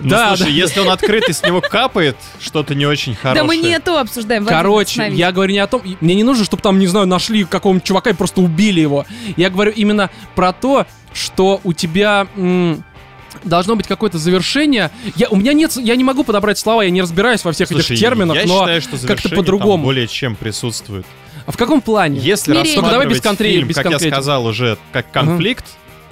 Ну, 0.00 0.08
Да, 0.10 0.28
слушай, 0.36 0.50
да. 0.50 0.56
если 0.56 0.80
он 0.80 0.88
открытый, 0.90 1.34
с 1.34 1.42
него 1.42 1.60
капает 1.60 2.16
что-то 2.40 2.74
не 2.74 2.86
очень 2.86 3.14
хорошее. 3.14 3.42
Да 3.42 3.46
мы 3.46 3.56
не 3.56 3.78
то 3.80 3.98
обсуждаем. 4.00 4.46
Короче, 4.46 5.08
я 5.10 5.30
говорю 5.32 5.52
не 5.52 5.58
о 5.58 5.66
том, 5.66 5.82
мне 6.00 6.14
не 6.14 6.24
нужно, 6.24 6.44
чтобы 6.44 6.62
там, 6.62 6.78
не 6.78 6.86
знаю, 6.86 7.06
нашли 7.06 7.44
какого-нибудь 7.44 7.84
чувака 7.86 8.10
и 8.10 8.12
просто 8.14 8.40
убили 8.40 8.80
его. 8.80 9.04
Я 9.36 9.50
говорю 9.50 9.72
именно 9.72 10.10
про 10.34 10.52
то, 10.52 10.86
что 11.12 11.60
у 11.64 11.72
тебя 11.72 12.26
м, 12.36 12.82
должно 13.44 13.76
быть 13.76 13.86
какое-то 13.86 14.18
завершение. 14.18 14.90
Я, 15.16 15.28
у 15.28 15.36
меня 15.36 15.52
нет, 15.52 15.72
я 15.76 15.96
не 15.96 16.04
могу 16.04 16.24
подобрать 16.24 16.58
слова, 16.58 16.82
я 16.82 16.90
не 16.90 17.02
разбираюсь 17.02 17.44
во 17.44 17.52
всех 17.52 17.68
Слушай, 17.68 17.92
этих 17.94 17.98
терминах, 18.00 18.36
я 18.36 18.46
но 18.46 18.60
считаю, 18.60 18.80
что 18.82 19.06
как-то 19.06 19.28
по-другому. 19.30 19.74
там 19.74 19.82
более 19.82 20.06
чем 20.06 20.34
присутствует. 20.36 21.04
А 21.46 21.52
в 21.52 21.56
каком 21.56 21.80
плане? 21.80 22.18
Если 22.20 22.52
Смирение. 22.52 22.74
Только 22.76 22.90
давай 22.90 23.06
без 23.06 23.16
рассматривать 23.16 23.40
контре- 23.40 23.52
фильм, 23.54 23.68
без 23.68 23.74
как 23.76 23.84
я 23.86 23.90
конкретики. 23.92 24.14
сказал 24.14 24.46
уже, 24.46 24.78
как 24.92 25.10
конфликт 25.10 25.64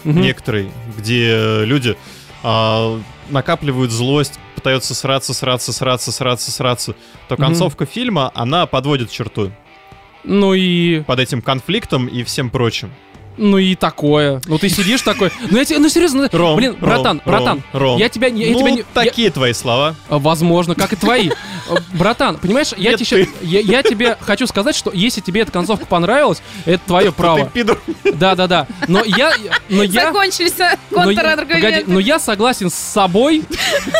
Мгм. 0.05 0.20
некоторый, 0.22 0.70
где 0.97 1.62
люди 1.64 1.97
а, 2.43 2.99
накапливают 3.29 3.91
злость, 3.91 4.39
пытаются 4.55 4.95
сраться, 4.95 5.35
сраться, 5.35 5.72
сраться, 5.72 6.12
сраться, 6.12 6.51
сраться, 6.51 6.95
то 7.29 7.37
концовка 7.37 7.87
фильма, 7.87 8.31
она 8.35 8.66
подводит 8.66 9.11
черту. 9.11 9.53
Ну 10.24 10.53
и, 10.55 11.01
под 11.03 11.20
этим 11.20 11.43
конфликтом 11.43 12.07
и 12.07 12.22
всем 12.24 12.51
прочим. 12.51 12.91
Ну 13.39 13.59
и 13.59 13.74
такое. 13.74 14.41
Ну 14.47 14.59
ты 14.59 14.68
сидишь 14.68 15.03
такой. 15.03 15.30
Ну 15.51 15.59
я 15.59 15.64
тебе, 15.64 15.78
ну 15.78 15.89
серьезно, 15.89 16.28
Ром, 16.32 16.57
блин, 16.57 16.72
Ром, 16.72 16.80
братан, 16.80 17.22
Ром, 17.24 17.34
братан, 17.34 17.62
Ром. 17.72 17.99
я 17.99 18.09
тебя, 18.09 18.28
я, 18.28 18.47
я 18.49 18.53
ну, 18.53 18.59
тебя 18.59 18.70
не, 18.70 18.78
я- 18.78 18.84
такие 18.93 19.30
твои 19.30 19.53
слова. 19.53 19.95
А, 20.09 20.18
Возможно, 20.18 20.74
как 20.74 20.93
и 20.93 20.97
твои. 20.97 21.30
А, 21.70 21.76
Братан, 21.93 22.39
понимаешь, 22.39 22.68
я, 22.78 22.93
Нет, 22.93 23.01
тебе, 23.01 23.28
я, 23.43 23.61
я 23.61 23.82
тебе 23.82 24.16
хочу 24.20 24.47
сказать, 24.47 24.74
что 24.74 24.91
если 24.91 25.20
тебе 25.20 25.43
эта 25.43 25.53
концовка 25.53 25.84
понравилась, 25.84 26.41
это 26.64 26.80
твое 26.86 27.07
Ты 27.11 27.12
право. 27.12 27.45
пидор. 27.45 27.78
Да, 28.14 28.34
да, 28.34 28.47
да. 28.47 28.66
Но 28.86 29.03
я, 29.05 29.34
но 29.68 29.82
я, 29.82 30.07
Закончились 30.07 30.55
но, 30.57 30.64
я- 30.64 30.78
погоди, 30.91 31.16
контраргументы. 31.16 31.84
но 31.86 32.01
я 32.01 32.18
согласен 32.18 32.70
с 32.70 32.74
собой, 32.74 33.45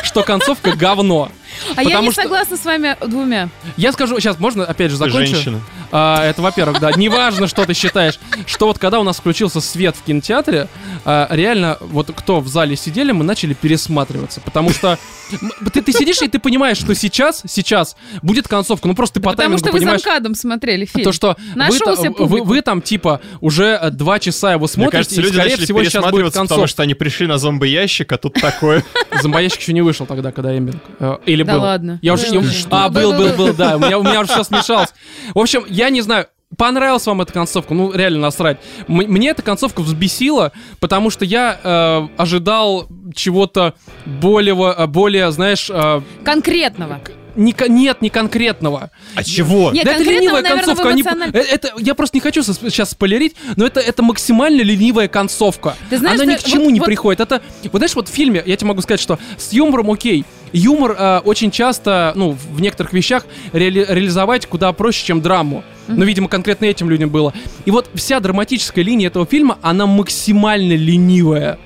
что 0.03 0.23
концовка 0.23 0.73
говно. 0.75 1.31
А 1.77 1.83
я 1.83 2.01
не 2.01 2.11
что- 2.11 2.23
согласна 2.23 2.57
с 2.57 2.65
вами 2.65 2.97
двумя. 3.07 3.49
Я 3.77 3.93
скажу, 3.93 4.19
сейчас 4.21 4.39
можно 4.39 4.65
опять 4.65 4.91
же 4.91 4.97
закончу? 4.97 5.19
женщина. 5.35 5.61
А, 5.91 6.23
это, 6.25 6.43
во-первых, 6.43 6.81
да, 6.81 6.93
неважно, 6.93 7.47
что 7.47 7.65
ты 7.65 7.75
считаешь, 7.75 8.19
что 8.47 8.67
вот 8.67 8.79
когда 8.79 9.01
у 9.01 9.03
нас 9.05 9.17
включился 9.19 9.61
свет 9.61 9.97
в 9.97 10.03
кинотеатре, 10.05 10.69
а, 11.05 11.29
реально, 11.31 11.79
вот 11.81 12.11
кто 12.15 12.41
в 12.41 12.49
зале 12.49 12.77
сидели, 12.77 13.13
мы 13.13 13.25
начали 13.25 13.55
пересматриваться, 13.55 14.41
потому 14.41 14.71
что 14.71 14.99
ты, 15.73 15.83
ты 15.83 15.93
сидишь 15.93 16.21
и 16.23 16.29
ты 16.29 16.39
понимаешь, 16.39 16.79
что 16.79 16.95
сейчас, 16.95 17.43
сейчас 17.49 17.97
будет 18.23 18.49
концовка, 18.49 18.89
ну 18.89 18.95
просто 18.95 19.15
ты 19.15 19.21
по 19.21 19.31
Потому 19.31 19.59
что 19.59 19.71
вы 19.73 19.79
понимаешь, 19.79 20.03
за 20.03 20.11
МКАДом 20.11 20.35
смотрели 20.35 20.85
фильм. 20.85 21.05
то, 21.05 21.13
что 21.13 21.37
вы, 22.19 22.27
вы, 22.27 22.43
вы 22.43 22.63
там, 22.63 22.83
типа, 22.83 23.21
уже 23.41 23.79
э, 23.81 23.91
два 23.91 24.19
часа 24.19 24.53
его 24.53 24.63
Мне 24.63 24.69
смотрите, 24.69 24.97
кажется, 24.99 25.21
и, 25.21 25.25
люди 25.25 25.35
скорее 25.35 25.51
начали 25.51 25.65
всего, 25.65 25.79
сейчас 25.85 25.93
будет 26.05 26.13
пересматриваться, 26.13 26.41
потому 26.43 26.67
что 26.67 26.83
они 26.83 26.95
пришли 26.95 27.27
на 27.27 27.39
зомби-ящик, 27.39 28.13
а 28.13 28.19
тут 28.19 28.35
такое. 28.35 28.85
Зомбоящик 29.23 29.61
еще 29.61 29.73
не 29.73 29.83
вышел 29.83 30.07
тогда, 30.07 30.33
когда 30.33 30.57
Эмбинг. 30.57 30.83
э, 31.01 31.17
Или 31.27 31.43
Да 31.49 31.55
был. 31.55 31.63
ладно. 31.63 31.99
Я 32.03 32.15
уже... 32.15 32.27
Я- 32.29 32.43
А, 32.71 32.89
был, 32.89 33.13
был, 33.13 33.33
был, 33.35 33.55
да. 33.55 33.77
У 33.77 33.81
меня, 33.81 33.99
у 33.99 34.03
меня 34.03 34.21
уже 34.21 34.33
все 34.33 34.45
смешалось. 34.45 34.91
В 35.35 35.39
общем, 35.39 35.65
я 35.69 35.91
не 35.91 36.01
знаю, 36.01 36.27
понравилась 36.57 37.05
вам 37.07 37.21
эта 37.21 37.33
концовка? 37.33 37.75
Ну, 37.75 37.93
реально 37.93 38.21
насрать. 38.21 38.59
М- 38.89 38.97
мне 38.97 39.31
эта 39.31 39.43
концовка 39.43 39.81
взбесила, 39.83 40.53
потому 40.81 41.11
что 41.11 41.25
я 41.25 41.59
э, 41.63 42.09
ожидал 42.17 42.87
чего-то 43.15 43.75
более, 44.07 44.55
э, 44.77 44.87
более, 44.87 45.31
знаешь, 45.33 45.69
э, 45.71 46.01
Конкретного. 46.25 47.01
не, 47.37 47.53
кон- 47.53 47.75
нет, 47.75 48.01
не 48.03 48.09
конкретного. 48.11 48.91
А 49.15 49.23
чего? 49.25 49.71
Нет, 49.73 49.85
да 49.85 49.93
это 49.93 50.03
ленивая 50.03 50.43
наверное, 50.43 50.65
концовка. 50.75 50.89
они- 50.89 51.05
э, 51.33 51.39
это, 51.39 51.73
я 51.79 51.95
просто 51.95 52.17
не 52.17 52.21
хочу 52.21 52.43
сейчас 52.43 52.91
спойлерить, 52.91 53.37
но 53.57 53.67
это, 53.67 53.81
это 53.81 54.03
максимально 54.03 54.63
ленивая 54.63 55.09
концовка. 55.09 55.77
Ты 55.91 55.99
знаешь, 55.99 56.21
Она 56.21 56.33
ни 56.33 56.37
к 56.37 56.43
чему 56.43 56.65
вот- 56.65 56.73
не 56.73 56.81
вот- 56.81 56.87
приходит. 56.87 57.21
Это, 57.21 57.43
вот 57.65 57.79
знаешь, 57.79 57.95
вот 57.95 58.09
в 58.09 58.13
фильме, 58.13 58.43
я 58.45 58.57
тебе 58.57 58.69
могу 58.69 58.81
сказать, 58.83 59.01
что 59.01 59.19
с 59.37 59.53
юмором 59.53 59.91
окей. 59.91 60.25
Юмор 60.53 60.97
э, 60.99 61.19
очень 61.25 61.51
часто, 61.51 62.13
ну, 62.15 62.37
в 62.53 62.61
некоторых 62.61 62.93
вещах 62.93 63.27
реали- 63.53 63.85
реализовать 63.89 64.47
куда 64.47 64.73
проще, 64.73 65.05
чем 65.07 65.21
драму. 65.21 65.65
Ну, 65.89 66.05
видимо, 66.05 66.29
конкретно 66.29 66.67
этим 66.67 66.91
людям 66.91 67.09
было. 67.11 67.33
И 67.65 67.71
вот 67.71 67.89
вся 67.95 68.21
драматическая 68.21 68.85
линия 68.85 69.07
этого 69.07 69.25
фильма, 69.27 69.59
она 69.63 69.87
максимально 69.87 70.75
ленивая. 70.75 71.59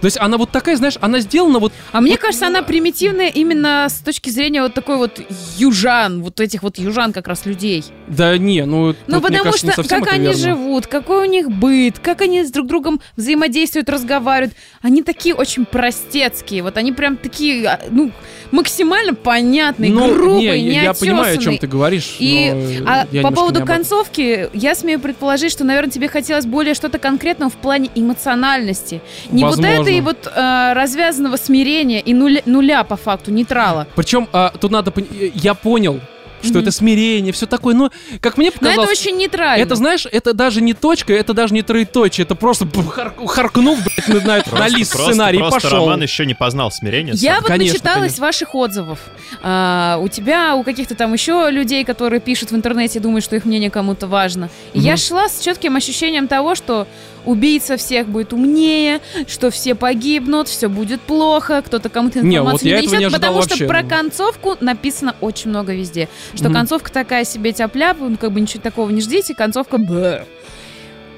То 0.00 0.06
есть 0.06 0.18
она 0.18 0.38
вот 0.38 0.50
такая, 0.50 0.76
знаешь, 0.76 0.96
она 1.00 1.20
сделана 1.20 1.58
вот... 1.58 1.72
А 1.92 2.00
мне 2.00 2.16
кажется, 2.16 2.46
она 2.46 2.62
примитивная 2.62 3.28
именно 3.28 3.86
с 3.88 3.98
точки 3.98 4.30
зрения 4.30 4.62
вот 4.62 4.74
такой 4.74 4.96
вот 4.96 5.20
южан, 5.58 6.22
вот 6.22 6.40
этих 6.40 6.62
вот 6.62 6.78
южан 6.78 7.12
как 7.12 7.28
раз 7.28 7.44
людей. 7.46 7.84
Да 8.08 8.36
не, 8.38 8.64
ну... 8.64 8.94
Ну, 9.06 9.20
потому 9.20 9.44
кажется, 9.44 9.72
что 9.72 9.82
как 9.84 10.02
это 10.02 10.12
они 10.12 10.26
верно. 10.28 10.38
живут, 10.38 10.86
какой 10.86 11.26
у 11.26 11.30
них 11.30 11.50
быт, 11.50 11.98
как 11.98 12.22
они 12.22 12.44
с 12.44 12.50
друг 12.50 12.66
другом 12.66 13.00
взаимодействуют, 13.16 13.88
разговаривают. 13.90 14.54
Они 14.80 15.02
такие 15.02 15.34
очень 15.34 15.64
простецкие. 15.64 16.62
Вот 16.62 16.76
они 16.76 16.92
прям 16.92 17.16
такие, 17.16 17.66
а, 17.66 17.80
ну, 17.90 18.10
максимально 18.50 19.14
понятные, 19.14 19.92
Ну, 19.92 20.14
грубые, 20.14 20.62
не, 20.62 20.82
я 20.82 20.94
понимаю, 20.94 21.38
о 21.38 21.40
чем 21.40 21.58
ты 21.58 21.66
говоришь. 21.66 22.16
И 22.18 22.82
а 22.86 23.06
по 23.22 23.30
поводу 23.30 23.64
концовки, 23.64 24.48
я 24.54 24.74
смею 24.74 25.00
предположить, 25.00 25.52
что, 25.52 25.64
наверное, 25.64 25.90
тебе 25.90 26.08
хотелось 26.08 26.46
более 26.46 26.74
что-то 26.74 26.98
конкретного 26.98 27.50
в 27.50 27.56
плане 27.56 27.90
эмоциональности. 27.94 29.00
Не 29.30 29.44
вот 29.44 29.56
Возможно. 29.56 29.89
Этой 29.90 30.00
вот 30.00 30.26
э, 30.34 30.72
развязанного 30.74 31.36
смирения 31.36 32.00
и 32.00 32.14
нуля, 32.14 32.42
нуля 32.46 32.84
по 32.84 32.96
факту, 32.96 33.30
нейтрала. 33.30 33.86
Причем 33.96 34.28
а, 34.32 34.52
тут 34.60 34.70
надо... 34.70 34.90
пон- 34.90 35.06
э, 35.20 35.30
Я 35.34 35.54
понял, 35.54 36.00
что 36.42 36.52
Мгм. 36.54 36.58
это 36.62 36.70
смирение, 36.70 37.34
все 37.34 37.44
такое, 37.44 37.74
но 37.74 37.90
как 38.22 38.38
мне 38.38 38.46
Но 38.62 38.68
это 38.68 38.76
показалось... 38.76 38.98
очень 38.98 39.16
нейтрально. 39.18 39.62
Это, 39.62 39.74
знаешь, 39.74 40.06
это 40.10 40.32
даже 40.32 40.62
не 40.62 40.72
точка, 40.72 41.12
это 41.12 41.34
даже 41.34 41.52
не 41.52 41.60
троеточие, 41.60 42.24
это 42.24 42.34
просто 42.34 42.64
хар- 42.64 43.26
харкнув, 43.26 43.78
блядь, 43.84 44.24
на, 44.24 44.36
на- 44.54 44.58
на 44.58 44.68
лист 44.68 44.92
просто- 44.92 45.10
сценарий 45.12 45.38
Просто 45.38 45.60
пошел. 45.60 45.84
Роман 45.84 46.00
еще 46.02 46.24
не 46.24 46.32
познал 46.32 46.70
смирение. 46.70 47.14
Я 47.18 47.32
сам. 47.34 47.40
вот 47.42 47.48
Конечно, 47.48 47.72
начиталась 47.74 47.98
конечно. 48.00 48.24
ваших 48.24 48.54
отзывов. 48.54 48.98
А, 49.42 49.98
у 50.00 50.08
тебя, 50.08 50.54
у 50.54 50.62
каких-то 50.62 50.94
там 50.94 51.12
еще 51.12 51.48
людей, 51.50 51.84
которые 51.84 52.20
пишут 52.20 52.52
в 52.52 52.56
интернете, 52.56 53.00
думают, 53.00 53.22
что 53.22 53.36
их 53.36 53.44
мнение 53.44 53.68
кому-то 53.70 54.06
важно. 54.06 54.48
И 54.72 54.78
Мгм. 54.78 54.86
я 54.86 54.96
шла 54.96 55.28
с 55.28 55.40
четким 55.40 55.76
ощущением 55.76 56.26
того, 56.26 56.54
что 56.54 56.86
убийца 57.24 57.76
всех 57.76 58.08
будет 58.08 58.32
умнее, 58.32 59.00
что 59.26 59.50
все 59.50 59.74
погибнут, 59.74 60.48
все 60.48 60.68
будет 60.68 61.00
плохо, 61.00 61.62
кто-то 61.62 61.88
кому-то 61.88 62.20
Не, 62.20 62.36
информацию 62.36 62.52
вот 62.76 62.82
я 62.82 62.86
этого 62.86 63.00
не 63.00 63.10
потому 63.10 63.36
вообще, 63.36 63.54
что 63.56 63.66
про 63.66 63.82
концовку 63.82 64.56
написано 64.60 65.14
очень 65.20 65.50
много 65.50 65.74
везде. 65.74 66.08
Что 66.34 66.44
Мгм. 66.44 66.54
концовка 66.54 66.92
такая 66.92 67.24
себе 67.24 67.52
тяп-ляп, 67.52 67.98
ну 68.00 68.16
как 68.16 68.32
бы 68.32 68.40
ничего 68.40 68.62
такого 68.62 68.90
не 68.90 69.00
ждите, 69.00 69.34
концовка 69.34 69.78
б. 69.78 70.24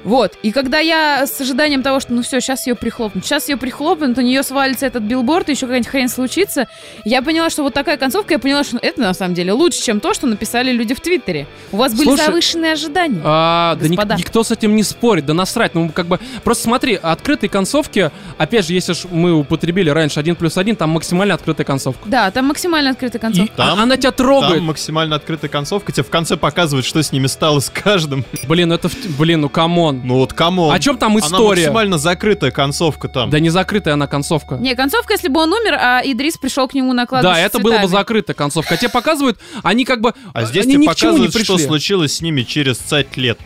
Вот. 0.03 0.33
И 0.43 0.51
когда 0.51 0.79
я 0.79 1.25
с 1.25 1.39
ожиданием 1.39 1.81
того, 1.81 1.99
что 1.99 2.13
ну 2.13 2.21
все, 2.23 2.39
сейчас 2.41 2.67
ее 2.67 2.75
прихлопнут, 2.75 3.25
сейчас 3.25 3.47
ее 3.49 3.57
прихлопнут, 3.57 4.17
у 4.17 4.21
нее 4.21 4.43
свалится 4.43 4.85
этот 4.85 5.03
билборд, 5.03 5.49
и 5.49 5.53
еще 5.53 5.61
какая-нибудь 5.65 5.89
хрень 5.89 6.09
случится, 6.09 6.67
я 7.05 7.21
поняла, 7.21 7.49
что 7.49 7.63
вот 7.63 7.73
такая 7.73 7.97
концовка, 7.97 8.33
я 8.33 8.39
поняла, 8.39 8.63
что 8.63 8.77
это 8.81 9.01
на 9.01 9.13
самом 9.13 9.33
деле 9.33 9.53
лучше, 9.53 9.81
чем 9.81 9.99
то, 9.99 10.13
что 10.13 10.27
написали 10.27 10.71
люди 10.71 10.93
в 10.93 10.99
Твиттере. 11.01 11.47
У 11.71 11.77
вас 11.77 11.93
были 11.93 12.07
Слушай, 12.07 12.25
завышенные 12.25 12.73
ожидания. 12.73 13.21
А, 13.23 13.75
да 13.75 13.83
ник- 13.87 13.91
Господа. 13.99 14.15
никто 14.15 14.43
с 14.43 14.51
этим 14.51 14.75
не 14.75 14.83
спорит, 14.83 15.25
да 15.25 15.33
насрать. 15.33 15.73
Ну, 15.75 15.89
как 15.89 16.07
бы, 16.07 16.19
просто 16.43 16.63
смотри, 16.63 16.95
открытые 17.01 17.49
концовки, 17.49 18.11
опять 18.37 18.67
же, 18.67 18.73
если 18.73 18.93
ж 18.93 19.05
мы 19.09 19.33
употребили 19.33 19.89
раньше 19.89 20.19
1 20.19 20.35
плюс 20.35 20.57
1, 20.57 20.75
там 20.75 20.89
максимально 20.89 21.33
открытая 21.35 21.65
концовка. 21.65 22.07
Да, 22.09 22.29
там 22.31 22.47
максимально 22.47 22.91
открытая 22.91 23.19
И 23.19 23.21
концовка. 23.21 23.53
Там- 23.55 23.79
а- 23.79 23.83
она 23.83 23.97
тебя 23.97 24.11
трогает. 24.11 24.55
Там 24.55 24.65
максимально 24.65 25.15
открытая 25.15 25.49
концовка, 25.49 25.91
тебе 25.91 26.03
в 26.03 26.09
конце 26.09 26.35
показывают, 26.35 26.85
что 26.85 27.01
с 27.01 27.11
ними 27.11 27.27
стало 27.27 27.59
с 27.59 27.69
каждым. 27.69 28.25
Блин, 28.47 28.69
ну 28.69 28.75
это, 28.75 28.89
блин, 29.17 29.41
ну 29.41 29.49
come 29.49 29.74
on. 29.74 29.92
Ну 30.03 30.15
вот 30.15 30.33
кому? 30.33 30.71
О 30.71 30.79
чем 30.79 30.97
там 30.97 31.17
Она 31.17 31.25
история? 31.25 31.63
максимально 31.63 31.97
закрытая 31.97 32.51
концовка 32.51 33.07
там. 33.07 33.29
Да 33.29 33.39
не 33.39 33.49
закрытая 33.49 33.93
она 33.95 34.07
концовка. 34.07 34.55
Не, 34.55 34.75
концовка, 34.75 35.13
если 35.13 35.27
бы 35.27 35.41
он 35.41 35.53
умер, 35.53 35.73
а 35.79 36.01
Идрис 36.03 36.37
пришел 36.37 36.67
к 36.67 36.73
нему 36.73 36.93
на 36.93 37.05
кладбище 37.05 37.33
Да, 37.33 37.39
это 37.39 37.59
было 37.59 37.79
бы 37.79 37.87
закрытая 37.87 38.35
концовка. 38.35 38.75
А 38.75 38.77
тебе 38.77 38.89
показывают, 38.89 39.39
они 39.63 39.85
как 39.85 40.01
бы... 40.01 40.13
А 40.33 40.45
здесь 40.45 40.65
они 40.65 40.75
тебе 40.75 40.85
показывают, 40.87 41.35
что 41.35 41.57
случилось 41.57 42.15
с 42.17 42.21
ними 42.21 42.43
через 42.43 42.77
цать 42.77 43.17
лет. 43.17 43.39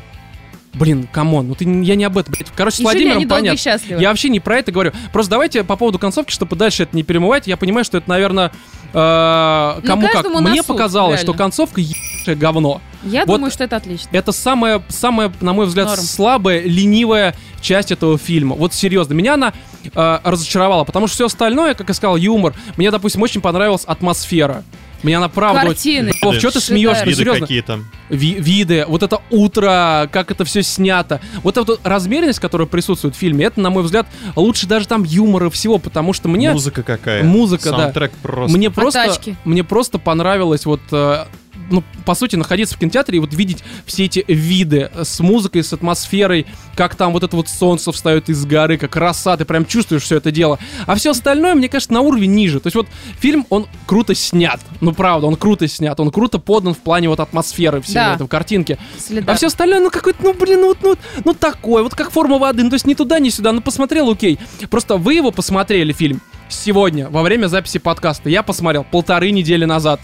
Блин, 0.74 1.08
come 1.12 1.32
on, 1.32 1.48
ну 1.48 1.56
ты, 1.56 1.66
я 1.66 1.96
не 1.96 2.04
об 2.04 2.18
этом. 2.18 2.34
блядь. 2.38 2.52
Короче, 2.56 2.78
с 2.78 2.80
Владимиром 2.82 3.18
они 3.18 3.26
долго 3.26 3.46
и 3.46 3.58
понятно. 3.58 3.96
Я 4.00 4.10
вообще 4.10 4.30
не 4.30 4.40
про 4.40 4.60
это 4.60 4.72
говорю. 4.72 4.92
Просто 5.12 5.32
давайте 5.32 5.64
по 5.64 5.76
поводу 5.76 5.98
концовки, 5.98 6.32
чтобы 6.32 6.56
дальше 6.56 6.84
это 6.84 6.96
не 6.96 7.02
перемывать. 7.04 7.48
Я 7.48 7.58
понимаю, 7.58 7.84
что 7.84 7.98
это, 7.98 8.08
наверное, 8.10 8.52
э, 8.94 9.82
кому 9.86 10.04
как. 10.04 10.14
Ну, 10.14 10.14
каждому 10.14 10.40
на 10.40 10.50
Мне 10.52 10.62
суд, 10.62 10.68
показалось, 10.68 11.20
реально. 11.22 11.34
что 11.34 11.38
концовка 11.38 11.82
ебучее 12.28 12.36
говно. 12.36 12.82
Я 13.04 13.26
Вот 13.26 13.36
думаю, 13.36 13.52
что 13.52 13.64
это 13.64 13.76
отлично. 13.78 14.10
Это 14.12 14.32
самая, 14.32 14.82
самая, 14.90 15.32
на 15.42 15.54
мой 15.54 15.66
взгляд, 15.66 15.88
Норм. 15.88 16.02
слабая, 16.02 16.62
ленивая 16.64 17.36
часть 17.62 17.92
этого 17.92 18.18
фильма. 18.18 18.56
Вот 18.56 18.74
серьезно, 18.74 19.14
меня 19.14 19.36
она 19.36 19.54
э, 19.84 20.20
разочаровала, 20.24 20.84
потому 20.84 21.08
что 21.08 21.16
все 21.16 21.26
остальное, 21.28 21.74
как 21.74 21.88
я 21.88 21.94
сказал, 21.94 22.18
юмор. 22.18 22.54
Мне, 22.76 22.92
допустим, 22.92 23.22
очень 23.22 23.42
понравилась 23.42 23.84
атмосфера. 23.86 24.64
Мне 25.04 25.18
она 25.18 25.30
правда... 25.30 25.62
Картины. 25.62 26.12
Вов, 26.24 26.36
что 26.38 26.50
ты 26.50 26.60
смеешься? 26.60 27.04
Ну, 27.04 27.12
Виды 27.12 27.18
серьезно. 27.20 27.42
какие 27.42 27.62
там. 27.62 27.86
Ви- 28.10 28.34
виды, 28.40 28.84
вот 28.88 29.04
это 29.04 29.22
утро, 29.30 30.10
как 30.12 30.32
это 30.32 30.44
все 30.44 30.64
снято. 30.64 31.22
Вот 31.44 31.56
эта 31.56 31.74
вот 31.74 31.82
размеренность, 31.84 32.40
которая 32.40 32.68
присутствует 32.68 33.16
в 33.16 33.18
фильме, 33.20 33.46
это, 33.46 33.62
на 33.62 33.70
мой 33.70 33.84
взгляд, 33.84 34.08
лучше 34.36 34.66
даже 34.66 34.88
там 34.88 35.04
юмора 35.04 35.52
всего, 35.52 35.78
потому 35.78 36.14
что 36.14 36.30
мне... 36.30 36.52
Музыка 36.52 36.82
какая. 36.82 37.24
Музыка, 37.24 37.70
да. 37.70 37.78
Саундтрек 37.78 38.12
просто. 38.24 38.58
Мне 38.58 38.72
просто, 38.72 39.06
тачки? 39.06 39.36
мне 39.46 39.64
просто 39.64 40.00
понравилось 40.00 40.66
вот, 40.66 40.82
э, 40.92 41.26
ну, 41.70 41.84
по 42.06 42.16
сути, 42.16 42.36
находиться 42.36 42.76
в 42.76 42.80
кинотеатре 42.80 43.18
и 43.18 43.20
вот 43.20 43.34
видеть 43.34 43.64
все 43.86 44.06
эти 44.06 44.24
виды 44.28 44.90
э, 44.94 45.04
с 45.04 45.20
музыкой, 45.20 45.64
с 45.64 45.74
атмосферой, 45.74 46.46
как 46.76 46.96
там 46.96 47.14
вот 47.14 47.24
это 47.24 47.36
вот 47.36 47.50
солнце 47.50 47.92
встает 47.92 48.30
из 48.30 48.46
горы, 48.46 48.78
как 48.78 48.96
роса, 48.96 49.38
ты 49.38 49.46
прям 49.46 49.66
чувствуешь 49.66 50.04
все 50.04 50.18
это 50.18 50.32
дело. 50.32 50.60
А 50.86 50.96
все 50.96 51.12
остальное, 51.12 51.56
мне 51.56 51.70
кажется, 51.70 51.94
на 51.94 52.02
уровень 52.02 52.34
ниже. 52.34 52.60
То 52.60 52.68
есть 52.68 52.76
вот 52.76 52.88
фильм, 53.20 53.46
он 53.50 53.68
круто 53.86 54.16
снят. 54.16 54.60
Ну, 54.82 54.94
правда, 54.94 55.28
он 55.28 55.36
круто 55.36 55.68
снят. 55.68 56.00
Он 56.00 56.12
круто 56.12 56.40
подан 56.40 56.74
в 56.74 56.80
плане 56.80 57.10
вот 57.10 57.20
атмосферы 57.20 57.82
всего 57.82 57.94
Да. 57.96 58.16
этого, 58.16 58.28
картинки. 58.28 58.78
Следа. 58.98 59.34
А 59.34 59.36
все 59.36 59.48
остальное, 59.48 59.80
ну 59.80 59.90
какой-то, 59.90 60.24
ну 60.24 60.34
блин, 60.34 60.62
ну, 60.62 60.76
ну, 60.82 60.96
ну 61.26 61.34
такое, 61.34 61.84
вот 61.84 61.96
как 61.96 62.12
форма 62.12 62.38
воды, 62.38 62.64
ну 62.64 62.70
то 62.70 62.76
есть 62.76 62.86
ни 62.88 62.94
туда, 62.94 63.20
ни 63.20 63.30
сюда, 63.30 63.52
ну 63.52 63.62
посмотрел, 63.62 64.10
окей. 64.10 64.40
Просто 64.70 64.98
вы 64.98 65.14
его 65.16 65.32
посмотрели, 65.32 65.94
фильм, 65.94 66.22
сегодня, 66.50 67.10
во 67.10 67.24
время 67.24 67.48
записи 67.48 67.80
подкаста. 67.80 68.30
Я 68.30 68.44
посмотрел 68.44 68.84
полторы 68.84 69.32
недели 69.32 69.66
назад. 69.66 70.00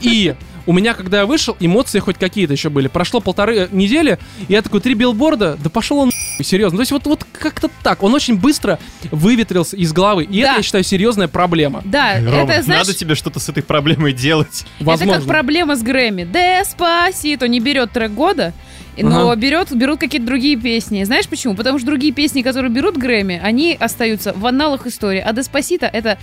И 0.00 0.34
у 0.66 0.72
меня, 0.72 0.94
когда 0.94 1.18
я 1.20 1.26
вышел, 1.26 1.56
эмоции 1.60 1.98
хоть 1.98 2.16
какие-то 2.18 2.52
еще 2.52 2.70
были. 2.70 2.88
Прошло 2.88 3.20
полторы 3.20 3.56
э, 3.56 3.68
недели, 3.70 4.18
и 4.48 4.52
я 4.52 4.62
такой, 4.62 4.80
три 4.80 4.94
билборда, 4.94 5.58
да 5.62 5.70
пошел 5.70 5.98
он 5.98 6.10
серьезно. 6.42 6.78
То 6.78 6.82
есть 6.82 6.92
вот, 6.92 7.04
вот 7.06 7.24
как-то 7.32 7.68
так. 7.82 8.02
Он 8.02 8.14
очень 8.14 8.36
быстро 8.36 8.78
выветрился 9.10 9.76
из 9.76 9.92
головы. 9.92 10.24
И 10.24 10.40
Да. 10.40 10.48
это, 10.48 10.56
я 10.58 10.62
считаю, 10.62 10.84
серьезная 10.84 11.28
проблема. 11.28 11.82
Да, 11.84 12.16
Рома, 12.18 12.52
это, 12.52 12.62
знаешь, 12.62 12.86
надо 12.86 12.94
тебе 12.98 13.14
что-то 13.14 13.40
с 13.40 13.48
этой 13.48 13.62
проблемой 13.62 14.12
делать. 14.12 14.64
Возможно. 14.80 15.12
Это 15.12 15.20
как 15.20 15.28
проблема 15.28 15.76
с 15.76 15.82
Грэмми. 15.82 16.24
Деспасито 16.24 17.46
не 17.48 17.60
берет 17.60 17.92
трек 17.92 18.12
года, 18.12 18.52
но 18.96 19.30
Ага. 19.30 19.36
берет, 19.40 19.72
берут 19.74 20.00
какие-то 20.00 20.26
другие 20.26 20.56
песни. 20.56 21.04
Знаешь 21.04 21.28
почему? 21.28 21.54
Потому 21.54 21.78
что 21.78 21.86
другие 21.86 22.12
песни, 22.12 22.42
которые 22.42 22.70
берут 22.72 22.96
Грэмми, 22.96 23.40
они 23.42 23.76
остаются 23.78 24.32
в 24.34 24.46
анналах 24.46 24.86
истории. 24.86 25.22
А 25.24 25.32
Деспасито 25.32 25.86
это 25.86 26.18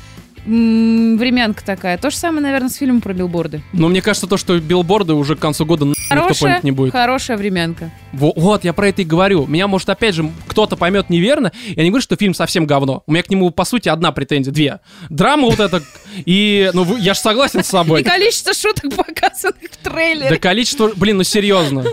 м, 0.46 1.18
времянка 1.18 1.64
такая. 1.64 1.98
То 1.98 2.10
же 2.10 2.16
самое, 2.16 2.42
наверное, 2.42 2.70
с 2.70 2.76
фильмом 2.76 3.02
про 3.02 3.14
билборды. 3.14 3.62
Но 3.74 3.88
мне 3.90 4.02
кажется, 4.02 4.28
то, 4.28 4.38
что 4.38 4.58
билборды 4.60 5.14
уже 5.14 5.36
к 5.36 5.40
концу 5.40 5.66
года 5.66 5.86
нахуй 5.86 6.02
никто 6.02 6.16
Хорошая, 6.16 6.50
помнить 6.50 6.64
не 6.64 6.72
будет. 6.72 6.92
хорошая 6.92 7.38
временка. 7.38 7.92
Во- 8.14 8.34
Вот, 8.36 8.64
я 8.64 8.74
про 8.74 8.90
это 8.90 9.02
и 9.02 9.06
говорю. 9.06 9.46
Меня, 9.48 9.68
может, 9.68 9.90
опять 9.90 10.16
же, 10.16 10.30
кто-то 10.48 10.76
поймет 10.76 11.10
неверно. 11.10 11.52
Я 11.68 11.84
не 11.84 11.90
говорю, 11.90 12.02
что 12.04 12.16
фильм 12.16 12.34
совсем 12.34 12.66
говно. 12.66 13.04
У 13.08 13.12
меня 13.12 13.24
к 13.24 13.30
нему, 13.30 13.50
по 13.52 13.66
сути, 13.66 13.90
одна 13.90 14.12
претензия, 14.12 14.52
две. 14.52 14.80
Драма 15.10 15.48
вот 15.50 15.60
эта, 15.60 15.82
и, 16.26 16.70
ну, 16.74 16.84
вы- 16.84 17.00
я 17.00 17.14
же 17.14 17.20
согласен 17.20 17.64
с 17.64 17.68
И 17.68 17.72
собой. 17.72 18.04
количество 18.04 18.54
шуток, 18.54 18.96
показанных 18.96 19.72
в 19.72 19.84
Да 19.84 19.90
трейлере. 19.92 20.38
количество, 20.38 20.92
блин, 20.96 21.18
ну 21.18 21.24
серьезно. 21.24 21.86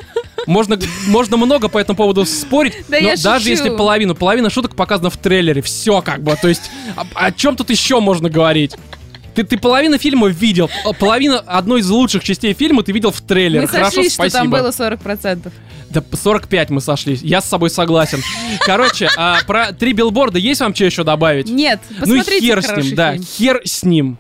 Можно, 0.49 0.79
можно 1.09 1.37
много 1.37 1.69
по 1.69 1.77
этому 1.77 1.95
поводу 1.95 2.25
спорить, 2.25 2.73
Да 2.89 2.99
но 3.01 3.11
даже 3.23 3.41
шучу. 3.45 3.51
если 3.51 3.69
половину, 3.69 4.15
половина 4.15 4.49
шуток 4.49 4.75
показана 4.75 5.11
в 5.11 5.17
трейлере, 5.19 5.61
все 5.61 6.01
как 6.01 6.23
бы, 6.23 6.35
то 6.41 6.49
есть 6.49 6.71
о, 6.97 7.05
о 7.27 7.33
чем 7.33 7.55
тут 7.55 7.69
еще 7.69 8.01
можно 8.01 8.31
говорить? 8.31 8.75
Ты, 9.35 9.45
ты 9.45 9.59
половину 9.59 9.99
фильма 9.99 10.29
видел, 10.29 10.71
а 10.87 10.95
половина 10.95 11.39
одной 11.41 11.81
из 11.81 11.91
лучших 11.91 12.25
частей 12.25 12.55
фильма 12.55 12.83
ты 12.83 12.93
видел 12.93 13.11
в 13.13 13.21
трейлере. 13.21 13.61
Мы 13.61 13.69
Хорошо, 13.69 13.91
сошлись, 13.91 14.15
что 14.15 14.29
спасибо. 14.29 14.39
там 14.39 14.51
было 14.51 14.69
40%. 14.71 15.53
Да 15.91 16.03
45 16.13 16.71
мы 16.71 16.81
сошлись, 16.81 17.21
я 17.23 17.43
с 17.43 17.45
собой 17.45 17.69
согласен. 17.69 18.23
Короче, 18.65 19.11
а, 19.19 19.41
про 19.47 19.73
три 19.73 19.93
билборда 19.93 20.39
есть 20.39 20.61
вам 20.63 20.75
что 20.75 20.87
еще 20.87 21.05
добавить? 21.05 21.49
Нет, 21.51 21.81
ну 21.91 22.01
посмотрите 22.01 22.41
хер 22.41 22.63
с 22.63 22.77
ним, 22.77 22.95
да, 22.95 23.13
фильм. 23.13 23.25
хер 23.25 23.61
с 23.65 23.83
ним. 23.85 24.19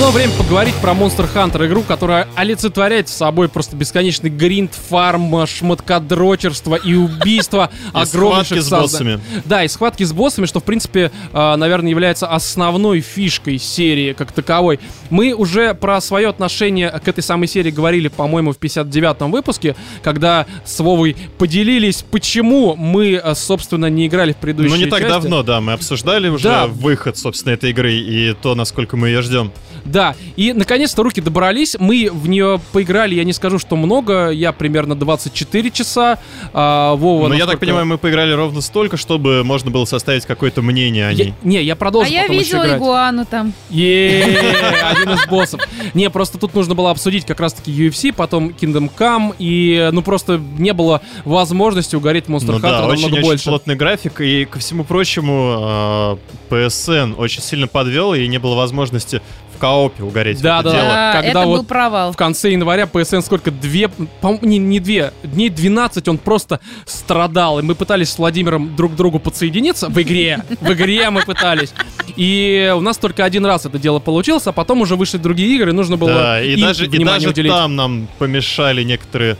Пришло 0.00 0.12
время 0.12 0.32
поговорить 0.32 0.74
про 0.76 0.92
Monster 0.92 1.28
Hunter, 1.34 1.66
игру, 1.66 1.82
которая 1.82 2.26
олицетворяет 2.34 3.10
собой 3.10 3.50
просто 3.50 3.76
бесконечный 3.76 4.30
гринд, 4.30 4.72
фарм, 4.88 5.46
шмоткодрочерство 5.46 6.76
и 6.76 6.94
убийство 6.94 7.70
И 7.94 7.98
огромнейших 7.98 8.62
схватки 8.62 8.66
с 8.66 8.70
боссами. 8.70 9.20
Да, 9.44 9.62
и 9.62 9.68
схватки 9.68 10.02
с 10.04 10.14
боссами, 10.14 10.46
что, 10.46 10.60
в 10.60 10.64
принципе, 10.64 11.12
э, 11.34 11.56
наверное, 11.56 11.90
является 11.90 12.28
основной 12.28 13.00
фишкой 13.00 13.58
серии 13.58 14.14
как 14.14 14.32
таковой. 14.32 14.80
Мы 15.10 15.34
уже 15.34 15.74
про 15.74 16.00
свое 16.00 16.30
отношение 16.30 16.88
к 16.88 17.06
этой 17.06 17.22
самой 17.22 17.46
серии 17.46 17.70
говорили, 17.70 18.08
по-моему, 18.08 18.52
в 18.52 18.58
59-м 18.58 19.30
выпуске, 19.30 19.76
когда 20.02 20.46
с 20.64 20.80
Вовой 20.80 21.14
поделились, 21.36 22.06
почему 22.10 22.74
мы, 22.74 23.20
э, 23.22 23.34
собственно, 23.34 23.90
не 23.90 24.06
играли 24.06 24.32
в 24.32 24.36
предыдущие 24.38 24.78
Ну, 24.78 24.84
не 24.86 24.90
так 24.90 25.00
части. 25.00 25.12
давно, 25.12 25.42
да, 25.42 25.60
мы 25.60 25.74
обсуждали 25.74 26.30
уже 26.30 26.48
Да. 26.48 26.66
выход, 26.68 27.18
собственно, 27.18 27.52
этой 27.52 27.68
игры 27.68 27.92
и 27.92 28.32
то, 28.32 28.54
насколько 28.54 28.96
мы 28.96 29.08
ее 29.08 29.20
ждем. 29.20 29.52
Да, 29.84 30.14
и 30.36 30.52
наконец-то 30.52 31.02
руки 31.02 31.20
добрались, 31.20 31.76
мы 31.78 32.08
в 32.12 32.28
нее 32.28 32.60
поиграли, 32.72 33.14
я 33.14 33.24
не 33.24 33.32
скажу, 33.32 33.58
что 33.58 33.76
много, 33.76 34.30
я 34.30 34.52
примерно 34.52 34.94
24 34.94 35.70
часа, 35.70 36.18
а, 36.52 36.94
Вова... 36.94 37.22
Но 37.24 37.28
Ну, 37.28 37.34
я 37.34 37.40
так 37.40 37.46
насколько- 37.48 37.60
понимаю, 37.66 37.86
мы 37.86 37.98
поиграли 37.98 38.32
ровно 38.32 38.60
столько, 38.60 38.96
чтобы 38.96 39.42
можно 39.44 39.70
было 39.70 39.84
составить 39.84 40.26
какое-то 40.26 40.62
мнение 40.62 41.08
о 41.08 41.12
Я- 41.12 41.24
ней. 41.26 41.34
не, 41.42 41.62
я 41.62 41.72
А 41.72 41.76
продолжу 41.76 42.10
я 42.10 42.22
потом 42.22 42.36
еще 42.36 42.44
видела 42.44 42.64
играть. 42.66 42.78
игуану 42.78 43.24
там. 43.26 43.52
Один 43.70 45.10
из 45.14 45.26
боссов. 45.28 45.60
Не, 45.94 46.10
просто 46.10 46.38
тут 46.38 46.54
нужно 46.54 46.74
было 46.74 46.90
обсудить 46.90 47.24
как 47.26 47.40
раз-таки 47.40 47.70
UFC, 47.72 48.12
потом 48.12 48.48
Kingdom 48.50 48.90
Come, 48.96 49.34
и 49.38 49.88
ну 49.92 50.02
просто 50.02 50.40
не 50.58 50.72
было 50.72 51.00
возможности 51.24 51.96
угореть 51.96 52.26
в 52.26 52.30
Monster 52.30 52.46
Ну 52.52 52.58
Hunter 52.58 52.60
да, 52.62 52.70
намного 52.82 52.92
очень-очень 52.92 53.22
больше. 53.22 53.44
плотный 53.44 53.74
график, 53.76 54.20
и 54.20 54.44
ко 54.44 54.58
всему 54.58 54.84
прочему, 54.84 56.18
э, 56.50 56.54
PSN 56.54 57.14
очень 57.16 57.42
сильно 57.42 57.66
подвел, 57.66 58.14
и 58.14 58.26
не 58.26 58.38
было 58.38 58.54
возможности 58.54 59.22
коопе 59.60 60.02
угореть 60.02 60.38
в 60.38 60.42
Да, 60.42 60.60
это 60.60 60.70
да, 60.70 60.74
дело. 60.76 60.88
да. 60.88 61.12
Когда 61.12 61.28
это 61.28 61.46
вот 61.46 61.56
был 61.58 61.64
провал. 61.64 62.12
В 62.12 62.16
конце 62.16 62.50
января 62.52 62.84
PSN 62.84 63.22
сколько? 63.22 63.50
Две, 63.50 63.88
по 63.88 64.38
не, 64.42 64.58
не 64.58 64.80
две, 64.80 65.12
дней 65.22 65.50
12 65.50 66.08
он 66.08 66.18
просто 66.18 66.60
страдал. 66.86 67.58
И 67.58 67.62
мы 67.62 67.74
пытались 67.74 68.10
с 68.10 68.18
Владимиром 68.18 68.74
друг 68.74 68.92
к 68.92 68.96
другу 68.96 69.18
подсоединиться 69.20 69.88
в 69.88 70.00
игре. 70.02 70.44
В 70.60 70.72
игре 70.72 71.10
мы 71.10 71.22
пытались. 71.22 71.72
И 72.16 72.72
у 72.76 72.80
нас 72.80 72.98
только 72.98 73.24
один 73.24 73.46
раз 73.46 73.66
это 73.66 73.78
дело 73.78 73.98
получилось, 73.98 74.46
а 74.46 74.52
потом 74.52 74.80
уже 74.80 74.96
вышли 74.96 75.18
другие 75.18 75.54
игры, 75.56 75.70
и 75.70 75.74
нужно 75.74 75.96
было 75.96 76.12
Да, 76.12 76.42
и 76.42 76.54
им 76.54 76.60
даже, 76.60 76.86
и 76.86 76.88
внимание 76.88 77.20
даже 77.20 77.28
уделить. 77.30 77.52
там 77.52 77.76
нам 77.76 78.08
помешали 78.18 78.82
некоторые 78.82 79.36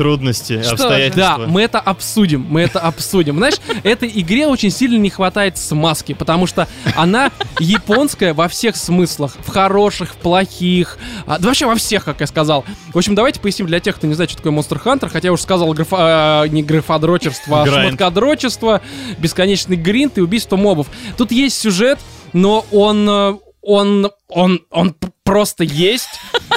трудности, 0.00 0.62
Что 0.62 0.76
же? 0.76 0.82
обстоятельства. 0.84 1.38
Да, 1.38 1.46
мы 1.46 1.60
это 1.60 1.78
обсудим, 1.78 2.46
мы 2.48 2.62
это 2.62 2.80
обсудим. 2.80 3.36
Знаешь, 3.36 3.56
этой 3.82 4.10
игре 4.14 4.46
очень 4.46 4.70
сильно 4.70 4.96
не 4.96 5.10
хватает 5.10 5.58
смазки, 5.58 6.14
потому 6.14 6.46
что 6.46 6.66
она 6.96 7.30
японская 7.58 8.32
во 8.32 8.48
всех 8.48 8.76
смыслах. 8.76 9.36
В 9.44 9.50
хороших, 9.50 10.12
в 10.12 10.16
плохих. 10.16 10.96
а, 11.26 11.38
да 11.38 11.48
вообще 11.48 11.66
во 11.66 11.74
всех, 11.74 12.04
как 12.04 12.20
я 12.20 12.26
сказал. 12.26 12.64
В 12.94 12.96
общем, 12.98 13.14
давайте 13.14 13.40
поясним 13.40 13.66
для 13.66 13.78
тех, 13.80 13.96
кто 13.96 14.06
не 14.06 14.14
знает, 14.14 14.30
что 14.30 14.38
такое 14.42 14.52
Monster 14.54 14.82
Hunter. 14.82 15.10
Хотя 15.10 15.28
я 15.28 15.32
уже 15.32 15.42
сказал 15.42 15.70
графа, 15.74 16.44
э, 16.46 16.48
не 16.48 16.62
графодрочерство, 16.62 17.62
а 17.62 17.66
шмоткодрочерство, 17.66 18.80
бесконечный 19.18 19.76
гринт 19.76 20.16
и 20.16 20.22
убийство 20.22 20.56
мобов. 20.56 20.86
Тут 21.18 21.30
есть 21.30 21.60
сюжет, 21.60 21.98
но 22.32 22.64
он... 22.70 23.40
э, 23.62 23.66
он, 23.66 24.10
он, 24.28 24.60
он 24.70 24.94
просто 25.24 25.64
есть, 25.64 26.08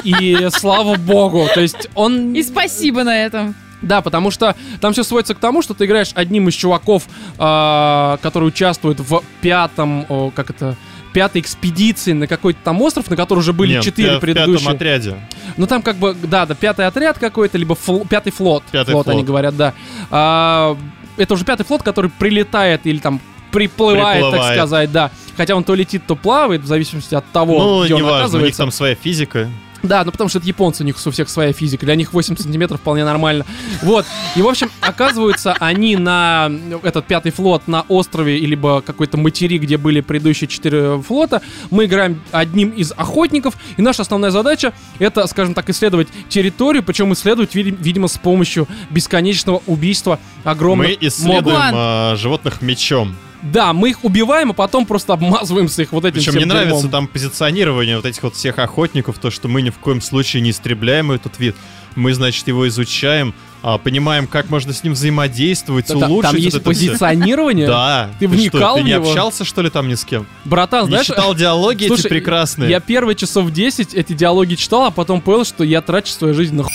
и 0.04 0.48
слава 0.50 0.96
богу, 0.96 1.46
то 1.54 1.60
есть 1.60 1.88
он 1.94 2.34
И 2.34 2.42
спасибо 2.42 3.04
на 3.04 3.16
этом. 3.24 3.54
да, 3.82 4.00
потому 4.02 4.30
что 4.30 4.56
там 4.80 4.92
все 4.92 5.04
сводится 5.04 5.34
к 5.34 5.38
тому, 5.38 5.62
что 5.62 5.74
ты 5.74 5.84
играешь 5.84 6.10
одним 6.14 6.48
из 6.48 6.54
чуваков, 6.54 7.04
а, 7.38 8.18
который 8.22 8.44
участвует 8.48 9.00
в 9.00 9.22
пятом, 9.40 10.06
о, 10.08 10.30
как 10.34 10.50
это, 10.50 10.76
пятой 11.12 11.40
экспедиции 11.42 12.12
на 12.12 12.26
какой-то 12.26 12.58
там 12.64 12.82
остров, 12.82 13.08
на 13.08 13.14
который 13.14 13.38
уже 13.38 13.52
были 13.52 13.74
Нет, 13.74 13.84
четыре 13.84 14.08
пя- 14.08 14.16
в 14.16 14.20
пятом 14.20 14.34
предыдущие. 14.34 14.70
отряде. 14.72 15.16
Ну 15.56 15.66
там 15.68 15.80
как 15.82 15.94
бы, 15.96 16.12
да, 16.14 16.44
да, 16.44 16.54
пятый 16.56 16.86
отряд 16.86 17.18
какой-то, 17.20 17.56
либо 17.56 17.76
фл- 17.76 18.04
пятый 18.08 18.32
флот. 18.32 18.64
Пятый 18.72 18.90
флот, 18.92 19.06
они 19.06 19.18
флот. 19.18 19.26
говорят, 19.28 19.56
да. 19.56 19.74
А, 20.10 20.76
это 21.16 21.34
уже 21.34 21.44
пятый 21.44 21.64
флот, 21.64 21.84
который 21.84 22.10
прилетает 22.18 22.80
или 22.88 22.98
там 22.98 23.20
приплывает, 23.54 24.20
так 24.20 24.30
Приплывает. 24.32 24.58
сказать, 24.58 24.92
да. 24.92 25.10
Хотя 25.36 25.54
он 25.56 25.64
то 25.64 25.74
летит, 25.74 26.02
то 26.06 26.16
плавает, 26.16 26.62
в 26.62 26.66
зависимости 26.66 27.14
от 27.14 27.24
того, 27.32 27.58
Ну, 27.58 27.84
где 27.84 27.94
он 27.94 28.00
неважно, 28.02 28.14
у 28.14 28.18
них 28.18 28.24
оказывается. 28.24 28.58
там 28.58 28.70
своя 28.70 28.94
физика. 28.94 29.48
Да, 29.82 30.02
ну 30.02 30.12
потому 30.12 30.30
что 30.30 30.38
это 30.38 30.48
японцы, 30.48 30.82
у 30.82 30.86
них 30.86 30.96
у 31.04 31.10
всех 31.10 31.28
своя 31.28 31.52
физика. 31.52 31.84
Для 31.84 31.94
них 31.94 32.14
8 32.14 32.38
сантиметров 32.38 32.80
вполне 32.80 33.04
нормально. 33.04 33.44
Вот. 33.82 34.06
И, 34.34 34.40
в 34.40 34.48
общем, 34.48 34.70
оказываются 34.80 35.52
они 35.60 35.96
на 35.96 36.50
этот 36.82 37.04
пятый 37.06 37.32
флот 37.32 37.68
на 37.68 37.82
острове, 37.88 38.38
либо 38.38 38.80
какой-то 38.80 39.18
материк, 39.18 39.60
где 39.60 39.76
были 39.76 40.00
предыдущие 40.00 40.48
четыре 40.48 41.02
флота. 41.02 41.42
Мы 41.70 41.84
играем 41.84 42.22
одним 42.32 42.70
из 42.70 42.92
охотников, 42.96 43.56
и 43.76 43.82
наша 43.82 44.00
основная 44.00 44.30
задача 44.30 44.72
это, 45.00 45.26
скажем 45.26 45.52
так, 45.52 45.68
исследовать 45.68 46.08
территорию, 46.30 46.82
причем 46.82 47.12
исследовать, 47.12 47.54
види- 47.54 47.76
видимо, 47.78 48.08
с 48.08 48.16
помощью 48.16 48.66
бесконечного 48.88 49.60
убийства 49.66 50.18
огромных 50.44 50.88
Мы 50.88 50.98
исследуем 51.08 51.36
мобов. 51.44 51.52
Мобов. 51.52 51.70
а, 51.74 52.16
животных 52.16 52.62
мечом. 52.62 53.14
Да, 53.44 53.74
мы 53.74 53.90
их 53.90 54.04
убиваем, 54.04 54.50
а 54.50 54.54
потом 54.54 54.86
просто 54.86 55.12
обмазываемся 55.12 55.82
их 55.82 55.92
вот 55.92 56.06
этим 56.06 56.16
Причем 56.16 56.34
мне 56.34 56.46
нравится 56.46 56.76
дерьмом. 56.76 56.90
там 56.90 57.06
позиционирование 57.08 57.96
вот 57.96 58.06
этих 58.06 58.22
вот 58.22 58.34
всех 58.34 58.58
охотников, 58.58 59.18
то, 59.18 59.30
что 59.30 59.48
мы 59.48 59.60
ни 59.60 59.68
в 59.68 59.78
коем 59.78 60.00
случае 60.00 60.40
не 60.40 60.50
истребляем 60.50 61.12
этот 61.12 61.38
вид. 61.38 61.54
Мы, 61.94 62.14
значит, 62.14 62.48
его 62.48 62.66
изучаем, 62.68 63.34
понимаем, 63.82 64.26
как 64.26 64.50
можно 64.50 64.72
с 64.72 64.82
ним 64.84 64.92
взаимодействовать, 64.92 65.88
Да, 65.88 65.94
улучшить 66.06 66.22
там 66.22 66.32
вот 66.32 66.38
есть 66.40 66.56
это 66.56 66.72
всё. 66.72 66.88
позиционирование. 66.90 67.66
Да. 67.66 68.10
Ты 68.18 68.26
что, 68.26 68.34
вникал 68.36 68.76
Ты 68.76 68.82
в 68.82 68.84
не 68.84 68.90
него? 68.92 69.08
общался, 69.08 69.44
что 69.44 69.62
ли, 69.62 69.70
там 69.70 69.88
ни 69.88 69.94
с 69.94 70.04
кем? 70.04 70.26
Братан, 70.44 70.84
Не 70.84 70.90
знаешь, 70.90 71.06
читал 71.06 71.34
диалоги 71.34 71.86
эти 71.92 72.06
прекрасные? 72.08 72.70
Я 72.70 72.80
первые 72.80 73.16
часов 73.16 73.50
10 73.50 73.94
эти 73.94 74.12
диалоги 74.12 74.54
читал, 74.54 74.84
а 74.84 74.90
потом 74.90 75.20
понял, 75.20 75.44
что 75.44 75.64
я 75.64 75.80
трачу 75.80 76.12
свою 76.12 76.34
жизнь 76.34 76.54
на 76.54 76.64
хуй. 76.64 76.72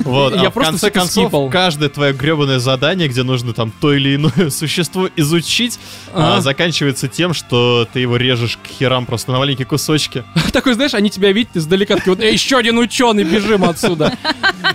Вот, 0.00 0.34
Я 0.40 0.48
а 0.48 0.50
в 0.50 0.54
просто 0.54 0.70
конце 0.72 0.78
всё 0.78 0.86
это 0.88 0.98
концов, 1.00 1.24
скипал. 1.24 1.48
каждое 1.50 1.88
твое 1.88 2.12
гребаное 2.12 2.58
задание, 2.58 3.08
где 3.08 3.22
нужно 3.22 3.52
там 3.54 3.72
то 3.80 3.92
или 3.94 4.16
иное 4.16 4.50
существо 4.50 5.08
изучить, 5.16 5.78
а, 6.12 6.32
Ага. 6.34 6.40
заканчивается 6.42 7.08
тем, 7.08 7.32
что 7.34 7.88
ты 7.92 8.00
его 8.00 8.16
режешь 8.16 8.58
к 8.62 8.66
херам 8.68 9.06
просто 9.06 9.32
на 9.32 9.38
маленькие 9.38 9.66
кусочки. 9.66 10.24
Такой, 10.52 10.74
знаешь, 10.74 10.92
они 10.94 11.08
тебя 11.10 11.32
видят 11.32 11.56
издалека, 11.56 11.96
такие 11.96 12.14
вот, 12.14 12.22
«Эй, 12.22 12.32
еще 12.34 12.58
один 12.58 12.78
ученый, 12.78 13.24
бежим 13.24 13.64
отсюда. 13.64 14.12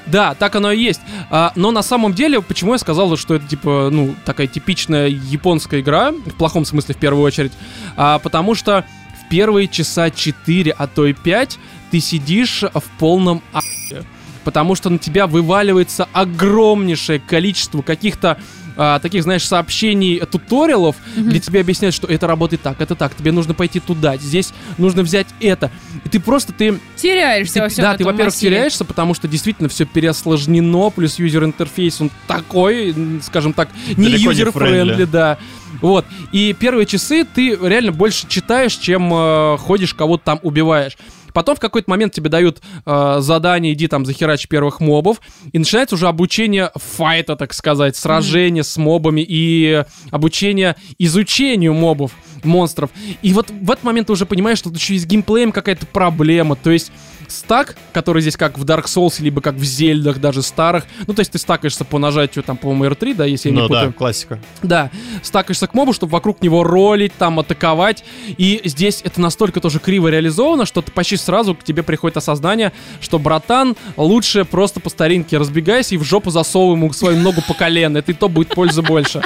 Да, 0.08 0.34
так 0.34 0.56
оно 0.56 0.72
и 0.72 0.82
есть. 0.82 1.02
А, 1.30 1.41
но 1.56 1.72
на 1.72 1.82
самом 1.82 2.14
деле, 2.14 2.42
почему 2.42 2.74
я 2.74 2.78
сказал, 2.78 3.16
что 3.18 3.36
это, 3.36 3.48
типа, 3.48 3.90
ну, 3.92 4.16
такая 4.26 4.48
типичная 4.48 5.08
японская 5.08 5.82
игра, 5.82 6.12
в 6.12 6.36
плохом 6.36 6.66
смысле, 6.66 6.94
в 6.96 6.98
первую 6.98 7.24
очередь, 7.24 7.54
А, 7.96 8.20
потому 8.20 8.54
что 8.56 8.86
в 9.26 9.30
первые 9.30 9.68
часа 9.68 10.10
4, 10.10 10.72
а 10.72 10.88
то 10.88 11.06
и 11.06 11.14
5 11.14 11.58
ты 11.90 12.00
сидишь 12.00 12.64
в 12.64 12.84
полном 13.00 13.42
а**е. 13.54 14.04
Потому 14.44 14.76
что 14.76 14.90
на 14.90 14.98
тебя 14.98 15.28
вываливается 15.28 16.08
огромнейшее 16.14 17.20
количество 17.20 17.82
каких-то 17.82 18.38
а, 18.78 19.00
таких, 19.00 19.24
знаешь, 19.24 19.46
сообщений, 19.48 20.18
э, 20.18 20.26
туториалов, 20.26 20.96
где 21.16 21.40
тебе 21.40 21.62
объясняют, 21.62 21.96
что 21.96 22.08
это 22.08 22.28
работает 22.28 22.62
так, 22.62 22.80
это 22.82 22.96
так, 22.96 23.16
тебе 23.16 23.32
нужно 23.32 23.54
пойти 23.54 23.80
туда, 23.80 24.18
здесь 24.18 24.54
нужно 24.78 25.04
взять 25.04 25.28
это. 25.40 25.72
И 26.06 26.10
ты 26.10 26.20
просто, 26.20 26.54
ты, 26.54 26.80
Теряешься 26.96 27.56
ты- 27.56 27.62
во 27.62 27.70
всем 27.70 27.84
да, 27.84 27.98
ты, 27.98 28.04
во-первых, 28.06 28.34
массиве. 28.34 28.52
теряешься, 28.56 28.86
потому 28.86 29.14
что 29.14 29.28
действительно 29.28 29.70
все 29.70 29.86
переосложнено, 29.86 30.90
плюс 30.90 31.20
user-интерфейс, 31.20 32.02
он 32.02 32.12
такой, 32.28 32.96
скажем 33.24 33.54
так, 33.54 33.70
не 33.98 34.10
user-friendly, 34.10 34.52
friendly. 34.52 35.06
да. 35.06 35.38
Вот. 35.82 36.06
И 36.32 36.54
первые 36.54 36.86
часы 36.86 37.24
ты 37.26 37.56
реально 37.62 37.92
больше 37.92 38.28
читаешь, 38.28 38.76
чем 38.76 39.10
э, 39.14 39.58
ходишь, 39.58 39.94
кого-то 39.94 40.24
там 40.26 40.40
убиваешь. 40.44 40.98
Потом 41.34 41.56
в 41.56 41.60
какой-то 41.60 41.90
момент 41.90 42.14
тебе 42.14 42.30
дают 42.30 42.62
э, 42.86 43.18
задание, 43.20 43.74
иди 43.74 43.88
там 43.88 44.06
захерачь 44.06 44.48
первых 44.48 44.80
мобов, 44.80 45.22
и 45.52 45.60
начинается 45.60 45.96
уже 45.96 46.08
обучение 46.08 46.72
файта, 46.76 47.36
так 47.36 47.54
сказать, 47.54 47.96
сражение 47.96 48.64
с 48.64 48.78
мобами 48.78 49.26
и 49.28 49.84
обучение 50.10 50.76
изучению 50.98 51.74
мобов, 51.74 52.12
монстров. 52.44 52.90
И 53.22 53.34
вот 53.34 53.50
в 53.50 53.72
этот 53.72 53.84
момент 53.84 54.08
ты 54.08 54.14
уже 54.14 54.26
понимаешь, 54.26 54.58
что 54.58 54.70
тут 54.70 54.80
еще 54.80 54.96
и 54.96 55.00
с 55.00 55.06
геймплеем 55.06 55.52
какая-то 55.52 55.86
проблема. 55.86 56.56
То 56.56 56.72
есть 56.72 56.92
стак, 57.32 57.76
который 57.94 58.22
здесь 58.22 58.38
как 58.38 58.58
в 58.58 58.64
Dark 58.66 58.86
Souls, 58.86 59.22
либо 59.22 59.42
как 59.42 59.56
в 59.56 59.64
Зельдах 59.64 60.20
даже 60.20 60.42
старых. 60.42 60.86
Ну, 61.08 61.14
то 61.14 61.22
есть 61.22 61.32
ты 61.32 61.38
стакаешься 61.38 61.86
по 61.86 61.98
нажатию, 61.98 62.44
там, 62.44 62.58
по-моему, 62.58 62.86
R3, 62.94 63.16
да, 63.16 63.26
если 63.26 63.50
я 63.50 63.56
не 63.56 63.62
Ну 63.62 63.68
путаю. 63.68 63.88
да, 63.88 63.94
классика. 63.94 64.40
Да, 64.62 64.92
стакаешься 65.24 65.68
к 65.68 65.74
мобу, 65.74 65.94
чтобы 65.94 66.12
вокруг 66.12 66.42
него 66.42 66.64
ролить, 66.64 67.14
там, 67.18 67.40
атаковать. 67.40 68.04
И 68.38 68.62
здесь 68.66 69.02
это 69.04 69.20
настолько 69.22 69.60
тоже 69.62 69.80
криво 69.80 70.08
реализовано, 70.10 70.66
что 70.66 70.82
ты 70.82 70.92
почти 70.92 71.18
сразу 71.18 71.56
к 71.56 71.64
тебе 71.64 71.84
приходит 71.84 72.18
осознание, 72.18 72.72
что, 73.00 73.20
братан, 73.20 73.76
лучше 73.98 74.46
просто 74.46 74.80
по 74.80 74.90
старинке 74.90 75.38
разбегайся 75.38 75.96
и 75.96 75.98
в 75.98 76.04
жопу 76.04 76.30
засовывай 76.30 76.76
ему 76.76 76.92
свою 76.94 77.18
ногу 77.20 77.42
по 77.48 77.54
колено. 77.54 77.98
Это 77.98 78.12
и 78.12 78.16
то 78.16 78.30
будет 78.30 78.50
пользы 78.50 78.82
больше. 78.82 79.22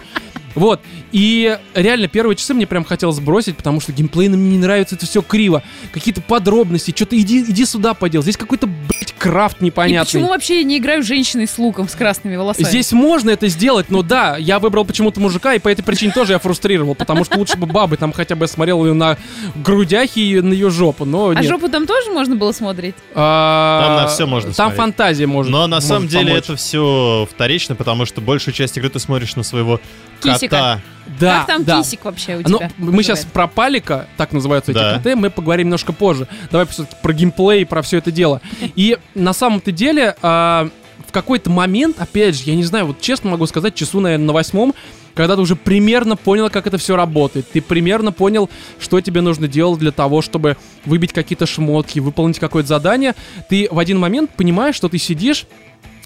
Вот. 0.55 0.81
И 1.11 1.57
реально, 1.73 2.07
первые 2.07 2.35
часы 2.35 2.53
мне 2.53 2.65
прям 2.65 2.83
хотелось 2.85 3.19
бросить, 3.19 3.55
потому 3.57 3.79
что 3.81 3.91
геймплейно 3.91 4.37
мне 4.37 4.51
не 4.51 4.57
нравится 4.57 4.95
это 4.95 5.05
все 5.05 5.21
криво. 5.21 5.61
Какие-то 5.93 6.21
подробности, 6.21 6.93
что-то 6.95 7.17
иди, 7.19 7.41
иди 7.41 7.65
сюда 7.65 7.93
подел. 7.93 8.21
Здесь 8.21 8.37
какой-то, 8.37 8.67
блядь, 8.67 9.13
крафт 9.17 9.57
И 9.61 9.65
непонятный. 9.65 10.05
почему 10.05 10.29
вообще 10.29 10.57
я 10.59 10.63
не 10.63 10.77
играю 10.77 11.03
женщиной 11.03 11.47
с 11.47 11.57
луком, 11.57 11.87
с 11.89 11.93
красными 11.95 12.35
волосами? 12.35 12.65
Здесь 12.65 12.91
можно 12.93 13.29
это 13.29 13.47
сделать, 13.49 13.89
но 13.89 14.01
да, 14.01 14.37
я 14.37 14.59
выбрал 14.59 14.85
почему-то 14.85 15.19
мужика, 15.19 15.53
и 15.53 15.59
по 15.59 15.67
этой 15.69 15.83
причине 15.83 16.11
тоже 16.13 16.33
я 16.33 16.39
фрустрировал, 16.39 16.95
потому 16.95 17.23
что 17.25 17.37
лучше 17.37 17.57
бы 17.57 17.65
бабы 17.67 17.97
там 17.97 18.13
хотя 18.13 18.35
бы 18.35 18.47
смотрел 18.47 18.85
ее 18.85 18.93
на 18.93 19.17
грудях 19.55 20.15
и 20.17 20.39
на 20.41 20.53
ее 20.53 20.69
жопу, 20.69 21.05
но 21.05 21.29
А 21.29 21.35
нет. 21.35 21.45
жопу 21.45 21.67
там 21.69 21.85
тоже 21.87 22.11
можно 22.11 22.35
было 22.35 22.51
смотреть? 22.51 22.95
А, 23.13 23.85
Там 23.87 23.95
на 24.03 24.07
всё 24.07 24.27
можно 24.27 24.49
Там 24.53 24.67
смотреть. 24.71 24.77
фантазия 24.77 25.27
может 25.27 25.51
Но 25.51 25.67
на 25.67 25.81
самом 25.81 26.07
деле 26.07 26.27
помочь. 26.27 26.43
это 26.43 26.55
все 26.55 27.27
вторично, 27.31 27.75
потому 27.75 28.05
что 28.05 28.21
большую 28.21 28.53
часть 28.53 28.77
игры 28.77 28.89
ты 28.89 28.99
смотришь 28.99 29.35
на 29.35 29.43
своего 29.43 29.79
Кисика. 30.21 30.39
кота. 30.49 30.81
Да, 31.19 31.37
как 31.39 31.47
там 31.47 31.63
да. 31.63 31.77
кисик 31.81 32.03
вообще 32.03 32.37
у 32.37 32.49
Ну, 32.49 32.57
тебя? 32.57 32.71
мы 32.77 33.03
сейчас 33.03 33.25
про 33.25 33.47
палика, 33.47 34.07
так 34.17 34.31
называются 34.33 34.73
Да. 34.73 34.95
эти 34.95 35.03
КТ, 35.03 35.15
мы 35.15 35.29
поговорим 35.29 35.67
немножко 35.67 35.93
позже. 35.93 36.27
Давай 36.51 36.65
все-таки 36.65 36.95
про 37.01 37.13
геймплей, 37.13 37.65
про 37.65 37.81
все 37.83 37.97
это 37.97 38.11
дело. 38.11 38.41
И 38.75 38.97
на 39.13 39.33
самом-то 39.33 39.71
деле, 39.71 40.15
а, 40.23 40.67
в 41.07 41.11
какой-то 41.11 41.49
момент, 41.51 41.99
опять 41.99 42.35
же, 42.35 42.43
я 42.45 42.55
не 42.55 42.63
знаю, 42.63 42.87
вот 42.87 43.01
честно 43.01 43.29
могу 43.29 43.45
сказать, 43.45 43.75
часу, 43.75 43.99
наверное, 43.99 44.25
на 44.25 44.33
восьмом, 44.33 44.73
когда 45.13 45.35
ты 45.35 45.41
уже 45.41 45.55
примерно 45.55 46.15
понял, 46.17 46.49
как 46.49 46.65
это 46.67 46.77
все 46.77 46.95
работает, 46.95 47.49
ты 47.51 47.61
примерно 47.61 48.11
понял, 48.11 48.49
что 48.79 48.99
тебе 48.99 49.21
нужно 49.21 49.47
делать 49.47 49.79
для 49.79 49.91
того, 49.91 50.21
чтобы 50.23 50.57
выбить 50.85 51.13
какие-то 51.13 51.45
шмотки, 51.45 51.99
выполнить 51.99 52.39
какое-то 52.39 52.67
задание, 52.67 53.13
ты 53.47 53.67
в 53.71 53.77
один 53.79 53.99
момент 53.99 54.31
понимаешь, 54.35 54.75
что 54.75 54.89
ты 54.89 54.97
сидишь 54.97 55.45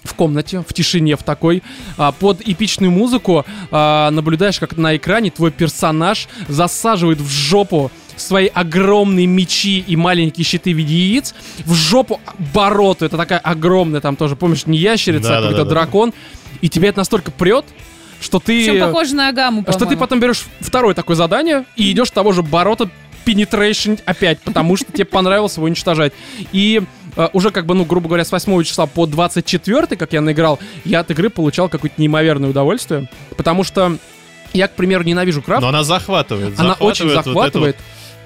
в 0.04 0.14
комнате, 0.14 0.62
в 0.66 0.72
тишине, 0.72 1.16
в 1.16 1.22
такой, 1.22 1.62
а, 1.96 2.12
под 2.12 2.40
эпичную 2.46 2.90
музыку, 2.90 3.44
а, 3.70 4.10
наблюдаешь, 4.10 4.58
как 4.58 4.76
на 4.76 4.96
экране 4.96 5.30
твой 5.30 5.50
персонаж 5.50 6.28
засаживает 6.48 7.20
в 7.20 7.28
жопу 7.28 7.90
свои 8.16 8.46
огромные 8.46 9.26
мечи 9.26 9.82
и 9.86 9.96
маленькие 9.96 10.44
щиты 10.44 10.74
в 10.74 10.76
виде 10.76 10.94
яиц, 10.94 11.34
в 11.64 11.74
жопу 11.74 12.20
бороту, 12.52 13.04
это 13.06 13.16
такая 13.16 13.38
огромная, 13.38 14.00
там 14.00 14.16
тоже, 14.16 14.36
помнишь, 14.36 14.66
не 14.66 14.78
ящерица, 14.78 15.38
а 15.38 15.42
какой-то 15.42 15.58
Да-да-да-да. 15.58 15.70
дракон, 15.70 16.12
и 16.60 16.68
тебя 16.68 16.90
это 16.90 16.98
настолько 16.98 17.30
прет, 17.30 17.64
что 18.20 18.38
ты... 18.38 18.64
Причем 18.64 18.80
похоже 18.80 19.14
на 19.14 19.28
Агаму, 19.28 19.64
Что 19.68 19.86
ты 19.86 19.96
потом 19.96 20.20
берешь 20.20 20.44
второе 20.60 20.94
такое 20.94 21.16
задание 21.16 21.64
и 21.76 21.90
идешь 21.90 22.10
того 22.10 22.32
же 22.32 22.42
Борота 22.42 22.90
penetration 23.24 24.00
опять, 24.04 24.40
потому 24.40 24.76
что 24.76 24.92
тебе 24.92 25.04
понравилось 25.04 25.56
его 25.56 25.66
уничтожать. 25.66 26.12
И 26.52 26.82
уже 27.32 27.50
как 27.50 27.66
бы, 27.66 27.74
ну, 27.74 27.84
грубо 27.84 28.08
говоря, 28.08 28.24
с 28.24 28.32
8 28.32 28.62
числа 28.64 28.86
по 28.86 29.06
24, 29.06 29.96
как 29.96 30.12
я 30.12 30.20
наиграл, 30.20 30.58
я 30.84 31.00
от 31.00 31.10
игры 31.10 31.30
получал 31.30 31.68
какое-то 31.68 32.00
неимоверное 32.00 32.50
удовольствие, 32.50 33.08
потому 33.36 33.64
что 33.64 33.96
я, 34.52 34.68
к 34.68 34.72
примеру, 34.72 35.04
ненавижу 35.04 35.42
крафт. 35.42 35.62
Но 35.62 35.68
она 35.68 35.84
захватывает. 35.84 36.58
Она 36.58 36.74
очень 36.74 37.06
вот 37.06 37.12
это 37.12 37.18
вот, 37.18 37.24
захватывает. 37.24 37.76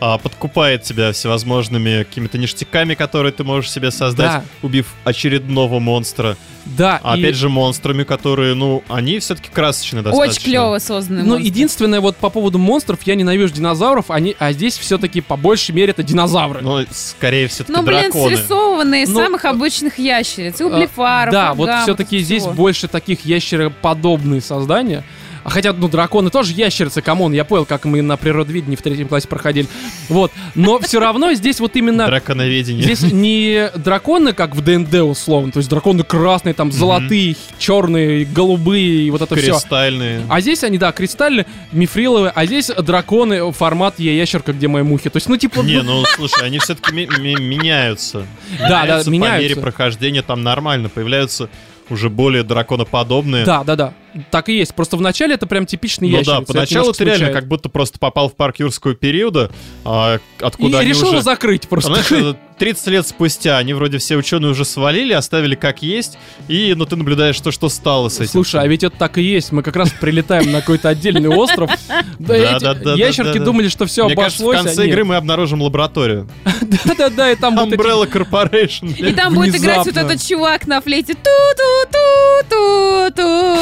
А, 0.07 0.19
подкупает 0.19 0.83
тебя 0.83 1.13
всевозможными 1.13 2.03
какими-то 2.03 2.37
ништяками, 2.37 2.93
которые 2.95 3.33
ты 3.33 3.43
можешь 3.43 3.71
себе 3.71 3.91
создать, 3.91 4.31
Да. 4.33 4.45
убив 4.63 4.87
очередного 5.05 5.79
монстра. 5.79 6.37
Да, 6.67 7.01
А 7.03 7.17
и- 7.17 7.21
опять 7.21 7.37
же, 7.37 7.49
монстрами, 7.49 8.05
которые, 8.05 8.55
ну, 8.55 8.83
они 8.89 9.19
все-таки 9.19 9.49
красочные 9.51 10.03
достаточно. 10.03 10.33
Очень 10.41 10.45
клево 10.51 10.79
созданы. 10.79 11.23
Ну, 11.23 11.29
монстры. 11.31 11.47
единственное, 11.47 12.01
вот 12.01 12.17
по 12.17 12.29
поводу 12.31 12.59
монстров, 12.59 13.01
я 13.05 13.15
ненавижу 13.15 13.53
динозавров, 13.55 14.11
они, 14.11 14.35
а 14.39 14.53
здесь 14.53 14.77
все-таки 14.79 15.21
по 15.23 15.37
большей 15.37 15.75
мере 15.75 15.91
это 15.91 16.03
динозавры. 16.03 16.61
Ну, 16.63 16.85
скорее 16.91 17.49
все-таки 17.49 17.73
Ну, 17.73 17.83
блин, 17.83 18.11
драконы. 18.11 18.37
срисованные 18.37 19.03
из 19.05 19.09
Ну, 19.11 19.21
самых 19.21 19.45
обычных 19.47 19.99
ящериц. 19.99 20.61
Углефаров, 20.61 21.33
Да, 21.33 21.55
вот 21.55 21.71
все-таки 21.83 22.17
вот 22.19 22.25
здесь 22.25 22.45
больше 22.47 22.89
таких 22.89 23.25
ящероподобные 23.27 24.41
создания. 24.41 25.05
А 25.45 25.51
хотя, 25.51 25.74
ну, 25.74 25.88
драконы 25.88 26.30
тоже 26.30 26.53
ящерицы, 26.55 27.03
come 27.03 27.21
on, 27.21 27.35
я 27.34 27.45
понял, 27.45 27.66
как 27.66 27.84
мы 27.84 28.01
на 28.01 28.16
природоведении 28.16 28.76
в 28.76 28.82
третьем 28.82 29.09
классе 29.09 29.28
проходили. 29.28 29.68
Вот. 30.09 30.32
Но 30.55 30.78
все 30.80 31.01
равно 31.01 31.34
здесь 31.34 31.61
вот 31.61 31.76
именно... 31.76 32.07
Драконоведение. 32.07 32.82
Здесь 32.82 33.12
не 33.12 33.70
драконы, 33.76 34.32
как 34.32 34.57
в 34.57 34.62
ДНД 34.62 34.95
условно, 35.03 35.53
то 35.53 35.59
есть 35.59 35.68
драконы 35.68 36.03
красные, 36.03 36.55
там, 36.55 36.72
золотые, 36.72 37.36
черные, 37.59 38.24
голубые, 38.24 39.07
и 39.07 39.11
вот 39.11 39.20
это 39.20 39.36
все. 39.36 39.53
Кристальные. 39.53 40.22
А 40.30 40.40
здесь 40.40 40.64
они, 40.64 40.78
да, 40.78 40.92
кристальные, 40.92 41.47
мифриловые, 41.72 42.32
а 42.34 42.47
здесь 42.47 42.68
драконы 42.68 43.53
формат 43.53 43.99
я 43.99 44.14
ящерка, 44.14 44.55
где 44.55 44.66
мои 44.66 44.82
мухи. 44.82 45.11
То 45.11 45.18
есть, 45.18 45.28
ну, 45.28 45.36
типа... 45.36 45.61
Не, 45.61 45.82
ну 45.82 46.05
слушай, 46.16 46.42
они 46.47 46.59
все-таки 46.59 46.92
меняются. 46.95 48.26
Да, 48.59 48.86
да, 48.86 49.03
По 49.05 49.11
меняются. 49.11 49.42
мере 49.42 49.57
прохождения 49.57 50.22
там 50.22 50.42
нормально 50.42 50.88
появляются 50.88 51.51
уже 51.90 52.09
более 52.09 52.45
драконоподобные. 52.45 53.45
Да, 53.45 53.62
да, 53.62 53.76
да. 53.76 53.95
Так 54.31 54.49
и 54.49 54.57
есть. 54.57 54.75
Просто 54.75 54.97
вначале 54.97 55.35
это 55.35 55.47
прям 55.47 55.67
типичный 55.67 56.09
Ну 56.09 56.19
ящерица. 56.19 56.41
да, 56.41 56.47
поначалу 56.53 56.93
ты 56.93 57.05
реально 57.05 57.31
как 57.31 57.49
будто 57.49 57.69
просто 57.69 57.99
попал 57.99 58.29
в 58.29 58.37
парк 58.37 58.61
юрского 58.61 58.95
периода, 58.95 59.51
а, 59.85 60.19
откуда 60.41 60.79
И 60.79 60.81
они 60.81 60.91
решил 60.91 61.09
уже... 61.09 61.23
закрыть 61.23 61.69
просто. 61.69 61.95
Знаешь, 61.95 62.12
это 62.35 62.39
30 62.59 62.87
лет 62.87 63.07
спустя 63.09 63.59
они 63.59 63.75
вроде 63.75 63.99
все 63.99 64.17
ученые 64.17 64.53
уже 64.53 64.65
свалили, 64.65 65.12
оставили 65.12 65.57
как 65.57 65.83
есть, 65.83 66.19
и 66.47 66.73
ну 66.77 66.87
ты 66.87 66.95
наблюдаешь 66.95 67.39
то, 67.41 67.51
что 67.51 67.69
стало 67.69 68.09
с 68.09 68.21
этим. 68.21 68.31
Слушай, 68.31 68.61
а 68.62 68.67
ведь 68.69 68.85
это 68.85 68.97
так 68.97 69.19
и 69.19 69.23
есть. 69.23 69.51
Мы 69.51 69.65
как 69.65 69.75
раз 69.75 69.91
прилетаем 70.01 70.53
на 70.53 70.61
какой-то 70.61 70.89
отдельный 70.89 71.29
остров. 71.29 71.71
Да, 72.19 72.59
Да, 72.61 72.75
да, 72.75 72.95
ящерки 72.95 73.39
думали, 73.39 73.69
что 73.69 73.87
все 73.87 74.09
кажется, 74.09 74.45
в 74.45 74.49
обошлось. 74.49 74.67
конце 74.67 74.83
а 74.83 74.87
игры 74.87 75.05
мы 75.05 75.17
обнаружим 75.17 75.61
лабораторию. 75.62 76.29
Да-да-да, 76.85 77.33
и 77.33 77.37
там 77.37 77.59
эти- 77.59 77.75
Umbrella 77.75 78.11
Corporation. 78.11 78.95
И 78.97 79.12
там 79.12 79.35
будет 79.35 79.57
играть 79.57 79.85
вот 79.85 79.97
этот 79.97 80.23
чувак 80.25 80.67
на 80.67 80.81
флейте. 80.81 81.15
Ту-ту-ту-ту-ту-ту-ту. 81.15 83.54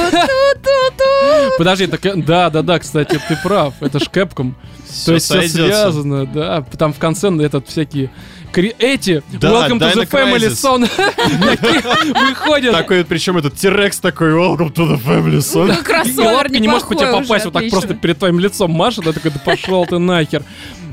Подожди, 1.58 1.86
так 1.86 2.04
э, 2.06 2.14
да, 2.16 2.50
да, 2.50 2.62
да, 2.62 2.78
кстати, 2.78 3.20
ты 3.28 3.36
прав. 3.42 3.74
Это 3.80 3.98
ж 3.98 4.08
Кэпком. 4.10 4.54
То 5.06 5.14
есть 5.14 5.26
все 5.26 5.48
связано, 5.48 6.26
да. 6.26 6.64
Там 6.78 6.92
в 6.92 6.98
конце 6.98 7.28
этот 7.42 7.68
всякие 7.68 8.10
кри- 8.52 8.74
эти 8.78 9.22
Да, 9.32 9.68
Welcome 9.68 9.78
to 9.78 9.94
the 9.94 10.08
Family. 10.08 10.48
Son 10.50 10.88
выходят. 12.28 12.72
Такой, 12.72 13.04
причем 13.04 13.38
этот 13.38 13.56
Тирекс 13.56 14.00
такой, 14.00 14.32
welcome 14.32 14.72
to 14.72 14.88
the 14.88 15.02
family, 15.02 15.38
son. 15.38 15.66
Ну, 15.66 15.72
И 15.72 15.76
кроссовер 15.82 16.32
лапка 16.32 16.58
не 16.58 16.68
может 16.68 16.88
по 16.88 16.94
тебе 16.94 17.06
неплохой 17.06 17.26
попасть, 17.26 17.44
вот 17.46 17.54
так 17.54 17.70
просто 17.70 17.94
перед 17.94 18.18
твоим 18.18 18.38
лицом 18.38 18.70
машет, 18.70 19.04
да 19.04 19.12
такой, 19.12 19.30
да 19.30 19.40
пошел 19.44 19.86
ты 19.86 19.98
нахер. 19.98 20.42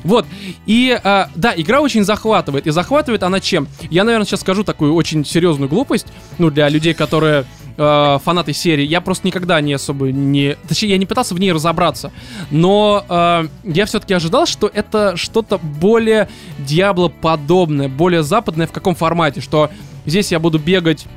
Вот, 0.04 0.26
и, 0.66 0.98
а, 1.04 1.30
да, 1.36 1.54
игра 1.56 1.82
очень 1.82 2.06
захватывает, 2.06 2.68
и 2.68 2.72
захватывает 2.72 3.22
она 3.24 3.42
чем? 3.42 3.68
Я, 3.90 4.06
наверное, 4.06 4.26
сейчас 4.26 4.40
скажу 4.42 4.64
такую 4.64 4.96
очень 4.96 5.26
серьезную 5.26 5.68
глупость, 5.68 6.08
ну, 6.38 6.50
для 6.50 6.70
людей, 6.70 6.94
которые 6.94 7.46
э, 7.80 8.20
фанаты 8.24 8.54
серии, 8.54 8.86
я 8.86 9.02
просто 9.02 9.26
никогда 9.26 9.60
не 9.62 9.74
особо 9.74 10.12
не... 10.12 10.56
Точнее, 10.68 10.90
я 10.90 10.98
не 10.98 11.06
пытался 11.06 11.34
в 11.34 11.40
ней 11.40 11.52
разобраться, 11.52 12.12
но 12.52 13.06
э, 13.10 13.48
я 13.64 13.86
все-таки 13.86 14.14
ожидал, 14.14 14.46
что 14.46 14.70
это 14.72 15.16
что-то 15.16 15.58
более 15.58 16.30
Диабло-подобное, 16.60 17.88
более 17.88 18.22
западное 18.24 18.68
в 18.68 18.72
каком 18.72 18.96
формате, 18.96 19.42
что 19.42 19.72
здесь 20.06 20.32
я 20.32 20.40
буду 20.40 20.60
бегать 20.60 21.08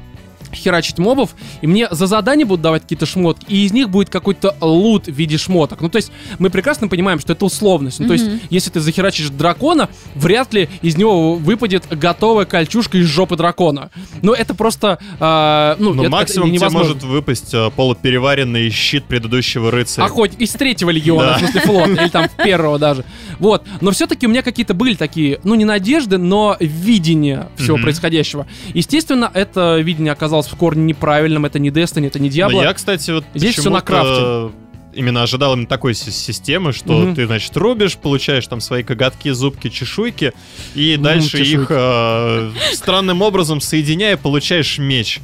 херачить 0.55 0.98
мобов, 0.98 1.34
и 1.61 1.66
мне 1.66 1.88
за 1.90 2.07
задание 2.07 2.46
будут 2.46 2.62
давать 2.62 2.82
какие-то 2.82 3.07
шмотки, 3.07 3.44
и 3.48 3.64
из 3.64 3.72
них 3.72 3.88
будет 3.90 4.09
какой-то 4.11 4.55
лут 4.61 5.07
в 5.07 5.12
виде 5.12 5.38
шмоток. 5.38 5.80
Ну, 5.80 5.88
то 5.88 5.96
есть, 5.96 6.12
мы 6.38 6.50
прекрасно 6.50 6.88
понимаем, 6.88 7.18
что 7.20 7.32
это 7.32 7.44
условность. 7.44 8.00
Ну, 8.00 8.07
то 8.09 8.12
есть, 8.14 8.26
если 8.50 8.70
ты 8.70 8.80
захерачишь 8.80 9.30
дракона, 9.30 9.88
вряд 10.14 10.53
ли 10.55 10.68
из 10.82 10.96
него 10.96 11.34
выпадет 11.34 11.84
готовая 11.90 12.44
кольчушка 12.44 12.98
из 12.98 13.07
жопы 13.07 13.36
дракона. 13.36 13.90
Ну, 14.22 14.32
это 14.32 14.55
просто... 14.55 14.98
а, 15.20 15.76
ну, 15.78 15.94
Ну, 15.94 16.03
это- 16.03 16.11
максимум 16.11 16.48
это 16.50 16.59
тебе 16.59 16.68
может 16.70 17.03
выпасть 17.03 17.53
э, 17.55 17.70
полупереваренный 17.74 18.70
щит 18.70 19.05
предыдущего 19.05 19.70
рыцаря. 19.70 20.05
А 20.07 20.09
хоть 20.09 20.32
из 20.38 20.50
третьего 20.53 20.90
легиона, 20.90 21.22
Да. 21.26 21.34
в 21.36 21.38
смысле 21.40 21.61
флот, 21.61 21.88
или 21.88 22.09
там 22.09 22.26
первого 22.44 22.78
даже. 22.78 23.05
Вот. 23.38 23.64
Но 23.80 23.90
все-таки 23.92 24.26
у 24.26 24.30
меня 24.30 24.42
какие-то 24.42 24.74
были 24.74 24.94
такие, 24.94 25.40
ну, 25.44 25.55
не 25.55 25.64
надежды, 25.64 26.18
но 26.18 26.57
видение 26.61 27.48
всего 27.57 27.76
происходящего. 27.76 28.46
Естественно, 28.74 29.30
это 29.32 29.78
видение 29.78 30.12
оказалось 30.12 30.41
в 30.47 30.57
корне 30.57 30.82
неправильным, 30.84 31.45
это 31.45 31.59
не 31.59 31.70
Destiny, 31.70 32.07
это 32.09 32.18
не 32.18 32.28
Но 32.28 32.34
Diablo. 32.34 32.62
я, 32.62 32.72
кстати, 32.74 33.11
вот 33.11 33.24
Здесь 33.34 33.57
всё 33.57 33.70
на 33.70 33.80
почему-то 33.80 34.53
именно 34.95 35.22
ожидал 35.22 35.55
именно 35.55 35.66
такой 35.66 35.95
си- 35.95 36.11
системы, 36.11 36.72
что 36.72 36.93
Мгм. 36.93 37.14
ты, 37.14 37.26
значит, 37.26 37.57
рубишь, 37.57 37.97
получаешь 37.97 38.47
там 38.47 38.61
свои 38.61 38.82
коготки, 38.82 39.30
зубки, 39.30 39.70
чешуйки, 39.70 40.32
и 40.74 40.95
Мгм, 40.95 41.03
дальше 41.05 41.38
их 41.38 41.47
чешуйки. 41.47 41.66
э, 41.70 42.51
странным 42.74 43.22
образом 43.22 43.61
соединяя, 43.61 44.16
получаешь 44.16 44.78
меч. 44.78 45.20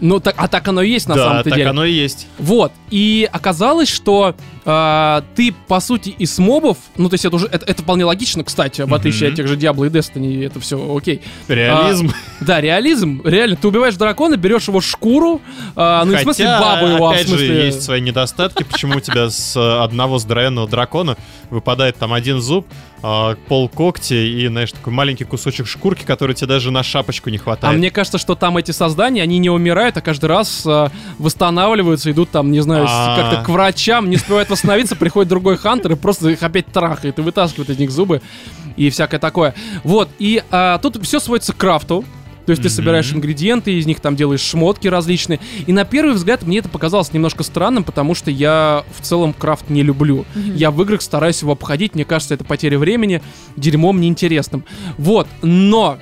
Ну, 0.00 0.20
так, 0.20 0.34
а 0.38 0.46
так 0.46 0.68
оно 0.68 0.82
и 0.82 0.90
есть 0.90 1.08
на 1.08 1.16
да, 1.16 1.24
самом-то 1.24 1.50
так 1.50 1.56
деле. 1.58 1.70
оно 1.70 1.84
и 1.84 1.92
есть. 1.92 2.28
Вот. 2.38 2.70
И 2.90 3.28
оказалось, 3.32 3.88
что 3.88 4.36
а, 4.70 5.24
ты, 5.34 5.54
по 5.66 5.80
сути, 5.80 6.10
из 6.10 6.38
мобов, 6.38 6.76
ну, 6.98 7.08
то 7.08 7.14
есть 7.14 7.24
это 7.24 7.36
уже, 7.36 7.46
это, 7.46 7.64
это 7.64 7.82
вполне 7.82 8.04
логично, 8.04 8.44
кстати, 8.44 8.82
в 8.82 8.92
отличие 8.92 9.30
Мгм. 9.30 9.32
от 9.32 9.36
тех 9.36 9.48
же 9.48 9.56
Diablo 9.56 9.86
и 9.86 9.90
Destiny, 9.90 10.44
это 10.46 10.60
все 10.60 10.76
окей. 10.94 11.22
Реализм. 11.48 12.12
Да, 12.40 12.60
реализм, 12.60 13.22
реально, 13.24 13.56
ты 13.56 13.66
убиваешь 13.66 13.94
дракона, 13.96 14.36
берешь 14.36 14.68
его 14.68 14.82
шкуру, 14.82 15.40
а, 15.74 16.04
ну, 16.04 16.10
не 16.12 16.18
в 16.18 16.20
смысле 16.20 16.44
Хотя, 16.44 16.60
бабу 16.60 16.86
его, 16.86 17.06
а 17.08 17.12
в 17.12 17.14
опять 17.14 17.28
смысле... 17.28 17.46
же, 17.46 17.52
есть 17.54 17.82
свои 17.82 18.00
недостатки. 18.02 18.62
Почему 18.62 18.98
у 18.98 19.00
тебя 19.00 19.30
с 19.30 19.56
одного 19.82 20.18
здоровенного 20.18 20.68
дракона 20.68 21.16
выпадает 21.48 21.96
там 21.96 22.12
один 22.12 22.40
зуб, 22.42 22.66
а, 23.02 23.36
пол 23.48 23.68
когти 23.68 24.14
и, 24.14 24.46
знаешь, 24.48 24.72
такой 24.72 24.92
маленький 24.92 25.24
кусочек 25.24 25.66
шкурки, 25.66 26.04
который 26.04 26.34
тебе 26.34 26.48
даже 26.48 26.70
на 26.70 26.82
шапочку 26.82 27.30
не 27.30 27.38
А 27.38 27.40
хватает. 27.40 27.78
мне 27.78 27.90
кажется, 27.90 28.18
что 28.18 28.34
там 28.34 28.56
эти 28.58 28.72
создания, 28.72 29.22
они 29.22 29.38
не 29.38 29.48
умирают, 29.50 29.96
а 29.96 30.00
каждый 30.00 30.26
раз 30.26 30.62
а, 30.66 30.90
восстанавливаются, 31.18 32.10
идут 32.10 32.30
там, 32.30 32.50
не 32.50 32.60
знаю, 32.60 32.86
А. 32.88 33.16
как-то 33.16 33.44
к 33.44 33.48
врачам, 33.48 34.10
не 34.10 34.16
успевают 34.16 34.50
восстановиться, 34.58 34.96
приходит 34.96 35.28
другой 35.28 35.56
хантер 35.56 35.92
и 35.92 35.94
просто 35.94 36.30
их 36.30 36.42
опять 36.42 36.66
трахает 36.66 37.18
и 37.18 37.22
вытаскивает 37.22 37.70
из 37.70 37.78
них 37.78 37.90
зубы 37.90 38.20
и 38.76 38.90
всякое 38.90 39.18
такое. 39.20 39.54
Вот, 39.84 40.08
и 40.18 40.42
а, 40.50 40.78
тут 40.78 41.02
все 41.04 41.20
сводится 41.20 41.52
к 41.52 41.56
крафту. 41.56 42.04
То 42.44 42.52
есть 42.52 42.62
ты 42.62 42.68
Мгм. 42.68 42.76
собираешь 42.76 43.12
ингредиенты, 43.12 43.74
из 43.74 43.84
них 43.84 44.00
там 44.00 44.16
делаешь 44.16 44.40
шмотки 44.40 44.88
различные. 44.88 45.38
И 45.66 45.72
на 45.72 45.84
первый 45.84 46.14
взгляд 46.14 46.44
мне 46.44 46.58
это 46.58 46.70
показалось 46.70 47.12
немножко 47.12 47.42
странным, 47.42 47.84
потому 47.84 48.14
что 48.14 48.30
я 48.30 48.84
в 48.98 49.02
целом 49.04 49.34
крафт 49.34 49.68
не 49.68 49.82
люблю. 49.82 50.24
Я 50.34 50.70
в 50.70 50.80
играх 50.82 51.02
стараюсь 51.02 51.42
его 51.42 51.52
обходить, 51.52 51.94
мне 51.94 52.06
кажется, 52.06 52.32
это 52.34 52.44
потеря 52.44 52.78
времени, 52.78 53.20
дерьмом 53.56 54.00
неинтересным. 54.00 54.64
Вот, 54.96 55.28
но 55.42 55.98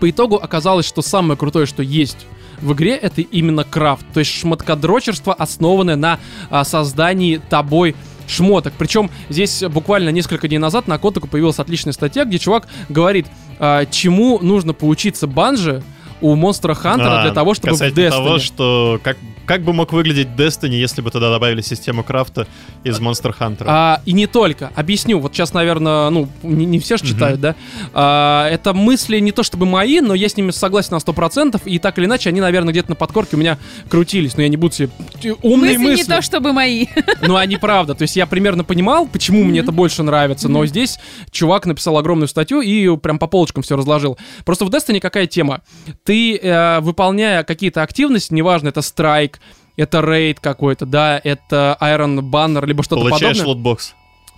по 0.00 0.08
итогу 0.08 0.36
оказалось, 0.36 0.86
что 0.86 1.02
самое 1.02 1.36
крутое, 1.36 1.66
что 1.66 1.82
есть 1.82 2.26
в 2.60 2.72
игре, 2.72 2.96
это 2.96 3.20
именно 3.20 3.64
крафт. 3.64 4.04
То 4.12 4.20
есть 4.20 4.32
шмоткодрочерство, 4.32 5.34
основанное 5.34 5.96
на 5.96 6.18
а, 6.50 6.64
создании 6.64 7.36
тобой 7.36 7.94
шмоток. 8.28 8.74
Причем 8.78 9.10
здесь 9.28 9.62
буквально 9.62 10.10
несколько 10.10 10.48
дней 10.48 10.58
назад 10.58 10.88
на 10.88 10.98
Котаку 10.98 11.28
появилась 11.28 11.58
отличная 11.58 11.92
статья, 11.92 12.24
где 12.24 12.38
чувак 12.38 12.66
говорит, 12.88 13.26
а, 13.58 13.84
чему 13.86 14.38
нужно 14.40 14.72
поучиться 14.72 15.26
банже 15.26 15.82
у 16.20 16.34
Монстра 16.34 16.74
Хантера 16.74 17.20
А, 17.20 17.22
для 17.22 17.32
того, 17.32 17.54
чтобы 17.54 17.76
в 17.76 17.80
Destiny. 17.80 18.10
того, 18.10 18.38
что 18.38 19.00
как, 19.02 19.16
как 19.46 19.62
бы 19.62 19.72
мог 19.72 19.92
выглядеть 19.92 20.28
Destiny, 20.36 20.74
если 20.74 21.00
бы 21.00 21.10
туда 21.10 21.30
добавили 21.30 21.60
систему 21.60 22.02
крафта 22.02 22.46
из 22.84 22.98
Monster 23.00 23.34
Hunter. 23.38 23.64
А, 23.66 24.02
и 24.04 24.12
не 24.12 24.26
только. 24.26 24.72
Объясню. 24.74 25.18
Вот 25.18 25.34
сейчас, 25.34 25.54
наверное, 25.54 26.10
ну, 26.10 26.28
не, 26.42 26.66
не 26.66 26.78
все 26.78 26.96
же 26.96 27.04
читают, 27.06 27.40
да? 27.40 27.54
А, 27.94 28.48
это 28.48 28.74
мысли 28.74 29.18
не 29.20 29.32
то 29.32 29.42
чтобы 29.42 29.66
мои, 29.66 30.00
но 30.00 30.14
я 30.14 30.28
с 30.28 30.36
ними 30.36 30.50
согласен 30.50 30.90
на 30.92 30.96
100%, 30.96 31.62
и 31.64 31.78
так 31.78 31.98
или 31.98 32.06
иначе 32.06 32.28
они, 32.28 32.40
наверное, 32.40 32.72
где-то 32.72 32.90
на 32.90 32.96
подкорке 32.96 33.36
у 33.36 33.38
меня 33.38 33.58
крутились. 33.88 34.36
Но 34.36 34.42
я 34.42 34.48
не 34.48 34.56
буду 34.56 34.74
себе... 34.74 34.90
Умные 35.42 35.78
Мысли 35.78 35.90
мысли. 35.90 36.02
не 36.02 36.16
то, 36.16 36.22
чтобы 36.22 36.52
мои. 36.52 36.86
Ну, 37.22 37.36
они 37.36 37.56
правда. 37.56 37.94
То 37.94 38.02
есть 38.02 38.16
я 38.16 38.26
примерно 38.26 38.64
понимал, 38.64 39.06
почему 39.06 39.44
мне 39.44 39.60
это 39.60 39.72
больше 39.72 40.02
нравится, 40.02 40.48
но 40.48 40.66
здесь 40.66 40.98
чувак 41.30 41.66
написал 41.66 41.96
огромную 41.98 42.28
статью 42.28 42.60
и 42.60 42.96
прям 42.96 43.18
по 43.18 43.26
полочкам 43.26 43.62
все 43.62 43.76
разложил. 43.76 44.18
Просто 44.44 44.64
в 44.64 44.70
Destiny 44.70 45.00
какая 45.00 45.26
тема? 45.26 45.62
Ты, 46.04 46.36
э, 46.36 46.80
выполняя 46.80 47.42
какие-то 47.42 47.82
активности, 47.82 48.34
неважно, 48.34 48.68
это 48.68 48.82
страйк, 48.82 49.35
это 49.76 50.00
рейд 50.00 50.40
какой-то, 50.40 50.86
да, 50.86 51.20
это 51.22 51.76
Iron 51.80 52.20
Banner, 52.20 52.64
либо 52.66 52.82
что-то 52.82 53.02
Получаешь 53.02 53.38
подобное. 53.38 53.54
лутбокс. 53.54 53.94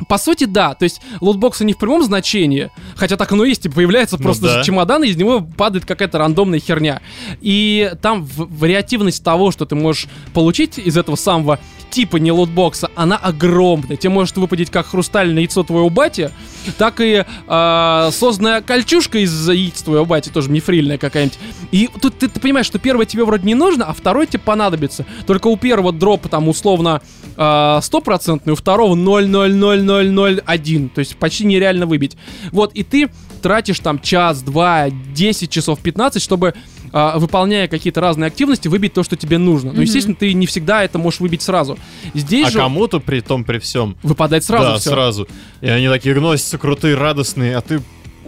По 0.09 0.17
сути, 0.17 0.45
да. 0.45 0.75
То 0.75 0.85
есть 0.85 1.01
лутбоксы 1.21 1.65
не 1.65 1.73
в 1.73 1.79
прямом 1.79 2.05
значении, 2.05 2.71
хотя 2.95 3.17
так 3.17 3.33
оно 3.33 3.45
и 3.45 3.49
есть, 3.49 3.63
типа, 3.63 3.77
появляется 3.77 4.17
Ну 4.17 4.23
просто 4.23 4.45
да. 4.47 4.63
чемодан, 4.63 5.03
и 5.03 5.09
из 5.09 5.17
него 5.17 5.41
падает 5.41 5.87
какая-то 5.87 6.19
рандомная 6.19 6.61
херня. 6.61 7.01
И 7.41 7.91
там 8.01 8.25
вариативность 8.25 9.25
того, 9.25 9.51
что 9.51 9.67
ты 9.67 9.75
можешь 9.75 10.07
получить 10.35 10.79
из 10.79 10.97
этого 10.97 11.17
самого 11.17 11.59
типа 11.91 12.17
не 12.17 12.33
лутбокса, 12.33 12.91
она 12.95 13.17
огромная. 13.17 13.97
Тебе 13.97 14.11
может 14.11 14.37
выпадить 14.37 14.71
как 14.71 14.87
хрустальное 14.87 15.43
яйцо 15.43 15.63
твоего 15.63 15.91
бати, 15.91 16.31
так 16.77 17.01
и 17.01 17.25
э, 17.47 18.11
созданная 18.13 18.61
кольчушка 18.61 19.19
из 19.19 19.49
яиц 19.49 19.83
твоего 19.83 20.05
бати, 20.05 20.29
тоже 20.29 20.51
мифрильная 20.51 20.99
какая-нибудь. 20.99 21.39
И 21.73 21.89
тут 22.01 22.19
ты, 22.19 22.29
ты 22.29 22.41
понимаешь, 22.41 22.67
что 22.67 22.79
первое 22.79 23.07
тебе 23.07 23.25
вроде 23.25 23.47
не 23.47 23.55
нужно, 23.55 23.87
а 23.87 23.93
второе 23.93 24.27
тебе 24.27 24.41
понадобится. 24.41 25.07
Только 25.27 25.49
у 25.49 25.57
первого 25.57 25.93
дропа 25.93 26.29
там 26.29 26.49
условно 26.49 27.01
э, 27.37 27.79
стопроцентный, 27.83 28.53
у 28.53 28.57
второго 28.57 28.95
0,00001. 28.95 30.89
То 30.91 30.99
есть 31.01 31.17
почти 31.17 31.45
нереально 31.45 31.87
выбить. 31.87 32.17
Вот, 32.53 32.73
и 32.75 32.83
ты 32.83 33.11
тратишь 33.43 33.79
там 33.81 34.01
час, 34.01 34.43
два, 34.43 34.89
10 34.91 35.51
часов, 35.51 35.79
15, 35.81 36.23
чтобы 36.23 36.49
а, 36.49 36.55
выполняя 36.93 37.69
какие-то 37.69 38.01
разные 38.01 38.29
активности, 38.29 38.69
выбить 38.69 38.93
то, 38.95 39.03
что 39.03 39.17
тебе 39.17 39.39
нужно. 39.39 39.69
Но, 39.69 39.75
Мгм. 39.75 39.83
естественно, 39.83 40.17
ты 40.17 40.33
не 40.33 40.47
всегда 40.47 40.85
это 40.85 40.99
можешь 40.99 41.21
выбить 41.21 41.43
сразу. 41.43 41.79
Здесь 42.15 42.49
А 42.49 42.51
же 42.51 42.59
кому-то 42.59 43.01
при 43.01 43.21
том, 43.21 43.45
при 43.45 43.59
всем. 43.59 43.97
выпадает 44.03 44.45
сразу 44.45 44.65
да, 44.73 44.79
все. 44.79 44.91
сразу. 44.91 45.29
И 45.61 45.69
они 45.69 45.89
такие 45.89 46.15
гносятся, 46.15 46.59
крутые, 46.59 46.95
радостные, 46.97 47.57
а 47.57 47.61
ты 47.61 47.81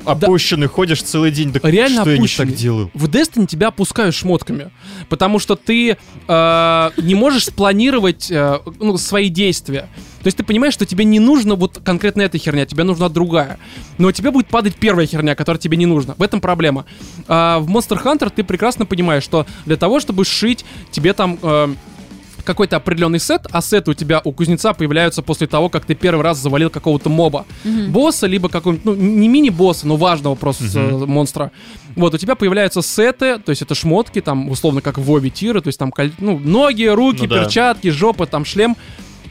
опущенный, 0.04 0.66
ходишь 0.66 1.02
целый 1.02 1.30
день. 1.30 1.52
Да 1.52 1.60
Реально 1.62 2.02
что 2.02 2.10
я 2.10 2.16
не 2.16 2.22
опущенный. 2.24 2.48
так 2.48 2.56
делаю? 2.56 2.90
В 2.94 3.08
Destiny 3.08 3.46
тебя 3.46 3.68
опускают 3.68 4.14
шмотками, 4.14 4.70
потому 5.08 5.38
что 5.38 5.56
ты 5.56 5.96
э, 6.28 6.90
не 6.96 7.14
можешь 7.14 7.46
спланировать 7.46 8.30
э, 8.30 8.58
ну, 8.78 8.96
свои 8.96 9.28
действия. 9.28 9.88
То 10.22 10.26
есть 10.26 10.36
ты 10.36 10.42
понимаешь, 10.42 10.74
что 10.74 10.84
тебе 10.84 11.04
не 11.04 11.18
нужно 11.18 11.54
вот 11.54 11.80
конкретно 11.82 12.22
эта 12.22 12.36
херня, 12.36 12.66
тебе 12.66 12.84
нужна 12.84 13.08
другая. 13.08 13.58
Но 13.96 14.12
тебе 14.12 14.30
будет 14.30 14.48
падать 14.48 14.74
первая 14.74 15.06
херня, 15.06 15.34
которая 15.34 15.58
тебе 15.60 15.78
не 15.78 15.86
нужна. 15.86 16.14
В 16.18 16.22
этом 16.22 16.42
проблема. 16.42 16.84
А 17.26 17.58
в 17.58 17.70
Monster 17.70 18.02
Hunter 18.02 18.30
ты 18.34 18.44
прекрасно 18.44 18.84
понимаешь, 18.84 19.22
что 19.22 19.46
для 19.64 19.76
того, 19.76 19.98
чтобы 20.00 20.24
сшить, 20.24 20.64
тебе 20.90 21.14
там... 21.14 21.38
э, 21.42 21.74
какой-то 22.44 22.76
определенный 22.76 23.18
сет, 23.18 23.46
а 23.50 23.60
сеты 23.60 23.90
у 23.90 23.94
тебя 23.94 24.20
у 24.24 24.32
кузнеца 24.32 24.72
появляются 24.72 25.22
после 25.22 25.46
того, 25.46 25.68
как 25.68 25.84
ты 25.84 25.94
первый 25.94 26.22
раз 26.22 26.38
завалил 26.38 26.70
какого-то 26.70 27.08
моба. 27.08 27.44
Босса, 27.88 28.26
либо 28.26 28.48
какого-нибудь, 28.48 28.84
ну, 28.84 28.94
не 28.94 29.28
мини-босса, 29.28 29.86
но 29.86 29.96
важного 29.96 30.34
просто 30.34 30.64
э, 30.78 31.06
монстра. 31.06 31.50
Вот, 31.96 32.14
у 32.14 32.18
тебя 32.18 32.34
появляются 32.34 32.82
сеты, 32.82 33.38
то 33.38 33.50
есть 33.50 33.62
это 33.62 33.74
шмотки, 33.74 34.20
там, 34.20 34.48
условно, 34.50 34.80
как 34.80 34.98
в 34.98 35.02
Вове 35.02 35.30
тиры, 35.30 35.60
то 35.60 35.68
есть 35.68 35.78
там, 35.78 35.92
ну, 36.18 36.38
ноги, 36.38 36.84
руки, 36.84 37.22
Ну 37.22 37.26
да. 37.28 37.44
перчатки, 37.44 37.88
жопа, 37.90 38.26
там, 38.26 38.44
шлем. 38.44 38.76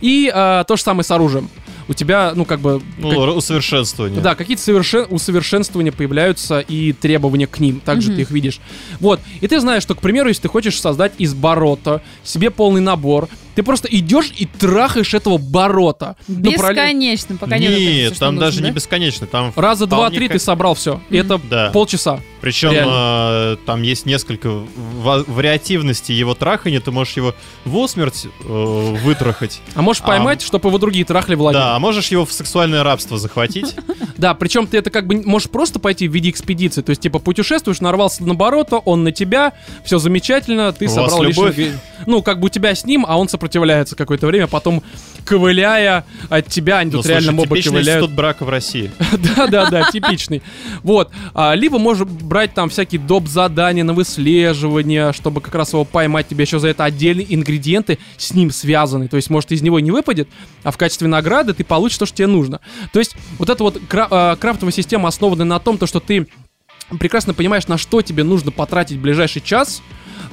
И 0.02 0.32
э, 0.34 0.64
то 0.68 0.76
же 0.76 0.82
самое 0.82 1.04
с 1.04 1.12
оружием. 1.12 1.50
У 1.90 1.94
тебя, 1.94 2.34
ну, 2.36 2.46
как 2.46 2.60
бы... 2.60 2.82
Ну, 3.00 3.10
как- 3.10 3.36
усовершенствование. 3.36 4.22
да, 4.22 4.36
какие-то 4.36 4.62
совершен... 4.62 5.08
усовершенствования 5.10 5.92
появляются 5.92 6.60
и 6.60 6.94
требования 6.94 7.48
к 7.48 7.60
ним. 7.60 7.80
Также 7.80 8.10
Мгм. 8.10 8.16
ты 8.16 8.22
их 8.22 8.32
видишь. 8.32 8.60
Вот. 9.00 9.20
И 9.42 9.48
ты 9.48 9.60
знаешь, 9.60 9.82
что, 9.82 9.96
к 9.96 10.02
примеру, 10.02 10.30
если 10.30 10.44
ты 10.44 10.48
хочешь 10.50 10.80
создать 10.80 11.14
из 11.18 11.34
борота 11.34 12.04
себе 12.24 12.52
полный 12.52 12.82
набор, 12.82 13.28
ты 13.60 13.64
просто 13.64 13.90
идешь 13.92 14.32
и 14.38 14.46
трахаешь 14.46 15.14
этого 15.14 15.38
борота. 15.38 16.16
Ну, 16.30 16.50
Бесконечно, 16.52 17.36
пока 17.36 17.58
не 17.58 17.68
Нет, 17.68 18.12
что 18.12 18.20
там 18.22 18.36
нужно, 18.36 18.48
даже 18.48 18.62
да? 18.62 18.68
не 18.70 18.72
бесконечно. 18.74 19.28
Там 19.28 19.52
Раза 19.54 19.86
два-три 19.86 20.30
ты 20.30 20.40
собрал 20.40 20.76
все. 20.76 21.02
И 21.10 21.18
это 21.18 21.42
Да. 21.50 21.70
полчаса. 21.74 22.22
Причем 22.40 22.72
э, 22.74 23.58
там 23.66 23.82
есть 23.82 24.06
несколько 24.06 24.48
ва- 24.50 25.26
вариативностей 25.28 26.14
его 26.14 26.36
трахания. 26.36 26.80
Ты 26.80 26.92
можешь 26.92 27.18
его 27.18 27.36
в 27.66 27.76
усмерть 27.76 28.28
э, 28.46 28.96
вытрахать. 29.04 29.60
А 29.76 29.82
можешь 29.82 30.02
А, 30.04 30.08
поймать, 30.08 30.42
чтобы 30.42 30.70
его 30.70 30.78
другие 30.78 31.04
трахли 31.04 31.36
в 31.36 31.42
лагерь. 31.42 31.60
Да, 31.60 31.76
а 31.76 31.80
можешь 31.80 32.08
его 32.08 32.26
в 32.26 32.32
сексуальное 32.32 32.84
рабство 32.84 33.18
захватить. 33.18 33.76
Да, 34.20 34.34
причем 34.34 34.68
ты 34.68 34.78
это 34.78 34.90
как 34.90 35.08
бы 35.08 35.22
можешь 35.26 35.50
просто 35.50 35.80
пойти 35.80 36.06
в 36.10 36.14
виде 36.14 36.30
экспедиции. 36.30 36.82
То 36.82 36.90
есть, 36.90 37.02
типа, 37.02 37.20
путешествуешь, 37.20 37.80
нарвался 37.80 38.22
на 38.26 38.36
борота, 38.36 38.76
он 38.78 39.06
на 39.06 39.14
тебя, 39.14 39.54
все 39.86 39.98
замечательно, 39.98 40.74
ты 40.74 40.90
собрал 40.90 41.24
лишний... 41.24 41.72
Ну, 42.06 42.22
как 42.22 42.42
бы 42.42 42.48
у 42.48 42.50
тебя 42.50 42.76
с 42.76 42.84
ним, 42.84 43.06
а 43.08 43.18
он 43.18 43.30
сопротивляется 43.30 43.49
какое-то 43.96 44.28
время, 44.28 44.48
потом 44.48 44.84
ковыляя 45.26 46.06
от 46.30 46.48
тебя, 46.48 46.80
они 46.80 46.92
Ну, 46.92 46.98
тут 46.98 47.06
слушай, 47.06 47.16
реально 47.18 47.32
мобы 47.34 47.62
ковыляют. 47.62 47.88
институт 48.04 48.12
брака 48.16 48.46
в 48.46 48.50
России. 48.50 48.92
Да-да-да, 49.36 49.92
типичный. 49.92 50.42
Вот. 50.84 51.12
А, 51.34 51.54
Либо 51.54 51.78
можешь 51.78 52.08
брать 52.08 52.54
там 52.54 52.70
всякие 52.70 53.00
доп. 53.00 53.28
задания 53.28 53.84
на 53.84 53.94
выслеживание, 53.94 55.14
чтобы 55.14 55.42
как 55.42 55.56
раз 55.56 55.74
его 55.74 55.86
поймать. 55.86 56.28
Тебе 56.28 56.44
еще 56.46 56.60
за 56.60 56.70
это 56.70 56.84
отдельные 56.84 57.34
ингредиенты 57.34 58.00
с 58.18 58.34
ним 58.34 58.52
связаны. 58.52 59.08
То 59.08 59.18
есть, 59.18 59.30
может, 59.30 59.52
из 59.52 59.62
него 59.62 59.80
не 59.80 59.92
выпадет, 59.92 60.28
а 60.64 60.72
в 60.72 60.78
качестве 60.78 61.08
награды 61.08 61.54
ты 61.54 61.64
получишь 61.64 61.98
то, 61.98 62.06
что 62.06 62.18
тебе 62.18 62.28
нужно. 62.28 62.60
То 62.92 63.00
есть, 63.00 63.16
вот 63.38 63.50
эта 63.50 63.64
вот 63.64 63.80
а, 63.92 64.36
крафтовая 64.36 64.74
система 64.74 65.10
основана 65.10 65.46
на 65.46 65.60
том, 65.60 65.78
то, 65.78 65.86
что 65.88 66.00
ты 66.00 66.28
прекрасно 67.00 67.34
понимаешь, 67.34 67.68
на 67.68 67.78
что 67.78 68.02
тебе 68.02 68.24
нужно 68.24 68.52
потратить 68.52 68.98
ближайший 68.98 69.42
час, 69.42 69.82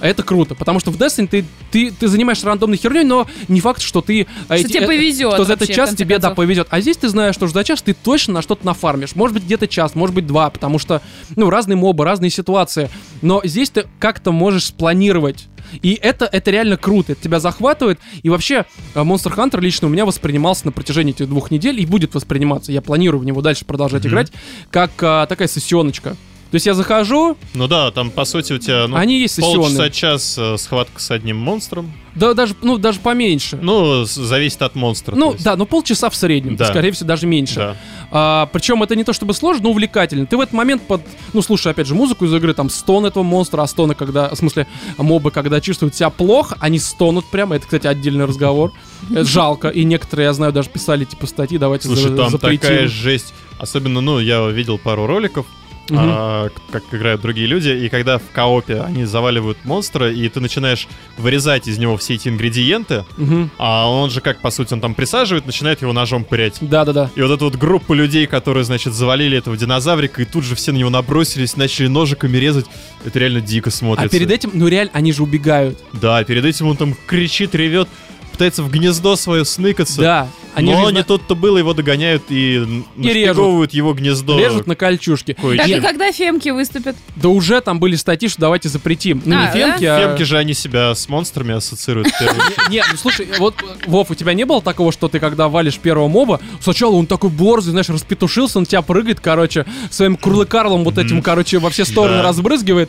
это 0.01 0.23
круто, 0.23 0.55
потому 0.55 0.81
что 0.81 0.91
в 0.91 0.97
Destiny 0.97 1.27
ты, 1.29 1.45
ты, 1.71 1.91
ты 1.91 2.09
занимаешься 2.09 2.47
рандомной 2.47 2.77
херней, 2.77 3.05
но 3.05 3.27
не 3.49 3.61
факт, 3.61 3.81
что 3.83 4.01
ты... 4.01 4.27
а, 4.49 4.57
Что 4.57 4.67
эти- 4.67 4.73
тебе 4.75 4.85
э, 4.85 4.87
повезет 4.87 5.35
Что 5.35 5.45
за 5.45 5.53
этот 5.55 5.69
час 5.71 5.95
тебе, 5.95 6.17
да, 6.19 6.29
концов. 6.29 6.37
повезет. 6.37 6.67
А 6.71 6.81
здесь 6.81 6.97
ты 6.97 7.09
знаешь, 7.09 7.35
что 7.35 7.47
за 7.47 7.65
час 7.65 7.83
ты 7.83 7.95
точно 7.95 8.35
на 8.35 8.43
что-то 8.43 8.65
нафармишь. 8.67 9.15
Может 9.15 9.35
быть, 9.35 9.45
где-то 9.45 9.69
час, 9.69 9.95
может 9.95 10.15
быть, 10.15 10.27
два, 10.27 10.51
потому 10.51 10.79
что, 10.79 11.03
ну, 11.37 11.51
разные 11.51 11.77
мобы, 11.77 12.05
разные 12.05 12.31
ситуации. 12.31 12.91
Но 13.23 13.41
здесь 13.45 13.71
ты 13.71 13.87
как-то 13.99 14.33
можешь 14.33 14.65
спланировать. 14.67 15.47
И 15.83 15.99
это, 16.01 16.27
это 16.27 16.51
реально 16.53 16.77
круто, 16.77 17.13
это 17.13 17.23
тебя 17.25 17.41
захватывает. 17.41 17.99
И 18.23 18.29
вообще, 18.29 18.67
э, 18.95 19.01
Monster 19.01 19.35
Hunter 19.35 19.61
лично 19.61 19.89
у 19.89 19.91
меня 19.91 20.07
воспринимался 20.07 20.65
на 20.67 20.73
протяжении 20.73 21.13
этих 21.13 21.29
двух 21.29 21.51
недель 21.51 21.81
и 21.81 21.87
будет 21.87 22.15
восприниматься. 22.15 22.71
Я 22.71 22.83
планирую 22.83 23.21
в 23.21 23.25
него 23.25 23.41
дальше 23.43 23.65
продолжать 23.65 24.03
Мгм. 24.05 24.11
играть, 24.11 24.33
как 24.71 24.91
а, 25.03 25.27
такая 25.27 25.49
сессионочка. 25.49 26.17
То 26.51 26.55
есть 26.55 26.67
я 26.67 26.75
захожу, 26.75 27.37
Ну 27.55 27.67
да, 27.67 27.91
там, 27.91 28.11
по 28.11 28.25
сути, 28.25 28.53
у 28.53 28.59
тебя 28.59 28.87
ну, 28.87 28.97
они 28.97 29.19
есть 29.21 29.41
полчаса, 29.41 29.91
час 29.91 30.37
э, 30.39 30.57
схватка 30.57 31.01
с 31.01 31.11
одним 31.11 31.39
монстром. 31.39 31.93
Да, 32.15 32.35
даже, 32.35 32.55
ну, 32.63 32.79
даже 32.79 33.01
поменьше. 33.01 33.59
Ну, 33.61 34.05
зависит 34.05 34.63
от 34.63 34.75
монстра. 34.77 35.17
Ну, 35.17 35.35
да, 35.39 35.57
ну 35.57 35.67
полчаса 35.67 36.09
в 36.09 36.15
среднем, 36.15 36.57
Да. 36.57 36.67
скорее 36.67 36.93
всего, 36.93 37.09
даже 37.09 37.27
меньше. 37.27 37.57
Да. 37.57 37.77
А, 38.11 38.47
причем 38.53 38.83
это 38.83 38.95
не 38.95 39.03
то 39.03 39.13
чтобы 39.13 39.35
сложно, 39.35 39.65
но 39.65 39.71
увлекательно. 39.71 40.25
Ты 40.25 40.37
в 40.37 40.41
этот 40.41 40.55
момент 40.55 40.83
под, 40.87 41.03
ну, 41.33 41.43
слушай, 41.43 41.73
опять 41.73 41.89
же, 41.89 41.95
музыку 41.95 42.25
из 42.25 42.33
игры, 42.33 42.55
там, 42.55 42.71
стон 42.71 43.05
этого 43.07 43.25
монстра, 43.25 43.63
а 43.63 43.67
стоны, 43.67 43.95
когда, 43.95 44.29
в 44.31 44.37
смысле, 44.37 44.67
мобы, 44.99 45.31
когда 45.33 45.61
чувствуют 45.61 45.95
себя 45.97 46.11
плохо, 46.11 46.57
они 46.61 46.79
стонут 46.79 47.27
прямо. 47.27 47.57
Это, 47.57 47.65
кстати, 47.67 47.89
отдельный 47.89 48.25
разговор. 48.25 48.73
Жалко. 49.11 49.69
И 49.69 49.85
некоторые, 49.85 50.27
я 50.27 50.33
знаю, 50.33 50.53
даже 50.53 50.71
писали, 50.71 51.05
типа, 51.05 51.27
статьи, 51.27 51.59
давайте 51.59 51.89
Слушай, 51.89 52.11
за- 52.11 52.17
там 52.17 52.31
запретим. 52.31 52.61
такая 52.61 52.89
жесть. 52.89 53.35
Особенно, 53.59 54.01
ну, 54.01 54.21
я 54.21 54.47
видел 54.49 54.79
пару 54.79 55.07
роликов, 55.07 55.45
Мгм. 55.89 55.99
а, 56.03 56.49
как 56.73 56.83
играют 56.93 57.21
другие 57.21 57.47
люди, 57.47 57.69
и 57.69 57.89
когда 57.89 58.19
в 58.19 58.23
коопе 58.33 58.81
они 58.81 59.05
заваливают 59.05 59.59
монстра, 59.65 60.11
и 60.11 60.29
ты 60.29 60.41
начинаешь 60.41 60.89
вырезать 61.17 61.69
из 61.69 61.79
него 61.79 61.97
все 61.97 62.15
эти 62.15 62.29
ингредиенты, 62.29 63.05
Мгм. 63.17 63.51
а 63.59 63.89
он 63.89 64.11
же, 64.11 64.21
как 64.21 64.41
по 64.41 64.51
сути, 64.51 64.73
он 64.75 64.81
там 64.81 64.95
присаживает, 64.95 65.47
начинает 65.47 65.83
его 65.83 65.93
ножом 65.93 66.25
пырять. 66.25 66.57
Да-да-да. 66.61 67.11
И 67.15 67.23
вот 67.23 67.31
эта 67.31 67.45
вот 67.45 67.55
группа 67.57 67.93
людей, 67.93 68.27
которые, 68.27 68.65
значит, 68.65 68.95
завалили 68.95 69.39
этого 69.39 69.57
динозаврика, 69.57 70.23
и 70.23 70.25
тут 70.25 70.45
же 70.45 70.55
все 70.57 70.73
на 70.73 70.79
него 70.79 70.91
набросились, 70.91 71.57
начали 71.57 71.87
ножиками 71.87 72.37
резать. 72.37 72.67
Это 73.05 73.19
реально 73.21 73.41
дико 73.41 73.69
А 73.69 73.73
смотрится. 73.73 74.11
перед 74.19 74.31
этим, 74.31 74.51
ну, 74.55 74.67
реально, 74.69 74.91
они 74.95 75.13
же 75.13 75.23
убегают. 75.23 75.79
Да, 75.93 76.23
перед 76.25 76.45
этим 76.45 76.67
он 76.67 76.77
там 76.77 76.97
кричит, 77.07 77.55
ревет, 77.55 77.89
пытается 78.33 78.63
в 78.63 78.71
гнездо 78.71 79.15
свое 79.17 79.45
сныкаться. 79.45 80.01
Да. 80.01 80.29
Они 80.57 80.73
но 80.73 80.85
не 80.87 80.97
зна- 80.97 81.03
тут-то 81.05 81.35
было, 81.35 81.59
его 81.59 81.75
догоняют 81.75 82.25
и, 82.31 82.55
И 82.97 83.09
режут. 83.13 83.75
его 83.75 83.93
гнездо. 83.93 84.39
режут 84.39 84.67
на 84.67 84.75
кольчушки. 84.75 85.35
кое-чем. 85.35 85.67
Так 85.69 85.79
и 85.79 85.81
когда 85.81 86.11
фемки 86.13 86.49
выступят? 86.49 86.97
Да 87.15 87.29
уже 87.29 87.61
там 87.61 87.79
были 87.79 87.95
статьи, 87.97 88.29
что 88.29 88.41
давайте 88.41 88.71
запретим. 88.71 89.21
Ну, 89.25 89.37
не 89.37 89.43
А, 89.43 89.47
да? 89.47 89.53
фемки, 89.53 89.85
а... 89.85 90.01
Фемки 90.01 90.23
же 90.23 90.39
они 90.39 90.55
себя 90.55 90.95
с 90.95 91.09
монстрами 91.11 91.55
ассоциируют. 91.55 92.09
в 92.09 92.19
первую 92.19 92.41
очередь. 92.41 92.69
Не, 92.71 92.83
ну 92.91 92.97
слушай, 92.97 93.29
вот, 93.39 93.55
Вов, 93.87 94.11
у 94.11 94.15
тебя 94.15 94.33
не 94.33 94.45
было 94.45 94.63
такого, 94.63 94.93
что 94.93 95.09
ты 95.09 95.21
когда 95.21 95.49
валишь 95.49 95.77
первого 95.79 96.09
моба, 96.09 96.41
сначала 96.61 96.95
он 96.97 97.07
такой 97.07 97.29
борзый, 97.29 97.73
знаешь, 97.73 97.91
распетушился, 97.91 98.59
он 98.59 98.65
тебя 98.65 98.81
прыгает, 98.81 99.21
короче, 99.21 99.67
своим 99.91 100.17
курлыкарлом 100.17 100.85
вот 100.85 100.97
этим, 100.97 101.21
короче, 101.21 101.59
во 101.59 101.69
все 101.69 101.85
стороны 101.85 102.17
Да. 102.19 102.23
разбрызгивает. 102.23 102.89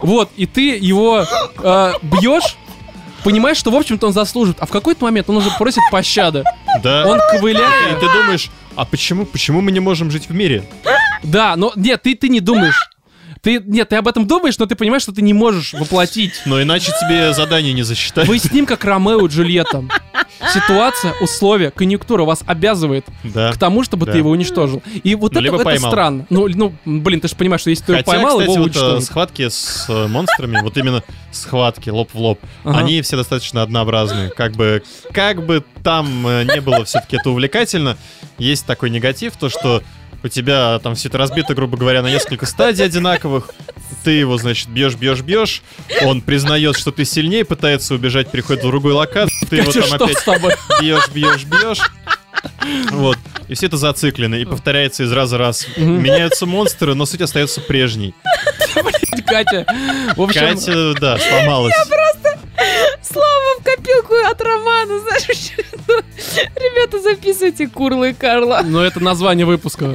Вот, 0.00 0.30
и 0.36 0.46
ты 0.46 0.76
его 0.76 1.24
э, 1.62 1.92
бьешь, 2.02 2.56
понимаешь, 3.24 3.56
что, 3.56 3.70
в 3.70 3.76
общем-то, 3.76 4.06
он 4.08 4.12
заслужит. 4.12 4.56
А 4.60 4.66
в 4.66 4.70
какой-то 4.70 5.04
момент 5.04 5.28
он 5.30 5.36
уже 5.36 5.50
просит 5.58 5.82
пощады. 5.90 6.44
Да. 6.82 7.06
Он 7.06 7.18
И 7.18 7.20
ковыляет. 7.36 8.00
ты 8.00 8.06
думаешь, 8.06 8.50
а 8.76 8.84
почему, 8.84 9.24
почему 9.26 9.60
мы 9.60 9.72
не 9.72 9.80
можем 9.80 10.10
жить 10.10 10.28
в 10.28 10.34
мире? 10.34 10.64
Да, 11.22 11.54
но 11.56 11.72
нет, 11.76 12.02
ты, 12.02 12.14
ты 12.14 12.28
не 12.28 12.40
думаешь. 12.40 12.90
Ты, 13.42 13.60
нет, 13.66 13.88
ты 13.88 13.96
об 13.96 14.06
этом 14.06 14.24
думаешь, 14.28 14.56
но 14.58 14.66
ты 14.66 14.76
понимаешь, 14.76 15.02
что 15.02 15.10
ты 15.12 15.20
не 15.20 15.32
можешь 15.34 15.72
воплотить. 15.72 16.34
Но 16.46 16.62
иначе 16.62 16.92
тебе 17.00 17.32
задание 17.34 17.72
не 17.72 17.82
засчитают. 17.82 18.28
Вы 18.28 18.38
с 18.38 18.52
ним 18.52 18.66
как 18.66 18.84
Ромео 18.84 19.26
и 19.26 19.28
Джульетта. 19.28 19.84
Ситуация, 20.54 21.12
условия, 21.20 21.72
конъюнктура 21.72 22.22
вас 22.24 22.42
обязывает 22.46 23.04
Да. 23.24 23.50
к 23.52 23.58
тому, 23.58 23.82
чтобы 23.82 24.06
Да. 24.06 24.12
ты 24.12 24.18
его 24.18 24.30
уничтожил. 24.30 24.80
И 25.02 25.16
вот 25.16 25.34
Ну, 25.34 25.40
это, 25.40 25.54
это 25.56 25.64
поймал. 25.64 25.90
странно. 25.90 26.26
Ну, 26.30 26.48
ну, 26.48 26.72
блин, 26.84 27.20
ты 27.20 27.26
же 27.26 27.34
понимаешь, 27.34 27.62
что 27.62 27.70
если 27.70 27.84
ты 27.84 27.92
его 27.94 28.02
поймал, 28.04 28.38
кстати, 28.38 28.44
его 28.44 28.52
вот, 28.54 28.58
э, 28.60 28.62
уничтожат. 28.64 29.04
схватки 29.04 29.48
с 29.48 29.86
э, 29.88 30.06
монстрами, 30.06 30.60
вот 30.62 30.76
именно 30.76 31.02
схватки 31.32 31.90
лоб 31.90 32.10
в 32.14 32.18
лоб, 32.18 32.38
Ага. 32.62 32.78
они 32.78 33.02
все 33.02 33.16
достаточно 33.16 33.62
однообразные. 33.62 34.30
Как 34.30 34.52
бы, 34.52 34.84
как 35.12 35.44
бы 35.44 35.64
там 35.82 36.26
э, 36.28 36.44
не 36.44 36.60
было 36.60 36.84
все-таки 36.84 37.16
это 37.16 37.30
увлекательно, 37.30 37.96
есть 38.38 38.66
такой 38.66 38.90
негатив, 38.90 39.36
то 39.36 39.48
что 39.48 39.82
у 40.22 40.28
тебя 40.28 40.78
там 40.80 40.94
все 40.94 41.08
это 41.08 41.18
разбито, 41.18 41.54
грубо 41.54 41.76
говоря, 41.76 42.02
на 42.02 42.08
несколько 42.08 42.46
стадий 42.46 42.84
одинаковых. 42.84 43.50
Ты 44.04 44.12
его, 44.12 44.36
значит, 44.36 44.68
бьешь, 44.68 44.94
бьешь, 44.94 45.20
бьешь. 45.20 45.62
Он 46.02 46.20
признает, 46.20 46.76
что 46.76 46.90
ты 46.90 47.04
сильнее, 47.04 47.44
пытается 47.44 47.94
убежать, 47.94 48.30
переходит 48.30 48.64
в 48.64 48.66
другую 48.66 48.96
локацию. 48.96 49.48
Ты 49.48 49.56
его 49.56 49.72
там 49.72 49.92
опять 49.92 50.18
с 50.18 50.24
тобой? 50.24 50.54
бьешь, 50.80 51.08
бьешь, 51.08 51.44
бьешь. 51.44 51.80
Вот. 52.90 53.18
И 53.48 53.54
все 53.54 53.66
это 53.66 53.76
зациклено, 53.76 54.36
и 54.36 54.44
повторяется 54.44 55.04
из 55.04 55.12
раза 55.12 55.36
в 55.36 55.40
раз. 55.40 55.66
Меняются 55.76 56.46
монстры, 56.46 56.94
но 56.94 57.06
суть 57.06 57.20
остается 57.20 57.60
прежней. 57.60 58.14
Катя. 59.26 59.66
В 60.16 60.22
общем, 60.22 60.40
Катя, 60.40 60.94
да, 61.00 61.18
сломалась. 61.18 61.74
Слава 63.02 63.40
в 63.40 63.41
копилку 63.62 64.14
от 64.30 64.40
Романа, 64.40 65.00
знаешь? 65.00 65.52
Ребята, 66.56 67.00
записывайте 67.00 67.68
Курла 67.68 68.08
и 68.08 68.12
Карла. 68.12 68.62
ну 68.64 68.80
это 68.80 69.00
название 69.00 69.46
выпуска. 69.46 69.94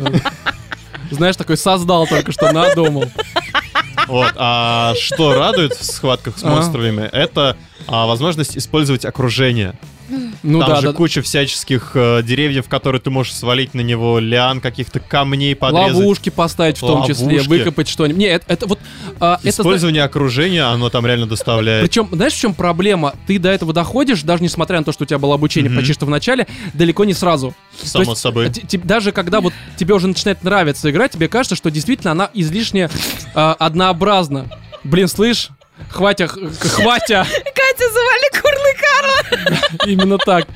Знаешь, 1.12 1.36
такой 1.36 1.58
создал 1.58 2.06
только 2.08 2.32
что, 2.32 2.52
надумал. 2.52 3.06
Вот. 4.08 4.34
А 4.36 4.94
что 5.00 5.34
радует 5.34 5.74
в 5.74 5.84
схватках 5.84 6.38
с 6.38 6.44
монстрами, 6.44 7.10
это 7.12 7.58
а, 7.88 8.06
возможность 8.06 8.58
использовать 8.58 9.06
окружение. 9.06 9.74
Ну 10.44 10.60
Там 10.60 10.70
да, 10.70 10.76
же 10.78 10.88
да. 10.88 10.94
куча 10.94 11.22
всяческих 11.22 11.92
э, 11.96 12.22
деревьев, 12.24 12.70
которые 12.70 13.02
ты 13.02 13.10
можешь 13.10 13.34
свалить 13.34 13.74
на 13.74 13.82
него, 13.82 14.20
лиан, 14.20 14.62
каких-то 14.62 15.00
камней 15.00 15.56
подрезать. 15.56 15.96
Ловушки 15.96 16.30
поставить 16.30 16.78
в 16.78 16.82
том 16.82 17.06
числе, 17.06 17.26
Ловушки. 17.26 17.48
выкопать 17.50 17.88
что-нибудь. 17.90 18.18
Не, 18.20 18.26
это, 18.28 18.46
это 18.48 18.68
вот... 18.68 18.80
это, 19.20 19.40
Использование 19.44 20.04
окружения, 20.04 20.64
оно 20.64 20.90
там 20.90 21.06
реально 21.06 21.26
доставляет. 21.26 21.86
Причем, 21.86 22.08
знаешь, 22.12 22.34
в 22.34 22.40
чем 22.40 22.54
проблема? 22.54 23.16
Ты 23.28 23.38
до 23.40 23.50
этого 23.50 23.74
доходишь, 23.74 24.22
даже 24.24 24.44
несмотря 24.44 24.78
на 24.80 24.84
то, 24.86 24.92
что 24.92 25.04
у 25.04 25.08
тебя 25.08 25.20
было 25.20 25.36
обучение 25.36 25.70
Мгм. 25.70 25.80
почти 25.80 25.94
что 25.94 26.06
в 26.06 26.10
начале, 26.10 26.48
далеко 26.74 27.04
не 27.06 27.14
сразу. 27.14 27.54
Само 27.84 28.06
то 28.06 28.12
есть, 28.12 28.22
собой. 28.22 28.50
Те- 28.50 28.78
Даже 28.78 29.12
когда 29.12 29.42
вот 29.42 29.54
тебе 29.76 29.94
уже 29.94 30.08
начинает 30.08 30.44
нравиться 30.44 30.90
игра, 30.90 31.08
тебе 31.08 31.28
кажется, 31.28 31.56
что 31.56 31.70
действительно 31.70 32.12
она 32.12 32.30
излишне 32.34 32.90
а, 33.36 33.56
однообразна. 33.60 34.46
Блин, 34.84 35.08
слышь? 35.08 35.50
Хватя, 35.90 36.28
хватя, 36.28 37.28
Катя, 37.98 38.04
завали 38.04 38.30
Курла 38.42 38.68
и 38.70 38.78
Карла. 38.78 39.86
именно 39.88 40.18
так. 40.18 40.48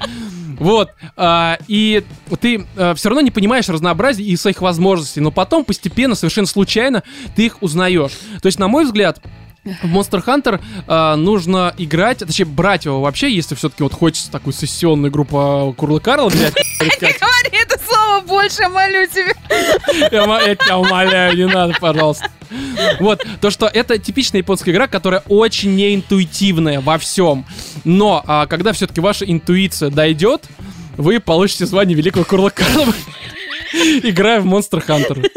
Вот, 0.59 0.91
а, 1.17 1.57
и 1.67 2.03
ты 2.39 2.65
все 2.95 3.09
равно 3.09 3.21
не 3.21 3.31
понимаешь 3.31 3.67
разнообразие 3.67 4.27
и 4.27 4.35
своих 4.35 4.61
возможностей, 4.61 5.19
но 5.19 5.31
потом 5.31 5.65
постепенно, 5.65 6.13
совершенно 6.13 6.45
случайно, 6.45 7.01
ты 7.35 7.47
их 7.47 7.57
узнаешь. 7.61 8.11
То 8.41 8.45
есть, 8.45 8.59
на 8.59 8.67
мой 8.67 8.85
взгляд, 8.85 9.19
в 9.63 9.85
Monster 9.85 10.23
Hunter 10.25 10.59
а, 10.87 11.15
нужно 11.15 11.73
играть, 11.77 12.19
точнее, 12.19 12.45
брать 12.45 12.85
его 12.85 13.01
вообще, 13.01 13.31
если 13.31 13.53
все-таки 13.53 13.83
вот 13.83 13.93
хочется 13.93 14.31
такую 14.31 14.53
сессионную 14.53 15.11
группу 15.11 15.73
Курлы 15.77 15.99
Карла 15.99 16.29
взять. 16.29 16.55
Не 16.81 16.89
говори 16.97 17.63
это 17.63 17.79
слово 17.85 18.21
больше, 18.21 18.67
молю 18.69 19.05
тебя. 19.07 19.33
Я 20.11 20.55
тебя 20.55 20.77
умоляю, 20.77 21.37
не 21.37 21.45
надо, 21.45 21.75
пожалуйста. 21.79 22.29
Вот, 22.99 23.25
то, 23.39 23.49
что 23.51 23.67
это 23.67 23.97
типичная 23.97 24.41
японская 24.41 24.73
игра, 24.73 24.87
которая 24.87 25.23
очень 25.27 25.75
неинтуитивная 25.75 26.81
во 26.81 26.97
всем. 26.97 27.45
Но 27.83 28.23
а, 28.25 28.47
когда 28.47 28.73
все-таки 28.73 28.99
ваша 28.99 29.25
интуиция 29.25 29.89
дойдет, 29.89 30.45
вы 30.97 31.19
получите 31.19 31.65
звание 31.65 31.95
Великого 31.95 32.25
Курла 32.25 32.49
Карла, 32.49 32.93
играя 34.03 34.41
в 34.41 34.45
Monster 34.47 34.83
Hunter. 34.85 35.29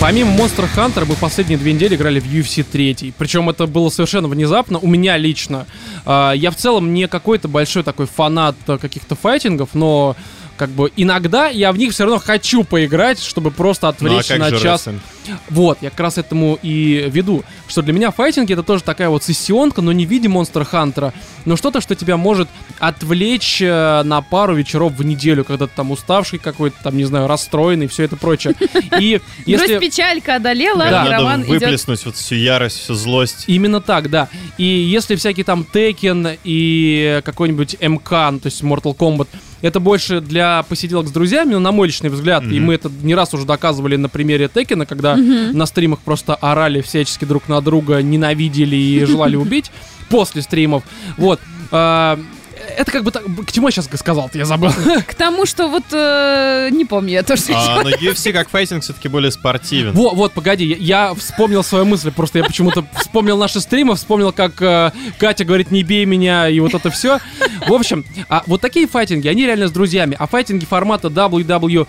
Помимо 0.00 0.34
Monster 0.34 0.66
Hunter, 0.74 1.04
мы 1.04 1.14
последние 1.14 1.58
две 1.58 1.74
недели 1.74 1.94
играли 1.94 2.20
в 2.20 2.24
UFC 2.24 2.62
3. 2.62 3.12
Причем 3.18 3.50
это 3.50 3.66
было 3.66 3.90
совершенно 3.90 4.28
внезапно. 4.28 4.78
У 4.78 4.86
меня 4.86 5.18
лично. 5.18 5.66
А, 6.06 6.32
я 6.32 6.50
в 6.50 6.56
целом 6.56 6.94
не 6.94 7.06
какой-то 7.06 7.48
большой 7.48 7.82
такой 7.82 8.06
фанат 8.06 8.56
а, 8.66 8.78
каких-то 8.78 9.14
файтингов, 9.14 9.74
но 9.74 10.16
как 10.60 10.68
бы 10.68 10.92
иногда 10.94 11.48
я 11.48 11.72
в 11.72 11.78
них 11.78 11.90
все 11.94 12.04
равно 12.04 12.18
хочу 12.18 12.64
поиграть, 12.64 13.18
чтобы 13.18 13.50
просто 13.50 13.86
Ну 13.86 13.88
а 13.88 13.92
отвлечься 13.92 14.36
на 14.36 14.50
час. 14.50 14.86
рестлинг? 14.86 15.00
Вот, 15.48 15.78
я 15.80 15.88
как 15.88 16.00
раз 16.00 16.18
этому 16.18 16.58
и 16.62 17.08
веду. 17.08 17.44
Что 17.66 17.80
для 17.80 17.94
меня 17.94 18.10
файтинг 18.10 18.50
это 18.50 18.62
тоже 18.62 18.82
такая 18.82 19.08
вот 19.08 19.24
сессионка, 19.24 19.80
но 19.80 19.90
не 19.92 20.04
в 20.04 20.10
виде 20.10 20.28
Монстр 20.28 20.64
Хантера, 20.64 21.14
но 21.46 21.56
что-то, 21.56 21.80
что 21.80 21.94
тебя 21.94 22.18
может 22.18 22.46
отвлечь 22.78 23.62
э, 23.62 24.02
на 24.02 24.20
пару 24.20 24.54
вечеров 24.54 24.92
в 24.92 25.02
неделю, 25.02 25.44
когда 25.44 25.66
ты 25.66 25.72
там 25.74 25.92
уставший 25.92 26.38
какой-то, 26.38 26.76
там, 26.82 26.94
не 26.98 27.04
знаю, 27.04 27.26
расстроенный, 27.26 27.86
все 27.86 28.02
это 28.02 28.16
прочее. 28.16 28.54
И 28.98 29.18
Грусть 29.46 29.62
если... 29.62 29.78
печалька 29.78 30.34
одолела, 30.34 30.84
Да. 30.84 30.88
и 30.88 30.90
Надо 30.90 31.10
Роман 31.10 31.42
идет... 31.44 31.62
выплеснуть 31.62 32.04
вот 32.04 32.16
всю 32.16 32.34
ярость, 32.34 32.80
всю 32.80 32.94
злость. 32.94 33.44
Именно 33.46 33.80
так, 33.80 34.10
да. 34.10 34.28
И 34.58 34.64
если 34.64 35.16
всякие 35.16 35.44
там 35.44 35.64
Tekken 35.72 36.38
и 36.44 37.22
какой-нибудь 37.24 37.76
МК, 37.80 38.30
ну, 38.30 38.40
то 38.40 38.46
есть 38.46 38.62
Mortal 38.62 38.94
Kombat, 38.94 39.28
это 39.62 39.80
больше 39.80 40.20
для 40.20 40.62
посиделок 40.68 41.08
с 41.08 41.10
друзьями, 41.10 41.52
но 41.54 41.60
на 41.60 41.72
мой 41.72 41.88
личный 41.88 42.10
взгляд, 42.10 42.42
и 42.44 42.58
Мгм. 42.58 42.64
мы 42.66 42.74
это 42.74 42.90
не 43.02 43.14
раз 43.14 43.34
уже 43.34 43.44
доказывали 43.46 43.96
на 43.96 44.08
примере 44.08 44.48
Текена, 44.52 44.86
когда 44.86 45.16
на 45.16 45.66
стримах 45.66 46.00
просто 46.00 46.34
орали 46.34 46.80
всячески 46.80 47.24
друг 47.24 47.48
на 47.48 47.60
друга, 47.60 48.02
ненавидели 48.02 48.76
и 48.76 49.04
желали 49.06 49.36
убить 49.36 49.70
после 50.08 50.42
стримов. 50.42 50.82
Вот. 51.16 51.40
Это 52.76 52.90
как 52.90 53.04
бы 53.04 53.10
так, 53.10 53.24
к 53.46 53.52
чему 53.52 53.68
я 53.68 53.72
сейчас 53.72 53.88
сказал 53.98 54.30
я 54.34 54.44
забыл. 54.44 54.70
К 55.06 55.14
тому, 55.14 55.46
что 55.46 55.68
вот 55.68 55.84
э, 55.92 56.68
не 56.70 56.84
помню 56.84 57.12
я 57.12 57.22
тоже. 57.22 57.42
А, 57.54 57.82
но 57.82 57.90
UFC 57.90 58.32
как 58.32 58.48
файтинг 58.48 58.82
все-таки 58.82 59.08
более 59.08 59.30
спортивен. 59.30 59.92
Вот, 59.92 60.14
вот, 60.14 60.32
погоди, 60.32 60.64
я, 60.66 60.76
я 61.08 61.14
вспомнил 61.14 61.62
свою 61.62 61.84
мысль, 61.84 62.10
просто 62.10 62.38
я 62.38 62.44
почему-то 62.44 62.84
вспомнил 62.98 63.36
наши 63.36 63.60
стримы, 63.60 63.94
вспомнил, 63.96 64.32
как 64.32 64.60
э, 64.62 64.92
Катя 65.18 65.44
говорит, 65.44 65.70
не 65.70 65.82
бей 65.82 66.04
меня, 66.04 66.48
и 66.48 66.60
вот 66.60 66.74
это 66.74 66.90
все. 66.90 67.18
В 67.66 67.72
общем, 67.72 68.04
а 68.28 68.42
вот 68.46 68.60
такие 68.60 68.86
файтинги, 68.86 69.28
они 69.28 69.46
реально 69.46 69.68
с 69.68 69.72
друзьями, 69.72 70.16
а 70.18 70.26
файтинги 70.26 70.64
формата 70.64 71.08
WWE 71.08 71.86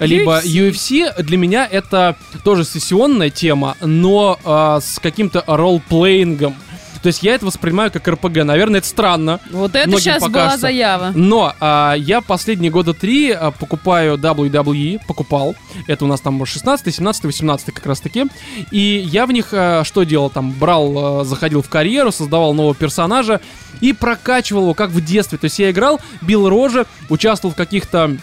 либо 0.00 0.40
UFC. 0.40 0.74
UFC 0.74 1.22
для 1.22 1.36
меня 1.36 1.68
это 1.70 2.16
тоже 2.44 2.64
сессионная 2.64 3.30
тема, 3.30 3.76
но 3.80 4.38
э, 4.42 4.80
с 4.82 4.98
каким-то 4.98 5.44
ролл-плеингом. 5.46 6.54
То 7.02 7.06
есть 7.06 7.22
я 7.22 7.34
это 7.34 7.46
воспринимаю 7.46 7.90
как 7.90 8.06
РПГ. 8.06 8.44
Наверное, 8.44 8.78
это 8.78 8.88
странно. 8.88 9.40
Вот 9.50 9.74
это 9.74 9.90
сейчас 9.98 10.22
была 10.28 10.56
заява. 10.56 11.12
Но 11.14 11.54
а, 11.60 11.94
я 11.94 12.20
последние 12.20 12.70
года 12.70 12.92
три 12.92 13.30
а, 13.30 13.50
покупаю 13.50 14.16
WWE, 14.16 15.00
покупал. 15.06 15.54
Это 15.86 16.04
у 16.04 16.08
нас 16.08 16.20
там 16.20 16.44
16, 16.44 16.94
17, 16.94 17.24
18 17.24 17.74
как 17.74 17.86
раз 17.86 18.00
таки. 18.00 18.26
И 18.70 19.02
я 19.06 19.26
в 19.26 19.32
них 19.32 19.48
а, 19.52 19.82
что 19.84 20.02
делал? 20.02 20.30
Там 20.30 20.52
брал, 20.52 21.20
а, 21.20 21.24
заходил 21.24 21.62
в 21.62 21.68
карьеру, 21.68 22.12
создавал 22.12 22.52
нового 22.52 22.74
персонажа 22.74 23.40
и 23.80 23.92
прокачивал 23.92 24.62
его, 24.62 24.74
как 24.74 24.90
в 24.90 25.02
детстве. 25.02 25.38
То 25.38 25.46
есть 25.46 25.58
я 25.58 25.70
играл, 25.70 26.00
бил 26.20 26.48
рожи, 26.48 26.86
участвовал 27.08 27.54
в 27.54 27.56
каких-то 27.56 28.16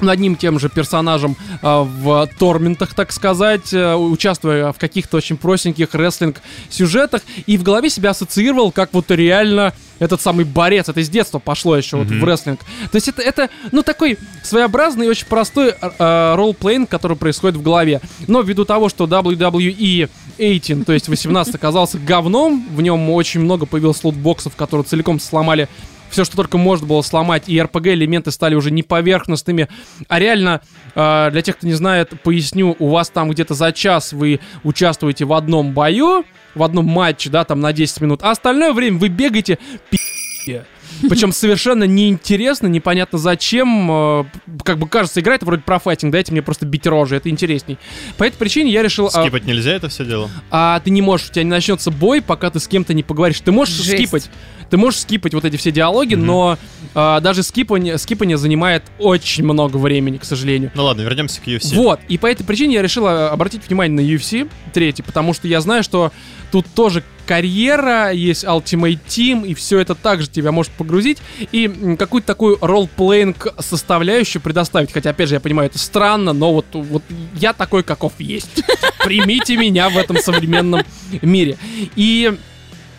одним 0.00 0.36
тем 0.36 0.58
же 0.58 0.68
персонажем 0.68 1.36
а, 1.62 1.82
в 1.82 2.28
торментах, 2.38 2.94
так 2.94 3.12
сказать, 3.12 3.72
а, 3.72 3.96
участвуя 3.96 4.72
в 4.72 4.78
каких-то 4.78 5.16
очень 5.16 5.36
простеньких 5.36 5.94
рестлинг-сюжетах, 5.94 7.22
и 7.46 7.56
в 7.56 7.62
голове 7.62 7.90
себя 7.90 8.10
ассоциировал 8.10 8.72
как 8.72 8.90
вот 8.92 9.10
реально 9.10 9.72
этот 9.98 10.20
самый 10.20 10.44
борец. 10.44 10.88
Это 10.88 11.00
из 11.00 11.08
детства 11.08 11.38
пошло 11.38 11.76
еще 11.76 11.96
вот 11.96 12.08
в 12.08 12.24
рестлинг. 12.24 12.60
То 12.90 12.96
есть 12.96 13.08
это, 13.08 13.22
это, 13.22 13.50
ну, 13.72 13.82
такой 13.82 14.18
своеобразный 14.42 15.06
и 15.06 15.08
очень 15.08 15.26
простой 15.26 15.70
э, 15.70 16.34
ролл-плейн, 16.34 16.86
который 16.86 17.16
происходит 17.16 17.56
в 17.56 17.62
голове. 17.62 18.00
Но 18.26 18.42
ввиду 18.42 18.64
того, 18.64 18.88
что 18.88 19.06
WWE 19.06 20.10
18, 20.38 20.84
то 20.84 20.92
есть 20.92 21.08
18 21.08 21.54
оказался 21.54 21.98
говном, 21.98 22.66
в 22.70 22.82
нем 22.82 23.08
очень 23.10 23.40
много 23.40 23.66
появилось 23.66 24.04
лутбоксов, 24.04 24.54
которые 24.54 24.84
целиком 24.84 25.18
сломали 25.18 25.68
все, 26.16 26.24
что 26.24 26.34
только 26.36 26.56
можно 26.56 26.86
было 26.86 27.02
сломать, 27.02 27.42
и 27.46 27.56
RPG-элементы 27.58 28.30
стали 28.30 28.54
уже 28.54 28.70
не 28.70 28.82
поверхностными, 28.82 29.68
а 30.08 30.18
реально, 30.18 30.62
э, 30.94 31.28
для 31.30 31.42
тех, 31.42 31.58
кто 31.58 31.66
не 31.66 31.74
знает, 31.74 32.14
поясню, 32.22 32.74
у 32.78 32.88
вас 32.88 33.10
там 33.10 33.28
где-то 33.30 33.52
за 33.52 33.70
час 33.72 34.14
вы 34.14 34.40
участвуете 34.64 35.26
в 35.26 35.34
одном 35.34 35.72
бою, 35.74 36.24
в 36.54 36.62
одном 36.62 36.86
матче, 36.86 37.28
да, 37.28 37.44
там 37.44 37.60
на 37.60 37.74
10 37.74 38.00
минут, 38.00 38.20
а 38.22 38.30
остальное 38.30 38.72
время 38.72 38.96
вы 38.96 39.08
бегаете 39.08 39.58
пи***е. 39.90 40.64
Причем 41.10 41.32
совершенно 41.32 41.84
неинтересно, 41.84 42.68
непонятно 42.68 43.18
зачем. 43.18 43.88
э, 43.90 44.24
Как 44.64 44.78
бы 44.78 44.88
кажется, 44.88 45.20
игра 45.20 45.34
это 45.34 45.44
вроде 45.44 45.60
про 45.62 45.78
файтинг, 45.78 46.12
дайте 46.12 46.32
мне 46.32 46.40
просто 46.40 46.64
бить 46.64 46.86
рожи, 46.86 47.16
это 47.16 47.28
интересней. 47.28 47.76
По 48.16 48.24
этой 48.24 48.36
причине 48.36 48.70
я 48.70 48.82
решил... 48.82 49.08
а, 49.08 49.10
Скипать 49.10 49.44
нельзя 49.44 49.72
это 49.72 49.88
все 49.90 50.06
дело? 50.06 50.30
а 50.50 50.80
ты 50.80 50.88
не 50.90 51.02
можешь, 51.02 51.28
у 51.28 51.32
тебя 51.32 51.42
не 51.42 51.50
начнется 51.50 51.90
бой, 51.90 52.22
пока 52.22 52.48
ты 52.48 52.60
с 52.60 52.68
кем-то 52.68 52.94
не 52.94 53.02
поговоришь. 53.02 53.40
Ты 53.40 53.52
можешь 53.52 53.74
Жесть. 53.74 53.90
скипать, 54.04 54.30
ты 54.70 54.76
можешь 54.76 55.00
скипать 55.00 55.34
вот 55.34 55.44
эти 55.44 55.56
все 55.56 55.70
диалоги, 55.70 56.14
но 56.14 56.58
а, 56.94 57.20
даже 57.20 57.42
скипание, 57.42 57.98
скипание 57.98 58.36
занимает 58.36 58.82
очень 58.98 59.44
много 59.44 59.76
времени, 59.76 60.18
к 60.18 60.24
сожалению. 60.24 60.70
Ну 60.74 60.84
ладно, 60.84 61.02
вернемся 61.02 61.40
к 61.40 61.46
UFC. 61.46 61.74
Вот, 61.74 62.00
и 62.08 62.18
по 62.18 62.26
этой 62.26 62.44
причине 62.44 62.74
я 62.74 62.82
решил 62.82 63.06
а, 63.06 63.30
обратить 63.30 63.66
внимание 63.68 63.94
на 63.94 64.08
UFC 64.08 64.48
3, 64.72 64.94
потому 65.04 65.34
что 65.34 65.48
я 65.48 65.60
знаю, 65.60 65.82
что 65.82 66.12
тут 66.50 66.66
тоже 66.74 67.02
карьера, 67.26 68.12
есть 68.12 68.44
Ultimate 68.44 69.00
Team, 69.06 69.46
и 69.46 69.54
все 69.54 69.80
это 69.80 69.94
также 69.94 70.28
тебя 70.28 70.52
может 70.52 70.72
погрузить, 70.72 71.18
и 71.52 71.96
какую-то 71.98 72.26
такую 72.26 72.58
ролл-плейнг 72.60 73.54
составляющую 73.58 74.40
предоставить. 74.40 74.92
Хотя, 74.92 75.10
опять 75.10 75.28
же, 75.28 75.34
я 75.34 75.40
понимаю, 75.40 75.68
это 75.68 75.78
странно, 75.78 76.32
но 76.32 76.52
вот, 76.52 76.66
вот 76.72 77.02
я 77.34 77.52
такой, 77.52 77.82
каков 77.82 78.12
есть. 78.18 78.62
Примите 79.04 79.56
меня 79.56 79.88
в 79.90 79.98
этом 79.98 80.18
современном 80.18 80.84
мире. 81.22 81.58
И 81.96 82.36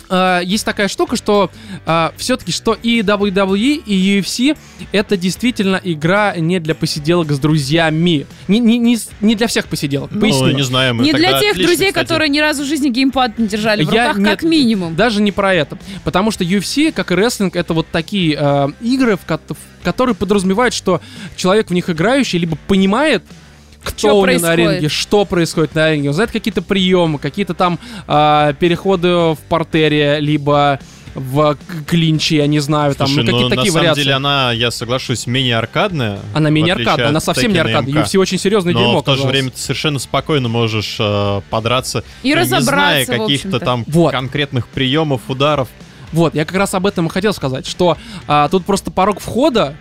э, 0.10 0.42
есть 0.44 0.66
такая 0.66 0.88
штука, 0.88 1.16
что 1.16 1.52
все-таки 2.18 2.52
что 2.52 2.74
и 2.74 3.00
WWE, 3.02 3.84
и 3.86 4.20
UFC 4.20 4.58
это 4.92 5.18
действительно 5.18 5.80
игра 5.84 6.36
не 6.36 6.60
для 6.60 6.76
посиделок 6.76 7.32
с 7.32 7.40
друзьями. 7.40 8.26
Не, 8.48 8.60
не, 8.60 8.78
не, 8.78 8.98
не 9.22 9.36
для 9.36 9.48
всех 9.48 9.68
посиделок. 9.68 10.12
Ну, 10.12 10.22
Поясню. 10.22 10.52
не 10.52 10.64
знаю, 10.64 10.96
мы 10.96 11.04
Не 11.04 11.14
для 11.14 11.40
тех 11.40 11.52
отлично, 11.52 11.64
друзей, 11.68 11.88
кстати. 11.90 12.06
которые 12.06 12.30
ни 12.30 12.40
разу 12.40 12.64
в 12.64 12.66
жизни 12.66 12.90
геймпад 12.90 13.38
не 13.38 13.48
держали 13.48 13.84
в 13.84 13.92
Я- 13.92 14.08
руках, 14.10 14.18
нет, 14.18 14.30
как 14.30 14.44
минимум. 14.44 14.96
Даже 14.96 15.22
не 15.22 15.32
про 15.32 15.54
это. 15.54 15.78
Потому 16.04 16.32
что 16.32 16.44
UFC, 16.44 16.92
как 16.92 17.12
и 17.12 17.16
рестлинг, 17.16 17.56
это 17.56 17.74
вот 17.74 17.88
такие 17.92 18.38
э, 18.40 18.68
игры, 18.82 19.18
в, 19.18 19.22
в 19.26 19.58
которые 19.84 20.16
подразумевают, 20.16 20.74
что 20.74 21.02
человек 21.36 21.70
в 21.70 21.74
них 21.74 21.90
играющий 21.90 22.40
либо 22.40 22.58
понимает, 22.68 23.24
кто 23.88 24.20
у 24.20 24.26
него 24.26 24.40
на 24.40 24.56
ринге, 24.56 24.90
что 24.90 25.26
происходит 25.26 25.76
на 25.76 25.92
ринге, 25.92 26.10
он 26.10 26.14
знает 26.14 26.32
какие-то 26.32 26.62
приемы, 26.62 27.20
какие-то 27.20 27.54
там 27.54 27.80
э, 28.08 28.54
переходы 28.60 29.08
в 29.10 29.38
портере, 29.50 30.20
либо 30.20 30.80
в 31.18 31.58
клинче, 31.88 32.38
я 32.38 32.48
не 32.48 32.60
знаю, 32.60 32.94
там, 32.94 33.08
Слушай, 33.08 33.26
ну, 33.26 33.26
какие-то 33.26 33.44
ну, 33.44 33.50
на 33.50 33.56
такие 33.56 33.72
самом 33.72 33.82
вариации. 33.86 34.02
деле 34.04 34.14
она, 34.14 34.52
я 34.52 34.70
соглашусь, 34.70 35.26
менее 35.26 35.58
аркадная. 35.58 36.20
Она 36.36 36.52
менее 36.52 36.76
аркадная, 36.76 37.10
она 37.10 37.20
совсем 37.20 37.52
не 37.52 37.58
аркадная. 37.58 38.04
UFC 38.04 38.20
очень 38.20 38.38
серьезное 38.38 38.74
Но 38.74 38.80
дерьмо 38.80 39.02
в 39.02 39.04
то 39.04 39.16
же 39.16 39.26
время 39.26 39.50
ты 39.50 39.58
совершенно 39.58 39.98
спокойно 39.98 40.48
можешь 40.48 40.98
э, 41.00 41.42
подраться, 41.50 42.04
И 42.22 42.36
ну, 42.36 42.42
не 42.42 42.46
зная 42.46 42.60
разобраться, 42.60 43.18
каких-то 43.18 43.60
там 43.60 43.84
Вот. 43.88 44.12
конкретных 44.12 44.68
приемов, 44.68 45.22
ударов. 45.28 45.70
Вот, 46.12 46.36
я 46.36 46.46
как 46.46 46.56
раз 46.56 46.74
об 46.74 46.86
этом 46.86 47.08
и 47.08 47.10
хотел 47.10 47.34
сказать, 47.34 47.66
что 47.66 47.98
а, 48.28 48.48
тут 48.48 48.66
просто 48.66 48.92
порог 48.92 49.20
входа, 49.20 49.76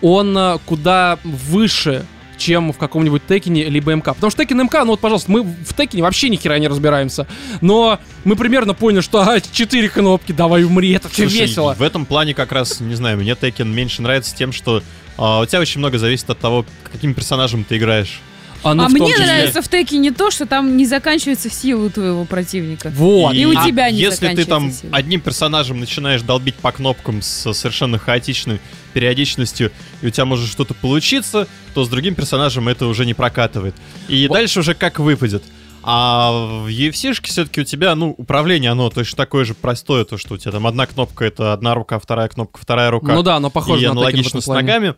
он 0.00 0.36
а, 0.36 0.58
куда 0.64 1.18
выше, 1.22 2.04
чем 2.38 2.72
в 2.72 2.78
каком-нибудь 2.78 3.26
Текине 3.26 3.64
либо 3.64 3.92
МК. 3.92 4.14
Потому 4.14 4.30
что 4.30 4.44
Текен 4.44 4.62
МК, 4.62 4.84
ну 4.84 4.92
вот, 4.92 5.00
пожалуйста, 5.00 5.30
мы 5.30 5.42
в 5.42 5.74
Текине 5.76 6.02
вообще 6.02 6.28
ни 6.28 6.36
хера 6.36 6.58
не 6.58 6.68
разбираемся. 6.68 7.26
Но 7.60 7.98
мы 8.24 8.36
примерно 8.36 8.74
поняли, 8.74 9.00
что 9.00 9.20
а, 9.20 9.40
четыре 9.40 9.88
кнопки, 9.88 10.32
давай 10.32 10.64
умри, 10.64 10.92
это 10.92 11.08
все 11.08 11.28
Слушай, 11.28 11.42
весело. 11.42 11.74
В 11.74 11.82
этом 11.82 12.06
плане 12.06 12.34
как 12.34 12.52
раз, 12.52 12.80
не 12.80 12.94
знаю, 12.94 13.18
мне 13.18 13.32
Tekken 13.32 13.66
меньше 13.66 14.02
нравится 14.02 14.34
тем, 14.34 14.52
что 14.52 14.82
а, 15.16 15.40
у 15.40 15.46
тебя 15.46 15.60
очень 15.60 15.80
много 15.80 15.98
зависит 15.98 16.30
от 16.30 16.38
того, 16.38 16.64
каким 16.90 17.14
персонажем 17.14 17.64
ты 17.64 17.76
играешь. 17.76 18.20
А, 18.62 18.74
ну, 18.74 18.84
а 18.84 18.88
мне 18.88 19.12
числе- 19.12 19.24
нравится 19.24 19.62
в 19.62 19.68
теке 19.68 19.98
не 19.98 20.10
то, 20.10 20.30
что 20.30 20.46
там 20.46 20.76
не 20.76 20.84
заканчивается 20.84 21.48
сила 21.48 21.86
у 21.86 21.90
твоего 21.90 22.24
противника. 22.24 22.90
Вот. 22.94 23.34
И 23.34 23.46
у 23.46 23.56
а 23.56 23.64
тебя 23.64 23.90
не 23.90 23.98
Если 23.98 24.34
ты 24.34 24.44
там 24.44 24.72
сила. 24.72 24.90
одним 24.96 25.20
персонажем 25.20 25.78
начинаешь 25.78 26.22
долбить 26.22 26.56
по 26.56 26.72
кнопкам 26.72 27.22
с 27.22 27.52
совершенно 27.52 27.98
хаотичной 27.98 28.60
периодичностью, 28.88 29.72
и 30.02 30.06
у 30.06 30.10
тебя 30.10 30.24
может 30.24 30.48
что-то 30.48 30.74
получиться, 30.74 31.46
то 31.74 31.84
с 31.84 31.88
другим 31.88 32.14
персонажем 32.14 32.68
это 32.68 32.86
уже 32.86 33.06
не 33.06 33.14
прокатывает. 33.14 33.74
И 34.08 34.26
Вот. 34.28 34.34
дальше 34.34 34.60
уже 34.60 34.74
как 34.74 34.98
выпадет. 34.98 35.42
А 35.82 36.30
в 36.32 36.66
UFC 36.66 37.14
все-таки 37.22 37.60
у 37.60 37.64
тебя, 37.64 37.94
ну, 37.94 38.14
управление, 38.18 38.72
оно 38.72 38.90
точно 38.90 39.16
такое 39.16 39.44
же 39.44 39.54
простое, 39.54 40.04
то, 40.04 40.18
что 40.18 40.34
у 40.34 40.38
тебя 40.38 40.52
там 40.52 40.66
одна 40.66 40.86
кнопка 40.86 41.24
это 41.24 41.52
одна 41.52 41.74
рука, 41.74 41.98
вторая 41.98 42.28
кнопка, 42.28 42.60
вторая 42.60 42.90
рука. 42.90 43.14
Ну 43.14 43.22
да, 43.22 43.38
но 43.40 43.48
похоже 43.48 43.84
и 43.84 43.86
на 43.86 43.92
аналогично 43.92 44.40
с 44.40 44.46
ногами. 44.46 44.94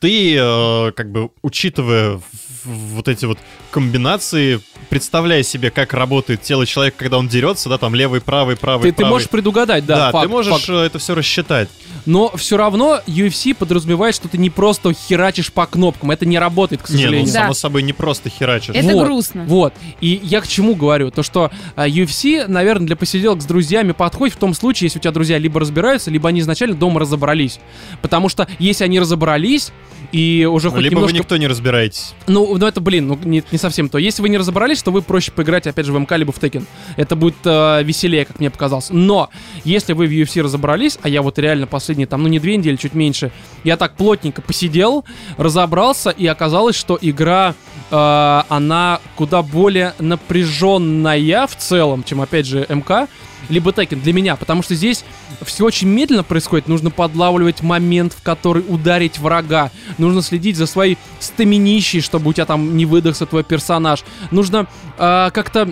Ты, 0.00 0.36
э, 0.36 0.92
как 0.92 1.12
бы, 1.12 1.30
учитывая 1.42 2.20
вот 2.64 3.08
эти 3.08 3.24
вот 3.24 3.38
комбинации, 3.70 4.60
представляя 4.88 5.42
себе, 5.42 5.70
как 5.70 5.92
работает 5.92 6.42
тело 6.42 6.66
человека, 6.66 6.96
когда 6.98 7.18
он 7.18 7.28
дерется, 7.28 7.68
да, 7.68 7.78
там 7.78 7.94
левый, 7.94 8.20
правый, 8.20 8.56
правый, 8.56 8.82
Ты, 8.84 8.92
ты 8.92 8.96
правый. 9.02 9.10
можешь 9.12 9.28
предугадать, 9.28 9.84
да, 9.86 9.96
да, 9.96 10.12
факт, 10.12 10.24
ты 10.24 10.28
можешь 10.30 10.52
факт. 10.52 10.68
э, 10.68 10.86
это 10.86 10.98
все 10.98 11.14
рассчитать. 11.14 11.68
Но 12.04 12.30
все 12.36 12.56
равно 12.56 13.00
UFC 13.06 13.54
подразумевает, 13.54 14.14
что 14.14 14.28
ты 14.28 14.38
не 14.38 14.48
просто 14.50 14.92
херачишь 14.92 15.52
по 15.52 15.66
кнопкам. 15.66 16.12
Это 16.12 16.24
не 16.24 16.38
работает, 16.38 16.82
к 16.82 16.88
Не, 16.90 16.94
ну, 16.96 17.00
сожалению. 17.02 17.32
Да. 17.32 17.40
само 17.40 17.54
собой, 17.54 17.82
не 17.82 17.92
просто 17.92 18.30
херачишь. 18.30 18.74
Это 18.74 18.86
Вот, 18.94 19.04
грустно. 19.04 19.44
Вот. 19.44 19.74
И 20.00 20.20
я 20.22 20.40
к 20.40 20.46
чему 20.46 20.76
говорю? 20.76 21.10
То, 21.10 21.22
что 21.24 21.50
а, 21.74 21.88
UFC, 21.88 22.46
наверное, 22.46 22.86
для 22.86 22.96
посиделок 22.96 23.42
с 23.42 23.44
друзьями 23.44 23.92
подходит 23.92 24.36
в 24.36 24.38
том 24.38 24.54
случае, 24.54 24.86
если 24.86 24.98
у 25.00 25.02
тебя 25.02 25.10
друзья 25.12 25.38
либо 25.38 25.58
разбираются, 25.58 26.10
либо 26.10 26.28
они 26.28 26.40
изначально 26.40 26.76
дома 26.76 27.00
разобрались. 27.00 27.58
Потому 28.02 28.28
что 28.28 28.46
если 28.60 28.84
они 28.84 29.00
разобрались, 29.00 29.72
и 30.12 30.48
уже 30.50 30.68
Ну, 30.68 30.74
хоть 30.74 30.82
Либо 30.82 30.96
немножко... 30.96 31.12
вы 31.14 31.18
никто 31.18 31.36
не 31.36 31.46
разбираетесь. 31.48 32.14
Ну, 32.28 32.56
ну 32.56 32.66
это, 32.66 32.80
блин, 32.80 33.08
ну 33.08 33.18
не, 33.24 33.42
не 33.50 33.58
совсем 33.58 33.88
то. 33.88 33.98
Если 33.98 34.22
вы 34.22 34.28
не 34.28 34.38
разобрались, 34.38 34.75
то 34.82 34.90
вы 34.90 35.02
проще 35.02 35.32
поиграть, 35.32 35.66
опять 35.66 35.86
же, 35.86 35.92
в 35.92 35.98
МК 35.98 36.16
либо 36.16 36.32
в 36.32 36.38
Tekken. 36.38 36.64
Это 36.96 37.16
будет 37.16 37.36
э, 37.44 37.82
веселее, 37.82 38.24
как 38.24 38.40
мне 38.40 38.50
показалось. 38.50 38.88
Но, 38.90 39.30
если 39.64 39.92
вы 39.92 40.06
в 40.06 40.10
UFC 40.10 40.42
разобрались, 40.42 40.98
а 41.02 41.08
я 41.08 41.22
вот 41.22 41.38
реально 41.38 41.66
последние, 41.66 42.06
там, 42.06 42.22
ну 42.22 42.28
не 42.28 42.38
две 42.38 42.56
недели, 42.56 42.76
чуть 42.76 42.94
меньше, 42.94 43.30
я 43.64 43.76
так 43.76 43.96
плотненько 43.96 44.42
посидел, 44.42 45.04
разобрался, 45.36 46.10
и 46.10 46.26
оказалось, 46.26 46.76
что 46.76 46.98
игра, 47.00 47.54
э, 47.90 48.42
она 48.48 49.00
куда 49.16 49.42
более 49.42 49.94
напряженная 49.98 51.46
в 51.46 51.56
целом, 51.56 52.04
чем, 52.04 52.20
опять 52.20 52.46
же, 52.46 52.66
МК, 52.68 53.08
либо 53.48 53.70
Tekken 53.70 54.00
для 54.00 54.12
меня, 54.12 54.34
потому 54.36 54.62
что 54.62 54.74
здесь 54.74 55.04
все 55.42 55.64
очень 55.64 55.88
медленно 55.88 56.24
происходит, 56.24 56.66
нужно 56.66 56.90
подлавливать 56.90 57.62
момент, 57.62 58.12
в 58.12 58.22
который 58.22 58.64
ударить 58.66 59.18
врага, 59.18 59.70
нужно 59.98 60.22
следить 60.22 60.56
за 60.56 60.66
своей 60.66 60.98
стаминищей, 61.20 62.00
чтобы 62.00 62.30
у 62.30 62.32
тебя 62.32 62.46
там 62.46 62.76
не 62.76 62.86
выдохся 62.86 63.24
твой 63.26 63.44
персонаж, 63.44 64.02
нужно 64.32 64.66
э, 64.98 65.30
как-то 65.32 65.68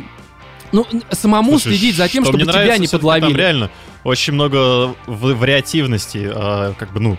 Ну, 0.72 0.86
самому 1.10 1.52
Слушай, 1.52 1.76
следить 1.78 1.96
за 1.96 2.08
тем, 2.08 2.24
что 2.24 2.32
чтобы 2.32 2.44
мне 2.44 2.44
тебя 2.44 2.52
нравится, 2.52 2.80
не 2.80 2.86
всё-таки 2.86 3.08
Там 3.08 3.20
подловили. 3.20 3.38
реально 3.40 3.70
очень 4.04 4.34
много 4.34 4.94
вариативности, 5.06 6.30
а, 6.32 6.74
как 6.78 6.92
бы, 6.92 7.00
ну, 7.00 7.18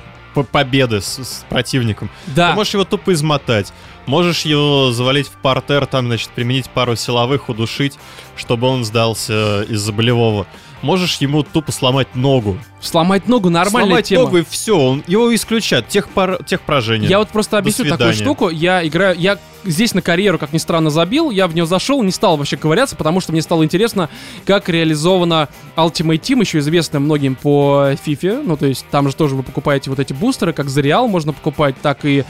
победы 0.52 1.00
с, 1.00 1.20
с 1.20 1.46
противником. 1.50 2.10
Да. 2.28 2.50
Ты 2.50 2.56
можешь 2.56 2.74
его 2.74 2.84
тупо 2.84 3.14
измотать, 3.14 3.72
можешь 4.06 4.42
его 4.46 4.92
завалить 4.92 5.28
в 5.28 5.34
партер, 5.42 5.86
там, 5.86 6.08
значит, 6.08 6.30
применить 6.30 6.70
пару 6.70 6.96
силовых, 6.96 7.50
удушить, 7.50 7.98
чтобы 8.36 8.68
он 8.68 8.86
сдался 8.86 9.64
из-за 9.64 9.92
болевого. 9.92 10.48
Можешь 10.82 11.18
ему 11.18 11.42
тупо 11.42 11.72
сломать 11.72 12.16
ногу. 12.16 12.60
Сломать 12.80 13.28
ногу 13.28 13.50
нормальная 13.50 13.88
сломать 13.88 14.06
тема. 14.06 14.24
ногу 14.26 14.38
и 14.38 14.44
все, 14.48 14.78
он, 14.78 15.04
его 15.08 15.34
исключат, 15.34 15.88
тех, 15.88 16.08
пар, 16.10 16.44
тех 16.44 16.62
поражений. 16.62 17.08
Я 17.08 17.18
вот 17.18 17.30
просто 17.30 17.58
объясню 17.58 17.86
такую 17.86 18.14
штуку. 18.14 18.50
Я 18.50 18.86
играю, 18.86 19.18
я 19.18 19.40
здесь 19.64 19.96
на 19.96 20.04
карьеру, 20.04 20.38
как 20.38 20.54
ни 20.54 20.60
странно, 20.60 20.92
забил. 20.92 21.32
Я 21.32 21.48
в 21.48 21.56
нее 21.56 21.66
зашел, 21.66 22.04
не 22.04 22.12
стал 22.12 22.38
вообще 22.38 22.58
ковыряться, 22.58 22.96
потому 22.96 23.20
что 23.20 23.32
мне 23.32 23.42
стало 23.42 23.64
интересно, 23.64 24.10
как 24.46 24.70
реализована 24.70 25.50
Ultimate 25.76 26.20
Team, 26.20 26.42
еще 26.42 26.60
известная 26.60 27.00
многим 27.00 27.34
по 27.34 27.94
FIFA. 28.06 28.44
Ну, 28.46 28.56
то 28.56 28.68
есть 28.68 28.86
там 28.92 29.10
же 29.10 29.16
тоже 29.16 29.34
вы 29.34 29.42
покупаете 29.42 29.90
вот 29.90 30.00
эти 30.00 30.14
бустеры, 30.14 30.54
как 30.54 30.70
за 30.70 30.82
Реал 30.82 31.08
можно 31.08 31.34
покупать, 31.34 31.76
так 31.82 32.06
и 32.06 32.26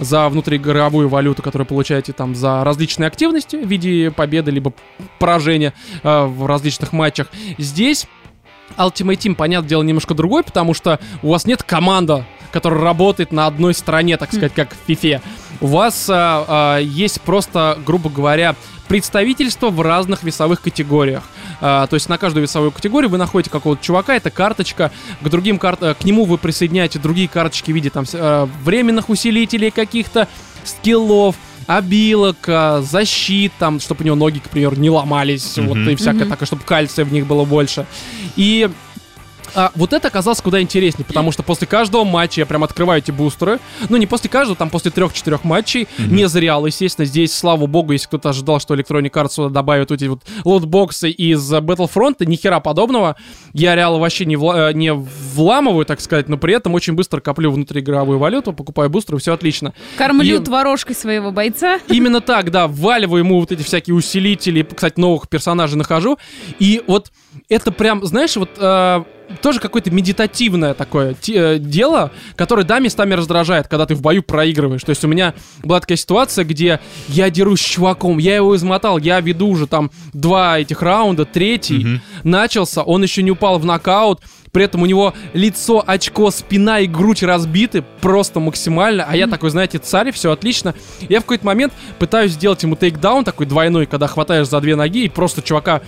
за 0.00 0.28
внутриигровую 0.28 1.08
валюту, 1.08 1.42
которую 1.42 1.66
получаете 1.66 2.12
там 2.12 2.34
за 2.34 2.64
различные 2.64 3.06
активности 3.06 3.56
в 3.56 3.66
виде 3.66 4.10
победы 4.10 4.50
либо 4.50 4.72
поражения 5.18 5.74
э, 6.02 6.24
в 6.24 6.46
различных 6.46 6.92
матчах. 6.92 7.28
Здесь 7.58 8.06
Ultimate 8.76 9.16
Team, 9.16 9.34
понятное 9.34 9.68
дело, 9.68 9.82
немножко 9.82 10.14
другой, 10.14 10.42
потому 10.42 10.74
что 10.74 10.98
у 11.22 11.30
вас 11.30 11.44
нет 11.46 11.62
команда, 11.62 12.26
которая 12.52 12.80
работает 12.80 13.32
на 13.32 13.46
одной 13.46 13.74
стороне, 13.74 14.16
так 14.16 14.30
сказать, 14.30 14.54
как 14.54 14.74
в 14.74 14.88
FIFA. 14.88 15.20
У 15.60 15.66
вас 15.66 16.08
а, 16.08 16.44
а, 16.48 16.78
есть 16.78 17.20
просто, 17.20 17.78
грубо 17.84 18.08
говоря, 18.08 18.56
представительство 18.90 19.70
в 19.70 19.80
разных 19.80 20.24
весовых 20.24 20.60
категориях. 20.60 21.22
А, 21.60 21.86
то 21.86 21.94
есть 21.94 22.08
на 22.08 22.18
каждую 22.18 22.42
весовую 22.42 22.72
категорию 22.72 23.08
вы 23.08 23.18
находите 23.18 23.48
какого-то 23.48 23.80
чувака, 23.80 24.16
это 24.16 24.32
карточка, 24.32 24.90
к 25.20 25.28
другим 25.28 25.60
карт, 25.60 25.80
э, 25.80 25.94
к 25.94 26.02
нему 26.04 26.24
вы 26.24 26.38
присоединяете 26.38 26.98
другие 26.98 27.28
карточки 27.28 27.70
в 27.70 27.74
виде 27.76 27.88
там 27.88 28.04
э, 28.12 28.48
временных 28.64 29.08
усилителей 29.08 29.70
каких-то, 29.70 30.26
скиллов, 30.64 31.36
обилок, 31.68 32.38
а, 32.48 32.82
защит, 32.82 33.52
там, 33.60 33.78
чтобы 33.78 34.02
у 34.02 34.06
него 34.06 34.16
ноги, 34.16 34.40
к 34.40 34.48
примеру, 34.50 34.74
не 34.74 34.90
ломались, 34.90 35.56
Мгм. 35.56 35.68
вот 35.68 35.78
и 35.78 35.94
всякое 35.94 36.22
Мгм. 36.22 36.30
такое, 36.30 36.46
чтобы 36.46 36.62
кальция 36.64 37.04
в 37.04 37.12
них 37.12 37.26
было 37.28 37.44
больше. 37.44 37.86
И 38.34 38.68
а, 39.54 39.72
вот 39.74 39.92
это 39.92 40.08
оказалось 40.08 40.40
куда 40.40 40.60
интереснее, 40.60 41.04
потому 41.04 41.32
что 41.32 41.42
после 41.42 41.66
каждого 41.66 42.04
матча 42.04 42.40
я 42.40 42.46
прям 42.46 42.64
открываю 42.64 43.00
эти 43.02 43.10
бустеры. 43.10 43.58
Ну, 43.88 43.96
не 43.96 44.06
после 44.06 44.30
каждого, 44.30 44.56
там 44.56 44.70
после 44.70 44.90
трех-четырех 44.90 45.44
матчей. 45.44 45.88
Не 45.98 46.28
зря, 46.28 46.58
естественно, 46.64 47.04
здесь, 47.06 47.32
слава 47.36 47.66
богу, 47.66 47.92
если 47.92 48.06
кто-то 48.06 48.30
ожидал, 48.30 48.60
что 48.60 48.74
Electronic 48.74 49.10
Arts 49.10 49.30
сюда 49.30 49.48
добавят 49.48 49.90
вот 49.90 50.00
эти 50.00 50.08
вот 50.08 50.22
лотбоксы 50.44 51.10
из 51.10 51.52
э, 51.52 51.58
Battlefront, 51.58 52.24
ни 52.26 52.36
хера 52.36 52.60
подобного. 52.60 53.16
Я 53.52 53.74
реально 53.74 53.98
вообще 53.98 54.24
не, 54.24 54.36
вла- 54.36 54.70
э, 54.70 54.72
не 54.72 54.92
вламываю, 54.92 55.84
так 55.86 56.00
сказать, 56.00 56.28
но 56.28 56.36
при 56.38 56.54
этом 56.54 56.74
очень 56.74 56.94
быстро 56.94 57.20
коплю 57.20 57.50
внутриигровую 57.50 58.18
валюту, 58.18 58.52
покупаю 58.52 58.90
бустеры, 58.90 59.18
все 59.18 59.32
отлично. 59.34 59.72
Кормлю 59.96 60.40
И- 60.40 60.44
творожкой 60.44 60.94
своего 60.94 61.30
бойца. 61.32 61.78
Именно 61.88 62.20
так, 62.20 62.50
да, 62.50 62.66
вваливаю 62.68 63.24
ему 63.24 63.40
вот 63.40 63.52
эти 63.52 63.62
всякие 63.62 63.94
усилители, 63.94 64.62
кстати, 64.62 64.98
новых 65.00 65.28
персонажей 65.28 65.76
нахожу. 65.76 66.18
И 66.58 66.82
вот 66.86 67.10
это 67.48 67.72
прям, 67.72 68.04
знаешь, 68.04 68.36
вот 68.36 68.50
э, 68.58 69.04
тоже 69.42 69.60
какое-то 69.60 69.90
медитативное 69.90 70.74
такое 70.74 71.16
э, 71.28 71.58
дело, 71.58 72.10
которое, 72.36 72.64
да, 72.64 72.78
местами 72.78 73.14
раздражает, 73.14 73.68
когда 73.68 73.86
ты 73.86 73.94
в 73.94 74.02
бою 74.02 74.22
проигрываешь. 74.22 74.82
То 74.82 74.90
есть 74.90 75.04
у 75.04 75.08
меня 75.08 75.34
была 75.62 75.80
такая 75.80 75.96
ситуация, 75.96 76.44
где 76.44 76.80
я 77.08 77.30
дерусь 77.30 77.60
с 77.60 77.64
чуваком, 77.64 78.18
я 78.18 78.36
его 78.36 78.54
измотал, 78.56 78.98
я 78.98 79.20
веду 79.20 79.48
уже 79.48 79.66
там 79.66 79.90
два 80.12 80.58
этих 80.58 80.82
раунда, 80.82 81.24
третий 81.24 81.78
Мгм. 81.84 82.02
начался, 82.24 82.82
он 82.82 83.02
еще 83.02 83.22
не 83.22 83.30
упал 83.30 83.58
в 83.58 83.64
нокаут, 83.64 84.20
при 84.52 84.64
этом 84.64 84.82
у 84.82 84.86
него 84.86 85.14
лицо, 85.32 85.82
очко, 85.86 86.30
спина 86.30 86.80
и 86.80 86.86
грудь 86.86 87.22
разбиты 87.22 87.84
просто 88.00 88.40
максимально, 88.40 89.06
а 89.08 89.16
я 89.16 89.26
такой, 89.26 89.50
знаете, 89.50 89.78
царь, 89.78 90.12
все 90.12 90.32
отлично. 90.32 90.74
Я 91.08 91.20
в 91.20 91.22
какой-то 91.22 91.46
момент 91.46 91.72
пытаюсь 91.98 92.32
сделать 92.32 92.62
ему 92.62 92.76
тейкдаун 92.76 93.24
такой 93.24 93.46
двойной, 93.46 93.86
когда 93.86 94.06
хватаешь 94.06 94.48
за 94.48 94.60
две 94.60 94.76
ноги 94.76 95.04
и 95.04 95.08
просто 95.08 95.42
чувака, 95.42 95.82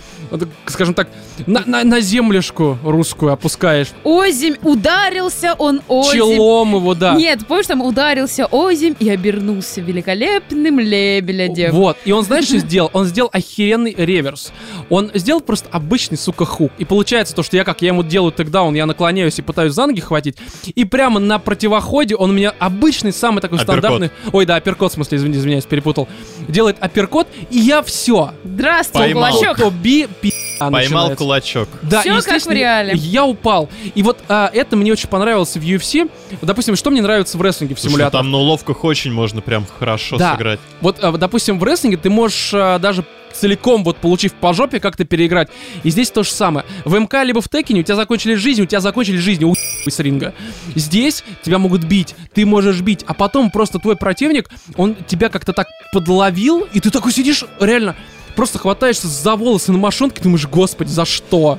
скажем 0.67 0.93
так, 0.93 1.09
на, 1.45 1.63
на, 1.65 1.83
на 1.83 1.99
землюшку 1.99 2.77
русскую 2.83 3.33
опускаешь. 3.33 3.89
Озимь, 4.03 4.55
ударился 4.61 5.55
он 5.57 5.81
озимь. 5.87 6.13
Челом 6.13 6.75
его, 6.75 6.93
да. 6.93 7.15
Нет, 7.15 7.45
помнишь, 7.47 7.67
там 7.67 7.81
ударился 7.81 8.45
озимь 8.45 8.95
и 8.99 9.09
обернулся 9.09 9.81
великолепным 9.81 10.79
лебедем. 10.79 11.71
Вот, 11.71 11.97
и 12.05 12.11
он, 12.11 12.23
знаешь, 12.23 12.45
что 12.45 12.59
сделал? 12.59 12.89
Он 12.93 13.05
сделал 13.05 13.29
охеренный 13.33 13.93
реверс. 13.97 14.53
Он 14.89 15.11
сделал 15.13 15.41
просто 15.41 15.67
обычный, 15.71 16.17
сука, 16.17 16.45
хук. 16.45 16.71
И 16.77 16.85
получается 16.85 17.35
то, 17.35 17.43
что 17.43 17.57
я 17.57 17.63
как, 17.63 17.81
я 17.81 17.89
ему 17.89 18.03
делаю 18.03 18.31
тегдаун, 18.53 18.75
я 18.75 18.85
наклоняюсь 18.85 19.39
и 19.39 19.41
пытаюсь 19.41 19.73
за 19.73 19.87
ноги 19.87 19.99
хватить, 19.99 20.37
и 20.75 20.85
прямо 20.85 21.19
на 21.19 21.39
противоходе 21.39 22.15
он 22.15 22.29
у 22.29 22.33
меня 22.33 22.53
обычный, 22.59 23.11
самый 23.11 23.41
такой 23.41 23.57
Апперкот. 23.59 23.79
стандартный... 23.83 24.11
Ой, 24.31 24.45
да, 24.45 24.57
апперкот, 24.57 24.91
в 24.91 24.93
смысле, 24.93 25.17
извини, 25.17 25.37
извиняюсь, 25.37 25.65
перепутал. 25.65 26.07
Делает 26.47 26.77
апперкот, 26.79 27.27
и 27.49 27.57
я 27.57 27.81
все. 27.81 28.31
Здравствуй, 28.43 29.01
Поймал. 29.01 29.31
кулачок. 29.31 29.57
То 29.57 29.71
би, 29.71 30.07
пи***, 30.21 30.31
Поймал 30.59 30.79
начинается. 30.81 31.15
кулачок. 31.15 31.69
Да, 31.81 32.01
Всё 32.01 32.17
и, 32.19 32.21
как 32.21 32.41
в 32.45 32.51
реале. 32.51 32.93
Я 32.95 33.25
упал. 33.25 33.69
И 33.95 34.03
вот 34.03 34.19
а, 34.29 34.49
это 34.53 34.75
мне 34.75 34.91
очень 34.91 35.09
понравилось 35.09 35.55
в 35.55 35.61
UFC. 35.61 36.09
Допустим, 36.41 36.75
что 36.75 36.91
мне 36.91 37.01
нравится 37.01 37.37
в 37.37 37.41
рестлинге 37.41 37.73
в 37.75 37.79
симуляторе? 37.79 38.11
там 38.21 38.31
на 38.31 38.37
уловках 38.37 38.83
очень 38.83 39.11
можно 39.11 39.41
прям 39.41 39.65
хорошо 39.79 40.17
Да. 40.17 40.33
сыграть. 40.33 40.59
Вот, 40.79 40.99
а, 41.01 41.11
допустим, 41.13 41.57
в 41.59 41.63
рестлинге 41.63 41.97
ты 41.97 42.09
можешь 42.11 42.51
а, 42.53 42.77
даже 42.77 43.03
целиком, 43.33 43.83
вот 43.83 43.97
получив 43.97 44.33
по 44.33 44.53
жопе, 44.53 44.79
как-то 44.79 45.05
переиграть. 45.05 45.49
И 45.83 45.89
здесь 45.89 46.11
то 46.11 46.23
же 46.23 46.31
самое. 46.31 46.65
В 46.85 46.97
МК 46.97 47.23
либо 47.23 47.41
в 47.41 47.49
Текине 47.49 47.81
у 47.81 47.83
тебя 47.83 47.95
закончились 47.95 48.39
жизни, 48.39 48.61
у 48.61 48.65
тебя 48.65 48.79
закончились 48.79 49.19
жизни, 49.19 49.45
у 49.45 49.53
с 49.55 49.99
ринга. 49.99 50.33
Здесь 50.75 51.23
тебя 51.43 51.57
могут 51.57 51.83
бить, 51.83 52.15
ты 52.33 52.45
можешь 52.45 52.81
бить, 52.81 53.03
а 53.07 53.13
потом 53.13 53.51
просто 53.51 53.79
твой 53.79 53.95
противник, 53.95 54.49
он 54.75 54.95
тебя 55.07 55.29
как-то 55.29 55.53
так 55.53 55.67
подловил, 55.91 56.67
и 56.73 56.79
ты 56.79 56.89
такой 56.89 57.11
сидишь, 57.11 57.45
реально, 57.59 57.95
просто 58.35 58.59
хватаешься 58.59 59.07
за 59.07 59.35
волосы 59.35 59.71
на 59.71 59.77
мошонке, 59.77 60.21
думаешь, 60.21 60.47
господи, 60.47 60.89
за 60.89 61.05
что? 61.05 61.57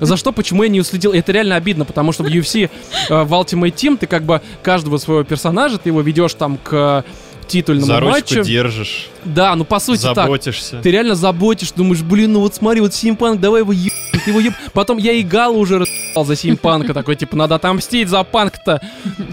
За 0.00 0.16
что, 0.16 0.32
почему 0.32 0.62
я 0.62 0.68
не 0.68 0.80
уследил? 0.80 1.12
И 1.12 1.18
это 1.18 1.32
реально 1.32 1.56
обидно, 1.56 1.84
потому 1.84 2.12
что 2.12 2.22
в 2.22 2.26
UFC, 2.26 2.70
э, 3.08 3.22
в 3.22 3.32
Ultimate 3.32 3.74
Team, 3.74 3.96
ты 3.96 4.06
как 4.06 4.24
бы 4.24 4.40
каждого 4.62 4.98
своего 4.98 5.24
персонажа, 5.24 5.78
ты 5.78 5.90
его 5.90 6.00
ведешь 6.00 6.34
там 6.34 6.58
к 6.62 7.04
титульному 7.46 7.86
За 7.86 8.00
матчу. 8.00 8.42
держишь, 8.42 9.08
Да, 9.24 9.54
ну 9.56 9.64
по 9.64 9.78
сути 9.78 10.02
так. 10.02 10.14
заботишься. 10.16 10.80
Ты 10.82 10.90
реально 10.90 11.14
заботишь, 11.14 11.72
думаешь, 11.72 12.02
блин, 12.02 12.32
ну 12.34 12.40
вот 12.40 12.54
смотри, 12.54 12.80
вот 12.80 12.94
Симпанк, 12.94 13.40
давай 13.40 13.60
его 13.62 13.72
еб... 13.72 13.92
Его 14.26 14.40
еб... 14.40 14.54
Потом 14.72 14.96
я 14.98 15.12
и 15.12 15.22
Гала 15.22 15.52
уже 15.56 15.78
рассал 15.80 16.24
за 16.24 16.34
Симпанка, 16.36 16.94
такой, 16.94 17.14
типа, 17.16 17.36
надо 17.36 17.54
отомстить 17.56 18.08
за 18.08 18.22
панк-то. 18.24 18.80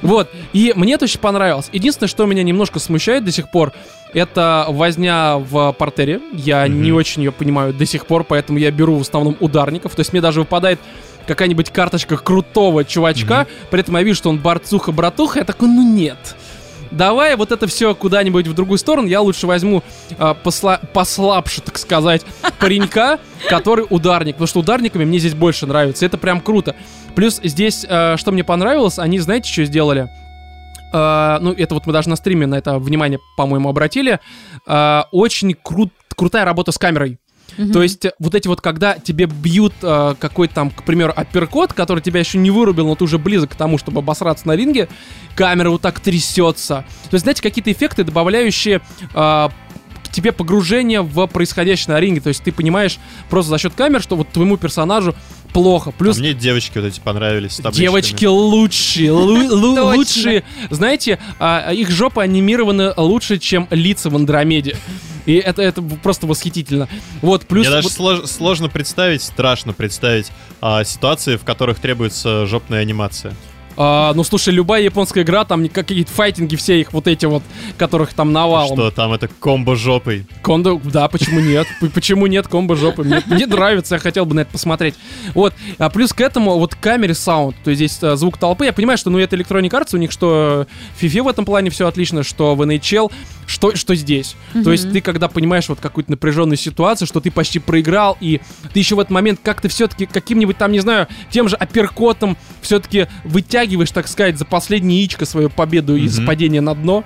Вот, 0.02 0.30
и 0.54 0.74
мне 0.76 0.94
это 0.96 1.06
очень 1.06 1.20
понравилось. 1.20 1.70
Единственное, 1.72 2.10
что 2.10 2.26
меня 2.26 2.44
немножко 2.44 2.80
смущает 2.80 3.24
до 3.24 3.32
сих 3.32 3.50
пор, 3.50 3.72
это 4.14 4.66
возня 4.70 5.38
в 5.38 5.72
портере. 5.74 6.20
Я 6.34 6.66
Мгм. 6.68 6.82
не 6.82 6.92
очень 6.92 7.22
ее 7.24 7.32
понимаю 7.32 7.74
до 7.74 7.86
сих 7.86 8.06
пор, 8.06 8.24
поэтому 8.26 8.60
я 8.60 8.70
беру 8.72 8.98
в 8.98 9.02
основном 9.02 9.38
ударников. 9.40 9.96
То 9.96 10.02
есть 10.02 10.12
мне 10.12 10.22
даже 10.22 10.42
выпадает 10.42 10.80
какая-нибудь 11.28 11.70
карточка 11.70 12.18
крутого 12.18 12.84
чувачка, 12.84 13.48
при 13.70 13.80
этом 13.82 13.96
я 13.96 14.04
вижу, 14.04 14.18
что 14.18 14.30
он 14.30 14.40
борцуха-братуха, 14.40 15.40
я 15.40 15.46
такой, 15.46 15.70
ну 15.70 15.84
нет. 15.88 16.18
Давай 16.92 17.36
вот 17.36 17.52
это 17.52 17.68
все 17.68 17.96
куда-нибудь 17.96 18.48
в 18.48 18.54
другую 18.54 18.78
сторону. 18.78 19.08
Я 19.08 19.22
лучше 19.22 19.48
возьму 19.48 19.82
а, 20.18 20.36
посла- 20.44 20.80
послабше, 20.94 21.62
так 21.62 21.78
сказать, 21.78 22.24
паренька, 22.60 23.20
который 23.50 23.86
ударник. 23.90 24.36
Потому 24.36 24.48
что 24.48 24.60
ударниками 24.60 25.06
мне 25.06 25.20
здесь 25.20 25.34
больше 25.34 25.66
нравится. 25.66 26.06
Это 26.06 26.18
прям 26.18 26.42
круто. 26.42 26.76
Плюс 27.16 27.40
здесь, 27.44 27.86
а, 27.88 28.18
что 28.18 28.32
мне 28.32 28.44
понравилось, 28.44 29.00
они, 29.00 29.20
знаете, 29.20 29.52
что 29.52 29.64
сделали? 29.64 30.10
А, 30.94 31.40
ну, 31.40 31.54
это 31.54 31.74
вот 31.74 31.86
мы 31.86 31.94
даже 31.94 32.10
на 32.10 32.16
стриме 32.16 32.46
на 32.46 32.56
это 32.56 32.78
внимание, 32.78 33.20
по-моему, 33.38 33.70
обратили. 33.70 34.20
А, 34.68 35.08
очень 35.12 35.54
крут, 35.54 35.92
крутая 36.16 36.46
работа 36.46 36.72
с 36.72 36.78
камерой. 36.78 37.18
То 37.74 37.84
есть 37.84 38.06
э, 38.06 38.12
вот 38.20 38.36
эти 38.36 38.48
вот, 38.48 38.62
когда 38.62 38.98
тебе 38.98 39.26
бьют 39.26 39.74
э, 39.82 40.16
какой-то 40.20 40.54
там, 40.54 40.72
к 40.72 40.84
примеру, 40.84 41.14
апперкот, 41.16 41.74
который 41.74 42.02
тебя 42.02 42.20
еще 42.20 42.38
не 42.38 42.52
вырубил, 42.52 42.88
но 42.88 42.96
ты 42.96 43.04
уже 43.04 43.18
близок 43.18 43.52
к 43.52 43.56
тому, 43.56 43.78
чтобы 43.78 44.00
обосраться 44.00 44.48
на 44.48 44.56
ринге, 44.56 44.88
камера 45.36 45.70
вот 45.70 45.82
так 45.82 46.00
трясется. 46.00 46.86
То 47.10 47.14
есть, 47.14 47.24
знаете, 47.24 47.42
какие-то 47.42 47.72
эффекты, 47.72 48.04
добавляющие 48.04 48.82
э, 49.14 49.50
к 50.12 50.12
тебе 50.12 50.32
погружение 50.32 51.02
в 51.02 51.28
происходящее 51.28 51.94
на 51.94 52.00
ринге. 52.00 52.22
То 52.22 52.30
есть 52.30 52.44
ты 52.44 52.52
понимаешь 52.52 53.00
просто 53.30 53.50
за 53.52 53.58
счет 53.58 53.74
камер, 53.74 54.02
что 54.02 54.16
вот 54.16 54.30
твоему 54.30 54.58
персонажу 54.58 55.16
плохо. 55.54 55.92
Плюс 55.92 56.18
А 56.18 56.20
мне 56.20 56.34
девочки 56.34 56.78
вот 56.78 56.88
эти 56.88 57.00
понравились 57.00 57.54
с. 57.54 57.72
Девочки 57.72 58.26
лучшие, 58.26 59.12
лучшие. 59.12 60.44
Знаете, 60.70 61.20
а, 61.40 61.72
их 61.72 61.90
жопы 61.90 62.22
анимированы 62.22 62.94
лучше, 62.98 63.38
чем 63.38 63.68
лица 63.72 64.10
в 64.10 64.16
Андромеде. 64.16 64.78
И 65.26 65.36
это, 65.36 65.62
это 65.62 65.82
просто 65.82 66.28
восхитительно. 66.28 66.88
Вот, 67.22 67.46
плюс... 67.46 67.68
Мне 67.68 67.76
даже 67.76 67.88
вот- 67.88 67.98
слож- 67.98 68.28
сложно 68.28 68.70
представить, 68.70 69.22
страшно 69.22 69.74
представить 69.74 70.32
а, 70.62 70.84
ситуации, 70.84 71.38
в 71.38 71.44
которых 71.44 71.80
требуется 71.80 72.46
жопная 72.46 72.82
анимация. 72.82 73.34
А, 73.78 74.14
ну, 74.14 74.24
слушай, 74.24 74.54
любая 74.54 74.82
японская 74.82 75.24
игра, 75.24 75.46
там 75.46 75.68
какие-то 75.70 76.12
файтинги, 76.12 76.56
все 76.56 76.82
их 76.82 76.94
вот 76.94 77.08
эти 77.08 77.26
вот, 77.26 77.44
которых 77.78 78.14
там 78.14 78.34
навалом. 78.34 78.76
Что 78.76 78.92
там 78.92 79.14
это 79.14 79.28
комбо 79.28 79.76
жопой? 79.76 80.26
Кондо, 80.42 80.80
да, 80.84 81.08
почему 81.08 81.40
нет? 81.40 81.68
Почему 81.94 82.28
нет 82.28 82.48
комбо 82.48 82.76
жопы? 82.76 83.04
Мне, 83.04 83.22
мне 83.26 83.46
нравится, 83.46 83.96
я 83.96 84.00
хотел 84.00 84.26
бы 84.26 84.36
на 84.36 84.42
это 84.42 84.52
посмотреть. 84.52 84.96
Вот, 85.34 85.54
а 85.78 85.90
плюс 85.90 86.14
к 86.14 86.22
этому 86.22 86.58
вот 86.58 86.76
камере 86.76 87.14
саунд, 87.14 87.56
то 87.64 87.72
есть 87.72 87.80
здесь 87.80 88.00
э, 88.02 88.16
звук 88.16 88.38
толпы. 88.38 88.66
Я 88.66 88.74
понимаю, 88.74 88.98
что 88.98 89.10
ну 89.10 89.20
это 89.20 89.36
Electronic 89.36 89.70
Arts, 89.70 89.90
у 89.94 89.98
них 89.98 90.12
что 90.12 90.68
в 90.98 91.04
FIFA 91.04 91.24
в 91.24 91.28
этом 91.30 91.46
плане 91.46 91.70
все 91.70 91.88
отлично, 91.88 92.24
что 92.24 92.56
в 92.56 92.62
NHL, 92.62 93.12
что, 93.48 93.76
что 93.76 93.96
здесь. 93.96 94.36
То 94.64 94.72
есть 94.72 94.92
ты 94.92 95.02
когда 95.02 95.28
понимаешь 95.28 95.68
вот 95.70 95.80
какую-то 95.80 96.12
напряженную 96.12 96.58
ситуацию, 96.58 97.08
что 97.08 97.20
ты 97.20 97.32
почти 97.32 97.60
проиграл, 97.60 98.18
и 98.20 98.42
ты 98.74 98.80
еще 98.80 98.96
в 98.96 99.00
этот 99.00 99.12
момент 99.12 99.40
как-то 99.44 99.70
все-таки 99.70 100.06
каким-нибудь 100.06 100.58
там, 100.58 100.72
не 100.72 100.80
знаю, 100.80 101.08
тем 101.30 101.50
же 101.50 101.56
апперкотом 101.56 102.38
все-таки 102.62 103.08
вытягиваешь, 103.24 103.61
так 103.94 104.08
сказать, 104.08 104.38
за 104.38 104.46
последнее 104.46 105.00
яичко 105.00 105.26
свою 105.26 105.50
победу 105.50 105.96
из 105.96 106.18
Мгм. 106.18 106.28
падения 106.28 106.62
на 106.62 106.74
дно 106.76 107.04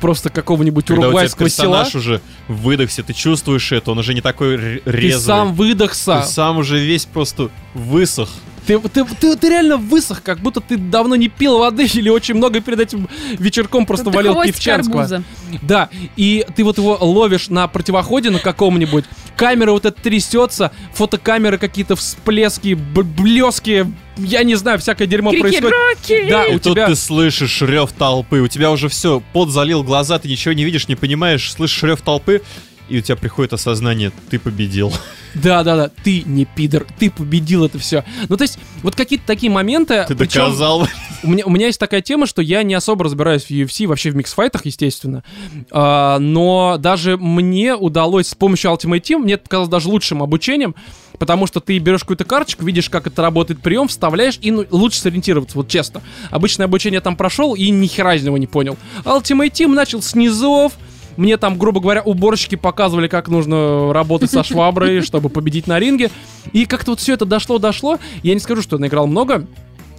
просто 0.00 0.30
какого-нибудь 0.30 0.86
Когда 0.86 0.94
у 0.94 1.02
тебя 1.02 1.06
уругвайского 1.08 1.48
села. 1.48 1.78
персонаж 1.84 1.94
уже 1.96 2.20
выдохся, 2.46 3.02
ты 3.02 3.12
чувствуешь 3.12 3.72
это, 3.72 3.90
он 3.90 3.98
уже 3.98 4.14
не 4.14 4.20
такой 4.20 4.54
р- 4.54 4.80
Ты 4.84 4.90
резвый. 4.92 5.20
сам 5.24 5.54
выдохся. 5.54 6.20
Ты 6.24 6.28
сам 6.32 6.58
уже 6.58 6.78
весь 6.78 7.04
просто 7.04 7.50
высох. 7.74 8.28
Ты, 8.66 8.78
ты, 8.80 9.02
ты, 9.04 9.34
ты 9.34 9.48
реально 9.48 9.78
высох, 9.78 10.22
как 10.22 10.40
будто 10.40 10.60
ты 10.60 10.76
давно 10.76 11.16
не 11.16 11.28
пил 11.28 11.58
воды 11.58 11.84
или 11.94 12.10
очень 12.10 12.34
много 12.34 12.60
перед 12.60 12.78
этим 12.80 13.08
вечерком 13.38 13.86
просто 13.86 14.04
Тут 14.06 14.14
валил 14.14 14.40
пивчанского. 14.42 15.00
арбуза. 15.04 15.22
Да, 15.62 15.88
и 16.16 16.46
ты 16.54 16.62
вот 16.64 16.76
его 16.78 16.96
ловишь 17.00 17.48
на 17.48 17.66
противоходе 17.66 18.30
на 18.30 18.38
каком-нибудь, 18.38 19.04
камера 19.38 19.70
вот 19.70 19.86
эта 19.86 20.02
трясется, 20.02 20.72
фотокамеры 20.92 21.58
какие-то 21.58 21.94
всплески, 21.94 22.74
блески, 22.74 23.86
я 24.16 24.42
не 24.42 24.56
знаю, 24.56 24.80
всякое 24.80 25.06
дерьмо 25.06 25.30
происходит. 25.30 25.70
Крики-раки! 25.70 26.28
Да, 26.28 26.44
И 26.46 26.56
у 26.56 26.58
тут 26.58 26.72
тебя... 26.72 26.86
ты 26.88 26.96
слышишь 26.96 27.62
рев 27.62 27.92
толпы, 27.92 28.40
у 28.40 28.48
тебя 28.48 28.72
уже 28.72 28.88
все, 28.88 29.22
пот 29.32 29.50
залил 29.50 29.84
глаза, 29.84 30.18
ты 30.18 30.28
ничего 30.28 30.52
не 30.54 30.64
видишь, 30.64 30.88
не 30.88 30.96
понимаешь, 30.96 31.52
слышишь 31.52 31.82
рев 31.84 32.00
толпы, 32.02 32.42
и 32.88 32.98
у 32.98 33.00
тебя 33.00 33.16
приходит 33.16 33.52
осознание, 33.52 34.12
ты 34.30 34.38
победил. 34.38 34.92
Да, 35.34 35.62
да, 35.62 35.76
да, 35.76 35.90
ты 36.02 36.22
не 36.24 36.46
пидор, 36.46 36.86
ты 36.98 37.10
победил 37.10 37.64
это 37.66 37.78
все. 37.78 38.02
Ну, 38.30 38.38
то 38.38 38.42
есть, 38.42 38.58
вот 38.82 38.96
какие-то 38.96 39.26
такие 39.26 39.52
моменты. 39.52 40.04
Ты 40.08 40.16
причем 40.16 40.46
доказал. 40.46 40.88
У 41.22 41.28
меня, 41.28 41.44
у 41.44 41.50
меня 41.50 41.66
есть 41.66 41.78
такая 41.78 42.00
тема, 42.00 42.26
что 42.26 42.40
я 42.40 42.62
не 42.62 42.74
особо 42.74 43.04
разбираюсь 43.04 43.44
в 43.44 43.50
UFC, 43.50 43.86
вообще 43.86 44.10
в 44.10 44.16
миксфайтах, 44.16 44.64
естественно. 44.64 45.22
А, 45.70 46.18
но 46.18 46.76
даже 46.78 47.18
мне 47.18 47.74
удалось 47.74 48.28
с 48.28 48.34
помощью 48.34 48.70
Ultimate 48.70 49.02
Team, 49.02 49.18
мне 49.18 49.34
это 49.34 49.44
показалось 49.44 49.68
даже 49.68 49.88
лучшим 49.88 50.22
обучением, 50.22 50.74
потому 51.18 51.46
что 51.46 51.60
ты 51.60 51.78
берешь 51.78 52.00
какую-то 52.00 52.24
карточку, 52.24 52.64
видишь, 52.64 52.88
как 52.88 53.06
это 53.06 53.20
работает 53.20 53.60
прием, 53.60 53.88
вставляешь, 53.88 54.38
и 54.40 54.50
ну, 54.50 54.64
лучше 54.70 55.00
сориентироваться, 55.00 55.56
вот 55.56 55.68
честно. 55.68 56.02
Обычное 56.30 56.64
обучение 56.64 57.00
там 57.00 57.16
прошел 57.16 57.54
и 57.54 57.68
ни 57.70 57.86
хера 57.86 58.14
из 58.14 58.22
него 58.22 58.38
не 58.38 58.46
понял. 58.46 58.76
Ultimate 59.04 59.50
Team 59.50 59.68
начал 59.68 60.00
с 60.00 60.14
низов, 60.14 60.72
мне 61.18 61.36
там, 61.36 61.58
грубо 61.58 61.80
говоря, 61.80 62.00
уборщики 62.02 62.54
показывали, 62.54 63.08
как 63.08 63.28
нужно 63.28 63.92
работать 63.92 64.30
со 64.30 64.44
шваброй, 64.44 65.00
чтобы 65.02 65.28
победить 65.28 65.66
на 65.66 65.78
ринге. 65.78 66.10
И 66.52 66.64
как-то 66.64 66.92
вот 66.92 67.00
все 67.00 67.14
это 67.14 67.24
дошло-дошло. 67.24 67.98
Я 68.22 68.34
не 68.34 68.40
скажу, 68.40 68.62
что 68.62 68.76
я 68.76 68.80
наиграл 68.80 69.08
много, 69.08 69.44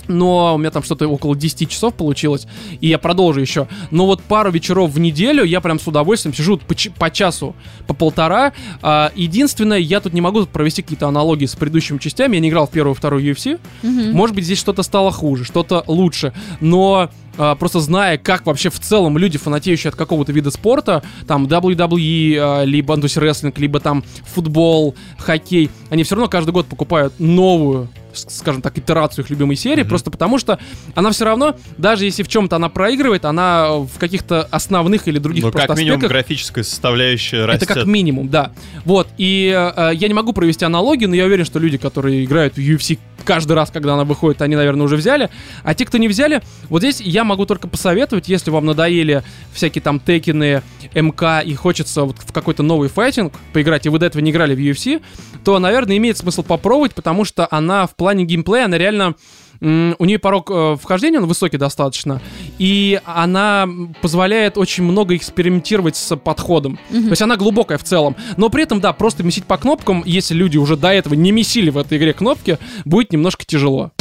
но 0.07 0.55
у 0.55 0.57
меня 0.57 0.71
там 0.71 0.81
что-то 0.81 1.07
около 1.07 1.35
10 1.35 1.69
часов 1.69 1.93
получилось, 1.93 2.47
и 2.81 2.87
я 2.87 2.97
продолжу 2.97 3.41
еще. 3.41 3.67
Но 3.91 4.05
вот 4.05 4.21
пару 4.23 4.49
вечеров 4.49 4.91
в 4.91 4.99
неделю 4.99 5.43
я 5.43 5.61
прям 5.61 5.79
с 5.79 5.87
удовольствием 5.87 6.33
сижу 6.33 6.57
по, 6.57 6.73
по 6.97 7.11
часу, 7.11 7.55
по 7.85 7.93
полтора. 7.93 8.53
А, 8.81 9.11
единственное, 9.15 9.77
я 9.77 9.99
тут 9.99 10.13
не 10.13 10.21
могу 10.21 10.45
провести 10.45 10.81
какие-то 10.81 11.07
аналогии 11.07 11.45
с 11.45 11.55
предыдущими 11.55 11.97
частями. 11.99 12.35
Я 12.35 12.41
не 12.41 12.49
играл 12.49 12.65
в 12.65 12.71
первую 12.71 12.95
и 12.95 12.97
вторую 12.97 13.23
UFC. 13.23 13.59
Мгм. 13.83 14.13
Может 14.13 14.35
быть, 14.35 14.45
здесь 14.45 14.57
что-то 14.57 14.83
стало 14.83 15.11
хуже, 15.11 15.43
что-то 15.43 15.83
лучше. 15.85 16.33
Но 16.59 17.09
просто 17.55 17.79
зная, 17.79 18.17
как 18.17 18.45
вообще 18.45 18.69
в 18.69 18.79
целом 18.79 19.17
люди, 19.17 19.37
фанатеющие 19.37 19.89
от 19.89 19.95
какого-то 19.95 20.31
вида 20.31 20.51
спорта, 20.51 21.03
там 21.27 21.45
WWE, 21.45 22.37
а, 22.39 22.63
либо 22.63 22.95
ну, 22.95 23.01
то 23.01 23.05
есть 23.05 23.17
рестлинг, 23.17 23.57
либо 23.59 23.79
там 23.79 24.03
футбол, 24.25 24.95
хоккей, 25.17 25.69
они 25.89 26.03
все 26.03 26.15
равно 26.15 26.27
каждый 26.29 26.51
год 26.51 26.67
покупают 26.67 27.13
новую 27.19 27.89
скажем 28.11 28.61
так, 28.61 28.77
итерацию 28.77 29.23
их 29.23 29.29
любимой 29.29 29.55
серии, 29.55 29.81
Мгм. 29.81 29.89
просто 29.89 30.11
потому 30.11 30.39
что 30.39 30.59
она 30.95 31.11
все 31.11 31.25
равно, 31.25 31.55
даже 31.77 32.05
если 32.05 32.23
в 32.23 32.27
чем-то 32.27 32.55
она 32.55 32.67
проигрывает, 32.67 33.23
она 33.23 33.77
в 33.77 33.97
каких-то 33.99 34.41
основных 34.51 35.07
или 35.07 35.19
других 35.19 35.43
Ну, 35.43 35.51
как 35.51 35.77
минимум, 35.77 35.99
графическая 35.99 36.63
составляющая 36.63 37.45
растет. 37.45 37.69
это 37.69 37.73
как 37.75 37.85
минимум, 37.85 38.27
да. 38.29 38.51
Вот, 38.83 39.07
и 39.17 39.53
э, 39.55 39.91
я 39.93 40.07
не 40.07 40.13
могу 40.13 40.33
провести 40.33 40.65
аналогию, 40.65 41.07
но 41.07 41.15
я 41.15 41.25
уверен, 41.25 41.45
что 41.45 41.59
люди, 41.59 41.77
которые 41.77 42.25
играют 42.25 42.55
в 42.55 42.57
UFC 42.57 42.97
каждый 43.29 43.53
раз, 43.53 43.69
когда 43.69 43.93
она 43.93 44.05
выходит, 44.05 44.41
они, 44.41 44.55
наверное, 44.55 44.85
уже 44.85 44.95
взяли. 44.95 45.29
А 45.63 45.75
те, 45.75 45.85
кто 45.85 45.99
не 45.99 46.07
взяли, 46.07 46.41
вот 46.67 46.81
здесь 46.81 46.99
я 46.99 47.23
могу 47.23 47.45
только 47.45 47.67
посоветовать, 47.67 48.27
если 48.27 48.49
вам 48.49 48.65
надоели 48.65 49.21
всякие 49.53 49.83
там 49.83 49.99
текины, 49.99 50.63
МК, 50.95 51.41
и 51.41 51.53
хочется 51.53 52.05
вот 52.05 52.15
в 52.17 52.33
какой-то 52.33 52.63
новый 52.63 52.89
файтинг 52.89 53.33
поиграть, 53.53 53.85
и 53.85 53.89
вы 53.89 53.99
до 53.99 54.07
этого 54.07 54.23
не 54.23 54.31
играли 54.31 54.55
в 54.55 54.59
UFC, 54.59 54.99
то, 55.43 55.59
наверное, 55.59 55.97
имеет 55.97 56.17
смысл 56.17 56.41
попробовать, 56.41 56.95
потому 56.95 57.23
что 57.23 57.47
она 57.51 57.85
в 57.85 57.95
плане 57.95 58.25
геймплея, 58.25 58.65
она 58.65 58.79
реально... 58.79 59.13
У 59.61 60.05
нее 60.05 60.19
порог 60.19 60.49
э, 60.51 60.77
вхождения, 60.81 61.19
он 61.19 61.25
высокий 61.25 61.57
достаточно, 61.57 62.21
и 62.57 63.01
она 63.05 63.67
позволяет 64.01 64.57
очень 64.57 64.83
много 64.83 65.15
экспериментировать 65.15 65.97
с 65.97 66.15
подходом. 66.15 66.79
Мгм. 66.89 67.05
То 67.05 67.09
есть 67.09 67.21
она 67.21 67.35
глубокая 67.35 67.77
в 67.77 67.83
целом. 67.83 68.15
Но 68.37 68.49
при 68.49 68.63
этом, 68.63 68.79
да, 68.79 68.93
просто 68.93 69.23
месить 69.23 69.45
по 69.45 69.57
кнопкам, 69.57 70.03
если 70.05 70.33
люди 70.33 70.57
уже 70.57 70.77
до 70.77 70.89
этого 70.89 71.13
не 71.13 71.31
месили 71.31 71.69
в 71.69 71.77
этой 71.77 71.97
игре 71.97 72.13
кнопки, 72.13 72.57
будет 72.85 73.11
немножко 73.11 73.45
тяжело. 73.45 73.91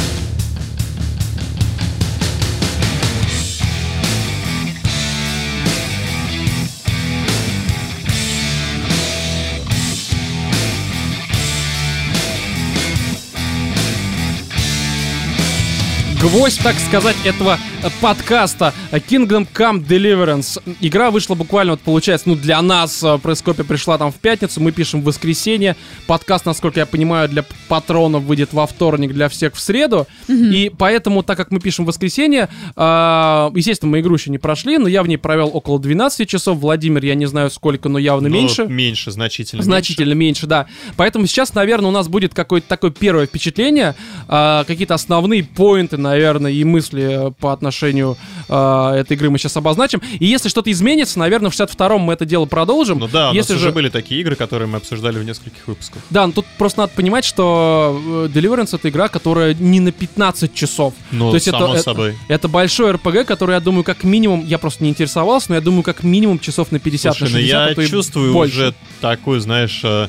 Гвоздь, 16.20 16.60
так 16.64 16.76
сказать, 16.80 17.14
этого 17.24 17.58
э, 17.84 17.88
подкаста 18.00 18.74
Kingdom 18.90 19.46
Come 19.54 19.86
Deliverance. 19.86 20.60
Игра 20.80 21.12
вышла 21.12 21.36
буквально, 21.36 21.74
вот 21.74 21.80
получается, 21.80 22.28
ну 22.28 22.34
для 22.34 22.60
нас, 22.60 23.04
э, 23.04 23.18
Прескопия 23.22 23.62
пришла 23.64 23.98
там 23.98 24.10
в 24.10 24.16
пятницу, 24.16 24.60
мы 24.60 24.72
пишем 24.72 25.02
в 25.02 25.04
воскресенье. 25.04 25.76
Подкаст, 26.08 26.44
насколько 26.44 26.80
я 26.80 26.86
понимаю, 26.86 27.28
для 27.28 27.44
патронов 27.68 28.24
выйдет 28.24 28.52
во 28.52 28.66
вторник, 28.66 29.12
для 29.12 29.28
всех 29.28 29.54
в 29.54 29.60
среду. 29.60 30.08
И 30.28 30.72
поэтому, 30.76 31.22
так 31.22 31.36
как 31.36 31.52
мы 31.52 31.60
пишем 31.60 31.84
в 31.84 31.88
воскресенье, 31.88 32.48
э, 32.74 33.50
естественно, 33.54 33.92
мы 33.92 34.00
игру 34.00 34.16
еще 34.16 34.30
не 34.30 34.38
прошли, 34.38 34.78
но 34.78 34.88
я 34.88 35.04
в 35.04 35.06
ней 35.06 35.18
провел 35.18 35.50
около 35.52 35.78
12 35.78 36.28
часов. 36.28 36.58
Владимир, 36.58 37.04
я 37.04 37.14
не 37.14 37.26
знаю 37.26 37.48
сколько, 37.48 37.88
но 37.88 37.98
явно 38.00 38.28
Ну, 38.28 38.34
меньше. 38.34 38.66
Меньше, 38.66 39.12
значительно 39.12 39.62
Значительно 39.62 40.14
меньше, 40.14 40.48
да. 40.48 40.66
Поэтому 40.96 41.28
сейчас, 41.28 41.54
наверное, 41.54 41.90
у 41.90 41.92
нас 41.92 42.08
будет 42.08 42.34
какое-то 42.34 42.66
такое 42.66 42.90
первое 42.90 43.26
впечатление, 43.26 43.94
какие-то 44.26 44.94
основные 44.94 45.44
поинты, 45.44 45.96
наверное, 46.08 46.50
и 46.50 46.64
мысли 46.64 47.28
э, 47.28 47.30
по 47.38 47.52
отношению 47.52 48.16
а, 48.48 48.94
этой 48.94 49.16
игры 49.16 49.30
мы 49.30 49.38
сейчас 49.38 49.56
обозначим. 49.56 50.00
И 50.18 50.26
если 50.26 50.48
что-то 50.48 50.70
изменится, 50.70 51.18
наверное, 51.18 51.50
в 51.50 51.54
62-м 51.54 52.00
мы 52.00 52.12
это 52.14 52.24
дело 52.24 52.46
продолжим. 52.46 52.98
Ну 52.98 53.08
да, 53.08 53.30
у 53.30 53.34
если 53.34 53.52
нас 53.52 53.60
же... 53.62 53.68
уже 53.68 53.74
были 53.74 53.88
такие 53.88 54.20
игры, 54.20 54.36
которые 54.36 54.68
мы 54.68 54.78
обсуждали 54.78 55.18
в 55.18 55.24
нескольких 55.24 55.66
выпусках. 55.66 56.02
Да, 56.10 56.26
но 56.26 56.32
тут 56.32 56.46
просто 56.56 56.80
надо 56.80 56.92
понимать, 56.94 57.24
что 57.24 58.00
э, 58.04 58.28
Deliverance 58.32 58.74
это 58.74 58.88
игра, 58.88 59.08
которая 59.08 59.54
не 59.54 59.80
на 59.80 59.92
15 59.92 60.54
часов. 60.54 60.94
Ну, 61.12 61.30
То 61.30 61.36
есть 61.36 61.48
это- 61.48 61.58
само 61.58 61.74
это- 61.74 61.82
собой. 61.82 62.16
Это 62.28 62.48
большой 62.48 62.92
РПГ, 62.92 63.24
который, 63.26 63.52
я 63.52 63.60
думаю, 63.60 63.84
как 63.84 64.04
минимум, 64.04 64.44
я 64.46 64.58
просто 64.58 64.84
не 64.84 64.90
интересовался, 64.90 65.46
но 65.50 65.54
я 65.56 65.60
думаю, 65.60 65.82
как 65.82 66.02
минимум 66.02 66.38
часов 66.38 66.72
на 66.72 66.78
50 66.78 67.16
Слушай, 67.16 67.32
на 67.32 67.38
ну 67.38 67.42
60, 67.42 67.78
я 67.78 67.84
а 67.84 67.86
чувствую 67.88 68.32
больше. 68.32 68.54
уже 68.56 68.74
такую, 69.00 69.40
знаешь, 69.40 69.80
э, 69.84 70.08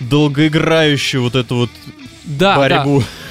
долгоиграющую 0.00 1.22
вот 1.22 1.34
эту 1.34 1.56
вот 1.56 1.70
да, 2.24 2.68
да. 2.68 2.86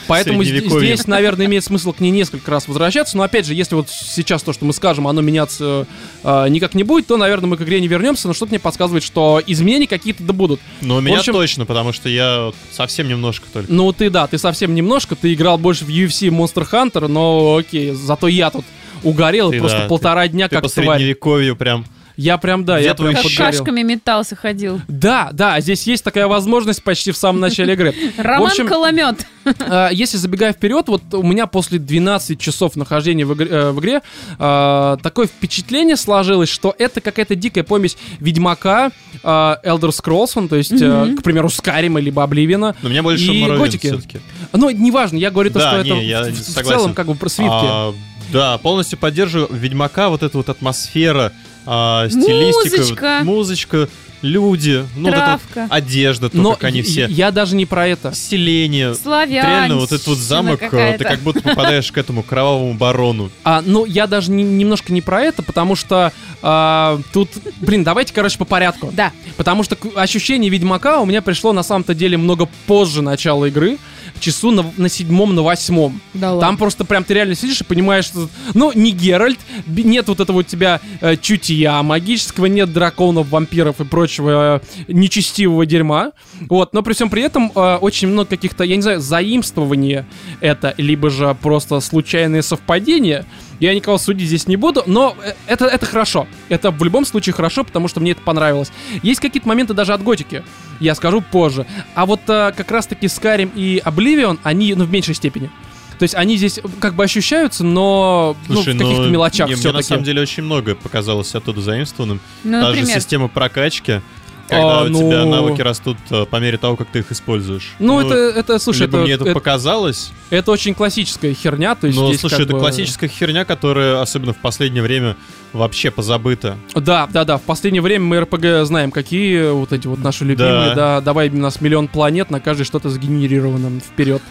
Поэтому 0.07 0.43
здесь, 0.43 1.07
наверное, 1.07 1.45
имеет 1.47 1.63
смысл 1.63 1.93
к 1.93 1.99
ней 1.99 2.11
несколько 2.11 2.51
раз 2.51 2.67
возвращаться. 2.67 3.17
Но 3.17 3.23
опять 3.23 3.45
же, 3.45 3.53
если 3.53 3.75
вот 3.75 3.89
сейчас 3.89 4.43
то, 4.43 4.53
что 4.53 4.65
мы 4.65 4.73
скажем, 4.73 5.07
оно 5.07 5.21
меняться 5.21 5.85
э, 6.23 6.49
никак 6.49 6.73
не 6.75 6.83
будет, 6.83 7.07
то, 7.07 7.17
наверное, 7.17 7.47
мы 7.47 7.57
к 7.57 7.61
игре 7.61 7.79
не 7.81 7.87
вернемся. 7.87 8.27
Но 8.27 8.33
что-то 8.33 8.51
мне 8.51 8.59
подсказывает, 8.59 9.03
что 9.03 9.41
изменения 9.45 9.87
какие-то 9.87 10.23
да 10.23 10.33
будут. 10.33 10.59
Но 10.81 10.97
у 10.97 11.01
меня 11.01 11.19
общем- 11.19 11.33
точно, 11.33 11.65
потому 11.65 11.93
что 11.93 12.09
я 12.09 12.51
совсем 12.71 13.07
немножко 13.07 13.45
только. 13.51 13.71
Ну, 13.71 13.91
ты, 13.93 14.09
да, 14.09 14.27
ты 14.27 14.37
совсем 14.37 14.73
немножко, 14.75 15.15
ты 15.15 15.33
играл 15.33 15.57
больше 15.57 15.85
в 15.85 15.89
UFC 15.89 16.29
Monster 16.29 16.67
Hunter, 16.69 17.07
но 17.07 17.57
окей, 17.57 17.91
зато 17.91 18.27
я 18.27 18.49
тут 18.49 18.65
угорел 19.03 19.49
и 19.49 19.53
Ты, 19.53 19.59
просто 19.59 19.79
да, 19.79 19.87
полтора 19.87 20.27
дня 20.27 20.47
Ты 20.47 20.55
как 20.55 20.63
по 20.63 20.69
тварь. 20.69 20.97
средневековью 20.97 21.55
прям 21.55 21.85
Я 22.17 22.37
прям, 22.39 22.65
да, 22.65 22.77
Где 22.77 22.87
я 22.87 22.93
твой 22.95 23.11
прям 23.11 23.21
Как 23.21 23.29
щит? 23.31 23.37
подгорел. 23.39 23.59
кашками 23.63 23.81
метался, 23.83 24.35
ходил. 24.35 24.81
Да, 24.87 25.29
да, 25.31 25.59
здесь 25.61 25.85
есть 25.85 26.03
такая 26.03 26.27
возможность 26.27 26.83
почти 26.83 27.11
в 27.11 27.17
самом 27.17 27.39
начале 27.39 27.73
игры. 27.73 27.93
Роман 28.17 28.47
общем- 28.51 28.67
Коломет. 28.67 29.25
А, 29.59 29.89
Если 29.91 30.17
забегая 30.17 30.51
вперед, 30.51 30.87
вот 30.87 31.01
у 31.13 31.21
меня 31.23 31.45
после 31.47 31.77
12 31.79 32.39
часов 32.39 32.75
нахождения 32.75 33.23
в 33.25 33.33
игре, 33.35 33.47
э, 33.49 33.71
в 33.71 33.79
игре, 33.79 34.01
а, 34.39 34.97
такое 35.03 35.27
впечатление 35.27 35.95
сложилось, 35.95 36.49
что 36.49 36.75
это 36.77 37.01
какая-то 37.01 37.35
дикая 37.35 37.63
помесь 37.63 37.97
Ведьмака, 38.19 38.91
Elder 39.23 39.89
Scrolls, 39.91 40.31
ну, 40.35 40.47
то 40.47 40.55
есть, 40.55 40.73
э, 40.73 41.15
к 41.17 41.21
примеру, 41.23 41.49
Скарима 41.49 41.99
либо 41.99 42.23
Обливина. 42.23 42.75
Но 42.81 42.89
меня 42.89 43.03
больше 43.03 43.25
И 43.31 43.45
готики. 43.45 43.87
все-таки. 43.87 44.19
Ну, 44.53 44.69
неважно, 44.71 45.17
я 45.17 45.29
говорю 45.31 45.51
то, 45.51 45.59
Да, 45.59 45.69
что 45.71 45.83
не, 45.83 45.89
это 45.91 45.99
я 46.01 46.23
в, 46.23 46.35
в 46.35 46.63
целом 46.63 46.93
как 46.93 47.05
бы 47.07 47.15
про 47.15 47.29
свитки. 47.29 47.51
А, 47.53 47.93
да, 48.33 48.57
полностью 48.57 48.97
поддерживаю 48.99 49.47
Ведьмака, 49.51 50.09
вот 50.09 50.23
эта 50.23 50.35
вот 50.37 50.49
атмосфера, 50.49 51.31
а, 51.67 52.07
стилистика, 52.09 52.77
Музычка. 52.79 53.19
музычка, 53.23 53.89
люди, 54.23 54.83
ну 54.95 55.09
вот 55.09 55.13
эта 55.13 55.31
вот 55.33 55.41
Травка. 55.53 55.75
одежда, 55.75 56.29
то, 56.29 56.37
Но 56.37 56.53
как 56.53 56.63
они 56.65 56.79
я- 56.79 56.83
все, 56.83 57.05
я 57.07 57.31
даже 57.31 57.55
не 57.55 57.65
про 57.67 57.87
это. 57.87 58.13
селение. 58.15 58.95
Славяне. 58.95 59.41
Реально, 59.47 59.75
вот 59.75 59.91
этот 59.91 60.07
вот 60.07 60.17
замок, 60.17 60.61
э, 60.61 60.65
какая-то. 60.69 60.97
ты 61.03 61.03
как 61.09 61.19
будто 61.19 61.41
попадаешь 61.41 61.91
к 61.91 61.97
этому 61.97 62.23
кровавому 62.23 62.73
барону. 62.73 63.29
А, 63.43 63.61
ну, 63.63 63.85
я 63.85 64.07
даже 64.07 64.31
не- 64.31 64.43
немножко 64.43 64.91
не 64.91 65.01
про 65.01 65.21
это, 65.21 65.43
потому 65.43 65.75
что 65.75 66.11
а, 66.41 66.99
тут, 67.13 67.29
блин, 67.61 67.83
давайте, 67.83 68.13
короче, 68.13 68.37
по 68.37 68.45
порядку. 68.45 68.91
Да. 68.93 69.11
Потому 69.35 69.63
что 69.63 69.77
ощущение 69.95 70.49
Ведьмака 70.49 70.99
у 70.99 71.05
меня 71.05 71.21
пришло 71.21 71.51
на 71.53 71.63
самом-то 71.63 71.93
деле 71.93 72.17
много 72.17 72.47
позже 72.65 73.01
начала 73.01 73.45
игры, 73.45 73.77
часу 74.19 74.51
на, 74.51 74.65
на 74.77 74.89
седьмом, 74.89 75.35
на 75.35 75.41
восьмом. 75.41 75.99
Да 76.13 76.39
Там 76.39 76.57
просто 76.57 76.85
прям 76.85 77.03
ты 77.03 77.13
реально 77.13 77.35
сидишь 77.35 77.61
и 77.61 77.63
понимаешь, 77.63 78.05
что, 78.05 78.29
ну, 78.53 78.71
не 78.73 78.91
Геральт, 78.91 79.39
нет 79.67 80.07
вот 80.07 80.19
этого 80.19 80.39
у 80.39 80.43
тебя 80.43 80.81
э, 81.01 81.15
чутья 81.17 81.81
магического, 81.83 82.45
нет 82.45 82.71
драконов, 82.73 83.29
вампиров 83.29 83.79
и 83.79 83.85
прочего 83.85 84.61
э, 84.87 84.91
нечестивого 84.91 85.65
дерьма. 85.65 86.11
Вот, 86.41 86.73
но 86.73 86.83
при 86.83 86.93
всем 86.93 87.09
при 87.09 87.23
этом 87.23 87.51
э, 87.53 87.75
очень 87.77 88.07
много 88.07 88.29
каких-то, 88.29 88.63
я 88.63 88.75
не 88.75 88.81
знаю, 88.81 88.99
заимствования 88.99 90.05
это, 90.39 90.73
либо 90.77 91.09
же 91.09 91.35
просто 91.41 91.79
случайные 91.79 92.41
совпадения. 92.41 93.25
Я 93.59 93.73
никого 93.73 93.97
судить 93.97 94.27
здесь 94.27 94.47
не 94.47 94.55
буду, 94.55 94.83
но 94.85 95.15
э, 95.23 95.33
это, 95.47 95.65
это 95.65 95.85
хорошо. 95.85 96.27
Это 96.49 96.71
в 96.71 96.83
любом 96.83 97.05
случае 97.05 97.33
хорошо, 97.33 97.63
потому 97.63 97.87
что 97.87 97.99
мне 97.99 98.11
это 98.11 98.21
понравилось. 98.21 98.71
Есть 99.01 99.19
какие-то 99.19 99.47
моменты 99.47 99.73
даже 99.73 99.93
от 99.93 100.03
готики, 100.03 100.43
я 100.79 100.95
скажу 100.95 101.21
позже. 101.21 101.65
А 101.95 102.05
вот 102.05 102.21
э, 102.27 102.53
как 102.55 102.69
раз-таки 102.71 103.07
Skyrim 103.07 103.51
и 103.55 103.81
Oblivion, 103.83 104.39
они, 104.43 104.73
ну, 104.75 104.85
в 104.85 104.91
меньшей 104.91 105.15
степени. 105.15 105.49
То 105.97 106.03
есть 106.03 106.13
они 106.13 106.37
здесь 106.37 106.59
как 106.79 106.93
бы 106.93 107.03
ощущаются, 107.03 107.63
но 107.63 108.37
ну, 108.47 108.61
в 108.61 108.63
Слушай, 108.63 108.77
каких-то 108.77 109.03
ну, 109.03 109.09
мелочах 109.09 109.47
не, 109.47 109.53
мне 109.53 109.59
все-таки. 109.59 109.77
на 109.77 109.83
самом 109.83 110.03
деле 110.03 110.21
очень 110.21 110.43
многое 110.43 110.75
показалось 110.75 111.33
оттуда 111.33 111.61
заимствованным. 111.61 112.19
Ну, 112.43 112.51
Та 112.51 112.69
же 112.69 112.75
например. 112.81 113.01
система 113.01 113.27
прокачки, 113.27 114.01
когда 114.47 114.79
А, 114.79 114.83
у 114.83 114.87
ну- 114.87 114.99
тебя 114.99 115.25
навыки 115.25 115.61
растут 115.61 115.97
э, 116.09 116.25
по 116.25 116.37
мере 116.37 116.57
того, 116.57 116.75
как 116.75 116.87
ты 116.87 116.99
их 116.99 117.11
используешь. 117.11 117.73
Ну, 117.79 117.99
это, 117.99 118.15
это, 118.15 118.59
слушай, 118.59 118.81
либо 118.83 118.97
это, 118.97 119.03
мне 119.05 119.13
это, 119.13 119.23
это, 119.25 119.33
показалось, 119.33 120.11
это 120.29 120.51
очень 120.51 120.73
классическая 120.73 121.33
херня. 121.33 121.75
То 121.75 121.87
есть 121.87 121.99
здесь 121.99 122.19
слушай, 122.21 122.43
это 122.43 122.53
бы- 122.53 122.59
классическая 122.59 123.07
херня, 123.07 123.45
которая, 123.45 124.01
особенно 124.01 124.33
в 124.33 124.37
последнее 124.37 124.81
время, 124.83 125.15
вообще 125.53 125.91
позабыта. 125.91 126.57
Да, 126.75 127.07
да, 127.11 127.23
да. 127.25 127.37
В 127.37 127.41
последнее 127.43 127.81
время 127.81 128.05
мы 128.05 128.19
РПГ 128.21 128.65
знаем, 128.65 128.91
какие 128.91 129.51
вот 129.51 129.71
эти 129.73 129.87
вот 129.87 129.99
наши 129.99 130.23
любимые. 130.25 130.69
Да, 130.69 130.75
Да. 130.75 131.01
давай 131.01 131.29
у 131.29 131.37
нас 131.37 131.61
миллион 131.61 131.87
планет, 131.87 132.29
на 132.29 132.39
каждой 132.39 132.63
что-то 132.65 132.89
сгенерировано 132.89 133.79
вперед. 133.79 134.21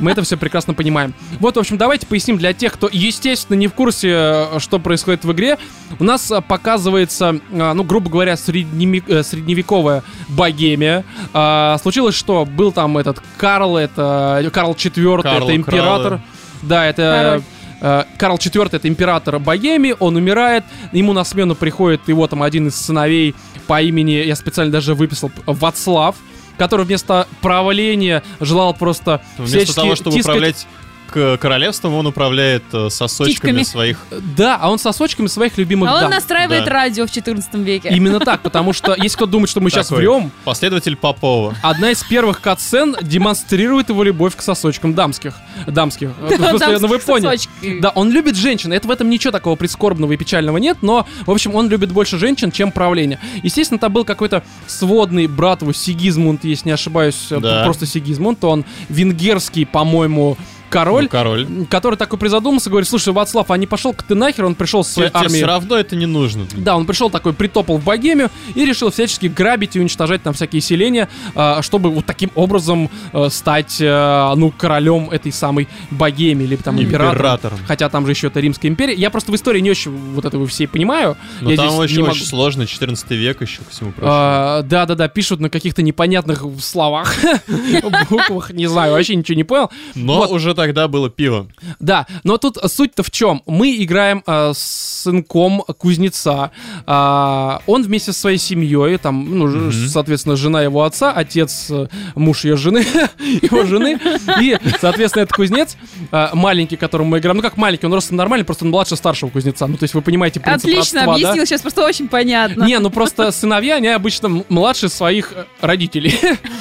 Мы 0.00 0.10
это 0.10 0.22
все 0.22 0.36
прекрасно 0.36 0.74
понимаем. 0.74 1.14
Вот, 1.40 1.56
в 1.56 1.58
общем, 1.58 1.78
давайте 1.78 2.06
поясним 2.06 2.38
для 2.38 2.52
тех, 2.52 2.72
кто, 2.72 2.88
естественно, 2.90 3.56
не 3.56 3.66
в 3.66 3.74
курсе, 3.74 4.10
э, 4.12 4.58
что 4.58 4.78
происходит 4.78 5.24
в 5.24 5.32
игре. 5.32 5.58
У 5.98 6.04
нас 6.04 6.30
э, 6.30 6.40
показывается, 6.40 7.40
э, 7.50 7.72
ну, 7.72 7.82
грубо 7.84 8.10
говоря, 8.10 8.36
средневековая 8.36 10.02
богемия. 10.28 11.04
А, 11.32 11.78
Случилось, 11.80 12.14
что 12.14 12.44
был 12.44 12.72
там 12.72 12.98
этот 12.98 13.22
Карл, 13.36 13.76
это 13.76 14.48
Карл 14.52 14.72
IV, 14.72 15.22
Карл, 15.22 15.44
это 15.44 15.56
император. 15.56 16.08
Кралы. 16.08 16.22
Да, 16.62 16.86
это 16.86 17.42
э, 17.80 18.04
Карл 18.18 18.36
IV 18.36 18.70
это 18.72 18.88
император 18.88 19.38
Богемии, 19.38 19.94
он 19.98 20.16
умирает, 20.16 20.64
ему 20.92 21.12
на 21.12 21.24
смену 21.24 21.54
приходит 21.54 22.08
его 22.08 22.26
там 22.26 22.42
один 22.42 22.68
из 22.68 22.76
сыновей 22.76 23.34
по 23.66 23.80
имени, 23.82 24.12
я 24.12 24.36
специально 24.36 24.72
даже 24.72 24.94
выписал, 24.94 25.30
Вацлав, 25.46 26.16
который 26.58 26.86
вместо 26.86 27.26
правления 27.42 28.22
желал 28.40 28.74
просто 28.74 29.20
Вместо 29.38 29.56
всячески 29.58 29.74
того, 29.76 29.94
чтобы 29.96 30.16
тискать- 30.16 30.24
управлять 30.36 30.66
королевством, 31.10 31.94
он 31.94 32.06
управляет 32.06 32.62
э, 32.72 32.88
сосочками 32.90 33.52
Птичками. 33.58 33.62
своих. 33.62 33.98
Да, 34.36 34.56
а 34.60 34.70
он 34.70 34.78
сосочками 34.78 35.26
своих 35.26 35.56
любимых 35.58 35.90
А 35.90 35.94
он 35.94 36.00
дам. 36.02 36.10
настраивает 36.10 36.64
Да. 36.64 36.70
радио 36.70 37.06
в 37.06 37.10
14 37.10 37.54
веке. 37.56 37.88
Именно 37.90 38.20
так, 38.20 38.42
потому 38.42 38.72
что 38.72 38.94
если 38.94 39.16
кто 39.16 39.26
думает, 39.26 39.50
что 39.50 39.60
мы 39.60 39.70
сейчас 39.70 39.90
врем, 39.90 40.30
Последователь 40.44 40.96
Попова. 40.96 41.54
одна 41.62 41.90
из 41.90 42.02
первых 42.04 42.40
катсцен 42.40 42.96
демонстрирует 43.02 43.88
его 43.88 44.02
любовь 44.02 44.36
к 44.36 44.42
сосочкам 44.42 44.94
дамских. 44.94 45.34
Дамских. 45.66 46.10
Ну 46.78 46.88
вы 46.88 47.00
с 47.00 47.04
поняли. 47.04 47.80
Да, 47.80 47.90
он 47.90 48.10
любит 48.10 48.36
женщин. 48.36 48.72
Это 48.72 48.86
в 48.86 48.90
этом 48.90 49.08
ничего 49.10 49.30
такого 49.32 49.56
прискорбного 49.56 50.12
и 50.12 50.16
печального 50.16 50.58
нет, 50.58 50.78
но, 50.82 51.06
в 51.24 51.30
общем, 51.30 51.54
он 51.54 51.68
любит 51.68 51.90
больше 51.92 52.18
женщин, 52.18 52.50
чем 52.52 52.70
правление. 52.72 53.18
Естественно, 53.42 53.78
там 53.78 53.92
был 53.92 54.04
какой-то 54.04 54.42
сводный 54.66 55.26
брат 55.26 55.62
его 55.62 55.72
Сигизмунд, 55.72 56.44
если 56.44 56.68
не 56.68 56.72
ошибаюсь, 56.72 57.26
э, 57.30 57.38
Да. 57.40 57.64
просто 57.64 57.86
Сигизмунд, 57.86 58.42
он 58.44 58.64
венгерский, 58.88 59.64
по-моему, 59.64 60.36
король. 60.70 61.04
Ну, 61.04 61.08
король. 61.08 61.46
Который 61.70 61.96
такой 61.96 62.18
призадумался, 62.18 62.70
говорит, 62.70 62.88
слушай, 62.88 63.12
Вацлав, 63.12 63.50
а 63.50 63.56
не 63.56 63.66
пошел 63.66 63.92
к 63.92 64.02
ты 64.02 64.14
нахер, 64.14 64.44
он 64.44 64.54
пришел 64.54 64.84
со 64.84 64.92
своей 64.92 65.08
Тебе, 65.10 65.18
армией. 65.20 65.36
все 65.38 65.46
равно 65.46 65.76
это 65.76 65.96
не 65.96 66.06
нужно. 66.06 66.46
Да, 66.56 66.76
он 66.76 66.86
пришел 66.86 67.10
такой, 67.10 67.32
притопал 67.32 67.78
в 67.78 67.84
Богемию 67.84 68.30
и 68.54 68.64
решил 68.64 68.90
всячески 68.90 69.26
грабить 69.26 69.76
и 69.76 69.80
уничтожать 69.80 70.22
там 70.22 70.34
всякие 70.34 70.60
селения, 70.60 71.08
а, 71.34 71.62
чтобы 71.62 71.90
вот 71.90 72.06
таким 72.06 72.30
образом 72.34 72.90
э, 73.12 73.28
стать, 73.30 73.76
э, 73.80 74.32
ну, 74.36 74.52
королем 74.56 75.10
этой 75.10 75.32
самой 75.32 75.68
Богемии, 75.90 76.44
или 76.44 76.56
там 76.56 76.80
императором. 76.80 77.14
Императором. 77.14 77.58
Хотя 77.66 77.88
там 77.88 78.06
же 78.06 78.12
еще 78.12 78.28
это 78.28 78.40
Римская 78.40 78.70
империя. 78.70 78.94
Я 78.94 79.10
просто 79.10 79.32
в 79.32 79.34
истории 79.34 79.60
не 79.60 79.70
очень 79.70 79.90
вот 80.14 80.24
этого 80.24 80.46
все 80.46 80.66
понимаю. 80.68 81.16
Но 81.40 81.50
Я 81.50 81.56
там 81.56 81.74
очень, 81.76 81.96
не 81.96 82.02
очень 82.02 82.02
могу- 82.02 82.24
сложно, 82.24 82.66
14 82.66 83.10
век 83.12 83.40
еще 83.42 83.62
ко 83.62 83.70
всему 83.70 83.92
прочему. 83.92 84.10
А, 84.12 84.62
Да-да-да, 84.62 85.08
пишут 85.08 85.40
на 85.40 85.50
каких-то 85.50 85.82
непонятных 85.82 86.44
словах, 86.60 87.14
буквах, 88.10 88.50
не 88.50 88.66
знаю, 88.66 88.92
вообще 88.92 89.14
ничего 89.16 89.36
не 89.36 89.44
понял. 89.44 89.70
Но 89.94 90.26
уже 90.28 90.54
тогда 90.56 90.88
было 90.88 91.08
пиво. 91.10 91.46
Да, 91.78 92.06
но 92.24 92.36
тут 92.38 92.58
суть-то 92.66 93.02
в 93.02 93.10
чем? 93.10 93.42
Мы 93.46 93.76
играем 93.82 94.22
э, 94.26 94.52
с 94.54 95.02
сынком 95.04 95.62
кузнеца. 95.78 96.50
А, 96.86 97.60
он 97.66 97.82
вместе 97.82 98.12
со 98.12 98.20
своей 98.20 98.38
семьей, 98.38 98.98
там, 98.98 99.38
ну, 99.38 99.46
Мгм. 99.46 99.72
соответственно, 99.88 100.36
жена 100.36 100.62
его 100.62 100.82
отца, 100.82 101.12
отец, 101.12 101.66
э, 101.70 101.86
муж 102.14 102.44
ее 102.44 102.56
жены, 102.56 102.84
его 103.20 103.64
жены, 103.64 104.00
и, 104.40 104.58
соответственно, 104.80 105.22
этот 105.22 105.36
кузнец, 105.36 105.76
э, 106.10 106.28
маленький, 106.32 106.76
которому 106.76 107.10
мы 107.10 107.18
играем, 107.18 107.36
ну 107.36 107.42
как 107.42 107.56
маленький, 107.56 107.86
он 107.86 107.92
просто 107.92 108.14
нормальный, 108.14 108.44
просто 108.44 108.64
он 108.64 108.70
младше 108.70 108.96
старшего 108.96 109.30
кузнеца. 109.30 109.66
Ну, 109.66 109.76
то 109.76 109.84
есть 109.84 109.94
вы 109.94 110.02
понимаете 110.02 110.40
принцип 110.40 110.68
Отлично 110.68 110.80
родства, 110.80 111.04
да? 111.06 111.12
объяснил, 111.12 111.46
сейчас 111.46 111.60
просто 111.62 111.84
очень 111.84 112.08
понятно. 112.08 112.64
Не, 112.64 112.78
ну 112.78 112.90
просто 112.90 113.30
сыновья, 113.30 113.76
они 113.76 113.88
обычно 113.88 114.42
младше 114.48 114.88
своих 114.88 115.32
э, 115.34 115.44
родителей. 115.60 116.14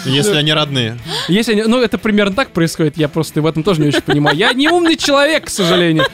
Если 0.06 0.36
они 0.36 0.54
родные. 0.54 0.98
Если 1.28 1.54
они, 1.54 1.64
ну, 1.64 1.82
это 1.82 1.98
примерно 1.98 2.36
так 2.36 2.52
происходит, 2.52 2.98
я 2.98 3.08
просто 3.08 3.42
в 3.42 3.46
этом 3.46 3.64
тоже 3.64 3.82
не 3.86 3.90
очень 3.90 4.02
понимаю. 4.02 4.36
Я 4.38 4.54
не 4.54 4.68
умный 4.70 4.96
человек, 4.98 5.46
к 5.46 5.50
сожалению. 5.50 6.06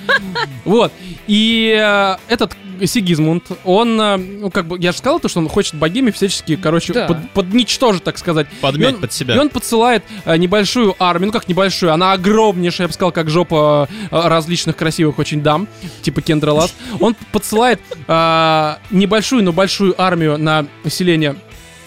Вот. 0.66 0.92
И 1.28 1.76
э, 1.78 2.16
этот 2.28 2.54
Сигизмунд, 2.84 3.44
он, 3.64 4.00
э, 4.02 4.18
ну, 4.18 4.50
как 4.50 4.66
бы, 4.66 4.78
я 4.80 4.92
же 4.92 4.98
сказал 4.98 5.20
то, 5.20 5.28
что 5.30 5.40
он 5.40 5.48
хочет 5.50 5.76
богеми 5.76 6.10
всячески, 6.12 6.56
короче, 6.56 6.94
Да. 6.94 7.06
под- 7.08 7.30
подничтожить, 7.32 8.04
так 8.04 8.18
сказать. 8.18 8.48
Подмять 8.60 8.92
И 8.92 8.96
он- 8.96 9.02
под 9.02 9.14
себя. 9.14 9.36
И 9.36 9.38
он 9.38 9.50
подсылает 9.50 10.04
э, 10.26 10.36
небольшую 10.38 10.96
армию, 10.98 11.28
ну 11.28 11.32
как 11.34 11.48
небольшую, 11.48 11.94
она 11.94 12.14
огромнейшая, 12.14 12.86
я 12.86 12.88
бы 12.88 12.94
сказал, 12.94 13.12
как 13.12 13.30
жопа 13.30 13.88
э, 14.10 14.28
различных 14.28 14.76
красивых 14.76 15.20
очень 15.20 15.42
дам, 15.44 15.68
типа 16.02 16.22
Кендра 16.22 16.52
Ласт. 16.54 16.74
Он 17.00 17.16
подсылает 17.32 17.80
э, 18.08 18.76
небольшую, 18.90 19.44
но 19.44 19.54
большую 19.54 20.00
армию 20.02 20.38
на 20.40 20.66
население 20.84 21.36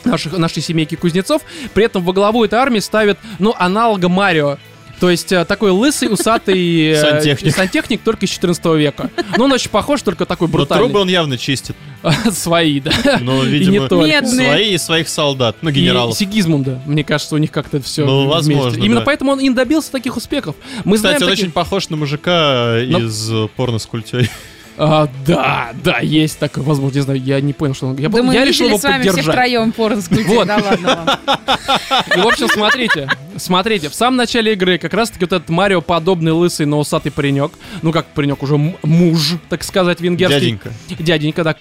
наших, 0.05 0.37
нашей 0.39 0.63
семейки 0.63 0.95
кузнецов. 0.95 1.43
При 1.75 1.85
этом 1.85 2.03
во 2.05 2.13
главу 2.13 2.45
этой 2.45 2.59
армии 2.59 2.79
ставит, 2.81 3.19
ну, 3.41 3.53
аналога 3.59 4.09
Марио. 4.09 4.59
То 5.01 5.11
есть 5.11 5.33
э, 5.33 5.45
такой 5.45 5.71
лысый, 5.73 6.13
усатый 6.13 6.91
э, 6.93 7.01
Сантехник. 7.01 7.55
сантехник 7.55 8.01
только 8.03 8.27
из 8.27 8.31
14 8.31 8.65
века. 8.77 9.11
Но 9.37 9.45
он 9.45 9.53
очень 9.53 9.71
похож, 9.71 10.01
только 10.03 10.25
такой 10.25 10.49
Но 10.49 10.53
брутальный. 10.53 10.85
трубы 10.87 11.01
он 11.01 11.09
явно 11.09 11.37
чистит. 11.37 11.77
Свои, 12.31 12.81
да. 12.81 12.93
Но, 13.21 13.43
И 13.45 13.47
не 13.47 13.59
видимо. 13.59 13.89
Медные. 14.07 14.23
свои 14.49 14.75
и 14.75 14.79
своих 14.79 15.09
солдат. 15.09 15.57
Ну, 15.63 15.71
И 15.71 15.73
генералов. 15.73 16.17
Сигизмунда. 16.17 16.81
Мне 16.87 17.03
кажется, 17.05 17.35
у 17.35 17.39
них 17.39 17.51
как-то 17.51 17.81
все 17.83 18.05
Ну, 18.07 18.27
возможно, 18.29 18.79
Именно 18.79 19.01
да. 19.01 19.07
поэтому 19.07 19.33
он 19.33 19.41
и 19.41 19.51
добился 19.51 19.91
таких 19.91 20.17
успехов. 20.17 20.55
Мы 20.85 20.97
Кстати, 20.97 21.19
знаем 21.19 21.23
он 21.23 21.29
таких- 21.31 21.45
очень 21.45 21.53
похож 21.53 21.89
на 21.89 21.97
мужика 21.97 22.79
Но- 22.87 22.99
из 23.01 23.31
э, 23.33 23.49
порно 23.57 23.79
с 23.79 23.87
культей. 23.87 24.31
А, 24.77 25.09
да, 25.27 25.73
да, 25.85 25.99
есть 26.01 26.39
такое, 26.39 26.65
возможно, 26.65 26.97
не 26.97 27.03
знаю, 27.03 27.21
я 27.23 27.41
не 27.41 27.53
понял, 27.53 27.75
что 27.75 27.87
он... 27.89 27.97
Я, 27.97 28.09
Да 28.09 28.19
по- 28.19 28.23
мы 28.25 28.35
я 28.35 28.45
решил 28.45 28.67
его 28.67 28.79
с 28.79 28.83
вами 28.83 29.03
все 29.03 29.11
поддержать. 29.11 29.35
втроем 29.35 29.73
порно 29.73 30.01
с 30.03 30.09
культурой, 30.09 30.37
Вот. 30.37 30.47
да 30.49 30.57
ладно 30.57 31.19
вам. 31.29 32.07
И, 32.17 32.21
в 32.21 32.27
общем, 32.27 32.49
смотрите, 32.49 33.09
Смотрите, 33.37 33.89
в 33.89 33.95
самом 33.95 34.17
начале 34.17 34.53
игры 34.53 34.79
как 34.79 34.95
раз-таки 34.95 35.25
вот 35.25 35.33
этот 35.33 35.49
Марио 35.49 35.81
подобный 35.81 36.33
лысый, 36.33 36.67
но 36.67 36.79
усатый 36.79 37.11
паренек, 37.11 37.51
ну 37.83 37.91
как 37.91 38.07
паренек, 38.07 38.43
уже 38.43 38.57
муж, 38.57 39.35
так 39.49 39.65
сказать, 39.65 40.01
венгерский. 40.01 40.39
Дяденька. 40.41 40.73
Дяденька, 41.01 41.43
да, 41.45 41.55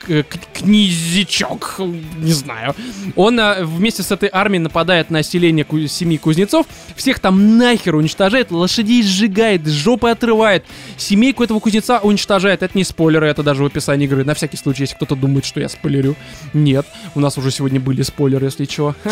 князичок, 0.53 1.75
не 2.17 2.31
знаю. 2.31 2.75
Он 3.15 3.39
а, 3.39 3.63
вместе 3.63 4.03
с 4.03 4.11
этой 4.11 4.29
армией 4.31 4.59
нападает 4.59 5.09
на 5.09 5.23
селение 5.23 5.65
семьи 5.87 6.17
кузнецов, 6.17 6.67
всех 6.95 7.19
там 7.19 7.57
нахер 7.57 7.95
уничтожает, 7.95 8.51
лошадей 8.51 9.01
сжигает, 9.03 9.65
жопы 9.67 10.09
отрывает, 10.09 10.65
семейку 10.97 11.43
этого 11.43 11.59
кузнеца 11.59 11.99
уничтожает. 11.99 12.61
Это 12.61 12.77
не 12.77 12.83
спойлеры, 13.03 13.27
это 13.27 13.43
даже 13.43 13.63
в 13.63 13.65
описании 13.65 14.05
игры. 14.05 14.23
На 14.23 14.33
всякий 14.33 14.55
случай, 14.55 14.83
если 14.83 14.95
кто-то 14.95 15.15
думает, 15.15 15.43
что 15.43 15.59
я 15.59 15.67
спойлерю. 15.67 16.15
Нет, 16.53 16.85
у 17.15 17.19
нас 17.19 17.37
уже 17.37 17.51
сегодня 17.51 17.81
были 17.81 18.01
спойлеры, 18.01 18.45
если 18.45 18.65
чего. 18.65 18.95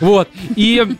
Вот. 0.00 0.28
И 0.54 0.96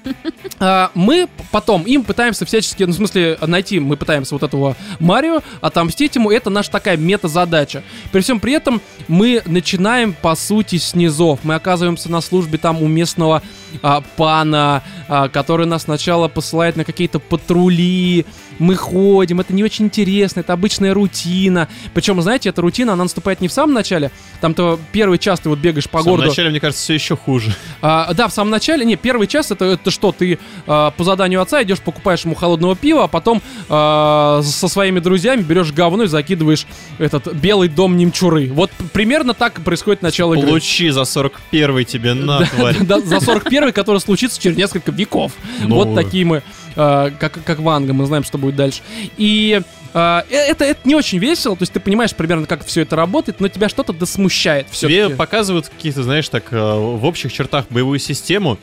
а, 0.58 0.90
мы 0.94 1.28
потом 1.52 1.84
им 1.84 2.02
пытаемся 2.02 2.44
всячески, 2.44 2.82
ну, 2.82 2.92
в 2.92 2.96
смысле, 2.96 3.38
найти, 3.46 3.78
мы 3.78 3.96
пытаемся 3.96 4.34
вот 4.34 4.42
этого 4.42 4.76
Марио, 4.98 5.40
отомстить 5.60 6.16
ему, 6.16 6.32
это 6.32 6.50
наша 6.50 6.72
такая 6.72 6.96
мета-задача. 6.96 7.84
При 8.10 8.22
всем 8.22 8.40
при 8.40 8.54
этом 8.54 8.80
мы 9.06 9.40
начинаем, 9.46 10.14
по 10.14 10.34
сути, 10.34 10.78
с 10.78 10.96
низов. 10.96 11.40
Мы 11.44 11.54
оказываемся 11.54 12.10
на 12.10 12.20
службе 12.20 12.58
там 12.58 12.82
у 12.82 12.88
местного 12.88 13.40
а, 13.82 14.02
пана, 14.16 14.82
а, 15.06 15.28
который 15.28 15.66
нас 15.66 15.82
сначала 15.84 16.26
посылает 16.26 16.76
на 16.76 16.84
какие-то 16.84 17.20
патрули, 17.20 18.26
мы 18.58 18.74
ходим, 18.76 19.40
это 19.40 19.52
не 19.52 19.64
очень 19.64 19.86
интересно, 19.86 20.40
это 20.40 20.52
обычная 20.52 20.94
рутина. 20.94 21.68
Причем, 21.94 22.20
знаете, 22.22 22.48
эта 22.48 22.60
рутина, 22.62 22.92
она 22.92 23.04
наступает 23.04 23.40
не 23.40 23.48
в 23.48 23.52
самом 23.52 23.74
начале, 23.74 24.10
там-то 24.40 24.78
первый 24.92 25.18
час 25.18 25.40
ты 25.40 25.48
вот 25.48 25.58
бегаешь 25.58 25.88
по 25.88 25.98
В 25.98 26.02
самом 26.02 26.16
городу. 26.16 26.30
начале, 26.30 26.50
мне 26.50 26.60
кажется, 26.60 26.82
все 26.82 26.94
еще 26.94 27.16
хуже. 27.16 27.54
А, 27.82 28.12
да, 28.14 28.28
в 28.28 28.32
самом 28.32 28.50
начале, 28.50 28.84
не, 28.84 28.96
первый 28.96 29.26
час 29.26 29.50
это, 29.50 29.64
это 29.64 29.90
что, 29.90 30.12
ты 30.12 30.38
а, 30.66 30.90
по 30.92 31.04
заданию 31.04 31.40
отца 31.40 31.62
идешь, 31.62 31.80
покупаешь 31.80 32.24
ему 32.24 32.34
холодного 32.34 32.76
пива, 32.76 33.04
а 33.04 33.08
потом 33.08 33.42
а, 33.68 34.40
со 34.42 34.68
своими 34.68 35.00
друзьями 35.00 35.42
берешь 35.42 35.72
говно 35.72 36.04
и 36.04 36.06
закидываешь 36.06 36.66
этот 36.98 37.32
белый 37.34 37.68
дом 37.68 37.96
немчуры. 37.96 38.50
Вот 38.52 38.70
примерно 38.92 39.34
так 39.34 39.54
происходит 39.62 40.02
начало 40.02 40.34
игры. 40.34 40.46
Получи 40.46 40.90
за 40.90 41.04
41 41.04 41.84
тебе 41.84 42.14
на, 42.14 42.44
тварь. 42.44 42.76
Да, 42.80 43.00
за 43.00 43.20
41 43.20 43.72
который 43.72 44.00
случится 44.00 44.40
через 44.40 44.56
несколько 44.56 44.90
веков. 44.90 45.32
Ну. 45.60 45.76
Вот 45.76 45.94
такие 45.94 46.24
мы, 46.24 46.42
а, 46.78 47.10
как, 47.10 47.38
как 47.44 47.58
Ванга, 47.58 47.92
мы 47.92 48.06
знаем, 48.06 48.24
что 48.24 48.38
будет 48.38 48.56
дальше. 48.56 48.80
И 49.18 49.60
а, 49.92 50.24
э- 50.30 50.34
это, 50.36 50.64
это 50.64 50.80
не 50.88 50.94
очень 50.94 51.18
весело, 51.18 51.56
то 51.56 51.62
есть 51.62 51.72
ты 51.72 51.80
понимаешь 51.80 52.14
примерно, 52.14 52.46
как 52.46 52.64
все 52.64 52.82
это 52.82 52.96
работает, 52.96 53.40
но 53.40 53.48
тебя 53.48 53.68
что-то 53.68 53.92
досмущает 53.92 54.66
все 54.70 54.86
Тебе 54.88 55.10
показывают 55.10 55.68
какие-то, 55.68 56.02
знаешь, 56.02 56.28
так, 56.28 56.44
э, 56.52 56.56
в 56.56 57.04
общих 57.04 57.32
чертах 57.32 57.66
боевую 57.68 57.98
систему. 57.98 58.56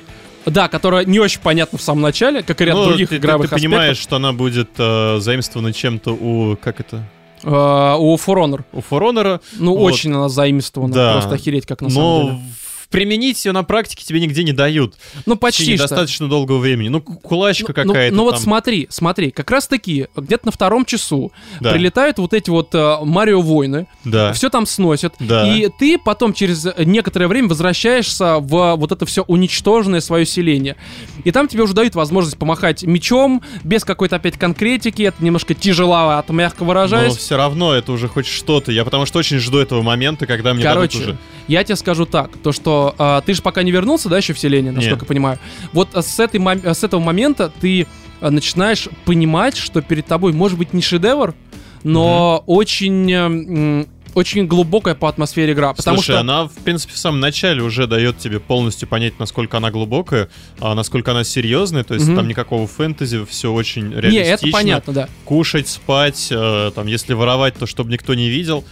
Да, 0.46 0.68
которая 0.68 1.06
не 1.06 1.20
очень 1.20 1.42
понятна 1.42 1.78
в 1.78 1.82
самом 1.82 2.02
начале, 2.02 2.44
как 2.44 2.62
и 2.62 2.66
ряд 2.66 2.76
Ну, 2.76 2.86
других 2.86 3.10
ты, 3.10 3.16
ты- 3.16 3.20
игровых 3.20 3.50
ты 3.50 3.56
понимаешь, 3.56 3.98
что 3.98 4.16
она 4.18 4.32
будет 4.32 4.70
э, 4.78 5.18
заимствована 5.20 5.74
чем-то 5.74 6.12
у, 6.14 6.56
как 6.58 6.80
это. 6.80 7.04
А, 7.44 7.96
у 7.98 8.16
For 8.16 8.36
Honor. 8.36 8.64
у 8.72 8.80
For 8.80 9.40
Ну, 9.54 9.76
Вот. 9.76 9.92
очень 9.94 10.12
она 10.14 10.30
заимствована, 10.30 10.94
Да. 10.94 11.12
просто 11.14 11.36
охереть, 11.36 11.66
как 11.66 11.82
на 11.82 11.90
самом 11.90 12.04
но 12.04 12.22
деле. 12.30 12.40
Применить 12.96 13.44
ее 13.46 13.52
на 13.52 13.64
практике 13.64 14.06
тебе 14.06 14.20
нигде 14.20 14.44
не 14.44 14.54
дают. 14.54 14.96
Ну, 15.26 15.36
почти 15.36 15.76
что. 15.76 15.84
достаточно 15.88 16.28
долгого 16.30 16.60
времени. 16.60 16.88
Ну, 16.90 17.02
ку- 17.02 17.16
кулачка 17.16 17.74
Ну, 17.78 17.84
ну, 17.84 17.94
какая-то 17.94 18.16
ну 18.16 18.24
вот 18.24 18.32
там. 18.36 18.40
смотри, 18.42 18.88
смотри, 18.90 19.32
как 19.32 19.52
раз 19.52 19.68
таки 19.68 20.08
где-то 20.16 20.46
на 20.48 20.52
втором 20.52 20.86
часу 20.86 21.32
Да. 21.60 21.72
прилетают 21.74 22.18
вот 22.20 22.34
эти 22.34 22.50
вот 22.50 22.74
э, 22.74 22.98
Марио 23.04 23.42
войны, 23.42 23.88
Да. 24.04 24.32
все 24.34 24.50
там 24.50 24.66
сносят, 24.66 25.14
Да. 25.20 25.48
и 25.48 25.70
ты 25.78 25.98
потом 25.98 26.34
через 26.34 26.66
некоторое 26.78 27.28
время 27.28 27.48
возвращаешься 27.50 28.38
в 28.40 28.76
вот 28.76 28.92
это 28.92 29.06
все 29.06 29.24
уничтоженное 29.24 30.00
свое 30.02 30.26
селение. 30.26 30.76
И 31.24 31.32
там 31.32 31.48
тебе 31.48 31.64
уже 31.64 31.74
дают 31.74 31.96
возможность 31.96 32.38
помахать 32.38 32.84
мечом, 32.84 33.42
без 33.64 33.84
какой-то 33.84 34.16
опять 34.18 34.38
конкретики, 34.38 35.02
это 35.04 35.24
немножко 35.24 35.54
тяжеловато, 35.54 36.32
мягко 36.34 36.64
Но 36.64 36.68
выражаясь. 36.68 37.18
все 37.18 37.38
равно 37.38 37.74
это 37.74 37.92
уже 37.92 38.08
хоть 38.08 38.26
что-то. 38.28 38.72
Я 38.72 38.86
потому 38.86 39.06
что 39.06 39.20
очень 39.20 39.40
жду 39.40 39.58
этого 39.58 39.82
момента, 39.82 40.26
когда 40.26 40.54
мне 40.54 40.64
Короче, 40.64 41.00
дадут 41.00 41.16
уже. 41.16 41.18
Я 41.48 41.64
тебе 41.64 41.76
скажу 41.76 42.06
так, 42.06 42.32
то 42.44 42.52
что 42.52 42.96
а, 42.98 43.22
ты 43.22 43.34
же 43.34 43.42
пока 43.42 43.64
не 43.64 43.72
вернулся, 43.72 44.10
да, 44.10 44.18
еще 44.18 44.34
в 44.34 44.40
селение, 44.40 44.72
насколько 44.72 45.02
Нет. 45.02 45.08
понимаю. 45.08 45.40
Вот 45.74 45.90
а, 45.94 46.02
с, 46.02 46.20
этой, 46.20 46.40
с 46.74 46.84
этого 46.84 47.00
момента 47.00 47.52
ты 47.62 47.88
а, 48.22 48.32
начинаешь 48.32 48.88
понимать, 49.06 49.58
что 49.58 49.82
перед 49.82 50.06
тобой 50.06 50.34
может 50.34 50.58
быть 50.58 50.74
не 50.74 50.82
шедевр, 50.82 51.36
но 51.84 52.44
очень, 52.48 53.12
м, 53.12 53.88
очень 54.16 54.48
глубокая 54.48 54.96
по 54.96 55.08
атмосфере 55.10 55.54
игра. 55.54 55.74
Потому 55.74 55.98
Слушай, 55.98 56.12
что 56.14 56.20
она, 56.22 56.46
в 56.48 56.54
принципе, 56.64 56.94
в 56.94 56.98
самом 56.98 57.20
начале 57.20 57.62
уже 57.62 57.86
дает 57.86 58.18
тебе 58.18 58.40
полностью 58.40 58.88
понять, 58.88 59.20
насколько 59.20 59.58
она 59.58 59.72
глубокая, 59.72 60.30
а 60.60 60.74
насколько 60.74 61.12
она 61.12 61.24
серьезная, 61.24 61.84
то 61.84 61.94
есть 61.94 62.08
Мгм. 62.08 62.16
там 62.16 62.28
никакого 62.28 62.66
фэнтези, 62.66 63.26
все 63.30 63.52
очень 63.52 63.90
не, 63.90 63.96
реалистично. 64.02 64.32
это 64.34 64.48
понятно, 64.52 64.94
да. 64.94 65.10
Кушать, 65.26 65.68
спать, 65.68 66.30
э, 66.32 66.72
там, 66.74 66.88
если 66.88 67.14
воровать, 67.14 67.56
то 67.56 67.66
чтобы 67.68 67.92
никто 67.92 68.14
не 68.16 68.30
видел. 68.30 68.64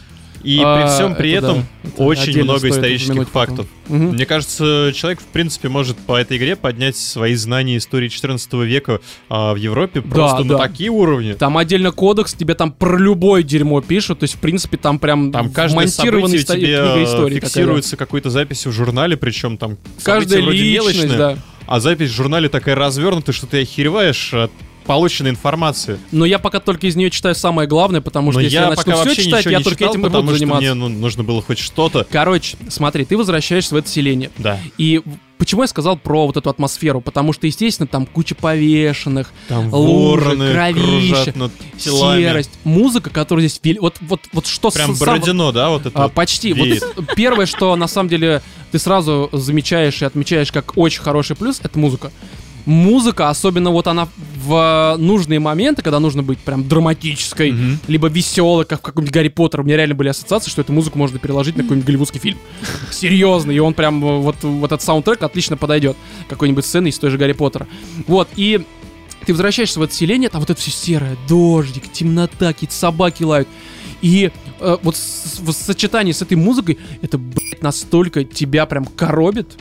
И 0.44 0.60
А, 0.64 0.82
при 0.82 0.90
всем 0.90 1.16
при 1.16 1.32
это 1.32 1.46
этом 1.48 1.66
да, 1.84 1.90
это 1.90 2.04
очень 2.04 2.44
много 2.44 2.70
исторических 2.70 3.30
фактов. 3.30 3.68
Мгм. 3.88 4.10
Мне 4.14 4.26
кажется, 4.26 4.92
человек, 4.94 5.20
в 5.22 5.26
принципе, 5.26 5.70
может 5.70 5.98
по 5.98 6.16
этой 6.18 6.38
игре 6.38 6.56
поднять 6.56 6.96
свои 6.98 7.36
знания 7.36 7.78
истории 7.78 8.08
14 8.10 8.54
века 8.54 9.00
а, 9.30 9.54
в 9.54 9.58
Европе 9.58 10.02
просто 10.02 10.44
да. 10.44 10.54
на 10.54 10.58
такие 10.60 10.90
уровни. 10.90 11.34
Там 11.34 11.58
отдельно 11.58 11.92
кодекс, 11.92 12.34
тебе 12.34 12.56
там 12.56 12.72
про 12.72 12.98
любое 12.98 13.44
дерьмо 13.44 13.82
пишут, 13.82 14.20
то 14.20 14.24
есть, 14.26 14.36
в 14.36 14.40
принципе, 14.40 14.78
там 14.78 15.00
прям 15.00 15.32
Там 15.32 15.52
каждое 15.52 15.88
событие 15.88 16.40
стоит 16.40 16.60
тебе 16.60 17.04
истории. 17.04 17.40
да. 17.40 17.46
фиксируется 17.48 17.98
какой-то 17.98 18.30
записью 18.30 18.72
в 18.72 18.76
журнале, 18.76 19.18
причем 19.18 19.58
там 19.58 19.78
Каждая 20.04 20.42
личность, 20.42 21.00
мелочное, 21.00 21.18
да. 21.18 21.38
а 21.68 21.80
запись 21.80 22.10
в 22.10 22.14
журнале 22.14 22.50
такая 22.50 22.76
развернутая, 22.76 23.34
что 23.34 23.48
ты 23.48 23.62
охереваешь 23.62 24.34
от 24.34 24.52
полученной 24.86 25.32
информации. 25.32 26.00
Но 26.12 26.26
я 26.26 26.40
пока 26.40 26.60
только 26.60 26.88
из 26.88 26.96
нее 26.96 27.10
читаю 27.10 27.36
самое 27.36 27.68
главное, 27.68 28.02
потому 28.02 28.32
что 28.32 28.40
Но 28.40 28.44
если 28.44 28.56
я, 28.56 28.64
я 28.64 28.70
начну 28.70 28.96
все 28.96 29.16
читать, 29.16 29.46
я 29.46 29.60
только 29.60 29.80
читал, 29.80 29.92
этим 29.94 30.06
и 30.06 30.10
буду 30.10 30.28
что 30.28 30.36
заниматься. 30.38 30.62
мне 30.62 30.74
ну, 30.74 30.90
нужно 30.90 31.24
было 31.24 31.42
хоть 31.42 31.60
что-то. 31.60 32.06
Короче, 32.10 32.58
смотри, 32.70 33.06
ты 33.06 33.18
возвращаешься 33.18 33.76
в 33.76 33.78
это 33.78 33.90
селение. 33.90 34.32
Да. 34.38 34.60
И 34.78 35.02
почему 35.38 35.62
я 35.64 35.68
сказал 35.68 35.98
про 35.98 36.26
вот 36.28 36.38
эту 36.38 36.50
атмосферу? 36.50 37.02
Потому 37.02 37.34
что, 37.34 37.48
естественно, 37.48 37.88
там 37.88 38.06
куча 38.06 38.36
повешенных, 38.36 39.32
Там 39.48 39.74
Лужи, 39.74 40.26
вороны 40.26 40.54
кровища, 40.54 41.34
серость, 41.78 42.52
музыка, 42.64 43.10
которая 43.10 43.48
здесь... 43.48 43.78
Вот, 43.80 43.98
вот, 44.02 44.22
вот 44.32 44.48
что 44.48 44.72
с- 44.72 44.74
Прям 44.74 44.96
сам- 44.96 45.08
Бородино, 45.08 45.52
да, 45.52 45.70
вот 45.70 45.86
это 45.86 46.00
А, 46.00 46.04
вот 46.04 46.14
почти. 46.14 46.54
веет. 46.54 46.84
Вот 46.96 47.08
первое, 47.16 47.46
что 47.46 47.76
на 47.76 47.88
самом 47.88 48.10
деле 48.10 48.42
ты 48.72 48.80
сразу 48.80 49.30
замечаешь 49.32 50.02
и 50.02 50.06
отмечаешь 50.06 50.52
как 50.52 50.78
очень 50.78 51.02
хороший 51.02 51.36
плюс, 51.36 51.60
это 51.64 51.78
музыка. 51.78 52.12
Музыка, 52.66 53.30
особенно 53.30 53.72
вот 53.72 53.88
она 53.88 54.08
в 54.46 54.96
нужные 54.98 55.40
моменты, 55.40 55.82
когда 55.82 56.00
нужно 56.00 56.24
быть 56.24 56.40
прям 56.40 56.68
драматической, 56.68 57.52
Мгм. 57.52 57.80
либо 57.88 58.08
веселой, 58.08 58.66
как 58.66 58.80
в 58.80 58.82
каком-нибудь 58.84 59.14
Гарри 59.14 59.28
Поттер. 59.30 59.62
У 59.62 59.64
меня 59.64 59.78
реально 59.78 59.96
были 59.96 60.10
ассоциации, 60.10 60.50
что 60.50 60.62
эту 60.62 60.72
музыку 60.74 60.98
можно 60.98 61.20
переложить 61.20 61.56
на 61.58 61.64
какой-нибудь 61.64 61.86
голливудский 61.88 62.20
фильм. 62.20 62.38
Серьезно, 62.92 63.52
и 63.52 63.60
он 63.60 63.74
прям 63.74 64.04
э, 64.04 64.18
вот, 64.20 64.38
вот 64.44 64.72
этот 64.72 64.82
саундтрек 64.82 65.22
отлично 65.24 65.58
подойдет. 65.58 65.98
Какой-нибудь 66.30 66.66
сцены 66.66 66.88
из 66.88 66.98
той 67.00 67.10
же 67.10 67.18
Гарри 67.18 67.34
Поттера. 67.34 67.68
Вот, 68.08 68.30
и 68.36 68.62
ты 69.26 69.34
возвращаешься 69.34 69.80
в 69.80 69.84
это 69.84 69.94
селение, 69.94 70.30
там 70.30 70.42
вот 70.42 70.50
это 70.50 70.60
все 70.60 70.72
серое, 70.72 71.18
дождик, 71.30 71.92
темнота, 71.92 72.48
какие-то 72.54 72.76
собаки 72.76 73.24
лают. 73.24 73.48
И 74.02 74.32
э, 74.60 74.78
вот 74.84 74.96
с- 74.98 75.40
в 75.40 75.52
сочетании 75.52 76.12
с 76.12 76.22
этой 76.22 76.36
музыкой 76.36 76.78
это, 77.02 77.18
блядь, 77.18 77.62
настолько 77.62 78.24
тебя 78.24 78.66
прям 78.66 78.86
коробит. 78.86 79.54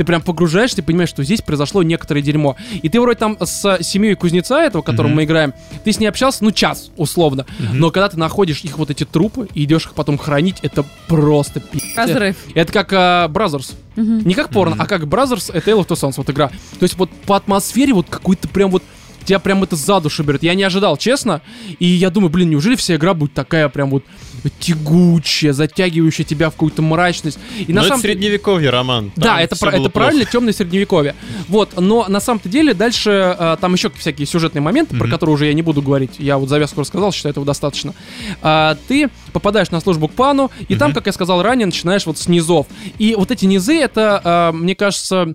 Ты 0.00 0.04
прям 0.04 0.22
погружаешься, 0.22 0.76
ты 0.76 0.82
понимаешь, 0.82 1.10
что 1.10 1.22
здесь 1.22 1.42
произошло 1.42 1.82
некоторое 1.82 2.22
дерьмо. 2.22 2.56
И 2.80 2.88
ты 2.88 2.98
вроде 2.98 3.18
там 3.18 3.36
с 3.38 3.82
семьей 3.82 4.14
кузнеца 4.14 4.58
этого, 4.62 4.80
которым 4.80 5.10
Мгм. 5.10 5.16
мы 5.16 5.24
играем, 5.24 5.52
ты 5.84 5.92
с 5.92 6.00
ней 6.00 6.06
общался, 6.06 6.42
ну, 6.42 6.52
час, 6.52 6.90
условно. 6.96 7.44
Но 7.74 7.90
когда 7.90 8.08
ты 8.08 8.18
находишь 8.18 8.62
их 8.62 8.78
вот 8.78 8.88
эти 8.90 9.04
трупы 9.04 9.46
и 9.52 9.64
идешь 9.64 9.84
их 9.84 9.92
потом 9.92 10.16
хранить, 10.16 10.56
это 10.62 10.86
просто 11.06 11.60
пи***. 11.60 11.82
Разрыв. 11.94 12.34
Это 12.54 12.72
как 12.72 12.90
Brothers. 13.30 13.74
Мгм. 13.96 14.22
Не 14.26 14.32
как 14.32 14.48
порно, 14.48 14.76
а 14.78 14.86
как 14.86 15.02
Brothers, 15.02 15.52
это 15.52 15.70
Tale 15.70 15.80
of 15.80 15.86
Two 15.86 15.96
Sons, 16.00 16.14
вот 16.16 16.30
игра. 16.30 16.48
То 16.48 16.84
есть 16.84 16.96
вот 16.96 17.10
по 17.26 17.36
атмосфере 17.36 17.92
вот 17.92 18.06
какой-то 18.08 18.48
прям 18.48 18.70
вот 18.70 18.82
тебя 19.26 19.38
прям 19.38 19.62
это 19.62 19.76
за 19.76 20.00
душу 20.00 20.24
берет. 20.24 20.42
Я 20.42 20.54
не 20.54 20.62
ожидал, 20.62 20.96
честно. 20.96 21.42
И 21.78 21.84
я 21.84 22.08
думаю, 22.08 22.30
блин, 22.30 22.48
неужели 22.48 22.74
вся 22.74 22.96
игра 22.96 23.12
будет 23.12 23.34
такая 23.34 23.68
прям 23.68 23.90
вот 23.90 24.02
тягучая, 24.48 25.52
затягивающая 25.52 26.24
тебя 26.24 26.48
в 26.50 26.52
какую-то 26.52 26.82
мрачность. 26.82 27.38
И 27.58 27.72
Но 27.72 27.76
на 27.76 27.78
это 27.80 27.88
самом 27.88 28.02
средневековье, 28.02 28.70
Роман. 28.70 29.12
да, 29.16 29.22
Там 29.30 29.38
это, 29.38 29.54
всё 29.56 29.66
про- 29.66 29.76
это 29.78 29.90
правильно 29.90 30.24
темное 30.24 30.52
средневековье. 30.52 31.14
Вот, 31.48 31.78
но 31.80 32.06
на 32.08 32.20
самом-то 32.20 32.48
деле 32.48 32.74
дальше 32.74 33.36
э, 33.38 33.56
там 33.60 33.74
еще 33.74 33.90
всякие 33.90 34.26
сюжетные 34.26 34.62
моменты, 34.62 34.96
про 34.96 35.04
Мгм. 35.06 35.10
которые 35.12 35.34
уже 35.34 35.46
я 35.46 35.54
не 35.54 35.62
буду 35.62 35.82
говорить. 35.82 36.12
Я 36.18 36.38
вот 36.38 36.48
завязку 36.48 36.80
рассказал, 36.80 37.12
считаю 37.12 37.32
этого 37.32 37.44
достаточно. 37.44 37.94
А, 38.42 38.76
ты 38.88 39.10
попадаешь 39.32 39.70
на 39.70 39.80
службу 39.80 40.08
к 40.08 40.12
пану, 40.12 40.50
и 40.68 40.76
там, 40.76 40.90
Мгм. 40.90 40.94
как 40.96 41.06
я 41.06 41.12
сказал 41.12 41.42
ранее, 41.42 41.66
начинаешь 41.66 42.06
вот 42.06 42.18
с 42.18 42.28
низов. 42.28 42.66
И 42.98 43.14
вот 43.16 43.30
эти 43.30 43.44
низы, 43.44 43.76
это, 43.78 44.50
э, 44.52 44.56
мне 44.56 44.74
кажется, 44.74 45.34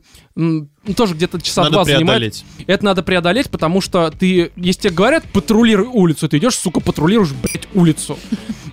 тоже 0.95 1.13
где-то 1.15 1.41
часа 1.41 1.61
Надо 1.63 1.73
два 1.73 1.85
занимает. 1.85 2.43
Это 2.67 2.83
надо 2.85 3.03
преодолеть, 3.03 3.49
потому 3.49 3.79
что 3.81 4.11
ты, 4.11 4.51
если 4.57 4.81
тебе 4.81 4.93
говорят, 4.93 5.23
патрулируй 5.31 5.87
улицу, 5.87 6.27
ты 6.27 6.37
идешь, 6.37 6.55
сука, 6.55 6.79
патрулируешь, 6.81 7.31
блядь, 7.31 7.67
улицу. 7.73 8.17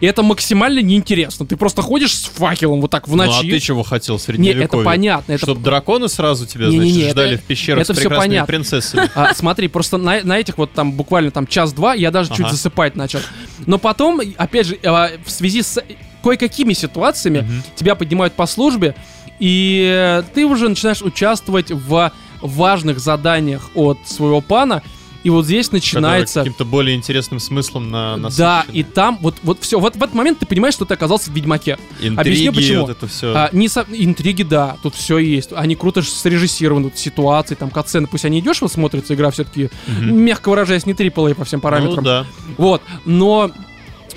И 0.01 0.07
это 0.07 0.22
максимально 0.23 0.81
неинтересно. 0.81 1.47
Ты 1.47 1.57
просто 1.57 1.83
ходишь 1.83 2.15
с 2.17 2.25
факелом 2.25 2.81
вот 2.81 2.91
так 2.91 3.09
в 3.09 3.15
Ну 3.17 3.23
а 3.23 3.27
ночи. 3.27 3.51
ты 3.51 3.59
чего 3.61 3.83
хотел 3.83 4.19
в 4.19 4.29
Не, 4.39 4.51
это 4.51 4.79
понятно. 4.79 5.33
Это 5.33 5.45
Чтоб 5.47 5.61
драконы 5.61 6.09
сразу 6.09 6.47
тебя, 6.47 6.67
Не-не-не, 6.67 6.93
значит, 6.93 7.11
ждали 7.13 7.35
это- 7.35 7.43
в 7.43 7.47
пещерах 7.47 7.83
это 7.83 7.95
с 7.95 7.97
прекрасными 7.97 8.29
понятно. 8.31 8.47
принцессами. 8.47 9.11
А, 9.15 9.35
смотри, 9.35 9.69
просто 9.69 9.97
на, 9.99 10.21
на 10.23 10.39
этих 10.39 10.59
вот 10.59 10.73
там 10.73 10.93
буквально 10.93 11.31
там 11.31 11.47
час-два 11.47 11.95
я 11.95 12.11
даже 12.11 12.31
чуть 12.31 12.41
Ага. 12.41 12.51
засыпать 12.51 12.97
начал. 12.97 13.21
Но 13.67 13.79
потом, 13.79 14.21
опять 14.37 14.67
же, 14.67 14.79
а, 14.85 15.11
в 15.25 15.31
связи 15.31 15.63
с 15.63 15.83
кое-какими 16.23 16.73
ситуациями 16.73 17.41
Мгм. 17.41 17.63
тебя 17.77 17.95
поднимают 17.95 18.35
по 18.35 18.47
службе, 18.47 18.95
и 19.41 20.23
ты 20.35 20.47
уже 20.47 20.69
начинаешь 20.69 21.03
участвовать 21.03 21.71
в 21.71 22.13
важных 22.41 22.99
заданиях 23.01 23.71
от 23.75 23.99
своего 24.07 24.41
пана, 24.41 24.83
и 25.23 25.31
вот 25.31 25.45
здесь 25.45 25.71
начинается... 25.73 26.41
каким-то 26.41 26.65
более 26.65 26.97
интересным 26.97 27.39
смыслом 27.41 27.91
на 27.91 28.17
Да, 28.37 28.65
и 28.73 28.83
там 28.83 29.19
вот, 29.21 29.37
вот 29.43 29.59
все, 29.61 29.79
вот 29.79 29.97
в 29.97 30.03
этот 30.03 30.15
момент 30.15 30.39
ты 30.39 30.47
понимаешь, 30.47 30.75
что 30.75 30.85
ты 30.85 30.95
оказался 30.95 31.31
в 31.31 31.35
Ведьмаке. 31.35 31.79
интриги, 32.01 32.19
объясню, 32.19 32.53
почему. 32.53 32.81
вот 32.83 32.91
это 32.91 33.07
все. 33.07 33.33
А, 33.35 33.51
не 33.53 33.69
со- 33.69 33.87
интриги, 33.91 34.43
да, 34.43 34.77
тут 34.83 34.95
все 34.95 35.19
есть. 35.19 35.51
Они 35.53 35.77
круто 35.77 36.03
срежиссированы, 36.03 36.91
тут 36.91 36.99
ситуации, 36.99 37.55
там, 37.55 37.71
катсцены. 37.71 38.07
Пусть 38.07 38.25
они 38.25 38.41
дешево 38.41 38.69
смотрятся, 38.69 39.15
игра 39.15 39.31
все-таки, 39.31 39.71
мягко 40.01 40.49
выражаясь, 40.49 40.87
не 40.87 40.93
AAA 40.93 41.35
по 41.35 41.45
всем 41.45 41.61
параметрам. 41.61 41.97
Ну 41.97 42.03
да. 42.03 42.27
Вот, 42.57 42.83
но 43.05 43.51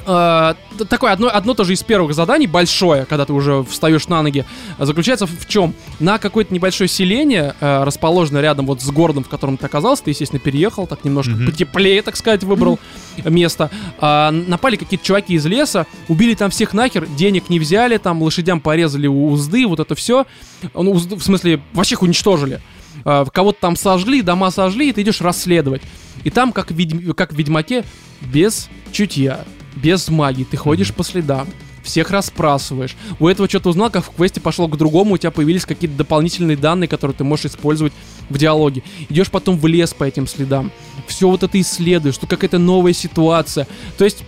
э, 0.06 0.54
такое 0.90 1.12
одно, 1.12 1.30
одно 1.34 1.54
тоже 1.54 1.74
из 1.74 1.84
первых 1.84 2.14
заданий, 2.14 2.48
большое, 2.48 3.06
когда 3.06 3.26
ты 3.26 3.34
уже 3.34 3.64
встаешь 3.64 4.08
на 4.08 4.22
ноги, 4.22 4.46
э, 4.78 4.86
заключается 4.86 5.26
в, 5.28 5.48
чем? 5.48 5.74
На 6.00 6.18
какое-то 6.18 6.54
небольшое 6.54 6.88
селение, 6.88 7.56
э, 7.60 7.84
расположенное 7.84 8.42
рядом 8.42 8.66
вот 8.68 8.82
с 8.82 8.90
городом, 8.90 9.24
в 9.24 9.30
котором 9.30 9.58
ты 9.58 9.66
оказался, 9.66 10.04
ты, 10.04 10.12
естественно, 10.12 10.40
переехал, 10.40 10.88
так 10.88 11.04
немножко 11.04 11.34
Мгм. 11.34 11.46
потеплее, 11.48 12.02
так 12.02 12.16
сказать, 12.16 12.44
выбрал 12.44 12.80
место. 13.24 13.70
А, 14.00 14.32
напали 14.32 14.76
какие-то 14.76 15.06
чуваки 15.06 15.34
из 15.34 15.46
леса, 15.46 15.86
убили 16.08 16.34
там 16.36 16.50
всех 16.52 16.74
нахер, 16.74 17.06
денег 17.08 17.50
не 17.50 17.60
взяли, 17.60 17.98
там 17.98 18.22
лошадям 18.22 18.60
порезали 18.62 19.08
узды, 19.08 19.66
вот 19.68 19.80
это 19.80 19.96
все. 19.96 20.26
Ну, 20.74 20.92
узды, 20.92 21.16
в 21.16 21.24
смысле, 21.24 21.62
вообще 21.74 21.96
их 21.96 22.02
уничтожили. 22.02 22.62
А, 23.04 23.26
кого-то 23.26 23.60
там 23.60 23.76
сожгли, 23.76 24.22
дома 24.22 24.52
сожгли, 24.52 24.90
и 24.90 24.92
ты 24.94 25.02
идешь 25.02 25.22
расследовать. 25.22 25.82
И 26.24 26.30
там, 26.30 26.52
как, 26.54 26.72
в 26.72 26.76
ведьм- 26.76 27.14
как 27.14 27.34
в 27.34 27.36
Ведьмаке, 27.38 27.84
без 28.22 28.70
чутья, 28.92 29.40
без 29.76 30.08
магии, 30.10 30.44
ты 30.44 30.58
ходишь 30.58 30.94
по 30.94 31.04
следам, 31.04 31.48
всех 31.84 32.12
расспрашиваешь. 32.12 32.96
У 33.20 33.28
этого 33.28 33.48
что-то 33.48 33.70
узнал, 33.70 33.90
как 33.90 34.06
в 34.06 34.16
квесте 34.16 34.42
пошел 34.42 34.68
к 34.68 34.78
другому, 34.78 35.14
у 35.14 35.18
тебя 35.18 35.32
появились 35.32 35.66
какие-то 35.66 35.96
дополнительные 35.96 36.58
данные, 36.58 36.88
которые 36.88 37.16
ты 37.16 37.24
можешь 37.24 37.46
использовать 37.46 37.94
в 38.30 38.38
диалоге. 38.38 38.84
Идешь 39.10 39.30
потом 39.30 39.58
в 39.58 39.68
лес 39.68 39.94
по 39.94 40.04
этим 40.04 40.28
следам. 40.28 40.72
Все 41.08 41.30
вот 41.30 41.44
это 41.44 41.60
исследуешь, 41.62 42.16
что 42.16 42.28
какая-то 42.28 42.58
новая 42.58 42.94
ситуация. 42.94 43.68
То 43.98 44.04
есть 44.06 44.24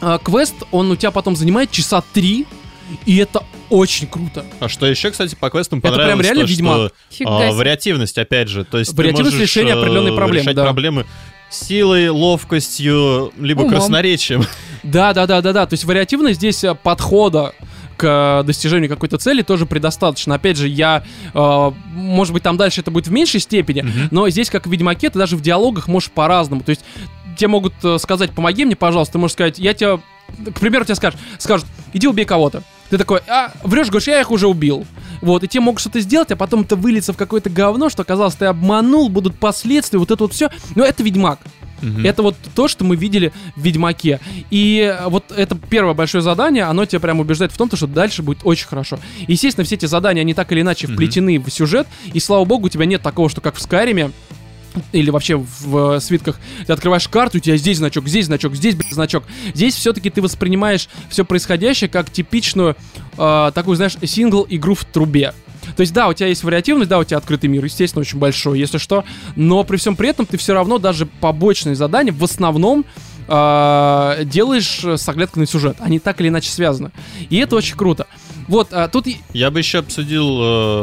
а, 0.00 0.18
квест, 0.18 0.54
он 0.70 0.90
у 0.90 0.96
тебя 0.96 1.10
потом 1.10 1.36
занимает 1.36 1.70
часа 1.70 2.02
три, 2.12 2.46
и 3.06 3.16
это 3.16 3.44
очень 3.68 4.06
круто. 4.06 4.44
А 4.58 4.68
что 4.68 4.86
еще, 4.86 5.10
кстати, 5.10 5.34
по 5.34 5.48
квестам 5.48 5.78
Это 5.78 5.88
прям 5.88 6.18
понравилось, 6.18 6.26
реально 6.26 6.42
то, 6.42 6.48
что, 6.48 6.56
Ведьмак. 6.56 6.92
Фига 7.10 7.48
а, 7.48 7.52
вариативность, 7.52 8.18
опять 8.18 8.48
же. 8.48 8.64
То 8.64 8.78
есть 8.78 8.92
Вариативность 8.92 9.36
можешь, 9.36 9.48
решения 9.48 9.72
э, 9.72 9.78
определенной 9.78 10.12
проблемы, 10.12 10.42
решать 10.42 10.56
да. 10.56 10.64
проблемы 10.64 11.06
силой, 11.50 12.08
ловкостью, 12.08 13.32
либо 13.38 13.60
Умом. 13.60 13.72
красноречием. 13.74 14.44
Да, 14.82 15.12
да, 15.12 15.26
да, 15.26 15.40
да, 15.42 15.52
да. 15.52 15.66
То 15.66 15.74
есть 15.74 15.84
вариативность 15.84 16.36
здесь 16.38 16.62
э, 16.64 16.74
подхода 16.74 17.52
к 17.96 18.40
э, 18.40 18.46
достижению 18.46 18.88
какой-то 18.88 19.18
цели 19.18 19.42
тоже 19.42 19.66
предостаточно. 19.66 20.34
Опять 20.34 20.56
же, 20.56 20.68
я, 20.68 21.04
э, 21.34 21.70
может 21.92 22.32
быть, 22.32 22.42
там 22.42 22.56
дальше 22.56 22.80
это 22.80 22.90
будет 22.90 23.08
в 23.08 23.12
меньшей 23.12 23.40
степени, 23.40 23.82
Мгм. 23.82 24.08
но 24.10 24.28
здесь, 24.30 24.48
как 24.50 24.66
в 24.66 24.70
Ведьмаке, 24.70 25.10
ты 25.10 25.18
даже 25.18 25.36
в 25.36 25.42
диалогах 25.42 25.88
можешь 25.88 26.10
по-разному. 26.10 26.62
То 26.62 26.70
есть 26.70 26.82
тебе 27.36 27.48
могут 27.48 27.74
э, 27.84 27.98
сказать, 27.98 28.30
помоги 28.32 28.64
мне, 28.64 28.76
пожалуйста, 28.76 29.12
ты 29.12 29.18
можешь 29.18 29.34
сказать, 29.34 29.58
я 29.58 29.74
тебя, 29.74 29.98
к 30.54 30.60
примеру, 30.60 30.84
тебе 30.84 30.94
скажут, 30.94 31.20
скажут, 31.38 31.66
иди 31.92 32.06
убей 32.08 32.24
кого-то. 32.24 32.62
Ты 32.88 32.98
такой, 32.98 33.20
а, 33.28 33.52
врешь, 33.62 33.88
говоришь, 33.88 34.08
я 34.08 34.20
их 34.20 34.30
уже 34.30 34.48
убил. 34.48 34.84
Вот, 35.20 35.44
и 35.44 35.48
тебе 35.48 35.60
могут 35.60 35.80
что-то 35.80 36.00
сделать, 36.00 36.32
а 36.32 36.36
потом 36.36 36.62
это 36.62 36.76
выльется 36.76 37.12
в 37.12 37.16
какое-то 37.16 37.50
говно, 37.50 37.88
что 37.88 38.02
оказалось, 38.02 38.34
ты 38.34 38.46
обманул, 38.46 39.08
будут 39.10 39.38
последствия, 39.38 39.98
вот 39.98 40.10
это 40.10 40.24
вот 40.24 40.32
все. 40.32 40.48
Но 40.74 40.84
это 40.84 41.02
Ведьмак. 41.02 41.38
Мгм. 41.82 42.06
Это 42.06 42.22
вот 42.22 42.36
то, 42.54 42.68
что 42.68 42.84
мы 42.84 42.96
видели 42.96 43.32
в 43.56 43.62
Ведьмаке. 43.62 44.20
И 44.50 44.80
э, 44.80 45.08
вот 45.08 45.32
это 45.32 45.56
первое 45.56 45.94
большое 45.94 46.22
задание, 46.22 46.64
оно 46.64 46.84
тебя 46.86 47.00
прям 47.00 47.20
убеждает 47.20 47.52
в 47.52 47.56
том, 47.56 47.68
то, 47.68 47.76
что 47.76 47.86
дальше 47.86 48.22
будет 48.22 48.40
очень 48.44 48.66
хорошо. 48.66 48.98
Естественно, 49.26 49.64
все 49.64 49.76
эти 49.76 49.86
задания, 49.86 50.22
они 50.22 50.34
так 50.34 50.50
или 50.52 50.60
иначе 50.60 50.86
вплетены 50.86 51.38
в 51.38 51.50
сюжет, 51.50 51.86
и 52.12 52.20
слава 52.20 52.44
богу, 52.44 52.66
у 52.66 52.68
тебя 52.68 52.84
нет 52.84 53.02
такого, 53.02 53.28
что 53.28 53.40
как 53.40 53.54
в 53.56 53.60
Скайриме, 53.60 54.10
или 54.92 55.10
вообще 55.10 55.36
в 55.36 55.96
э, 55.96 56.00
свитках, 56.00 56.38
ты 56.66 56.72
открываешь 56.72 57.08
карту, 57.08 57.38
у 57.38 57.40
тебя 57.40 57.56
здесь 57.56 57.78
значок, 57.78 58.06
здесь 58.06 58.26
значок, 58.26 58.54
здесь 58.54 58.74
блин, 58.74 58.92
значок. 58.92 59.24
Здесь 59.54 59.74
все-таки 59.74 60.10
ты 60.10 60.22
воспринимаешь 60.22 60.88
все 61.08 61.24
происходящее 61.24 61.90
как 61.90 62.10
типичную 62.10 62.76
э, 63.16 63.52
такую, 63.54 63.76
знаешь, 63.76 63.96
сингл 64.02 64.46
игру 64.48 64.74
в 64.74 64.84
трубе. 64.84 65.34
То 65.76 65.80
есть, 65.80 65.92
да, 65.92 66.08
у 66.08 66.12
тебя 66.12 66.28
есть 66.28 66.44
вариативность, 66.44 66.90
да, 66.90 66.98
у 66.98 67.04
тебя 67.04 67.18
открытый 67.18 67.48
мир, 67.48 67.64
естественно, 67.64 68.00
очень 68.00 68.18
большой, 68.18 68.58
если 68.58 68.78
что, 68.78 69.04
но 69.36 69.64
при 69.64 69.76
всем 69.76 69.96
при 69.96 70.08
этом 70.08 70.26
ты 70.26 70.36
все 70.36 70.54
равно 70.54 70.78
даже 70.78 71.06
побочные 71.06 71.74
задания 71.74 72.12
в 72.12 72.22
основном 72.24 72.84
э, 73.28 74.24
делаешь 74.24 74.84
с 74.84 75.08
оглядкой 75.08 75.40
на 75.40 75.46
сюжет. 75.46 75.76
Они 75.80 75.98
так 75.98 76.20
или 76.20 76.28
иначе 76.28 76.50
связаны. 76.50 76.90
И 77.28 77.36
это 77.36 77.56
очень 77.56 77.76
круто. 77.76 78.06
Вот, 78.50 78.72
а, 78.72 78.88
тут 78.88 79.06
Я 79.32 79.52
бы 79.52 79.60
еще 79.60 79.78
обсудил, 79.78 80.38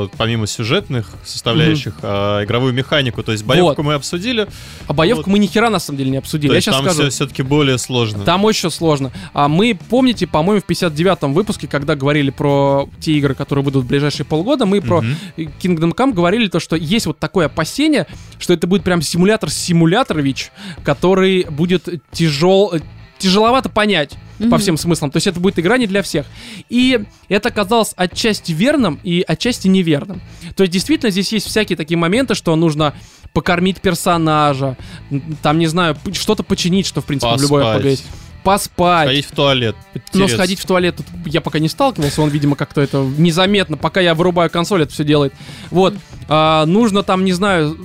э, 0.06 0.07
помимо 0.18 0.48
сюжетных 0.48 1.11
составляющих, 1.26 1.95
э, 2.02 2.45
игровую 2.45 2.72
механику. 2.72 3.23
То 3.23 3.34
есть 3.34 3.44
боевку 3.44 3.84
мы 3.84 3.95
обсудили, 3.95 4.48
а 4.88 4.94
боевку 4.94 5.23
Вот. 5.23 5.31
мы 5.34 5.38
ни 5.39 5.48
хера 5.48 5.69
на 5.69 5.80
самом 5.80 5.98
деле 5.98 6.11
не 6.11 6.18
обсудили. 6.18 6.48
то 6.48 6.56
Я 6.56 6.61
сейчас 6.61 6.76
там 6.76 6.85
скажу. 6.85 7.02
все, 7.02 7.10
все-таки 7.10 7.44
более 7.44 7.77
сложно. 7.77 8.23
Там 8.23 8.45
очень 8.45 8.72
сложно. 8.72 9.11
А 9.34 9.49
мы, 9.49 9.77
помните, 9.89 10.27
по-моему, 10.27 10.61
в 10.61 10.65
59-м 10.65 11.34
выпуске, 11.34 11.68
когда 11.68 11.95
говорили 11.98 12.30
про 12.30 12.88
те 13.02 13.11
игры, 13.18 13.35
которые 13.35 13.65
будут 13.65 13.84
в 13.84 13.88
ближайшие 13.88 14.26
полгода, 14.26 14.65
мы 14.65 14.80
про 14.80 15.02
Мгм. 15.02 15.15
Kingdom 15.35 15.94
Come 15.94 16.14
говорили 16.14 16.48
то, 16.48 16.61
что 16.61 16.77
есть 16.77 17.06
вот 17.06 17.19
такое 17.19 17.48
опасение, 17.48 18.07
что 18.39 18.53
это 18.53 18.65
будет 18.65 18.84
прям 18.84 19.02
симулятор 19.02 19.49
симуляторович, 19.52 20.52
который 20.85 21.44
будет 21.49 21.89
тяжел, 22.14 22.73
тяжеловато 23.18 23.68
понять 23.68 24.15
по 24.38 24.46
Мгм. 24.46 24.58
всем 24.60 24.78
смыслам. 24.78 25.12
То 25.12 25.18
есть 25.18 25.28
это 25.28 25.40
будет 25.40 25.58
игра 25.60 25.78
не 25.78 25.88
для 25.88 26.02
всех. 26.02 26.26
И 26.70 27.04
это 27.30 27.50
казалось 27.52 27.94
отчасти 27.96 28.52
верным 28.52 29.00
и 29.04 29.24
отчасти 29.28 29.68
неверным. 29.68 30.22
То 30.56 30.64
есть 30.64 30.74
действительно 30.74 31.12
здесь 31.12 31.32
есть 31.34 31.48
всякие 31.48 31.76
такие 31.78 31.98
моменты, 31.98 32.36
что 32.36 32.56
нужно 32.56 32.94
покормить 33.34 33.82
персонажа, 33.82 34.78
там, 35.42 35.60
не 35.60 35.68
знаю, 35.68 35.98
что-то 36.14 36.44
починить, 36.44 36.86
что, 36.88 37.02
в 37.02 37.06
принципе, 37.06 37.36
в 37.36 37.42
любой 37.42 37.62
Поспать. 37.64 37.86
RPG 37.86 37.90
есть. 37.90 38.06
Поспать. 38.44 39.08
Ходить 39.10 39.26
в 39.26 39.32
туалет. 39.32 39.76
Но 39.94 40.00
подтереться. 40.00 40.36
сходить 40.38 40.60
в 40.60 40.66
туалет 40.66 40.96
тут 40.96 41.06
я 41.26 41.42
пока 41.42 41.60
не 41.60 41.68
сталкивался, 41.68 42.22
он, 42.22 42.30
видимо, 42.30 42.56
как-то 42.56 42.80
это 42.82 42.98
незаметно, 43.18 43.76
пока 43.76 44.00
я 44.00 44.16
вырубаю 44.16 44.50
консоль, 44.50 44.84
это 44.84 44.94
все 44.94 45.04
делает. 45.04 45.34
Вот. 45.70 45.96
А, 46.30 46.66
нужно 46.66 47.04
там, 47.04 47.26
не 47.26 47.34
знаю, 47.34 47.78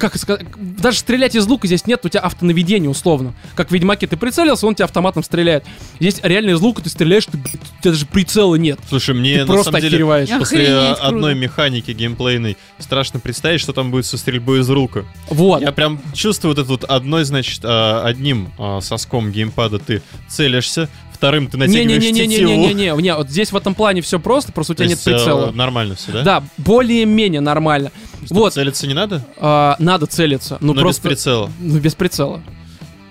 как 0.00 0.16
сказать, 0.16 0.46
даже 0.56 0.98
стрелять 0.98 1.34
из 1.34 1.46
лука 1.46 1.66
здесь 1.66 1.86
нет, 1.86 2.04
у 2.04 2.08
тебя 2.08 2.22
автонаведение 2.22 2.88
условно. 2.88 3.34
Как 3.54 3.68
в 3.68 3.72
Ведьмаке 3.72 4.06
ты 4.06 4.16
прицелился, 4.16 4.66
он 4.66 4.74
тебя 4.74 4.86
автоматом 4.86 5.22
стреляет. 5.22 5.64
Здесь 6.00 6.20
реально 6.22 6.50
из 6.50 6.60
лука 6.60 6.82
ты 6.82 6.88
стреляешь, 6.88 7.26
ты, 7.26 7.36
у 7.36 7.82
тебя 7.82 7.92
даже 7.92 8.06
прицела 8.06 8.54
нет. 8.54 8.80
Слушай, 8.88 9.14
мне 9.14 9.34
ты 9.34 9.40
на 9.40 9.46
просто 9.46 9.64
самом 9.64 9.80
деле 9.82 9.96
охереваешь. 9.96 10.28
после 10.38 10.62
Охренеть, 10.62 10.96
круто. 10.96 11.08
одной 11.08 11.34
механики 11.34 11.90
геймплейной 11.90 12.56
страшно 12.78 13.20
представить, 13.20 13.60
что 13.60 13.72
там 13.72 13.90
будет 13.90 14.06
со 14.06 14.16
стрельбой 14.16 14.60
из 14.60 14.70
рука. 14.70 15.04
Вот. 15.28 15.60
Я 15.60 15.72
прям 15.72 16.00
чувствую 16.14 16.54
вот 16.54 16.62
это 16.62 16.70
вот 16.70 16.84
одной, 16.84 17.24
значит, 17.24 17.60
а, 17.62 18.02
одним 18.04 18.52
а, 18.58 18.80
соском 18.80 19.30
геймпада 19.30 19.78
ты 19.78 20.02
целишься, 20.28 20.88
вторым 21.20 21.48
ты 21.48 21.58
натягиваешь 21.58 22.02
тетиву. 22.02 22.28
Не-не-не-не-не-не-не, 22.30 23.02
не, 23.02 23.14
вот 23.14 23.28
здесь 23.28 23.52
в 23.52 23.56
этом 23.56 23.74
плане 23.74 24.00
все 24.00 24.18
просто, 24.18 24.52
просто 24.52 24.72
у 24.72 24.76
тебя 24.76 24.86
нет 24.86 24.98
а, 25.02 25.10
прицела. 25.10 25.50
Нормально 25.52 25.94
все, 25.94 26.12
да? 26.12 26.22
Да, 26.22 26.44
более-менее 26.56 27.42
нормально. 27.42 27.92
Вот, 28.30 28.54
Целиться 28.54 28.86
не 28.86 28.94
надо? 28.94 29.22
а, 29.36 29.76
надо 29.78 30.06
целиться. 30.06 30.56
Ну, 30.62 30.74
просто... 30.74 31.02
без 31.02 31.16
прицела. 31.16 31.50
Ну, 31.60 31.78
без 31.78 31.94
прицела. 31.94 32.42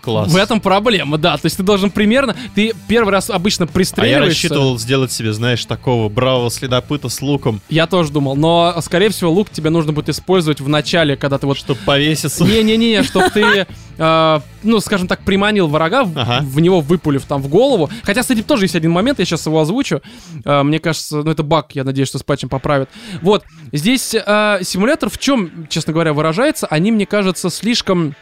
Класс. 0.09 0.31
В 0.31 0.35
этом 0.35 0.59
проблема, 0.61 1.17
да. 1.17 1.37
То 1.37 1.45
есть 1.45 1.57
ты 1.57 1.63
должен 1.63 1.91
примерно... 1.91 2.35
Ты 2.55 2.73
первый 2.87 3.11
раз 3.11 3.29
обычно 3.29 3.65
А 3.65 3.67
я 3.67 3.73
пристреливаешься. 3.73 4.25
рассчитывал 4.27 4.77
сделать 4.79 5.11
себе, 5.11 5.33
знаешь, 5.33 5.63
такого 5.65 6.09
бравого 6.09 6.49
следопыта 6.51 7.09
с 7.09 7.21
луком, 7.21 7.61
Я 7.69 7.87
тоже 7.87 8.11
думал, 8.11 8.35
но, 8.35 8.75
скорее 8.81 9.09
всего, 9.09 9.31
лук 9.31 9.49
тебе 9.49 9.69
нужно 9.69 9.93
будет 9.93 10.09
использовать 10.09 10.61
в 10.61 10.67
начале, 10.69 11.15
когда 11.15 11.37
ты 11.37 11.47
вот... 11.47 11.57
чтобы 11.57 11.79
повеситься. 11.85 12.43
Не-не-не, 12.43 13.03
чтобы 13.09 13.29
ты, 13.29 13.67
э, 13.97 14.39
ну, 14.63 14.79
скажем 14.79 15.07
так, 15.07 15.21
приманил 15.23 15.67
врага, 15.67 16.03
в, 16.03 16.17
Ага. 16.17 16.39
в 16.43 16.59
него 16.59 16.81
выпулив 16.81 17.23
там 17.25 17.41
в 17.41 17.47
голову. 17.47 17.89
Хотя 18.03 18.23
с 18.23 18.29
этим 18.29 18.43
тоже 18.43 18.65
есть 18.65 18.75
один 18.75 18.91
момент, 18.91 19.19
я 19.19 19.25
сейчас 19.25 19.45
его 19.45 19.59
озвучу. 19.61 20.01
Э, 20.45 20.63
мне 20.63 20.79
кажется, 20.79 21.17
ну, 21.23 21.31
это 21.31 21.43
баг, 21.43 21.71
я 21.73 21.83
надеюсь, 21.83 22.07
что 22.09 22.17
с 22.17 22.23
патчем 22.23 22.49
поправят. 22.49 22.89
Вот, 23.21 23.43
здесь 23.71 24.13
э, 24.15 24.59
симулятор 24.63 25.09
в 25.09 25.17
чем, 25.17 25.67
честно 25.69 25.93
говоря, 25.93 26.13
выражается? 26.13 26.67
Они, 26.67 26.91
мне 26.91 27.05
кажется, 27.05 27.49
слишком 27.49 28.15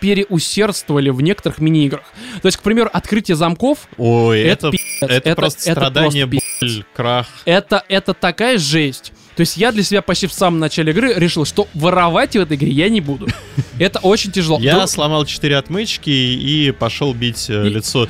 переусердствовали 0.00 1.10
в 1.10 1.20
некоторых 1.20 1.58
мини-играх. 1.58 2.04
То 2.42 2.46
есть, 2.46 2.58
к 2.58 2.62
примеру, 2.62 2.90
открытие 2.92 3.36
замков 3.36 3.88
Ой, 3.96 4.40
Это 4.42 4.68
это, 4.68 4.76
это, 5.00 5.14
это- 5.14 5.34
просто 5.36 5.70
это 5.70 5.80
страдание, 5.80 6.26
просто 6.26 6.48
боль, 6.60 6.84
крах. 6.94 7.26
это, 7.44 7.84
это 7.88 8.14
такая 8.14 8.58
жесть. 8.58 9.12
То 9.36 9.40
есть 9.40 9.56
я 9.56 9.72
для 9.72 9.82
себя 9.82 10.00
почти 10.00 10.26
в 10.28 10.32
самом 10.32 10.60
начале 10.60 10.92
игры 10.92 11.12
решил, 11.14 11.44
что 11.44 11.66
воровать 11.74 12.36
в 12.36 12.40
этой 12.40 12.56
игре 12.56 12.70
я 12.70 12.88
не 12.88 13.00
буду. 13.00 13.26
Это 13.80 13.98
очень 13.98 14.30
тяжело. 14.30 14.60
Я 14.60 14.86
сломал 14.86 15.24
четыре 15.26 15.56
отмычки 15.56 16.08
и 16.10 16.70
пошел 16.70 17.12
бить 17.12 17.46
э, 17.50 17.64
лицо. 17.64 18.08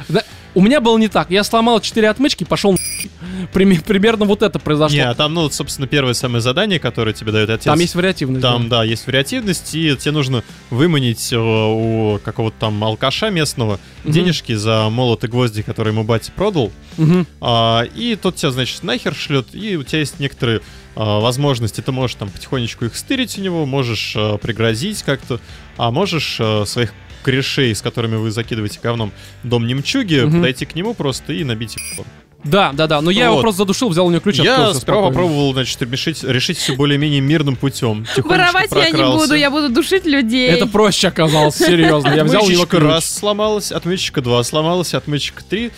Да. 0.55 0.60
У 0.60 0.62
меня 0.62 0.81
было 0.81 0.97
не 0.98 1.09
так. 1.09 1.31
Я 1.31 1.44
сломал 1.44 1.81
4 1.81 2.09
отмычки, 2.09 2.44
пошел 2.44 2.76
Примерно 3.52 4.24
вот 4.24 4.43
это 4.43 4.59
произошло. 4.59 4.97
Не, 4.97 5.02
а 5.02 5.14
там, 5.14 5.35
ну, 5.35 5.48
собственно, 5.51 5.86
первое 5.86 6.14
самое 6.14 6.40
задание, 6.40 6.78
которое 6.78 7.12
тебе 7.12 7.32
дает 7.32 7.51
отец. 7.51 7.64
Там 7.64 7.78
есть 7.78 7.94
вариативность. 7.94 8.43
Там, 8.43 8.68
да, 8.68 8.85
есть 8.85 9.06
вариативность, 9.06 9.74
и 9.74 9.97
тебе 9.97 10.12
нужно 10.12 10.43
выманить 10.70 11.32
э, 11.32 11.36
у 11.36 12.18
какого-то 12.24 12.56
там 12.59 12.82
алкаша 12.82 13.31
местного 13.31 13.78
Мгм. 14.05 14.12
денежки 14.12 14.55
за 14.55 14.89
молот 14.90 15.24
и 15.24 15.28
гвозди, 15.28 15.62
которые 15.62 15.93
ему 15.93 16.05
батя 16.05 16.32
продал. 16.32 16.70
Мгм. 16.97 17.26
А, 17.40 17.82
и 17.94 18.16
тот 18.16 18.36
тебя, 18.36 18.51
значит, 18.51 18.82
нахер 18.82 19.14
шлет, 19.14 19.48
и 19.52 19.76
у 19.76 19.82
тебя 19.82 20.01
есть 20.01 20.20
некоторые 20.20 20.60
а, 20.97 21.20
возможности. 21.20 21.81
Ты 21.81 21.93
можешь 21.93 22.16
там 22.16 22.31
потихонечку 22.31 22.85
их 22.85 22.97
стырить 22.97 23.39
у 23.39 23.40
него, 23.40 23.66
можешь 23.66 24.14
а, 24.16 24.36
пригрозить 24.39 25.02
как-то, 25.02 25.40
а 25.76 25.90
можешь 25.90 26.36
а, 26.40 26.64
своих 26.66 26.93
корешей, 27.25 27.75
с 27.75 27.83
которыми 27.83 28.17
вы 28.17 28.31
закидываете 28.31 28.79
говном 28.83 29.11
дом 29.43 29.67
немчуги, 29.67 30.21
Мгм. 30.21 30.37
подойти 30.37 30.67
к 30.67 30.75
нему 30.77 30.95
просто 30.95 31.33
и 31.33 31.43
набить 31.43 31.77
его. 31.77 32.05
Да, 32.45 32.73
да, 32.75 32.87
да. 32.87 33.01
Но 33.01 33.11
я 33.11 33.25
его 33.27 33.41
просто 33.41 33.59
задушил, 33.59 33.89
взял 33.89 34.07
у 34.07 34.11
него 34.11 34.21
ключ, 34.21 34.37
Я 34.37 34.57
сперва 34.57 34.75
спокойно. 34.75 35.09
попробовал, 35.09 35.53
значит, 35.55 35.81
решить, 35.81 36.23
решить 36.23 36.59
все 36.59 36.75
более-менее 36.77 37.23
мирным 37.23 37.57
путем. 37.57 38.05
Воровать 38.19 38.71
я 38.71 38.91
не 38.91 39.03
буду, 39.03 39.35
я 39.35 39.51
буду 39.51 39.71
душить 39.71 40.05
людей. 40.05 40.51
Это 40.51 40.67
проще 40.67 41.09
оказалось, 41.09 41.57
серьезно. 41.57 42.15
Я 42.15 42.23
взял 42.25 42.45
у 42.45 42.51
него 42.51 42.67
ключ. 42.67 42.83
раз 42.83 43.11
сломалась, 43.11 43.73
отмычка 43.73 44.21
два 44.21 44.43
сломалась, 44.45 44.93
отмычка 44.93 45.43
три. 45.43 45.71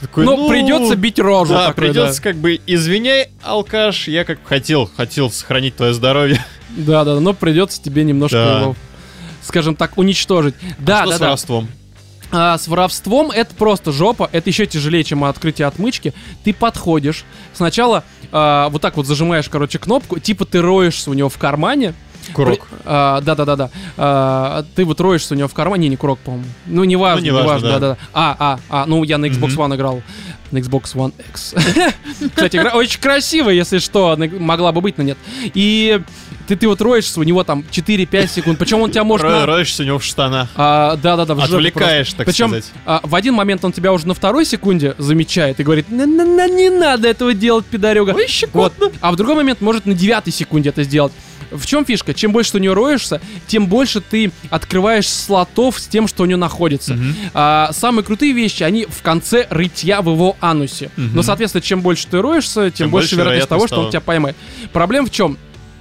Такой, 0.00 0.24
Ну, 0.24 0.48
придется 0.48 0.96
бить 0.96 1.18
рожу. 1.18 1.52
Да, 1.54 1.68
такой, 1.68 1.88
придется 1.88 2.22
как 2.22 2.36
бы, 2.36 2.58
извиняй, 2.66 3.28
алкаш, 3.42 4.08
я 4.08 4.24
как 4.24 4.38
хотел, 4.44 4.90
хотел 4.96 5.30
сохранить 5.30 5.76
твое 5.76 5.92
здоровье. 5.94 6.42
Да, 6.70 7.04
да, 7.04 7.20
но 7.20 7.32
придется 7.34 7.82
тебе 7.82 8.02
немножко 8.02 8.36
Да. 8.36 8.60
его, 8.60 8.76
скажем 9.46 9.76
так, 9.76 9.96
уничтожить. 9.98 10.54
Да, 10.78 11.02
Что 11.02 11.10
да, 11.10 11.16
с 11.16 11.20
да. 11.20 11.26
воровством? 11.26 11.68
А, 12.32 12.58
с 12.58 12.66
воровством 12.66 13.30
это 13.30 13.54
просто 13.54 13.92
жопа, 13.92 14.28
это 14.32 14.50
еще 14.50 14.66
тяжелее, 14.66 15.04
чем 15.04 15.22
открытие 15.24 15.66
отмычки. 15.68 16.12
Ты 16.42 16.52
подходишь, 16.52 17.24
сначала 17.52 18.02
а, 18.32 18.68
вот 18.70 18.82
так 18.82 18.96
вот 18.96 19.06
зажимаешь, 19.06 19.48
короче, 19.48 19.78
кнопку, 19.78 20.18
типа 20.18 20.44
ты 20.44 20.60
роешься 20.60 21.10
у 21.10 21.14
него 21.14 21.28
в 21.28 21.38
кармане. 21.38 21.94
Курок. 22.32 22.60
При- 22.66 22.78
а, 22.86 23.20
Да-да-да-да. 23.20 23.70
А, 23.98 24.64
Ты 24.74 24.84
вот 24.86 24.98
роешься 25.00 25.34
у 25.34 25.36
него 25.36 25.46
в 25.46 25.52
кармане, 25.54 25.82
не, 25.84 25.88
не 25.90 25.96
курок, 25.96 26.18
по-моему. 26.20 26.46
Ну, 26.66 26.82
неважно, 26.84 27.20
Ну, 27.20 27.26
неважно, 27.26 27.48
неважно, 27.48 27.68
да. 27.68 27.78
да-да. 27.78 27.96
А, 28.14 28.36
а, 28.38 28.58
а, 28.70 28.86
ну, 28.86 29.04
я 29.04 29.18
на 29.18 29.26
Xbox 29.26 29.52
Мгм. 29.52 29.60
One 29.60 29.76
играл. 29.76 30.02
На 30.50 30.58
Xbox 30.58 30.94
One 30.94 31.12
X. 31.30 31.54
Кстати, 32.34 32.56
игра 32.56 32.70
очень 32.72 32.98
красивая, 33.00 33.52
если 33.54 33.78
что, 33.78 34.16
могла 34.38 34.72
бы 34.72 34.80
быть, 34.80 34.96
но 34.96 35.04
нет. 35.04 35.18
И 35.52 36.00
ты, 36.46 36.56
ты 36.56 36.68
вот 36.68 36.80
роешься, 36.80 37.18
у 37.20 37.22
него 37.22 37.44
там 37.44 37.64
4-5 37.70 38.28
секунд, 38.28 38.58
причем 38.58 38.80
он 38.80 38.90
тебя 38.90 39.04
может... 39.04 39.26
Ро- 39.26 39.30
на- 39.40 39.46
Роешься 39.46 39.82
у 39.82 39.86
него 39.86 39.98
в 39.98 40.04
штанах. 40.04 40.48
а, 40.56 40.96
да-да-да, 40.96 41.34
в 41.34 41.40
жопе 41.40 41.54
Отвлекаешь, 41.56 42.06
просто. 42.08 42.16
так 42.18 42.26
Причем, 42.26 42.48
сказать. 42.48 42.72
а, 42.86 43.00
в 43.02 43.14
один 43.14 43.34
момент 43.34 43.64
он 43.64 43.72
тебя 43.72 43.92
уже 43.92 44.06
на 44.06 44.14
второй 44.14 44.44
секунде 44.44 44.94
замечает 44.98 45.60
и 45.60 45.62
говорит, 45.62 45.90
«На-на-на, 45.90 46.48
не 46.48 46.70
надо 46.70 47.08
этого 47.08 47.34
делать, 47.34 47.64
пидорюга. 47.66 48.16
Вот. 48.52 48.72
А 49.00 49.12
в 49.12 49.16
другой 49.16 49.36
момент 49.36 49.60
может 49.60 49.86
на 49.86 49.94
девятой 49.94 50.32
секунде 50.32 50.70
это 50.70 50.82
сделать. 50.82 51.12
В 51.50 51.66
чем 51.66 51.84
фишка? 51.84 52.14
Чем 52.14 52.32
больше 52.32 52.52
ты 52.52 52.58
у 52.58 52.60
него 52.60 52.74
роешься, 52.74 53.20
тем 53.46 53.66
больше 53.66 54.00
ты 54.00 54.32
открываешь 54.50 55.08
слотов 55.08 55.78
с 55.78 55.86
тем, 55.86 56.08
что 56.08 56.24
у 56.24 56.26
него 56.26 56.38
находится. 56.40 56.94
Мгм. 56.94 57.14
А, 57.32 57.70
самые 57.72 58.02
крутые 58.04 58.32
вещи, 58.32 58.62
они 58.64 58.86
в 58.86 59.02
конце 59.02 59.46
рытья 59.50 60.02
в 60.02 60.08
его 60.10 60.36
анусе. 60.40 60.90
Мгм. 60.96 61.14
Но, 61.14 61.22
соответственно, 61.22 61.62
чем 61.62 61.80
больше 61.80 62.06
ты 62.08 62.20
роешься, 62.20 62.70
тем, 62.70 62.86
Тем 62.86 62.90
больше 62.90 63.14
вероятность 63.14 63.48
того, 63.48 63.66
что 63.68 63.82
он 63.82 63.90
тебя 63.90 64.00
поймает. 64.00 64.36
Проблема 64.72 65.06
в 65.06 65.10
чем? 65.12 65.38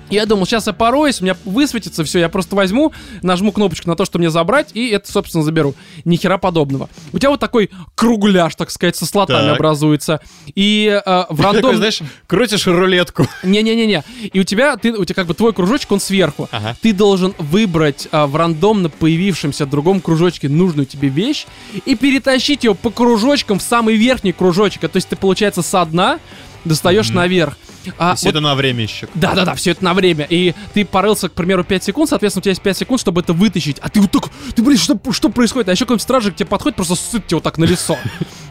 Я 0.09 0.25
думал, 0.25 0.45
сейчас 0.45 0.67
я 0.67 0.73
пороюсь, 0.73 1.21
у 1.21 1.23
меня 1.23 1.35
высветится 1.45 2.03
все, 2.03 2.19
я 2.19 2.29
просто 2.29 2.55
возьму, 2.55 2.93
нажму 3.21 3.51
кнопочку 3.51 3.89
на 3.89 3.95
то, 3.95 4.05
что 4.05 4.19
мне 4.19 4.29
забрать, 4.29 4.69
и 4.73 4.89
это, 4.89 5.11
собственно, 5.11 5.43
заберу. 5.43 5.73
Ни 6.05 6.17
хера 6.17 6.37
подобного. 6.37 6.89
У 7.13 7.19
тебя 7.19 7.29
вот 7.29 7.39
такой 7.39 7.71
кругляш, 7.95 8.55
так 8.55 8.69
сказать, 8.69 8.95
со 8.95 9.05
слотами 9.05 9.47
Так. 9.47 9.55
образуется. 9.55 10.21
И 10.55 10.87
э, 11.03 11.25
в 11.29 11.37
Такой, 11.37 11.43
рандом... 11.53 11.77
знаешь, 11.77 12.01
крутишь 12.27 12.67
рулетку. 12.67 13.27
Не-не-не-не. 13.43 14.03
И 14.31 14.39
у 14.39 14.43
тебя, 14.43 14.75
ты, 14.77 14.91
у 14.93 15.03
тебя 15.05 15.15
как 15.15 15.27
бы 15.27 15.33
твой 15.33 15.53
кружочек, 15.53 15.91
он 15.91 15.99
сверху. 15.99 16.47
Ага. 16.51 16.75
Ты 16.81 16.93
должен 16.93 17.33
выбрать 17.39 18.07
а, 18.11 18.27
в 18.27 18.35
рандомно 18.35 18.89
появившемся 18.89 19.65
другом 19.65 20.01
кружочке 20.01 20.49
нужную 20.49 20.85
тебе 20.85 21.07
вещь 21.09 21.45
и 21.85 21.95
перетащить 21.95 22.63
ее 22.63 22.75
по 22.75 22.91
кружочкам 22.91 23.57
в 23.59 23.63
самый 23.63 23.95
верхний 23.95 24.33
кружочек. 24.33 24.81
То 24.81 24.97
есть 24.97 25.07
ты, 25.09 25.15
получается, 25.15 25.61
со 25.61 25.83
дна 25.85 26.19
достаешь 26.65 27.07
Мгм. 27.09 27.15
наверх. 27.17 27.57
А, 27.97 28.15
Все 28.15 28.25
вот- 28.27 28.31
это 28.35 28.39
на 28.41 28.55
время 28.55 28.83
еще. 28.83 29.07
да-да-да, 29.13 29.55
все 29.55 29.71
это 29.71 29.83
на 29.83 29.93
время. 29.93 30.25
И 30.29 30.53
ты 30.73 30.85
порылся, 30.85 31.29
к 31.29 31.33
примеру, 31.33 31.63
5 31.63 31.83
секунд, 31.83 32.09
соответственно, 32.09 32.41
у 32.41 32.43
тебя 32.43 32.51
есть 32.51 32.61
5 32.61 32.77
секунд, 32.77 32.99
чтобы 33.01 33.21
это 33.21 33.33
вытащить. 33.33 33.77
А 33.79 33.89
ты 33.89 34.01
вот 34.01 34.11
так, 34.11 34.29
ты, 34.55 34.61
блин, 34.63 34.77
что, 34.77 34.99
что 35.11 35.29
происходит? 35.29 35.69
А 35.69 35.71
еще 35.71 35.85
какой-нибудь 35.85 36.01
стражик 36.03 36.33
к 36.33 36.37
тебе 36.37 36.47
подходит, 36.47 36.75
просто 36.75 36.95
ссыт 36.95 37.27
тебе 37.27 37.37
вот 37.37 37.43
так 37.43 37.57
на 37.57 37.65
лицо 37.65 37.97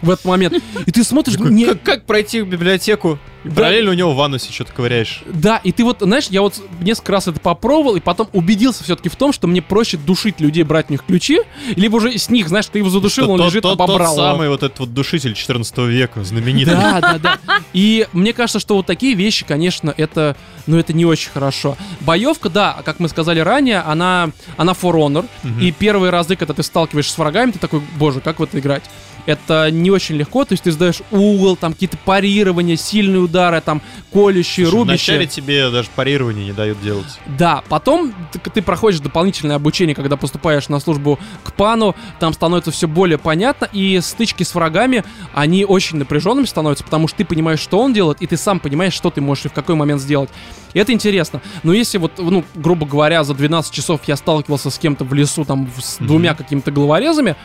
в 0.03 0.11
этот 0.11 0.25
момент. 0.25 0.55
И 0.87 0.91
ты 0.91 1.05
смотришь, 1.05 1.37
ну, 1.39 1.49
не, 1.49 1.67
Как, 1.67 1.83
как 1.83 2.07
пройти 2.07 2.41
в 2.43 2.49
библиотеку? 2.49 3.19
И 3.45 3.49
Да. 3.49 3.57
параллельно 3.57 3.91
у 3.91 3.95
него 3.95 4.15
в 4.15 4.21
анусе 4.23 4.53
что-то 4.53 4.73
ковыряешь. 4.73 5.23
Да, 5.27 5.57
и 5.65 5.73
ты 5.73 5.83
вот, 5.83 5.99
знаешь, 6.01 6.27
я 6.31 6.43
вот 6.43 6.55
несколько 6.81 7.11
раз 7.13 7.27
это 7.27 7.41
попробовал, 7.41 7.97
и 7.97 8.01
потом 8.01 8.29
убедился 8.33 8.85
все-таки 8.85 9.09
в 9.09 9.17
том, 9.17 9.33
что 9.33 9.49
мне 9.49 9.61
проще 9.61 9.97
душить 9.97 10.41
людей, 10.41 10.63
брать 10.63 10.87
у 10.91 10.93
них 10.93 11.05
ключи, 11.05 11.41
либо 11.75 11.97
уже 11.97 12.17
с 12.17 12.29
них, 12.31 12.47
знаешь, 12.49 12.67
ты 12.67 12.79
его 12.79 12.89
задушил, 12.89 13.25
Что 13.25 13.33
он 13.33 13.39
тот, 13.39 13.47
лежит, 13.49 13.63
тот, 13.63 13.73
обобрал 13.73 14.15
тот 14.15 14.25
самый 14.25 14.49
вот 14.49 14.63
этот 14.63 14.79
вот 14.79 14.95
душитель 14.95 15.35
14 15.35 15.89
века, 15.89 16.23
знаменитый. 16.23 16.75
Да, 16.75 17.01
да, 17.01 17.19
да. 17.19 17.39
И 17.73 18.07
мне 18.13 18.33
кажется, 18.33 18.61
что 18.61 18.77
вот 18.77 18.87
такие 18.87 19.15
вещи, 19.23 19.45
конечно, 19.47 19.95
это, 19.97 20.37
ну, 20.67 20.79
это 20.79 20.93
не 20.93 21.05
очень 21.05 21.31
хорошо. 21.31 21.77
Боевка, 22.01 22.49
да, 22.49 22.83
как 22.85 23.01
мы 23.01 23.09
сказали 23.09 23.41
ранее, 23.41 23.81
она, 23.81 24.31
она 24.57 24.73
For 24.73 24.93
Honor. 24.95 25.29
Мгм. 25.43 25.61
И 25.61 25.73
первые 25.73 26.11
разы, 26.11 26.37
когда 26.37 26.55
ты 26.55 26.63
сталкиваешься 26.63 27.15
с 27.15 27.19
врагами, 27.19 27.53
ты 27.53 27.59
такой, 27.59 27.81
боже, 27.97 28.21
как 28.21 28.39
в 28.39 28.43
это 28.43 28.59
играть? 28.59 28.83
Это 29.27 29.71
не 29.71 29.91
очень 29.91 30.17
легко, 30.17 30.45
то 30.45 30.53
есть 30.53 30.65
ты 30.65 30.73
сдаешь 30.73 31.01
угол, 31.11 31.57
там 31.57 31.73
какие-то 31.75 31.97
парирования, 31.97 32.77
сильные 32.77 33.21
удары, 33.21 33.61
там 33.61 33.81
колющие, 34.13 34.67
Слушай, 34.67 34.81
рубящие. 34.81 35.17
Вначале 35.19 35.27
тебе 35.27 35.71
даже 35.71 35.89
парирование 35.95 36.47
не 36.47 36.53
дают 36.53 36.81
делать. 36.83 37.19
Да, 37.39 37.63
потом 37.69 38.13
ты, 38.33 38.39
ты 38.51 38.63
проходишь 38.63 39.01
дополнительное 39.01 39.57
обучение, 39.57 39.95
когда 39.95 40.17
поступаешь 40.17 40.69
на 40.69 40.81
службу 40.81 41.19
к 41.45 41.53
пану, 41.53 41.95
там 42.19 42.33
становится 42.33 42.71
все 42.73 42.89
более 42.89 43.19
понятно, 43.19 43.69
и 43.73 44.01
стычки 44.01 44.43
с 44.43 44.55
врагами, 44.55 45.05
они 45.33 45.65
очень 45.65 45.99
напряженными 45.99 46.47
становятся, 46.47 46.83
потому 46.85 47.07
что 47.07 47.19
ты 47.19 47.25
понимаешь, 47.25 47.61
что 47.61 47.79
он 47.79 47.93
делает, 47.93 48.21
и 48.23 48.27
ты 48.27 48.37
сам 48.37 48.59
понимаешь, 48.59 48.93
что 48.93 49.11
ты 49.11 49.21
можешь 49.21 49.47
и 49.47 49.49
в 49.49 49.53
какой 49.53 49.77
момент 49.77 50.01
сделать. 50.01 50.31
И 50.75 50.79
это 50.79 50.93
интересно. 50.93 51.41
Но 51.63 51.73
если 51.73 51.99
вот, 51.99 52.13
ну, 52.19 52.45
грубо 52.55 52.87
говоря, 52.87 53.23
за 53.25 53.35
12 53.35 53.73
часов 53.73 54.01
я 54.07 54.17
сталкивался 54.17 54.71
с 54.71 54.79
кем-то 54.79 55.05
в 55.05 55.13
лесу, 55.15 55.45
там, 55.45 55.69
с 55.81 56.01
Мгм. 56.01 56.07
двумя 56.09 56.35
какими-то 56.35 56.71
головорезами, 56.71 57.37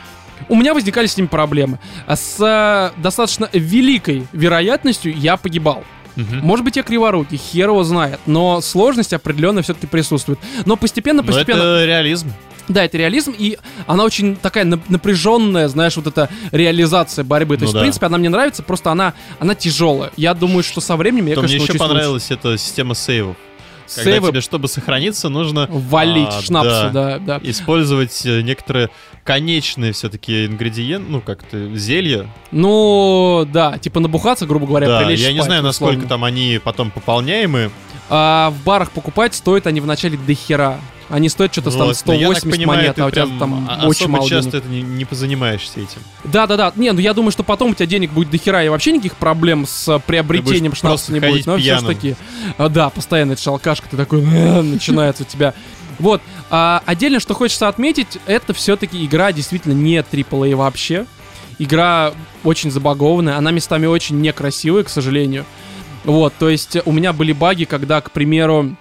у 0.50 0.56
меня 0.56 0.74
возникали 0.74 1.08
с 1.08 1.18
ними 1.18 1.28
проблемы. 1.28 1.80
С 2.08 2.38
э, 2.40 3.00
достаточно 3.02 3.50
великой 3.54 4.28
вероятностью 4.34 5.14
я 5.16 5.38
погибал. 5.38 5.84
Мгм. 6.16 6.40
Может 6.40 6.66
быть, 6.66 6.76
я 6.76 6.84
криворукий, 6.84 7.38
хер 7.38 7.70
его 7.70 7.84
знает, 7.84 8.20
но 8.26 8.60
сложность 8.62 9.14
определенно 9.14 9.62
все-таки 9.62 9.86
присутствует. 9.88 10.40
Но 10.66 10.76
постепенно, 10.76 11.22
Но 11.22 11.28
постепенно... 11.28 11.60
это 11.60 11.86
реализм. 11.86 12.34
Да, 12.68 12.84
это 12.84 12.98
реализм, 12.98 13.34
и 13.38 13.58
она 13.86 14.04
очень 14.04 14.36
такая 14.36 14.66
напряженная, 14.66 15.70
знаешь, 15.70 15.96
вот 15.96 16.08
эта 16.08 16.28
реализация 16.52 17.24
борьбы. 17.24 17.56
То 17.56 17.62
Ну 17.62 17.66
есть, 17.66 17.74
да. 17.74 17.80
в 17.80 17.82
принципе, 17.82 18.06
она 18.08 18.18
мне 18.18 18.28
нравится, 18.30 18.62
просто 18.62 18.92
она, 18.92 19.14
она 19.40 19.56
тяжелая. 19.56 20.12
Я 20.18 20.34
думаю, 20.34 20.64
что 20.64 20.82
со 20.82 20.98
временем 20.98 21.28
я, 21.28 21.36
То 21.36 21.42
мне 21.42 21.50
конечно, 21.50 21.64
еще 21.64 21.74
научусь 21.74 21.82
лучше. 21.82 21.94
понравилась 21.94 22.32
эта 22.32 22.58
система 22.58 22.94
сейвов. 22.96 23.38
Когда 23.94 24.12
Сейвы 24.12 24.30
тебе, 24.30 24.42
чтобы 24.42 24.68
сохраниться, 24.68 25.30
нужно 25.30 25.68
валить 25.70 26.28
а, 26.30 26.42
шнапсы, 26.42 26.90
да, 26.94 27.20
да. 27.20 27.40
использовать 27.44 28.26
э, 28.26 28.42
некоторые 28.42 28.90
конечные 29.24 29.94
все-таки 29.94 30.46
ингредиенты, 30.46 31.10
ну 31.10 31.22
как-то 31.22 31.76
зелья. 31.76 32.28
Ну, 32.52 33.48
да, 33.52 33.78
типа 33.78 34.00
набухаться, 34.00 34.46
грубо 34.46 34.68
говоря, 34.68 34.88
Да, 34.88 35.00
прилечь 35.00 35.20
я 35.20 35.34
не 35.34 35.42
знаю, 35.42 35.64
насколько 35.64 35.92
условно. 35.92 36.10
там 36.10 36.24
они 36.24 36.60
потом 36.64 36.92
пополняемые. 36.92 37.72
А 38.10 38.52
в 38.52 38.64
барах 38.64 38.92
покупать 38.92 39.36
стоят 39.36 39.68
они 39.68 39.82
вначале 39.82 40.18
до 40.18 40.34
хера. 40.34 40.80
Они 41.10 41.30
стоят 41.30 41.54
что-то 41.54 41.72
там 41.72 41.80
Вот, 41.80 41.88
я 41.88 41.94
так 41.94 42.00
180 42.00 42.52
понимаю, 42.52 42.82
монет, 42.82 43.00
а 43.00 43.06
у 43.06 43.12
тебя 43.12 43.28
там 43.40 43.68
а- 43.70 43.88
очень 43.88 44.08
мало 44.08 44.28
часто 44.28 44.52
денег. 44.52 44.66
это 44.66 44.74
не, 44.74 44.82
не 44.82 45.06
позанимаешься 45.06 45.80
этим. 45.80 46.02
Да, 46.26 46.48
да, 46.48 46.58
да. 46.58 46.74
Не, 46.76 46.92
ну 46.92 47.00
я 47.00 47.14
думаю, 47.14 47.32
что 47.32 47.44
потом 47.44 47.72
у 47.72 47.74
тебя 47.76 47.86
денег 47.86 48.12
будет 48.12 48.30
до 48.30 48.38
хера 48.38 48.64
и 48.64 48.70
вообще 48.70 48.92
никаких 48.92 49.16
проблем 49.16 49.66
с 49.66 49.88
э, 49.88 50.00
приобретением 50.06 50.76
шнапса 50.76 51.14
не 51.14 51.20
будет. 51.20 51.46
Но 51.46 51.58
все 51.58 51.78
ж 51.78 51.84
таки. 51.84 52.16
а, 52.58 52.68
да, 52.68 52.90
постоянно 52.90 53.34
это 53.34 53.42
шалкашка, 53.42 53.88
ты 53.90 53.96
такой 53.96 54.22
«Э», 54.22 54.62
начинается 54.62 55.24
у 55.24 55.26
тебя. 55.26 55.54
Вот. 56.00 56.22
А, 56.50 56.84
отдельно, 56.86 57.20
что 57.20 57.34
хочется 57.34 57.68
отметить, 57.68 58.20
это 58.26 58.54
все-таки 58.54 59.04
игра 59.06 59.32
действительно 59.32 59.74
не 59.74 59.98
AAA 59.98 60.56
вообще. 60.56 61.06
Игра 61.60 62.14
очень 62.44 62.70
забагованная, 62.70 63.38
она 63.38 63.52
местами 63.52 63.88
очень 63.88 64.22
некрасивая, 64.22 64.84
к 64.84 64.90
сожалению. 64.90 65.46
Вот, 66.04 66.34
то 66.38 66.50
есть 66.50 66.78
у 66.86 66.92
меня 66.92 67.14
были 67.14 67.34
баги, 67.34 67.64
когда, 67.66 68.00
к 68.00 68.12
примеру, 68.12 68.76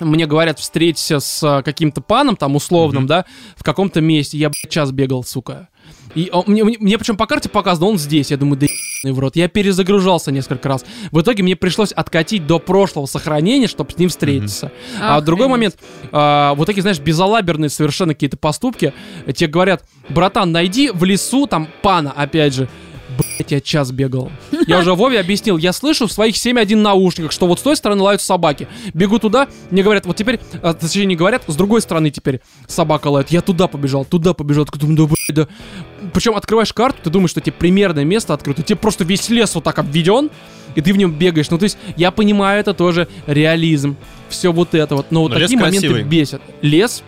мне 0.00 0.26
говорят, 0.26 0.58
встреться 0.58 1.20
с 1.20 1.42
а, 1.42 1.62
каким-то 1.62 2.00
паном, 2.00 2.36
там, 2.36 2.56
условным, 2.56 3.02
Мгм. 3.02 3.08
да, 3.08 3.24
в 3.56 3.62
каком-то 3.64 4.00
месте. 4.00 4.38
Я, 4.38 4.50
блядь, 4.50 4.70
час 4.72 4.90
бегал, 4.92 5.24
сука. 5.24 5.68
И 6.14 6.30
он- 6.32 6.44
мне, 6.46 6.64
мне, 6.64 6.76
мне 6.80 6.98
причем 6.98 7.16
по 7.16 7.26
карте 7.26 7.48
показано, 7.48 7.86
он 7.88 7.98
здесь. 7.98 8.30
Я 8.30 8.36
думаю, 8.38 8.58
да 8.58 8.66
ебаный 8.66 9.14
в 9.14 9.18
рот. 9.18 9.36
Я 9.36 9.48
перезагружался 9.48 10.32
несколько 10.32 10.68
раз. 10.68 10.84
В 11.12 11.20
итоге 11.20 11.42
мне 11.42 11.56
пришлось 11.56 11.92
откатить 11.92 12.46
до 12.46 12.58
прошлого 12.58 13.06
сохранения, 13.06 13.66
чтобы 13.66 13.92
с 13.92 13.98
ним 13.98 14.08
встретиться. 14.08 14.72
А 15.00 15.20
в 15.20 15.24
другой 15.24 15.48
момент, 15.48 15.76
а, 16.12 16.54
вот 16.54 16.64
такие, 16.66 16.82
знаешь, 16.82 16.98
безалаберные 16.98 17.68
совершенно 17.68 18.14
какие-то 18.14 18.36
поступки. 18.38 18.92
Тебе 19.34 19.48
говорят, 19.48 19.84
братан, 20.08 20.50
найди 20.52 20.90
в 20.90 21.04
лесу 21.04 21.46
там 21.46 21.68
пана, 21.82 22.12
опять 22.12 22.54
же. 22.54 22.68
Блять, 23.16 23.50
я 23.52 23.60
час 23.60 23.92
бегал. 23.92 24.30
Я 24.66 24.78
уже 24.80 24.94
Вове 24.94 25.20
объяснил, 25.20 25.56
я 25.56 25.72
слышу 25.72 26.06
в 26.06 26.12
своих 26.12 26.34
7.1 26.34 26.76
наушниках, 26.76 27.32
что 27.32 27.46
вот 27.46 27.60
с 27.60 27.62
той 27.62 27.76
стороны 27.76 28.02
лают 28.02 28.20
собаки. 28.20 28.68
Бегу 28.94 29.18
туда, 29.18 29.48
мне 29.70 29.82
говорят, 29.82 30.06
вот 30.06 30.16
теперь, 30.16 30.40
а, 30.62 30.74
точнее 30.74 31.06
не 31.06 31.16
говорят, 31.16 31.44
с 31.46 31.54
другой 31.54 31.80
стороны 31.80 32.10
теперь 32.10 32.40
собака 32.66 33.08
лает. 33.08 33.30
Я 33.30 33.42
туда 33.42 33.68
побежал, 33.68 34.04
туда 34.04 34.34
побежал. 34.34 34.64
Такой 34.64 34.80
думаю, 34.80 34.96
да 34.96 35.04
блядь, 35.06 35.48
да. 35.48 36.08
Причем 36.12 36.34
открываешь 36.34 36.72
карту, 36.72 36.98
ты 37.04 37.10
думаешь, 37.10 37.30
что 37.30 37.40
тебе 37.40 37.52
примерное 37.52 38.04
место 38.04 38.34
открыто. 38.34 38.62
Тебе 38.62 38.76
просто 38.76 39.04
весь 39.04 39.28
лес 39.28 39.54
вот 39.54 39.64
так 39.64 39.78
обведен, 39.78 40.30
и 40.74 40.80
ты 40.80 40.92
в 40.92 40.96
нем 40.96 41.12
бегаешь. 41.12 41.48
Ну, 41.50 41.58
то 41.58 41.64
есть, 41.64 41.78
я 41.96 42.10
понимаю, 42.10 42.60
это 42.60 42.74
тоже 42.74 43.08
реализм. 43.26 43.96
Все 44.28 44.52
вот 44.52 44.74
это 44.74 44.96
вот. 44.96 45.10
Но 45.10 45.22
вот 45.22 45.32
Но 45.32 45.38
лес 45.38 45.50
такие 45.50 45.60
моменты 45.60 45.88
красивый. 45.88 46.02
бесят. 46.04 46.42
Лес 46.62 47.02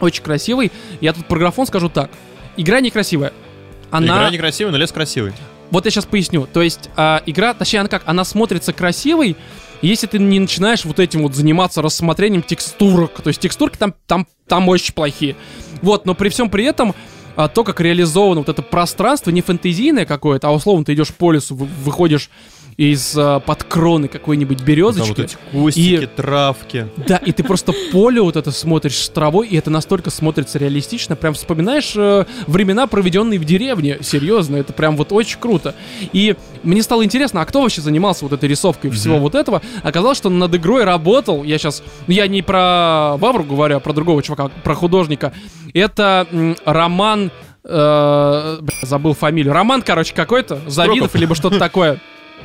очень 0.00 0.22
красивый. 0.22 0.70
Я 1.00 1.12
тут 1.12 1.26
про 1.26 1.38
графон 1.38 1.66
скажу 1.66 1.88
так. 1.88 2.10
Игра 2.56 2.80
некрасивая. 2.80 3.32
Она... 3.90 4.06
Игра 4.06 4.30
некрасивая, 4.30 4.72
но 4.72 4.78
лес 4.78 4.92
красивый. 4.92 5.32
Вот 5.70 5.84
я 5.84 5.90
сейчас 5.90 6.04
поясню. 6.06 6.48
То 6.52 6.62
есть 6.62 6.90
а, 6.96 7.22
игра, 7.26 7.54
точнее, 7.54 7.80
она 7.80 7.88
как, 7.88 8.02
она 8.06 8.24
смотрится 8.24 8.72
красивой, 8.72 9.36
если 9.82 10.06
ты 10.06 10.18
не 10.18 10.40
начинаешь 10.40 10.84
вот 10.84 10.98
этим 10.98 11.22
вот 11.22 11.34
заниматься 11.34 11.80
рассмотрением 11.80 12.42
текстурок. 12.42 13.20
То 13.22 13.28
есть 13.28 13.40
текстурки 13.40 13.76
там, 13.76 13.94
там, 14.06 14.26
там 14.46 14.68
очень 14.68 14.94
плохие. 14.94 15.36
Вот, 15.82 16.06
но 16.06 16.14
при 16.14 16.28
всем 16.28 16.50
при 16.50 16.64
этом 16.64 16.94
а, 17.36 17.48
то, 17.48 17.64
как 17.64 17.80
реализовано 17.80 18.40
вот 18.40 18.48
это 18.48 18.62
пространство, 18.62 19.30
не 19.30 19.42
фэнтезийное 19.42 20.06
какое-то, 20.06 20.48
а 20.48 20.52
условно 20.52 20.84
ты 20.84 20.94
идешь 20.94 21.14
по 21.14 21.32
лесу, 21.32 21.54
вы- 21.54 21.68
выходишь 21.84 22.30
из 22.80 23.14
а, 23.18 23.40
кроны 23.68 24.08
какой-нибудь 24.08 24.62
березочки. 24.62 25.08
вот 25.10 25.18
эти 25.18 25.36
кустики, 25.52 26.04
И- 26.04 26.06
травки. 26.06 26.86
Да, 27.06 27.16
и 27.18 27.30
ты 27.30 27.44
просто 27.44 27.74
поле 27.92 28.22
вот 28.22 28.36
это 28.36 28.50
смотришь 28.52 28.96
с 28.96 29.08
травой, 29.10 29.48
и 29.48 29.56
это 29.58 29.68
настолько 29.68 30.08
смотрится 30.08 30.58
реалистично, 30.58 31.14
прям 31.14 31.34
вспоминаешь 31.34 31.92
э, 31.94 32.24
времена, 32.46 32.86
проведенные 32.86 33.38
в 33.38 33.44
деревне. 33.44 33.98
Серьезно, 34.00 34.56
это 34.56 34.72
прям 34.72 34.96
вот 34.96 35.12
очень 35.12 35.38
круто. 35.38 35.74
И 36.14 36.36
мне 36.62 36.82
стало 36.82 37.04
интересно, 37.04 37.42
а 37.42 37.44
кто 37.44 37.60
вообще 37.60 37.82
занимался 37.82 38.24
вот 38.24 38.32
этой 38.32 38.48
рисовкой 38.48 38.90
всего 38.92 39.16
Мгм. 39.16 39.22
вот 39.24 39.34
этого? 39.34 39.60
Оказалось, 39.82 40.16
что 40.16 40.30
над 40.30 40.54
игрой 40.54 40.84
работал, 40.84 41.44
я 41.44 41.58
сейчас, 41.58 41.82
я 42.06 42.26
не 42.28 42.40
про 42.40 43.16
Вавру 43.18 43.44
говорю, 43.44 43.76
а 43.76 43.80
про 43.80 43.92
другого 43.92 44.22
чувака, 44.22 44.48
про 44.64 44.74
художника. 44.74 45.34
Это 45.74 46.26
м, 46.32 46.56
Роман, 46.64 47.30
э, 47.62 48.58
забыл 48.82 49.12
фамилию. 49.12 49.52
Роман, 49.52 49.82
короче, 49.82 50.14
какой-то, 50.14 50.60
Завидов, 50.66 51.14
либо 51.14 51.34
что-то 51.34 51.58
такое. 51.58 52.00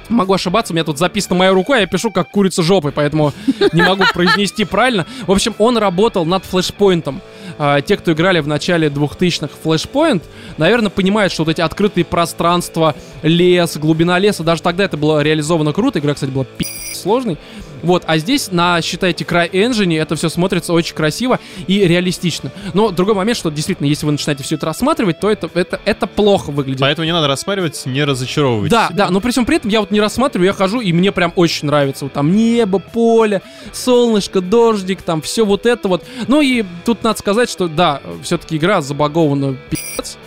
Могу 0.10 0.34
ошибаться, 0.34 0.74
у 0.74 0.76
меня 0.76 0.84
тут 0.84 0.98
записано 0.98 1.36
моей 1.36 1.52
рукой, 1.52 1.78
а 1.78 1.82
я 1.82 1.88
пишу 1.88 2.12
как 2.12 2.30
курица 2.30 2.62
жопой, 2.64 2.92
поэтому 2.92 3.34
не 3.74 3.82
могу 3.82 4.04
произнести 4.14 4.66
правильно. 4.66 5.06
В 5.26 5.32
общем, 5.32 5.56
он 5.58 5.78
работал 5.78 6.26
над 6.26 6.46
флешпоинтом. 6.46 7.22
А, 7.58 7.82
те, 7.82 7.98
кто 7.98 8.12
играли 8.12 8.40
в 8.40 8.48
начале 8.48 8.90
2000-х 8.90 9.50
в 9.62 9.68
Flashpoint, 9.68 10.22
наверное, 10.58 10.90
понимают, 10.90 11.32
что 11.32 11.44
вот 11.44 11.52
эти 11.52 11.62
открытые 11.62 12.04
пространства, 12.04 12.96
лес, 13.24 13.78
глубина 13.78 14.20
леса, 14.20 14.44
даже 14.44 14.62
тогда 14.62 14.84
это 14.84 14.98
было 14.98 15.22
реализовано 15.22 15.72
круто. 15.74 16.00
Игра, 16.00 16.14
кстати, 16.14 16.32
была 16.32 16.46
пи*** 16.46 16.66
сложной. 16.94 17.38
Вот, 17.82 18.04
а 18.06 18.18
здесь 18.18 18.52
на, 18.52 18.82
считайте, 18.82 19.24
CryEngine 19.24 20.00
это 20.00 20.16
все 20.16 20.30
смотрится 20.30 20.74
очень 20.74 20.96
красиво 20.96 21.40
и 21.68 21.80
реалистично. 21.86 22.52
Но 22.74 22.92
другой 22.92 23.16
момент, 23.16 23.38
что 23.38 23.50
действительно, 23.50 23.88
если 23.88 24.06
вы 24.06 24.14
начинаете 24.14 24.44
все 24.44 24.56
это 24.56 24.66
рассматривать, 24.66 25.20
то 25.20 25.30
это, 25.30 25.50
это, 25.54 25.80
это 25.86 26.08
плохо 26.08 26.52
выглядит. 26.52 26.82
Поэтому 26.82 27.06
не 27.06 27.14
надо 27.14 27.28
рассматривать, 27.28 27.86
не 27.86 28.04
разочаровывайтесь. 28.04 28.72
Да, 28.72 28.90
да, 28.92 29.10
но 29.10 29.22
при 29.22 29.32
всем 29.32 29.46
при 29.46 29.58
этом 29.58 29.70
я 29.70 29.80
вот 29.80 29.92
не 29.92 30.00
рассматриваю, 30.00 30.48
я 30.48 30.54
хожу, 30.54 30.82
и 30.82 30.94
мне 30.94 31.12
прям 31.12 31.34
очень 31.36 31.68
нравится. 31.68 32.06
Вот 32.06 32.14
там 32.14 32.36
небо, 32.36 32.80
поле, 32.80 33.42
солнышко, 33.72 34.42
дождик, 34.42 35.02
там 35.02 35.22
все 35.22 35.46
вот 35.46 35.66
это 35.66 35.88
вот. 35.88 36.04
Ну 36.28 36.42
и 36.42 36.64
тут 36.86 37.04
надо 37.04 37.20
сказать, 37.20 37.50
что 37.50 37.68
да, 37.68 38.02
все-таки 38.24 38.58
игра 38.58 38.82
забагована 38.82 39.58
пи***ц. 39.70 40.18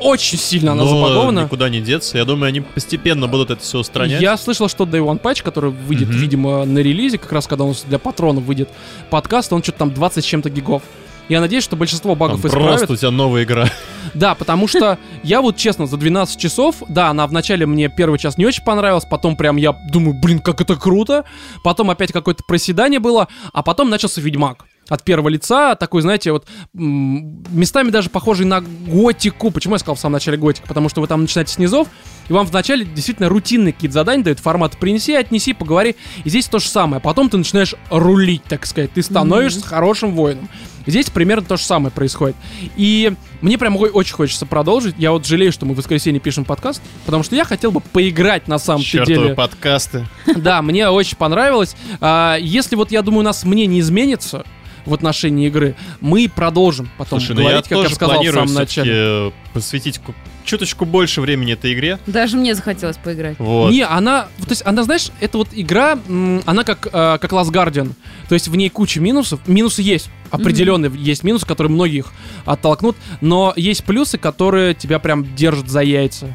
Очень 0.00 0.38
сильно 0.38 0.72
она 0.72 0.84
Но 0.84 0.88
забагована. 0.90 1.40
никуда 1.44 1.68
не 1.68 1.80
деться. 1.80 2.18
Я 2.18 2.24
думаю, 2.24 2.48
они 2.48 2.60
постепенно 2.60 3.28
будут 3.28 3.50
это 3.50 3.62
все 3.62 3.78
устранять. 3.78 4.20
Я 4.20 4.36
слышал, 4.36 4.68
что 4.68 4.84
Day 4.84 5.00
One 5.04 5.20
Patch, 5.20 5.42
который 5.42 5.70
выйдет, 5.70 6.08
Мгм. 6.08 6.18
видимо, 6.18 6.64
на 6.64 6.78
релизе, 6.78 7.18
как 7.18 7.32
раз 7.32 7.46
когда 7.46 7.64
нас 7.64 7.84
для 7.88 7.98
патронов 7.98 8.44
выйдет 8.44 8.68
подкаст, 9.10 9.52
он 9.52 9.62
что-то 9.62 9.78
там 9.78 9.94
20 9.94 10.24
с 10.24 10.26
чем-то 10.26 10.50
гигов. 10.50 10.82
Я 11.28 11.40
надеюсь, 11.42 11.62
что 11.62 11.76
большинство 11.76 12.12
Там 12.12 12.18
багов 12.18 12.44
исправят. 12.44 12.68
просто 12.78 12.92
у 12.94 12.96
тебя 12.96 13.10
новая 13.10 13.44
игра. 13.44 13.68
Да, 14.14 14.34
потому 14.34 14.66
что 14.66 14.96
я 15.22 15.42
вот 15.42 15.56
честно 15.58 15.86
за 15.86 15.98
12 15.98 16.38
часов, 16.40 16.76
да, 16.88 17.08
она 17.10 17.26
вначале 17.26 17.66
мне 17.66 17.90
первый 17.90 18.18
час 18.18 18.38
не 18.38 18.46
очень 18.46 18.64
понравилась, 18.64 19.04
потом 19.04 19.36
прям 19.36 19.56
я 19.56 19.72
думаю, 19.92 20.14
блин, 20.14 20.38
как 20.38 20.62
это 20.62 20.74
круто. 20.76 21.24
Потом 21.62 21.90
опять 21.90 22.12
какое-то 22.12 22.44
проседание 22.44 22.98
было, 22.98 23.28
а 23.52 23.62
потом 23.62 23.90
начался 23.90 24.22
Ведьмак. 24.22 24.64
От 24.88 25.04
первого 25.04 25.28
лица, 25.28 25.74
такой, 25.74 26.02
знаете, 26.02 26.32
вот 26.32 26.46
местами 26.72 27.90
даже 27.90 28.10
похожий 28.10 28.46
на 28.46 28.60
готику. 28.60 29.50
Почему 29.50 29.74
я 29.74 29.78
сказал 29.78 29.96
в 29.96 30.00
самом 30.00 30.14
начале 30.14 30.38
готика? 30.38 30.66
Потому 30.66 30.88
что 30.88 31.00
вы 31.00 31.06
там 31.06 31.22
начинаете 31.22 31.52
с 31.52 31.58
низов, 31.58 31.88
и 32.28 32.32
вам 32.32 32.46
вначале 32.46 32.84
действительно 32.84 33.28
рутинные 33.28 33.72
какие-то 33.72 33.94
задания 33.94 34.24
дают, 34.24 34.38
формат 34.38 34.78
принеси, 34.78 35.14
отнеси, 35.14 35.52
поговори. 35.52 35.96
И 36.24 36.28
здесь 36.30 36.46
то 36.46 36.58
же 36.58 36.68
самое. 36.68 37.00
Потом 37.02 37.28
ты 37.30 37.36
начинаешь 37.36 37.74
рулить, 37.90 38.44
так 38.44 38.66
сказать. 38.66 38.92
Ты 38.92 39.02
становишься 39.02 39.62
хорошим 39.64 40.12
воином. 40.12 40.48
Здесь 40.86 41.10
примерно 41.10 41.44
то 41.44 41.58
же 41.58 41.64
самое 41.64 41.90
происходит. 41.90 42.34
И 42.76 43.12
мне 43.42 43.58
прям 43.58 43.76
очень 43.76 44.14
хочется 44.14 44.46
продолжить. 44.46 44.94
Я 44.96 45.12
вот 45.12 45.26
жалею, 45.26 45.52
что 45.52 45.66
мы 45.66 45.74
в 45.74 45.76
воскресенье 45.76 46.18
пишем 46.18 46.46
подкаст, 46.46 46.80
потому 47.04 47.22
что 47.22 47.36
я 47.36 47.44
хотел 47.44 47.72
бы 47.72 47.80
поиграть 47.80 48.48
на 48.48 48.58
самом 48.58 48.82
Чертовы 48.82 49.18
деле. 49.18 49.34
подкасты. 49.34 50.06
Да, 50.34 50.62
мне 50.62 50.88
очень 50.88 51.18
понравилось. 51.18 51.76
А, 52.00 52.36
если 52.40 52.74
вот 52.74 52.90
я 52.90 53.02
думаю, 53.02 53.20
у 53.20 53.24
нас 53.24 53.44
мнение 53.44 53.80
изменится 53.80 54.46
в 54.88 54.94
отношении 54.94 55.46
игры, 55.46 55.74
мы 56.00 56.28
продолжим 56.34 56.88
потом 56.98 57.20
Слушай, 57.20 57.34
ну 57.36 57.42
я 57.42 57.48
говорить, 57.48 57.68
как 57.68 57.78
я 57.78 57.82
тоже 57.84 57.94
сказал 57.94 58.14
в 58.14 58.16
планирую 58.16 58.48
самом 58.48 58.54
начале. 58.54 59.32
посвятить 59.52 59.98
ку- 59.98 60.14
чуточку 60.44 60.84
больше 60.86 61.20
времени 61.20 61.52
этой 61.52 61.74
игре. 61.74 61.98
Даже 62.06 62.36
мне 62.38 62.54
захотелось 62.54 62.96
поиграть. 62.96 63.38
Вот. 63.38 63.70
Не, 63.70 63.82
она, 63.82 64.28
то 64.38 64.48
есть 64.50 64.62
она, 64.64 64.82
знаешь, 64.82 65.10
это 65.20 65.36
вот 65.38 65.48
игра, 65.52 65.98
она 66.46 66.64
как, 66.64 66.86
э, 66.86 67.18
как 67.20 67.32
Last 67.32 67.50
Guardian. 67.50 67.92
То 68.28 68.34
есть 68.34 68.48
в 68.48 68.56
ней 68.56 68.70
куча 68.70 68.98
минусов. 69.00 69.40
Минусы 69.46 69.82
есть, 69.82 70.08
определенные 70.30 70.90
есть 70.96 71.22
минусы, 71.22 71.46
которые 71.46 71.70
многих 71.72 72.06
оттолкнут, 72.46 72.96
но 73.20 73.52
есть 73.56 73.84
плюсы, 73.84 74.16
которые 74.16 74.74
тебя 74.74 74.98
прям 74.98 75.34
держат 75.36 75.68
за 75.68 75.80
яйца. 75.82 76.34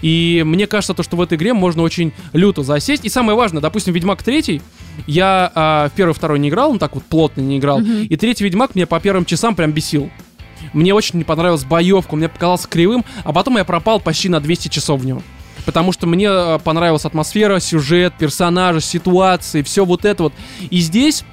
И 0.00 0.42
мне 0.44 0.66
кажется, 0.66 0.94
то, 0.94 1.04
что 1.04 1.16
в 1.16 1.20
этой 1.20 1.38
игре 1.38 1.54
можно 1.54 1.82
очень 1.82 2.12
люто 2.32 2.64
засесть. 2.64 3.04
И 3.04 3.08
самое 3.08 3.36
важное, 3.38 3.62
допустим, 3.62 3.94
Ведьмак 3.94 4.24
3, 4.24 4.60
я 5.06 5.50
а, 5.54 5.88
в 5.88 5.92
первый 5.92 6.12
второй 6.12 6.38
не 6.38 6.48
играл, 6.48 6.70
он 6.70 6.78
так 6.78 6.94
вот 6.94 7.04
плотно 7.04 7.40
не 7.40 7.58
играл. 7.58 7.80
Мгм. 7.80 8.04
И 8.04 8.16
третий 8.16 8.44
Ведьмак 8.44 8.74
меня 8.74 8.86
по 8.86 9.00
первым 9.00 9.24
часам 9.24 9.54
прям 9.54 9.72
бесил. 9.72 10.10
Мне 10.72 10.94
очень 10.94 11.18
не 11.18 11.24
понравилась 11.24 11.64
боевка, 11.64 12.16
мне 12.16 12.28
показался 12.28 12.68
кривым, 12.68 13.04
а 13.24 13.32
потом 13.32 13.56
я 13.56 13.64
пропал 13.64 14.00
почти 14.00 14.28
на 14.28 14.40
200 14.40 14.68
часов 14.68 15.00
в 15.00 15.06
него. 15.06 15.22
Потому 15.64 15.92
что 15.92 16.06
мне 16.06 16.28
э, 16.28 16.58
понравилась 16.62 17.04
атмосфера, 17.04 17.60
сюжет, 17.60 18.14
персонажи, 18.18 18.80
ситуации, 18.80 19.62
все 19.62 19.84
вот 19.84 20.04
это 20.04 20.24
вот. 20.24 20.32
И 20.70 20.80
здесь 20.80 21.24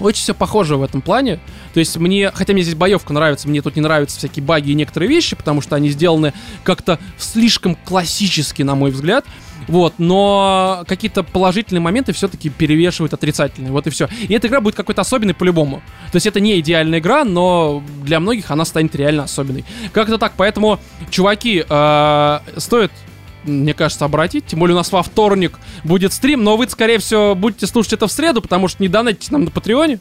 очень 0.00 0.22
все 0.22 0.34
похоже 0.34 0.76
в 0.76 0.82
этом 0.82 1.02
плане. 1.02 1.38
То 1.74 1.80
есть 1.80 1.96
мне, 1.96 2.30
хотя 2.32 2.52
мне 2.52 2.62
здесь 2.62 2.74
боевка 2.74 3.12
нравится, 3.12 3.48
мне 3.48 3.62
тут 3.62 3.76
не 3.76 3.82
нравятся 3.82 4.18
всякие 4.18 4.44
баги 4.44 4.70
и 4.70 4.74
некоторые 4.74 5.08
вещи, 5.08 5.36
потому 5.36 5.60
что 5.60 5.76
они 5.76 5.90
сделаны 5.90 6.32
как-то 6.64 6.98
слишком 7.18 7.76
классически, 7.76 8.62
на 8.62 8.74
мой 8.74 8.90
взгляд. 8.90 9.24
Вот, 9.70 9.94
но 9.98 10.84
какие-то 10.88 11.22
положительные 11.22 11.80
моменты 11.80 12.12
все-таки 12.12 12.50
перевешивают 12.50 13.14
отрицательные. 13.14 13.70
Вот 13.70 13.86
и 13.86 13.90
все. 13.90 14.08
И 14.22 14.34
эта 14.34 14.48
игра 14.48 14.60
будет 14.60 14.74
какой-то 14.74 15.00
особенной 15.02 15.32
по-любому. 15.32 15.80
То 16.10 16.16
есть 16.16 16.26
это 16.26 16.40
не 16.40 16.58
идеальная 16.58 16.98
игра, 16.98 17.24
но 17.24 17.80
для 18.02 18.18
многих 18.18 18.50
она 18.50 18.64
станет 18.64 18.96
реально 18.96 19.22
особенной. 19.24 19.64
Как-то 19.92 20.18
так. 20.18 20.32
Поэтому, 20.36 20.80
чуваки, 21.08 21.64
э, 21.68 22.38
стоит 22.56 22.90
мне 23.44 23.74
кажется, 23.74 24.04
обратить. 24.04 24.46
Тем 24.46 24.60
более 24.60 24.74
у 24.74 24.78
нас 24.78 24.92
во 24.92 25.02
вторник 25.02 25.58
будет 25.84 26.12
стрим, 26.12 26.44
но 26.44 26.56
вы, 26.56 26.68
скорее 26.68 26.98
всего, 26.98 27.34
будете 27.34 27.66
слушать 27.66 27.94
это 27.94 28.06
в 28.06 28.12
среду, 28.12 28.42
потому 28.42 28.68
что 28.68 28.82
не 28.82 28.88
донатите 28.88 29.32
нам 29.32 29.44
на 29.44 29.50
Патреоне. 29.50 30.00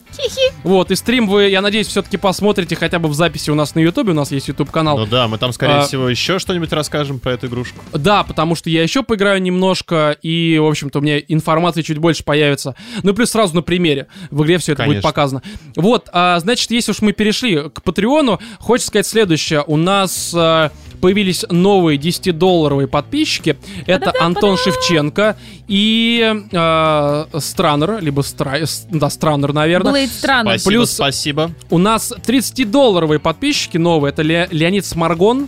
Вот, 0.63 0.91
и 0.91 0.95
стрим 0.95 1.27
вы, 1.27 1.49
я 1.49 1.61
надеюсь, 1.61 1.87
все-таки 1.87 2.17
посмотрите 2.17 2.75
хотя 2.75 2.99
бы 2.99 3.09
в 3.09 3.13
записи 3.13 3.49
у 3.49 3.55
нас 3.55 3.75
на 3.75 3.79
Ютубе, 3.79 4.11
у 4.11 4.15
нас 4.15 4.31
есть 4.31 4.47
YouTube-канал. 4.47 4.97
Ну 4.97 5.05
да, 5.05 5.27
мы 5.27 5.37
там, 5.37 5.53
скорее 5.53 5.77
А- 5.77 5.81
всего, 5.81 6.09
еще 6.09 6.39
что-нибудь 6.39 6.71
расскажем 6.73 7.19
про 7.19 7.33
эту 7.33 7.47
игрушку. 7.47 7.79
Да, 7.93 8.23
потому 8.23 8.55
что 8.55 8.69
я 8.69 8.83
еще 8.83 9.03
поиграю 9.03 9.41
немножко, 9.41 10.17
и, 10.21 10.57
в 10.59 10.65
общем-то, 10.65 10.99
у 10.99 11.01
меня 11.01 11.19
информации 11.19 11.81
чуть 11.81 11.97
больше 11.97 12.23
появится. 12.23 12.75
Ну, 13.03 13.11
и 13.11 13.13
плюс 13.13 13.31
сразу 13.31 13.55
на 13.55 13.61
примере. 13.61 14.07
В 14.31 14.43
игре 14.43 14.57
все 14.57 14.73
это 14.73 14.83
будет 14.83 14.95
Конечно. 14.95 15.09
показано. 15.09 15.41
Вот, 15.75 16.09
а, 16.11 16.39
значит, 16.39 16.71
если 16.71 16.91
уж 16.91 17.01
мы 17.01 17.13
перешли 17.13 17.69
к 17.69 17.81
Патреону, 17.83 18.39
хочется 18.59 18.87
сказать 18.89 19.07
следующее. 19.07 19.63
У 19.65 19.77
нас 19.77 20.33
а, 20.35 20.71
появились 20.99 21.45
новые 21.49 21.97
10-долларовые 21.97 22.87
подписчики. 22.87 23.57
Это 23.87 24.13
Антон 24.19 24.57
Шевченко 24.57 25.37
и 25.67 26.43
а, 26.53 27.27
Странер, 27.37 28.01
либо 28.01 28.21
Стра... 28.21 28.55
с- 28.65 28.85
да, 28.89 29.09
Странер, 29.09 29.53
наверное. 29.53 29.91
Блейд 29.91 30.11
странно. 30.11 30.51
Спасибо, 30.51 30.69
плюс- 30.71 30.91
спасибо. 30.91 31.51
У 31.69 31.77
нас 31.77 32.11
30-долларовые 32.11 33.19
подписчики 33.19 33.77
новые. 33.77 34.11
Это 34.11 34.21
Ле- 34.21 34.47
Леонид 34.51 34.85
Сморгон. 34.85 35.47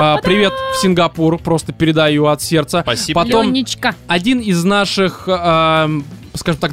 А, 0.00 0.16
привет 0.18 0.52
в 0.74 0.82
Сингапур, 0.82 1.38
просто 1.38 1.72
передаю 1.72 2.26
от 2.26 2.42
сердца. 2.42 2.80
Спасибо. 2.82 3.22
Потом 3.24 3.46
Ленечка. 3.46 3.94
один 4.08 4.40
из 4.40 4.64
наших, 4.64 5.24
эм, 5.28 6.04
скажем 6.34 6.60
так, 6.60 6.72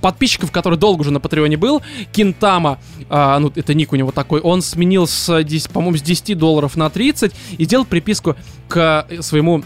подписчиков, 0.00 0.52
который 0.52 0.78
долго 0.78 1.02
уже 1.02 1.10
на 1.10 1.20
Патреоне 1.20 1.56
был, 1.56 1.82
Кинтама, 2.12 2.78
а, 3.08 3.38
ну, 3.38 3.52
это 3.54 3.74
ник 3.74 3.92
у 3.92 3.96
него 3.96 4.10
такой, 4.10 4.40
он 4.40 4.62
сменил 4.62 5.06
с, 5.06 5.42
10, 5.42 5.70
по-моему, 5.70 5.96
с 5.96 6.02
10 6.02 6.36
долларов 6.36 6.76
на 6.76 6.90
30 6.90 7.32
и 7.56 7.64
сделал 7.64 7.84
приписку 7.84 8.36
к 8.68 9.06
э, 9.08 9.22
своему 9.22 9.62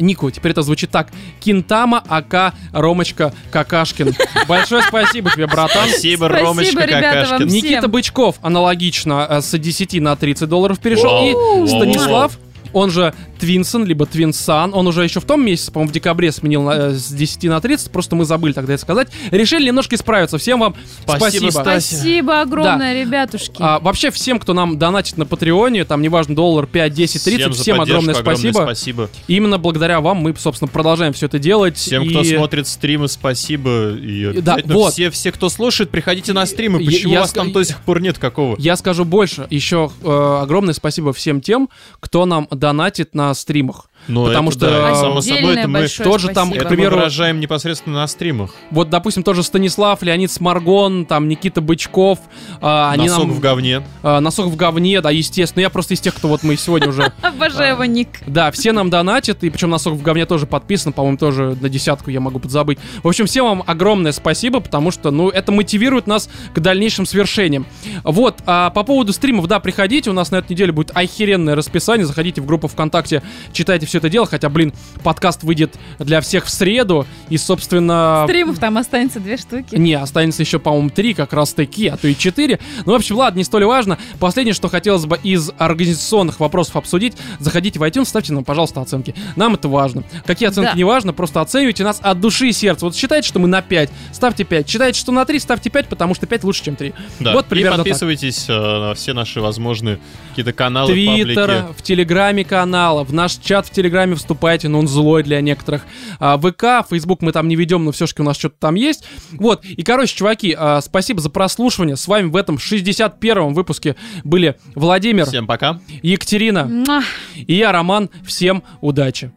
Нику. 0.00 0.30
Теперь 0.30 0.52
это 0.52 0.62
звучит 0.62 0.90
так. 0.90 1.10
Кинтама 1.40 2.02
АК 2.08 2.54
Ромочка 2.72 3.34
Какашкин. 3.50 4.14
Большое 4.48 4.82
спасибо 4.82 5.30
тебе, 5.30 5.46
братан. 5.46 5.88
Спасибо, 5.88 6.26
Спасибо, 6.26 6.28
Ромочка 6.28 6.84
ребята, 6.86 7.22
Какашкин. 7.22 7.46
Никита 7.48 7.88
Бычков 7.88 8.36
аналогично 8.42 9.26
э, 9.28 9.40
с 9.42 9.58
10 9.58 10.00
на 10.00 10.16
30 10.16 10.48
долларов 10.48 10.78
перешел. 10.78 11.64
И. 11.64 11.68
Станислав, 11.68 12.38
он 12.72 12.90
же 12.90 13.14
Твинсон, 13.44 13.84
либо 13.84 14.06
Твинсан, 14.06 14.72
он 14.72 14.86
уже 14.86 15.04
еще 15.04 15.20
в 15.20 15.24
том 15.26 15.44
месяце, 15.44 15.70
по-моему, 15.70 15.90
в 15.90 15.92
декабре 15.92 16.32
сменил 16.32 16.70
э, 16.70 16.94
с 16.94 17.08
10 17.12 17.44
на 17.44 17.60
30, 17.60 17.90
просто 17.90 18.16
мы 18.16 18.24
забыли 18.24 18.54
тогда 18.54 18.72
это 18.72 18.80
сказать. 18.80 19.08
Решили 19.30 19.66
немножко 19.66 19.96
исправиться. 19.96 20.38
Всем 20.38 20.60
вам 20.60 20.74
Спасибо, 21.02 21.50
спасибо. 21.50 21.50
Спасибо 21.50 22.40
огромное, 22.40 23.02
ребятушки. 23.04 23.56
А, 23.58 23.80
вообще 23.80 24.10
всем, 24.10 24.38
кто 24.38 24.54
нам 24.54 24.78
донатит 24.78 25.18
на 25.18 25.26
Патреоне, 25.26 25.84
там 25.84 26.00
неважно, 26.00 26.34
доллар 26.34 26.66
5, 26.66 26.94
10, 26.94 27.22
30, 27.22 27.54
за 27.54 27.62
всем, 27.62 27.76
поддержку 27.76 28.00
огромное 28.00 28.14
спасибо. 28.14 28.62
спасибо. 28.62 29.10
И 29.28 29.36
именно 29.36 29.58
благодаря 29.58 30.00
вам 30.00 30.16
мы, 30.18 30.34
собственно, 30.38 30.68
продолжаем 30.68 31.12
все 31.12 31.26
это 31.26 31.38
делать. 31.38 31.76
Всем, 31.76 32.02
И- 32.04 32.08
кто 32.08 32.24
смотрит 32.24 32.66
стримы, 32.66 33.08
спасибо. 33.08 33.90
И 33.94 34.40
Да, 34.40 34.56
вот. 34.64 34.94
все, 34.94 35.10
все, 35.10 35.32
кто 35.32 35.50
слушает, 35.50 35.90
приходите 35.90 36.32
на 36.32 36.46
стримы. 36.46 36.80
Я- 36.80 36.86
Почему 36.90 37.12
я 37.12 37.20
вас 37.20 37.30
ска- 37.32 37.34
там 37.34 37.52
до 37.52 37.62
сих 37.62 37.78
пор 37.80 38.00
нет 38.00 38.16
какого? 38.18 38.56
Я 38.58 38.76
скажу 38.76 39.04
больше. 39.04 39.46
Еще 39.50 39.90
э, 40.02 40.38
огромное 40.42 40.72
спасибо 40.72 41.12
всем 41.12 41.42
тем, 41.42 41.68
кто 42.00 42.24
нам 42.24 42.48
донатит 42.50 43.14
на 43.14 43.33
стримах. 43.34 43.88
Ну, 44.08 44.26
потому 44.26 44.50
это 44.50 44.58
что, 44.58 44.70
да, 44.70 44.90
а, 44.90 44.94
само 44.94 45.20
собой, 45.20 45.56
это 45.56 45.68
мы, 45.68 45.86
тоже 45.88 46.28
там, 46.28 46.48
спасибо. 46.48 46.56
это 46.56 46.64
к 46.66 46.70
мы 46.70 46.76
примеру, 46.76 46.96
выражаем 46.96 47.40
непосредственно 47.40 47.96
на 47.96 48.06
стримах. 48.06 48.54
Вот, 48.70 48.90
допустим, 48.90 49.22
тоже 49.22 49.42
Станислав, 49.42 50.02
Леонид 50.02 50.30
Сморгон, 50.30 51.06
там 51.06 51.28
Никита 51.28 51.60
Бычков, 51.60 52.18
а, 52.60 52.90
они 52.92 53.08
Носок 53.08 53.26
нам 53.26 53.32
в 53.32 53.40
говне. 53.40 53.82
а, 54.02 54.20
носок 54.20 54.46
в 54.46 54.56
говне, 54.56 55.00
да, 55.00 55.10
естественно. 55.10 55.62
Я 55.62 55.70
просто 55.70 55.94
из 55.94 56.00
тех, 56.00 56.14
кто 56.14 56.28
вот 56.28 56.42
мы 56.42 56.56
сегодня 56.56 56.88
уже. 56.88 57.12
Обожаю 57.22 57.74
его 57.74 57.84
ник. 57.84 58.08
Да, 58.26 58.50
все 58.50 58.72
нам 58.72 58.90
донатят, 58.90 59.42
и 59.44 59.50
причем 59.50 59.70
носок 59.70 59.94
в 59.94 60.02
говне 60.02 60.26
тоже 60.26 60.46
подписан, 60.46 60.92
по-моему, 60.92 61.16
тоже 61.16 61.56
на 61.60 61.68
десятку 61.68 62.10
я 62.10 62.20
могу 62.20 62.38
подзабыть. 62.38 62.78
В 63.02 63.08
общем, 63.08 63.26
всем 63.26 63.46
вам 63.46 63.64
огромное 63.66 64.12
спасибо, 64.12 64.60
потому 64.60 64.90
что, 64.90 65.10
ну, 65.10 65.28
это 65.28 65.52
мотивирует 65.52 66.06
нас 66.06 66.28
к 66.54 66.60
дальнейшим 66.60 67.06
свершениям. 67.06 67.66
Вот, 68.02 68.36
а 68.46 68.70
по 68.70 68.82
поводу 68.82 69.12
стримов, 69.12 69.46
да, 69.46 69.60
приходите, 69.60 70.10
у 70.10 70.12
нас 70.12 70.30
на 70.30 70.36
этой 70.36 70.52
неделе 70.52 70.72
будет 70.72 70.90
охеренное 70.94 71.54
расписание, 71.54 72.06
заходите 72.06 72.40
в 72.40 72.46
группу 72.46 72.68
ВКонтакте, 72.68 73.22
читайте 73.52 73.86
все 73.86 73.93
это 73.98 74.08
дело, 74.10 74.26
хотя, 74.26 74.48
блин, 74.48 74.72
подкаст 75.02 75.42
выйдет 75.42 75.74
для 75.98 76.20
всех 76.20 76.46
в 76.46 76.50
среду, 76.50 77.06
и, 77.28 77.36
собственно... 77.38 78.24
Стримов 78.26 78.58
там 78.58 78.78
останется 78.78 79.20
две 79.20 79.36
штуки. 79.36 79.74
Не, 79.76 79.94
останется 79.94 80.42
еще, 80.42 80.58
по-моему, 80.58 80.90
три 80.90 81.14
как 81.14 81.32
раз 81.32 81.52
таки, 81.54 81.88
а 81.88 81.96
то 81.96 82.08
и 82.08 82.16
четыре. 82.16 82.58
Ну, 82.86 82.92
в 82.92 82.96
общем, 82.96 83.16
ладно, 83.16 83.38
не 83.38 83.44
столь 83.44 83.64
важно. 83.64 83.98
Последнее, 84.18 84.54
что 84.54 84.68
хотелось 84.68 85.06
бы 85.06 85.18
из 85.22 85.50
организационных 85.58 86.40
вопросов 86.40 86.76
обсудить, 86.76 87.14
заходите 87.38 87.78
в 87.78 87.82
iTunes, 87.82 88.06
ставьте 88.06 88.32
нам, 88.32 88.44
пожалуйста, 88.44 88.80
оценки. 88.80 89.14
Нам 89.36 89.54
это 89.54 89.68
важно. 89.68 90.04
Какие 90.26 90.48
оценки, 90.48 90.70
Да. 90.70 90.76
не 90.76 90.84
важно, 90.84 91.12
просто 91.12 91.40
оценивайте 91.40 91.84
нас 91.84 91.98
от 92.02 92.20
души 92.20 92.48
и 92.48 92.52
сердца. 92.52 92.84
Вот 92.86 92.94
считайте, 92.96 93.28
что 93.28 93.38
мы 93.38 93.48
на 93.48 93.62
5, 93.62 93.90
ставьте 94.12 94.44
5. 94.44 94.68
Считайте, 94.68 94.98
что 94.98 95.12
на 95.12 95.24
3, 95.24 95.38
ставьте 95.38 95.70
5, 95.70 95.88
потому 95.88 96.14
что 96.14 96.26
5 96.26 96.44
лучше, 96.44 96.64
чем 96.64 96.76
3. 96.76 96.92
Да. 97.20 97.32
Вот 97.32 97.46
и 97.46 97.48
примерно 97.50 97.78
так. 97.78 97.84
подписывайтесь 97.86 98.46
э, 98.48 98.52
на 98.52 98.94
все 98.94 99.12
наши 99.12 99.40
возможные 99.40 99.98
какие-то 100.30 100.52
каналы, 100.52 100.92
Твиттер, 100.92 101.48
паблики. 101.48 101.78
в 101.78 101.82
Телеграме 101.82 102.44
канала, 102.44 103.04
в 103.04 103.12
наш 103.12 103.32
чат 103.36 103.66
в 103.66 103.70
Телеграме 103.70 103.83
вступайте, 104.16 104.68
но 104.68 104.78
он 104.78 104.88
злой 104.88 105.22
для 105.22 105.40
некоторых. 105.40 105.82
А, 106.18 106.38
ВК, 106.38 106.88
Фейсбук 106.88 107.22
мы 107.22 107.32
там 107.32 107.48
не 107.48 107.56
ведем, 107.56 107.84
но 107.84 107.92
все-таки 107.92 108.22
у 108.22 108.24
нас 108.24 108.36
что-то 108.36 108.56
там 108.58 108.74
есть. 108.74 109.04
Вот, 109.32 109.64
и, 109.64 109.82
короче, 109.82 110.16
чуваки, 110.16 110.54
а, 110.56 110.80
спасибо 110.80 111.20
за 111.20 111.30
прослушивание. 111.30 111.96
С 111.96 112.08
вами 112.08 112.28
в 112.28 112.36
этом 112.36 112.56
61-м 112.56 113.54
выпуске 113.54 113.96
были 114.22 114.56
Владимир, 114.74 115.26
Всем 115.26 115.46
пока. 115.46 115.80
Екатерина 116.02 116.64
Муа. 116.64 117.02
и 117.34 117.54
я, 117.54 117.72
Роман. 117.72 118.10
Всем 118.24 118.62
удачи! 118.80 119.32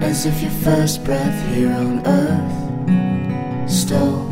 As 0.00 0.26
if 0.26 0.40
your 0.42 0.50
first 0.62 1.04
breath 1.04 1.42
here 1.54 1.72
on 1.72 2.00
earth 2.06 3.70
stole 3.70 4.30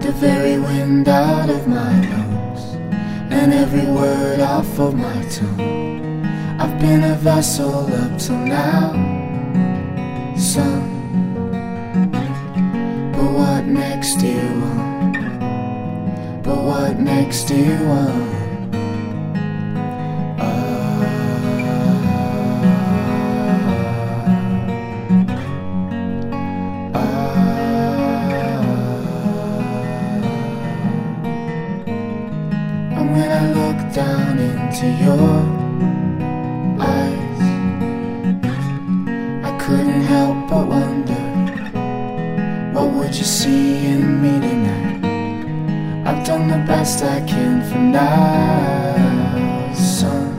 the 0.00 0.12
very 0.12 0.58
wind 0.58 1.08
out 1.08 1.50
of 1.50 1.66
my 1.66 1.92
lungs 2.08 2.29
and 3.30 3.54
every 3.54 3.86
word 3.86 4.40
off 4.40 4.78
of 4.78 4.94
my 4.94 5.22
tongue. 5.28 6.26
I've 6.60 6.78
been 6.78 7.04
a 7.04 7.14
vessel 7.14 7.86
up 7.94 8.18
till 8.18 8.36
now, 8.36 8.92
son. 10.36 10.82
But 13.12 13.30
what 13.32 13.64
next, 13.66 14.16
dear 14.16 14.50
one? 14.60 16.42
But 16.42 16.58
what 16.64 16.98
next, 16.98 17.44
dear 17.44 17.78
one? 17.86 18.49
Down 33.94 34.38
into 34.38 34.86
your 35.04 35.40
eyes, 36.80 37.40
I 39.44 39.58
couldn't 39.58 40.02
help 40.02 40.48
but 40.48 40.68
wonder 40.68 41.14
what 42.72 42.92
would 42.94 43.14
you 43.16 43.24
see 43.24 43.86
in 43.86 44.22
me 44.22 44.40
tonight? 44.40 46.06
I've 46.06 46.24
done 46.24 46.48
the 46.48 46.64
best 46.66 47.02
I 47.02 47.20
can 47.26 47.68
for 47.68 47.78
now, 47.78 49.72
son. 49.74 50.30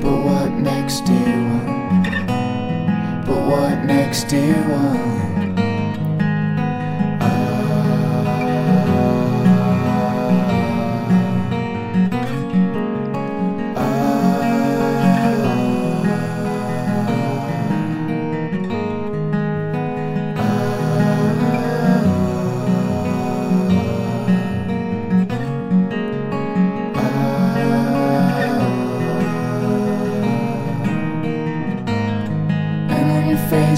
But 0.00 0.18
what 0.24 0.50
next, 0.52 1.04
dear 1.04 1.36
one? 1.56 2.26
But 3.26 3.40
what 3.50 3.84
next, 3.84 4.28
dear 4.28 4.62
one? 4.68 5.27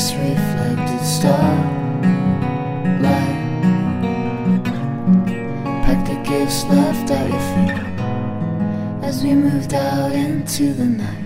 Face 0.01 0.15
reflected 0.15 1.05
starlight. 1.05 1.61
Packed 5.85 6.07
the 6.07 6.17
gifts 6.25 6.65
left 6.65 7.11
at 7.11 7.29
your 7.29 7.45
feet 7.51 9.05
as 9.05 9.23
we 9.23 9.35
moved 9.35 9.75
out 9.75 10.13
into 10.13 10.73
the 10.73 10.87
night. 10.87 11.20